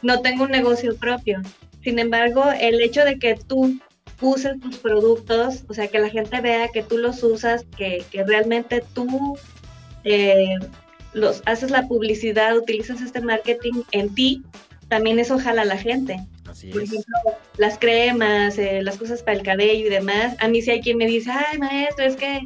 no 0.03 0.22
tengo 0.22 0.44
un 0.44 0.52
negocio 0.52 0.95
propio. 0.95 1.41
Sin 1.84 1.98
embargo, 1.98 2.44
el 2.61 2.80
hecho 2.80 3.03
de 3.06 3.18
que 3.18 3.34
tú 3.35 3.80
uses 4.22 4.60
tus 4.60 4.77
productos, 4.77 5.64
o 5.68 5.73
sea, 5.73 5.88
que 5.88 5.98
la 5.98 6.10
gente 6.10 6.41
vea 6.41 6.68
que 6.68 6.84
tú 6.84 6.99
los 6.99 7.23
usas, 7.23 7.65
que, 7.76 8.06
que 8.11 8.23
realmente 8.23 8.84
tú 8.94 9.35
eh, 10.03 10.57
los 11.14 11.41
haces 11.45 11.72
la 11.72 11.88
publicidad, 11.88 12.57
utilizas 12.57 13.02
este 13.02 13.22
marketing 13.22 13.84
en 13.91 14.14
ti, 14.14 14.44
también 14.88 15.19
eso 15.19 15.40
jala 15.40 15.64
a 15.64 15.65
la 15.65 15.77
gente. 15.77 16.19
Por 16.72 16.84
ejemplo, 16.84 17.18
las 17.57 17.80
cremas, 17.80 18.57
eh, 18.60 18.81
las 18.84 18.98
cosas 18.98 19.23
para 19.23 19.38
el 19.38 19.44
cabello 19.44 19.88
y 19.88 19.90
demás. 19.90 20.35
A 20.40 20.48
mí 20.48 20.61
sí 20.61 20.69
hay 20.69 20.81
quien 20.81 20.98
me 20.98 21.07
dice, 21.07 21.31
ay, 21.31 21.57
maestro, 21.57 22.06
es 22.06 22.15
que, 22.15 22.41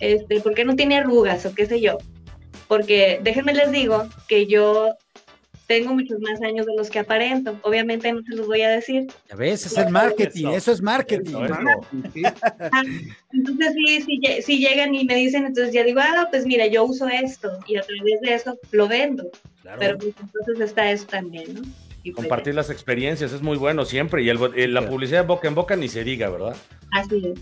este, 0.00 0.40
¿por 0.40 0.54
qué 0.54 0.64
no 0.64 0.74
tiene 0.74 0.96
arrugas 0.96 1.46
o 1.46 1.54
qué 1.54 1.66
sé 1.66 1.80
yo? 1.80 1.98
Porque 2.66 3.20
déjenme 3.22 3.54
les 3.54 3.70
digo 3.70 4.08
que 4.26 4.46
yo 4.46 4.96
tengo 5.66 5.94
muchos 5.94 6.18
más 6.20 6.40
años 6.42 6.66
de 6.66 6.74
los 6.76 6.90
que 6.90 6.98
aparento. 6.98 7.58
Obviamente 7.62 8.12
no 8.12 8.22
se 8.22 8.34
los 8.36 8.46
voy 8.46 8.62
a 8.62 8.70
decir. 8.70 9.06
Ya 9.28 9.36
ves, 9.36 9.66
es 9.66 9.76
el 9.78 9.90
marketing, 9.90 10.48
eso, 10.48 10.72
es 10.72 10.82
marketing. 10.82 11.34
Ah, 11.36 12.82
entonces, 13.32 13.74
sí, 13.74 14.20
si 14.42 14.58
llegan 14.58 14.94
y 14.94 15.04
me 15.04 15.14
dicen, 15.14 15.46
entonces 15.46 15.72
ya 15.72 15.84
digo, 15.84 16.00
ah, 16.00 16.28
pues 16.30 16.46
mira, 16.46 16.66
yo 16.66 16.84
uso 16.84 17.08
esto 17.08 17.50
y 17.66 17.76
a 17.76 17.82
través 17.82 18.20
de 18.20 18.34
eso 18.34 18.58
lo 18.70 18.88
vendo. 18.88 19.30
Pero 19.78 19.98
pues, 19.98 20.14
entonces 20.20 20.60
está 20.60 20.90
eso 20.90 21.06
también, 21.06 21.54
¿no? 21.54 21.62
Pues, 22.02 22.16
Compartir 22.16 22.54
las 22.54 22.68
experiencias 22.68 23.32
es 23.32 23.42
muy 23.42 23.56
bueno 23.56 23.84
siempre 23.84 24.22
y 24.22 24.28
el, 24.28 24.74
la 24.74 24.88
publicidad 24.88 25.24
boca 25.24 25.46
en 25.46 25.54
boca 25.54 25.76
ni 25.76 25.88
se 25.88 26.02
diga, 26.02 26.28
¿verdad? 26.30 26.56
Así 26.90 27.32
es. 27.32 27.40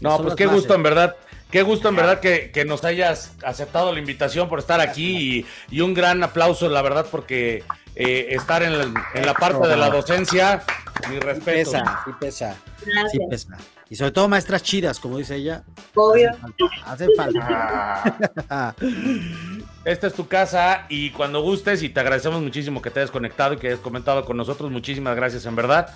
No, 0.00 0.22
pues 0.22 0.34
qué 0.34 0.46
gusto 0.46 0.74
en 0.74 0.82
verdad. 0.82 1.16
Qué 1.50 1.62
gusto 1.62 1.88
en 1.88 1.96
verdad 1.96 2.20
que, 2.20 2.50
que, 2.52 2.64
nos 2.64 2.84
hayas 2.84 3.32
aceptado 3.44 3.92
la 3.92 3.98
invitación 3.98 4.48
por 4.48 4.58
estar 4.58 4.80
aquí 4.80 5.16
y, 5.70 5.76
y 5.76 5.80
un 5.80 5.94
gran 5.94 6.22
aplauso, 6.22 6.68
la 6.68 6.82
verdad, 6.82 7.06
porque 7.10 7.64
eh, 7.96 8.28
estar 8.30 8.62
en 8.62 8.78
la, 8.78 8.84
en 9.14 9.26
la, 9.26 9.34
parte 9.34 9.66
de 9.66 9.76
la 9.76 9.90
docencia, 9.90 10.62
mi 11.08 11.18
respeto. 11.18 11.72
Pesa, 11.72 12.02
sí 12.04 12.12
pesa. 12.20 12.56
Sí 13.10 13.18
pesa. 13.28 13.58
Y 13.88 13.96
sobre 13.96 14.12
todo 14.12 14.28
maestras 14.28 14.62
chidas, 14.62 15.00
como 15.00 15.18
dice 15.18 15.34
ella. 15.34 15.64
Obvio. 15.96 16.30
Hacen 16.86 17.08
falta. 17.16 18.02
Ah. 18.48 18.74
Esta 19.84 20.06
es 20.06 20.14
tu 20.14 20.28
casa 20.28 20.86
y 20.88 21.10
cuando 21.10 21.42
gustes 21.42 21.82
y 21.82 21.88
te 21.88 21.98
agradecemos 21.98 22.40
muchísimo 22.40 22.80
que 22.80 22.90
te 22.90 23.00
hayas 23.00 23.10
conectado 23.10 23.54
y 23.54 23.56
que 23.56 23.68
hayas 23.68 23.80
comentado 23.80 24.24
con 24.24 24.36
nosotros. 24.36 24.70
Muchísimas 24.70 25.16
gracias 25.16 25.46
en 25.46 25.56
verdad 25.56 25.92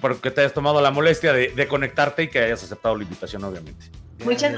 por 0.00 0.20
que 0.20 0.30
te 0.30 0.40
hayas 0.40 0.52
tomado 0.52 0.80
la 0.80 0.90
molestia 0.90 1.32
de, 1.32 1.68
conectarte 1.68 2.24
y 2.24 2.28
que 2.28 2.38
hayas 2.40 2.62
aceptado 2.62 2.96
la 2.96 3.04
invitación, 3.04 3.42
obviamente. 3.44 3.86
Muchas 4.24 4.54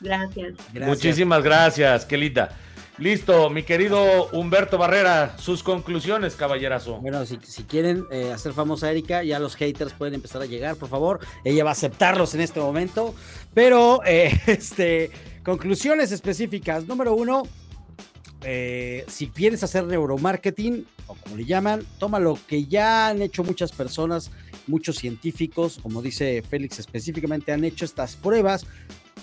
gracias. 0.00 0.54
Muchísimas 0.74 1.42
gracias, 1.42 2.04
qué 2.04 2.16
linda. 2.16 2.50
Listo, 2.98 3.50
mi 3.50 3.62
querido 3.62 4.28
Humberto 4.28 4.78
Barrera, 4.78 5.36
sus 5.38 5.62
conclusiones, 5.62 6.34
caballerazo. 6.34 6.98
Bueno, 6.98 7.26
si, 7.26 7.36
quieren 7.64 8.06
eh, 8.10 8.32
hacer 8.32 8.54
famosa 8.54 8.86
a 8.86 8.90
Erika, 8.90 9.22
ya 9.22 9.38
los 9.38 9.54
haters 9.54 9.92
pueden 9.92 10.14
empezar 10.14 10.40
a 10.40 10.46
llegar, 10.46 10.76
por 10.76 10.88
favor. 10.88 11.20
Ella 11.44 11.62
va 11.62 11.70
a 11.70 11.72
aceptarlos 11.72 12.34
en 12.34 12.40
este 12.40 12.58
momento. 12.58 13.14
Pero, 13.52 14.00
eh, 14.06 14.32
este, 14.46 15.10
conclusiones 15.44 16.10
específicas. 16.10 16.86
Número 16.86 17.14
uno, 17.14 17.42
eh, 18.42 19.04
si 19.08 19.26
quieres 19.26 19.62
hacer 19.62 19.84
neuromarketing, 19.84 20.86
o 21.06 21.16
como 21.16 21.36
le 21.36 21.44
llaman, 21.44 21.84
toma 21.98 22.18
lo 22.18 22.38
que 22.46 22.64
ya 22.64 23.08
han 23.08 23.20
hecho 23.20 23.44
muchas 23.44 23.72
personas, 23.72 24.30
muchos 24.66 24.96
científicos, 24.96 25.78
como 25.82 26.02
dice 26.02 26.42
Félix 26.42 26.78
específicamente, 26.78 27.52
han 27.52 27.64
hecho 27.64 27.84
estas 27.84 28.16
pruebas. 28.16 28.66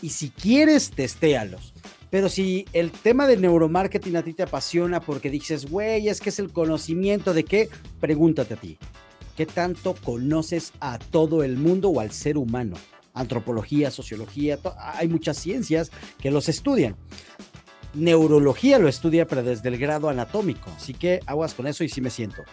Y 0.02 0.10
si 0.10 0.30
quieres, 0.30 0.91
testéalos 0.91 1.74
pero 2.14 2.30
si 2.30 2.68
el 2.74 2.91
tema 2.91 3.26
del 3.26 3.41
neuromarketing 3.41 4.18
a 4.18 4.22
ti 4.22 4.34
te 4.34 4.44
apasiona 4.44 4.99
porque 4.99 5.32
dices, 5.32 5.68
güey, 5.68 6.10
es 6.10 6.22
que 6.22 6.30
es 6.30 6.38
el 6.38 6.53
conocimiento 6.53 7.34
de 7.34 7.44
qué, 7.44 7.70
pregúntate 7.99 8.53
a 8.53 8.57
ti, 8.57 8.78
¿qué 9.36 9.48
tanto 9.48 9.95
conoces 9.95 10.74
a 10.80 10.99
todo 10.99 11.44
el 11.44 11.57
mundo 11.57 11.90
o 11.90 11.99
al 11.99 12.11
ser 12.11 12.38
humano? 12.38 12.76
Antropología, 13.15 13.90
sociología, 13.90 14.60
hay 14.78 15.07
muchas 15.07 15.38
ciencias 15.40 15.90
que 16.20 16.30
los 16.30 16.49
estudian 16.49 16.95
neurología 17.94 18.80
lo 18.80 18.88
estudia, 18.88 19.28
pero 19.28 19.44
desde 19.44 19.70
el 19.70 19.78
grado 19.78 20.10
anatómico. 20.10 20.70
Así 20.76 20.94
que 20.94 21.20
aguas 21.26 21.53
con 21.53 21.68
eso 21.68 21.84
y 21.84 21.90
sí 21.90 22.02
me 22.02 22.10
siento. 22.10 22.44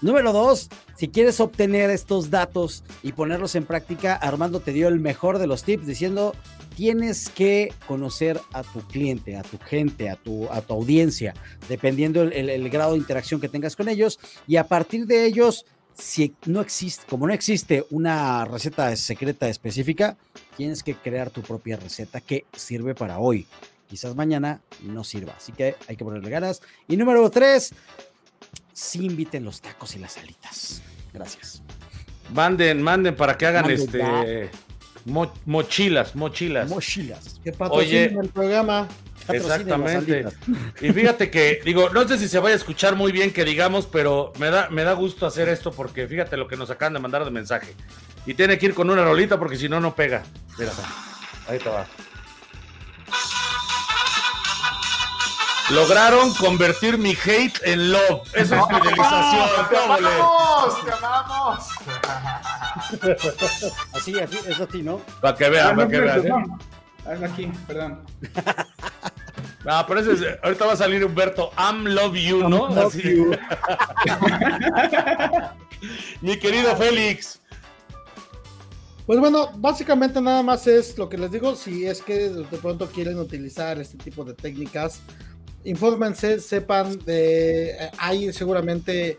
Número 0.00 0.32
dos, 0.32 0.68
si 0.96 1.08
quieres 1.08 1.40
obtener 1.40 1.90
estos 1.90 2.30
datos 2.30 2.84
y 3.02 3.12
ponerlos 3.12 3.56
en 3.56 3.64
práctica, 3.64 4.14
Armando 4.14 4.60
te 4.60 4.72
dio 4.72 4.86
el 4.86 5.00
mejor 5.00 5.38
de 5.38 5.48
los 5.48 5.64
tips 5.64 5.88
diciendo 5.88 6.36
tienes 6.76 7.28
que 7.28 7.74
conocer 7.88 8.40
a 8.52 8.62
tu 8.62 8.80
cliente, 8.82 9.36
a 9.36 9.42
tu 9.42 9.58
gente, 9.58 10.08
a 10.08 10.14
tu, 10.14 10.48
a 10.52 10.60
tu 10.60 10.74
audiencia, 10.74 11.34
dependiendo 11.68 12.22
el, 12.22 12.70
grado 12.70 12.92
de 12.92 12.98
interacción 12.98 13.40
que 13.40 13.48
tengas 13.48 13.74
con 13.74 13.88
ellos 13.88 14.20
y 14.46 14.54
a 14.54 14.68
partir 14.68 15.06
de 15.06 15.26
ellos 15.26 15.66
si 15.94 16.32
no 16.46 16.60
existe, 16.60 17.04
como 17.08 17.26
no 17.26 17.32
existe 17.32 17.84
una 17.90 18.44
receta 18.44 18.94
secreta 18.94 19.48
específica, 19.48 20.16
tienes 20.56 20.84
que 20.84 20.94
crear 20.94 21.30
tu 21.30 21.42
propia 21.42 21.76
receta 21.76 22.20
que 22.20 22.44
sirve 22.54 22.94
para 22.94 23.18
hoy 23.18 23.48
quizás 23.88 24.14
mañana 24.14 24.60
no 24.82 25.02
sirva. 25.02 25.34
Así 25.36 25.52
que 25.52 25.74
hay 25.88 25.96
que 25.96 26.04
ponerle 26.04 26.30
ganas. 26.30 26.60
Y 26.86 26.96
número 26.96 27.28
tres, 27.30 27.74
sí 28.78 29.04
inviten 29.04 29.44
los 29.44 29.60
tacos 29.60 29.96
y 29.96 29.98
las 29.98 30.16
alitas. 30.18 30.82
Gracias. 31.12 31.62
Manden, 32.32 32.80
manden 32.80 33.16
para 33.16 33.36
que 33.36 33.46
hagan 33.46 33.70
este 33.70 34.50
mochilas, 35.46 36.14
mochilas. 36.14 36.68
Mochilas. 36.68 37.40
Que 37.42 37.52
Oye, 37.70 38.04
el 38.04 38.28
programa. 38.28 38.86
Exactamente. 39.28 40.26
Y 40.80 40.90
fíjate 40.90 41.30
que, 41.30 41.60
digo, 41.64 41.90
no 41.90 42.06
sé 42.06 42.18
si 42.18 42.28
se 42.28 42.38
vaya 42.38 42.54
a 42.54 42.56
escuchar 42.56 42.94
muy 42.94 43.12
bien 43.12 43.32
que 43.32 43.44
digamos, 43.44 43.86
pero 43.86 44.32
me 44.38 44.48
da, 44.50 44.70
me 44.70 44.84
da 44.84 44.92
gusto 44.92 45.26
hacer 45.26 45.48
esto 45.48 45.72
porque 45.72 46.06
fíjate 46.06 46.36
lo 46.36 46.48
que 46.48 46.56
nos 46.56 46.70
acaban 46.70 46.94
de 46.94 47.00
mandar 47.00 47.24
de 47.24 47.30
mensaje. 47.30 47.74
Y 48.26 48.34
tiene 48.34 48.58
que 48.58 48.66
ir 48.66 48.74
con 48.74 48.88
una 48.90 49.04
rolita 49.04 49.38
porque 49.38 49.56
si 49.56 49.68
no, 49.68 49.80
no 49.80 49.94
pega. 49.94 50.22
Mira, 50.58 50.72
ahí 51.48 51.58
te 51.58 51.68
va. 51.68 51.86
Lograron 55.70 56.32
convertir 56.34 56.96
mi 56.96 57.10
hate 57.10 57.60
en 57.64 57.92
love. 57.92 58.22
Eso 58.34 58.54
es 58.54 58.62
fidelización. 58.68 59.68
¡Te 59.68 59.76
amamos! 59.76 60.84
¡Te 60.84 60.92
amamos! 60.92 61.66
así, 63.94 64.18
así, 64.18 64.38
eso 64.46 64.68
sí, 64.70 64.82
¿no? 64.82 65.00
Para 65.20 65.36
que 65.36 65.50
vean, 65.50 65.76
para 65.76 65.88
que 65.88 66.00
vean. 66.00 66.60
¿eh? 67.06 67.24
aquí, 67.24 67.50
perdón. 67.66 68.00
Ah, 69.66 69.84
pero 69.86 70.00
ese 70.00 70.12
es, 70.12 70.38
ahorita 70.42 70.66
va 70.66 70.72
a 70.72 70.76
salir 70.76 71.04
Humberto, 71.04 71.50
I'm 71.58 71.84
love 71.84 72.14
you, 72.14 72.48
¿no? 72.48 72.66
Así. 72.68 73.02
You. 73.02 73.32
Mi 76.22 76.38
querido 76.38 76.74
Félix. 76.76 77.40
Pues 79.04 79.20
bueno, 79.20 79.50
básicamente 79.56 80.20
nada 80.20 80.42
más 80.42 80.66
es 80.66 80.96
lo 80.96 81.08
que 81.08 81.18
les 81.18 81.30
digo, 81.30 81.56
si 81.56 81.86
es 81.86 82.02
que 82.02 82.30
de 82.30 82.58
pronto 82.58 82.86
quieren 82.88 83.18
utilizar 83.18 83.78
este 83.78 83.96
tipo 83.96 84.24
de 84.24 84.34
técnicas, 84.34 85.00
infórmense, 85.64 86.40
sepan 86.40 86.98
de, 87.04 87.70
eh, 87.70 87.90
hay 87.98 88.32
seguramente 88.32 89.16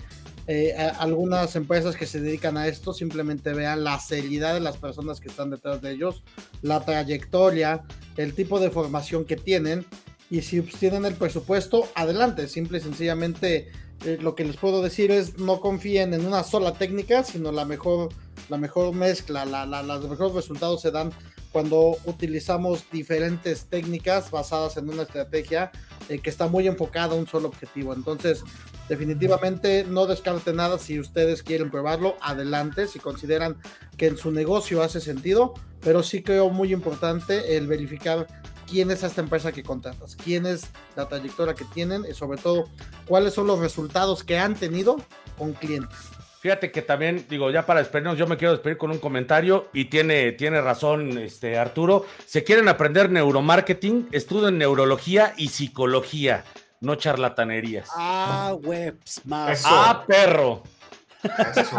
eh, 0.48 0.74
algunas 0.98 1.56
empresas 1.56 1.96
que 1.96 2.08
se 2.08 2.20
dedican 2.22 2.58
a 2.58 2.68
esto, 2.68 2.94
simplemente 2.94 3.54
vean 3.54 3.84
la 3.84 4.00
seriedad 4.00 4.54
de 4.54 4.60
las 4.60 4.78
personas 4.78 5.20
que 5.20 5.28
están 5.28 5.52
detrás 5.52 5.82
de 5.82 5.92
ellos, 5.92 6.24
la 6.62 6.84
trayectoria, 6.84 7.84
el 8.18 8.34
tipo 8.34 8.60
de 8.60 8.72
formación 8.72 9.26
que 9.26 9.36
tienen 9.36 9.86
y 10.32 10.42
si 10.42 10.62
tienen 10.62 11.06
el 11.06 11.16
presupuesto, 11.16 11.88
adelante, 11.96 12.48
simple 12.48 12.80
y 12.80 12.82
sencillamente 12.82 13.72
eh, 14.06 14.18
lo 14.22 14.34
que 14.34 14.46
les 14.46 14.58
puedo 14.58 14.82
decir 14.82 15.12
es 15.12 15.38
no 15.38 15.60
confíen 15.60 16.14
en 16.14 16.26
una 16.26 16.44
sola 16.44 16.74
técnica, 16.74 17.24
sino 17.24 17.52
la 17.52 17.66
mejor, 17.66 18.10
la 18.48 18.58
mejor 18.58 18.94
mezcla, 18.94 19.46
la, 19.46 19.66
los 19.66 20.10
mejores 20.10 20.34
resultados 20.34 20.82
se 20.82 20.92
dan 20.92 21.12
cuando 21.52 21.98
utilizamos 22.06 22.86
diferentes 22.92 23.66
técnicas 23.66 24.30
basadas 24.32 24.78
en 24.78 24.90
una 24.90 25.04
estrategia 25.04 25.72
eh, 26.08 26.20
que 26.20 26.30
está 26.30 26.48
muy 26.48 26.68
enfocada 26.68 27.14
a 27.14 27.18
un 27.18 27.28
solo 27.28 27.48
objetivo. 27.48 27.94
Entonces, 27.94 28.44
definitivamente 28.88 29.84
no 29.84 30.06
descarte 30.06 30.54
nada 30.54 30.78
si 30.78 31.00
ustedes 31.00 31.44
quieren 31.44 31.72
probarlo, 31.72 32.16
adelante, 32.22 32.88
si 32.88 33.00
consideran 33.00 33.58
que 33.98 34.08
en 34.08 34.18
su 34.18 34.32
negocio 34.32 34.82
hace 34.82 35.02
sentido, 35.02 35.54
pero 35.82 36.04
sí 36.04 36.22
creo 36.22 36.50
muy 36.50 36.74
importante 36.74 37.58
el 37.58 37.68
verificar 37.68 38.28
quién 38.70 38.92
es 38.92 39.04
esta 39.04 39.22
empresa 39.22 39.52
que 39.52 39.64
contratas, 39.64 40.16
quién 40.16 40.46
es 40.46 40.68
la 40.96 41.08
trayectoria 41.08 41.56
que 41.56 41.66
tienen 41.66 42.06
y 42.10 42.14
sobre 42.14 42.40
todo 42.40 42.66
cuáles 43.08 43.34
son 43.34 43.48
los 43.48 43.60
resultados 43.60 44.24
que 44.24 44.38
han 44.38 44.56
tenido 44.56 44.98
con 45.38 45.54
clientes. 45.54 45.98
Fíjate 46.40 46.72
que 46.72 46.82
también, 46.82 47.26
digo, 47.30 47.52
ya 47.52 47.66
para 47.66 47.82
despedirnos, 47.82 48.18
yo 48.18 48.26
me 48.26 48.38
quiero 48.38 48.54
despedir 48.54 48.78
con 48.78 48.92
un 48.92 49.00
comentario 49.00 49.68
y 49.74 49.86
tiene, 49.86 50.32
tiene 50.32 50.62
razón 50.62 51.18
este, 51.18 51.58
Arturo. 51.58 52.06
Se 52.26 52.46
quieren 52.46 52.70
aprender 52.70 53.12
neuromarketing, 53.12 54.08
estudien 54.14 54.58
neurología 54.58 55.34
y 55.36 55.50
psicología, 55.50 56.46
no 56.80 56.96
charlatanerías. 56.96 57.90
Ah, 57.94 58.56
webs, 58.58 59.22
más. 59.26 59.64
Ah, 59.66 60.06
perro. 60.08 60.64
Eso. 61.24 61.78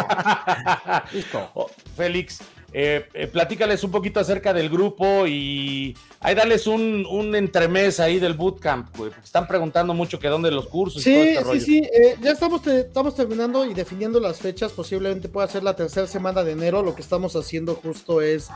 Listo. 1.13 1.51
Oh, 1.55 1.71
Félix, 1.97 2.41
eh, 2.73 3.09
eh, 3.15 3.27
platícales 3.27 3.83
un 3.83 3.91
poquito 3.91 4.21
acerca 4.21 4.53
del 4.53 4.69
grupo 4.69 5.27
y 5.27 5.97
ahí 6.21 6.35
darles 6.35 6.67
un, 6.67 7.05
un 7.11 7.35
entremés 7.35 7.99
ahí 7.99 8.21
del 8.21 8.35
bootcamp, 8.35 8.97
güey, 8.97 9.11
están 9.23 9.49
preguntando 9.49 9.93
mucho 9.93 10.19
que 10.21 10.29
dónde 10.29 10.51
los 10.51 10.69
cursos. 10.69 11.03
Sí, 11.03 11.11
y 11.11 11.35
todo 11.35 11.53
este 11.53 11.61
sí, 11.65 11.81
sí, 11.81 11.91
eh, 11.93 12.17
ya 12.21 12.33
estamos, 12.33 12.65
estamos 12.67 13.17
terminando 13.17 13.65
y 13.65 13.75
definiendo 13.75 14.21
las 14.21 14.39
fechas, 14.39 14.73
posiblemente 14.73 15.29
pueda 15.29 15.49
ser 15.49 15.65
la 15.65 15.75
tercera 15.75 16.07
semana 16.07 16.45
de 16.45 16.53
enero, 16.53 16.83
lo 16.83 16.95
que 16.95 17.03
estamos 17.03 17.35
haciendo 17.35 17.75
justo 17.75 18.21
es 18.21 18.49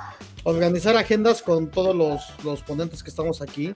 organizar 0.44 0.96
agendas 0.96 1.42
con 1.42 1.70
todos 1.70 1.94
los, 1.94 2.22
los 2.44 2.62
ponentes 2.62 3.02
que 3.02 3.10
estamos 3.10 3.42
aquí 3.42 3.74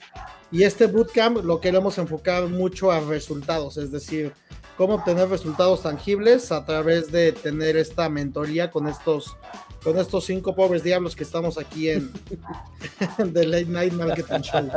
y 0.53 0.63
este 0.63 0.87
bootcamp 0.87 1.45
lo 1.45 1.61
queremos 1.61 1.99
enfocar 1.99 2.47
mucho 2.47 2.93
a 2.93 3.01
resultados, 3.01 3.77
es 3.77 3.91
decir, 3.91 4.33
cómo 4.79 4.95
obtener 4.95 5.29
resultados 5.29 5.83
tangibles 5.83 6.53
a 6.53 6.65
través 6.65 7.11
de 7.11 7.33
tener 7.33 7.77
esta 7.77 8.09
mentoría 8.09 8.71
con 8.71 8.87
estos 8.87 9.37
con 9.83 9.99
estos 9.99 10.25
cinco 10.25 10.55
pobres 10.55 10.83
diablos 10.83 11.17
que 11.17 11.25
estamos 11.25 11.59
aquí 11.59 11.91
en 11.91 12.13
The 13.33 13.47
Late 13.47 13.67
Night 13.67 13.93
Marketing 13.93 14.41
Show. 14.41 14.71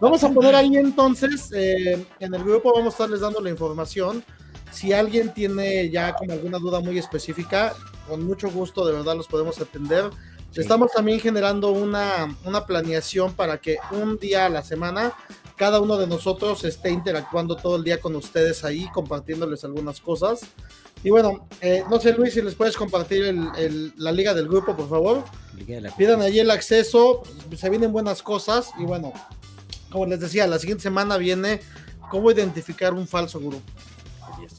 Vamos 0.00 0.22
a 0.24 0.30
poner 0.30 0.54
ahí 0.54 0.76
entonces, 0.76 1.50
eh, 1.52 2.04
en 2.18 2.34
el 2.34 2.42
grupo 2.42 2.72
vamos 2.72 2.94
a 2.94 2.96
estarles 2.96 3.20
dando 3.20 3.40
la 3.40 3.50
información. 3.50 4.24
Si 4.72 4.92
alguien 4.92 5.32
tiene 5.32 5.88
ya 5.88 6.14
como 6.14 6.32
alguna 6.32 6.58
duda 6.58 6.80
muy 6.80 6.98
específica, 6.98 7.74
con 8.08 8.24
mucho 8.24 8.50
gusto 8.50 8.84
de 8.86 8.92
verdad 8.92 9.16
los 9.16 9.28
podemos 9.28 9.60
atender. 9.60 10.10
Estamos 10.54 10.92
también 10.92 11.18
generando 11.18 11.72
una, 11.72 12.36
una 12.44 12.64
planeación 12.64 13.34
para 13.34 13.58
que 13.58 13.76
un 13.90 14.18
día 14.18 14.46
a 14.46 14.48
la 14.48 14.62
semana 14.62 15.12
cada 15.56 15.80
uno 15.80 15.96
de 15.96 16.06
nosotros 16.06 16.64
esté 16.64 16.90
interactuando 16.90 17.56
todo 17.56 17.76
el 17.76 17.84
día 17.84 18.00
con 18.00 18.16
ustedes 18.16 18.64
ahí, 18.64 18.88
compartiéndoles 18.92 19.64
algunas 19.64 20.00
cosas. 20.00 20.40
Y 21.02 21.10
bueno, 21.10 21.46
eh, 21.60 21.84
no 21.90 22.00
sé 22.00 22.12
Luis 22.14 22.34
si 22.34 22.42
les 22.42 22.54
puedes 22.54 22.76
compartir 22.76 23.24
el, 23.24 23.92
la 23.96 24.10
liga 24.10 24.34
del 24.34 24.48
grupo, 24.48 24.74
por 24.74 24.88
favor. 24.88 25.24
Pidan 25.96 26.22
allí 26.22 26.40
el 26.40 26.50
acceso, 26.50 27.22
se 27.56 27.70
vienen 27.70 27.92
buenas 27.92 28.22
cosas 28.22 28.70
y 28.78 28.84
bueno, 28.84 29.12
como 29.90 30.06
les 30.06 30.20
decía, 30.20 30.46
la 30.46 30.58
siguiente 30.58 30.82
semana 30.82 31.16
viene 31.18 31.60
cómo 32.10 32.30
identificar 32.30 32.94
un 32.94 33.06
falso 33.06 33.38
gurú. 33.38 33.60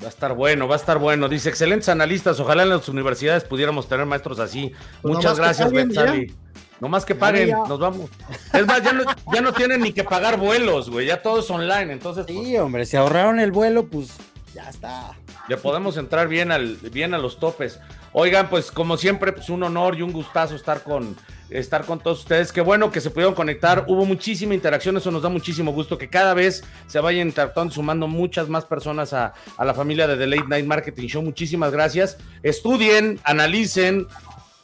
Va 0.02 0.08
a 0.08 0.10
estar 0.10 0.34
bueno, 0.34 0.68
va 0.68 0.76
a 0.76 0.78
estar 0.78 0.98
bueno. 0.98 1.28
Dice, 1.28 1.50
excelentes 1.50 1.90
analistas, 1.90 2.40
ojalá 2.40 2.64
en 2.64 2.70
las 2.70 2.88
universidades 2.90 3.44
pudiéramos 3.44 3.88
tener 3.88 4.06
maestros 4.06 4.40
así. 4.40 4.72
Pues 5.02 5.16
Muchas 5.16 5.38
gracias, 5.38 5.72
Betsali. 5.72 6.34
No 6.80 6.90
más 6.90 7.06
que 7.06 7.16
paguen, 7.16 7.52
nos 7.52 7.80
vamos. 7.80 8.10
Es 8.54 8.66
más, 8.66 8.84
ya 8.84 8.92
no, 8.92 9.04
ya 9.34 9.42
no 9.42 9.54
tienen 9.54 9.82
ni 9.82 9.94
que 9.94 10.04
pagar 10.04 10.38
vuelos, 10.38 10.90
güey, 10.90 11.08
ya 11.08 11.22
todo 11.22 11.40
es 11.40 11.50
online, 11.50 11.94
entonces. 11.94 12.26
Sí, 12.28 12.34
pues 12.34 12.60
hombre, 12.60 12.86
si 12.86 12.98
ahorraron 12.98 13.40
el 13.40 13.52
vuelo, 13.52 13.88
pues 13.88 14.10
ya 14.54 14.70
está. 14.70 15.16
Ya 15.48 15.58
podemos 15.58 15.96
entrar 15.98 16.28
bien, 16.28 16.52
al, 16.52 16.78
bien 16.92 17.14
a 17.14 17.18
los 17.18 17.40
topes. 17.40 17.80
Oigan, 18.14 18.50
pues 18.50 18.72
como 18.72 18.98
siempre, 18.98 19.32
pues 19.32 19.50
un 19.50 19.62
honor 19.64 19.96
y 19.98 20.02
un 20.02 20.12
gustazo 20.12 20.56
estar 20.56 20.82
con, 20.84 21.16
estar 21.50 21.86
con 21.86 22.00
todos 22.00 22.20
ustedes. 22.22 22.52
Qué 22.52 22.62
bueno 22.62 22.90
que 22.90 23.02
se 23.02 23.10
pudieron 23.10 23.36
conectar. 23.36 23.86
Hubo 23.88 24.06
muchísima 24.06 24.56
interacción, 24.56 24.98
eso 24.98 25.12
nos 25.12 25.22
da 25.22 25.30
muchísimo 25.30 25.72
gusto. 25.72 25.98
Que 25.98 26.10
cada 26.10 26.34
vez 26.34 26.64
se 26.88 27.00
vayan 27.00 27.28
interactuando, 27.28 27.74
sumando 27.74 28.08
muchas 28.08 28.48
más 28.48 28.66
personas 28.66 29.14
a, 29.14 29.34
a 29.58 29.66
la 29.66 29.74
familia 29.74 30.08
de 30.08 30.16
The 30.16 30.28
Late 30.28 30.48
Night 30.48 30.66
Marketing 30.66 31.08
Show. 31.08 31.22
Muchísimas 31.22 31.72
gracias. 31.72 32.18
Estudien, 32.42 33.20
analicen, 33.24 34.08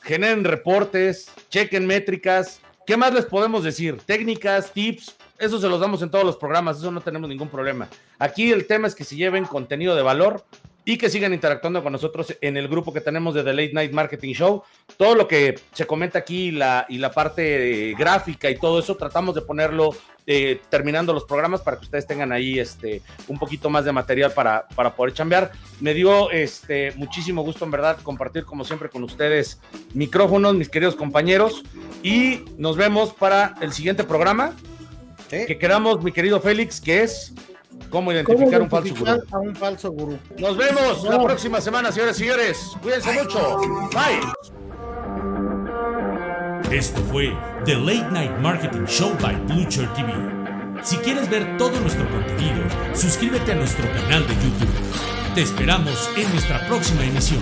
generen 0.02 0.44
reportes, 0.44 1.32
chequen 1.50 1.86
métricas. 1.86 2.60
¿Qué 2.86 2.98
más 2.98 3.14
les 3.14 3.26
podemos 3.26 3.64
decir? 3.64 3.98
Técnicas, 4.06 4.72
tips, 4.72 5.16
eso 5.38 5.60
se 5.60 5.70
los 5.70 5.80
damos 5.80 6.02
en 6.02 6.12
todos 6.12 6.26
los 6.26 6.38
programas, 6.38 6.78
eso 6.78 6.92
no 6.92 7.02
tenemos 7.02 7.30
ningún 7.30 7.50
problema. 7.50 7.88
Aquí 8.20 8.52
el 8.52 8.68
tema 8.68 8.88
es 8.88 8.96
que 8.96 9.04
se 9.04 9.16
lleven 9.16 9.46
contenido 9.46 9.96
de 9.96 10.02
valor 10.02 10.44
y 10.84 10.98
que 10.98 11.10
sigan 11.10 11.34
interactuando 11.34 11.84
con 11.84 11.92
nosotros 11.92 12.36
en 12.42 12.58
el 12.58 12.68
grupo 12.68 12.92
que 12.92 13.02
tenemos 13.02 13.36
de 13.36 13.44
The 13.44 13.54
Late 13.54 13.74
Night 13.74 13.92
Marketing 13.92 14.34
Show. 14.34 14.64
Todo 14.98 15.16
lo 15.16 15.28
que 15.28 15.60
se 15.74 15.86
comenta 15.86 16.20
aquí 16.20 16.52
la, 16.52 16.86
y 16.90 16.98
la 16.98 17.12
parte 17.12 17.94
gráfica 17.98 18.50
y 18.50 18.58
todo 18.58 18.80
eso, 18.80 18.96
tratamos 18.96 19.36
de 19.36 19.42
ponerlo 19.42 19.96
eh, 20.28 20.60
terminando 20.70 21.14
los 21.14 21.26
programas 21.26 21.62
para 21.62 21.78
que 21.78 21.86
ustedes 21.86 22.08
tengan 22.08 22.32
ahí 22.32 22.60
este, 22.60 23.02
un 23.28 23.38
poquito 23.38 23.70
más 23.70 23.86
de 23.86 23.92
material 23.92 24.32
para, 24.34 24.68
para 24.76 24.96
poder 24.96 25.14
chambear. 25.14 25.52
Me 25.80 25.94
dio 25.94 26.32
este, 26.32 26.94
muchísimo 26.96 27.44
gusto, 27.44 27.66
en 27.66 27.72
verdad, 27.72 28.00
compartir 28.02 28.46
como 28.46 28.64
siempre 28.64 28.90
con 28.90 29.04
ustedes 29.04 29.60
micrófonos, 29.94 30.56
mis 30.56 30.70
queridos 30.70 30.96
compañeros, 30.96 31.64
y 32.04 32.44
nos 32.58 32.78
vemos 32.78 33.14
para 33.14 33.56
el 33.62 33.72
siguiente 33.74 34.04
programa. 34.04 34.54
Que 35.30 35.58
queramos, 35.58 36.04
mi 36.04 36.12
querido 36.12 36.42
Félix, 36.42 36.82
que 36.82 37.04
es 37.04 37.34
¿Cómo 37.90 38.12
identificar, 38.12 38.62
un 38.62 38.70
falso 38.70 38.96
gurú? 38.96 39.24
A 39.32 39.40
un 39.40 39.56
falso 39.56 39.92
gurú. 39.92 40.20
Nos 40.38 40.58
vemos 40.58 41.04
la 41.04 41.22
próxima 41.22 41.60
semana, 41.60 41.92
señores 41.92 42.16
y 42.18 42.20
señores. 42.20 42.72
Cuídense 42.82 43.12
mucho. 43.14 43.58
Bye. 43.92 44.22
Esto 46.72 47.02
fue 47.12 47.36
The 47.66 47.76
Late 47.76 48.12
Night 48.12 48.32
Marketing 48.40 48.86
Show 48.86 49.12
by 49.22 49.36
Blucher 49.48 49.92
TV. 49.94 50.14
Si 50.84 50.98
quieres 50.98 51.30
ver 51.30 51.58
todo 51.58 51.78
nuestro 51.82 52.10
contenido, 52.10 52.64
suscríbete 52.94 53.52
a 53.52 53.56
nuestro 53.56 53.86
canal 53.92 54.26
de 54.28 54.34
YouTube. 54.36 54.70
Te 55.36 55.42
esperamos 55.42 56.10
en 56.16 56.32
nuestra 56.32 56.66
próxima 56.68 57.04
emisión. 57.04 57.42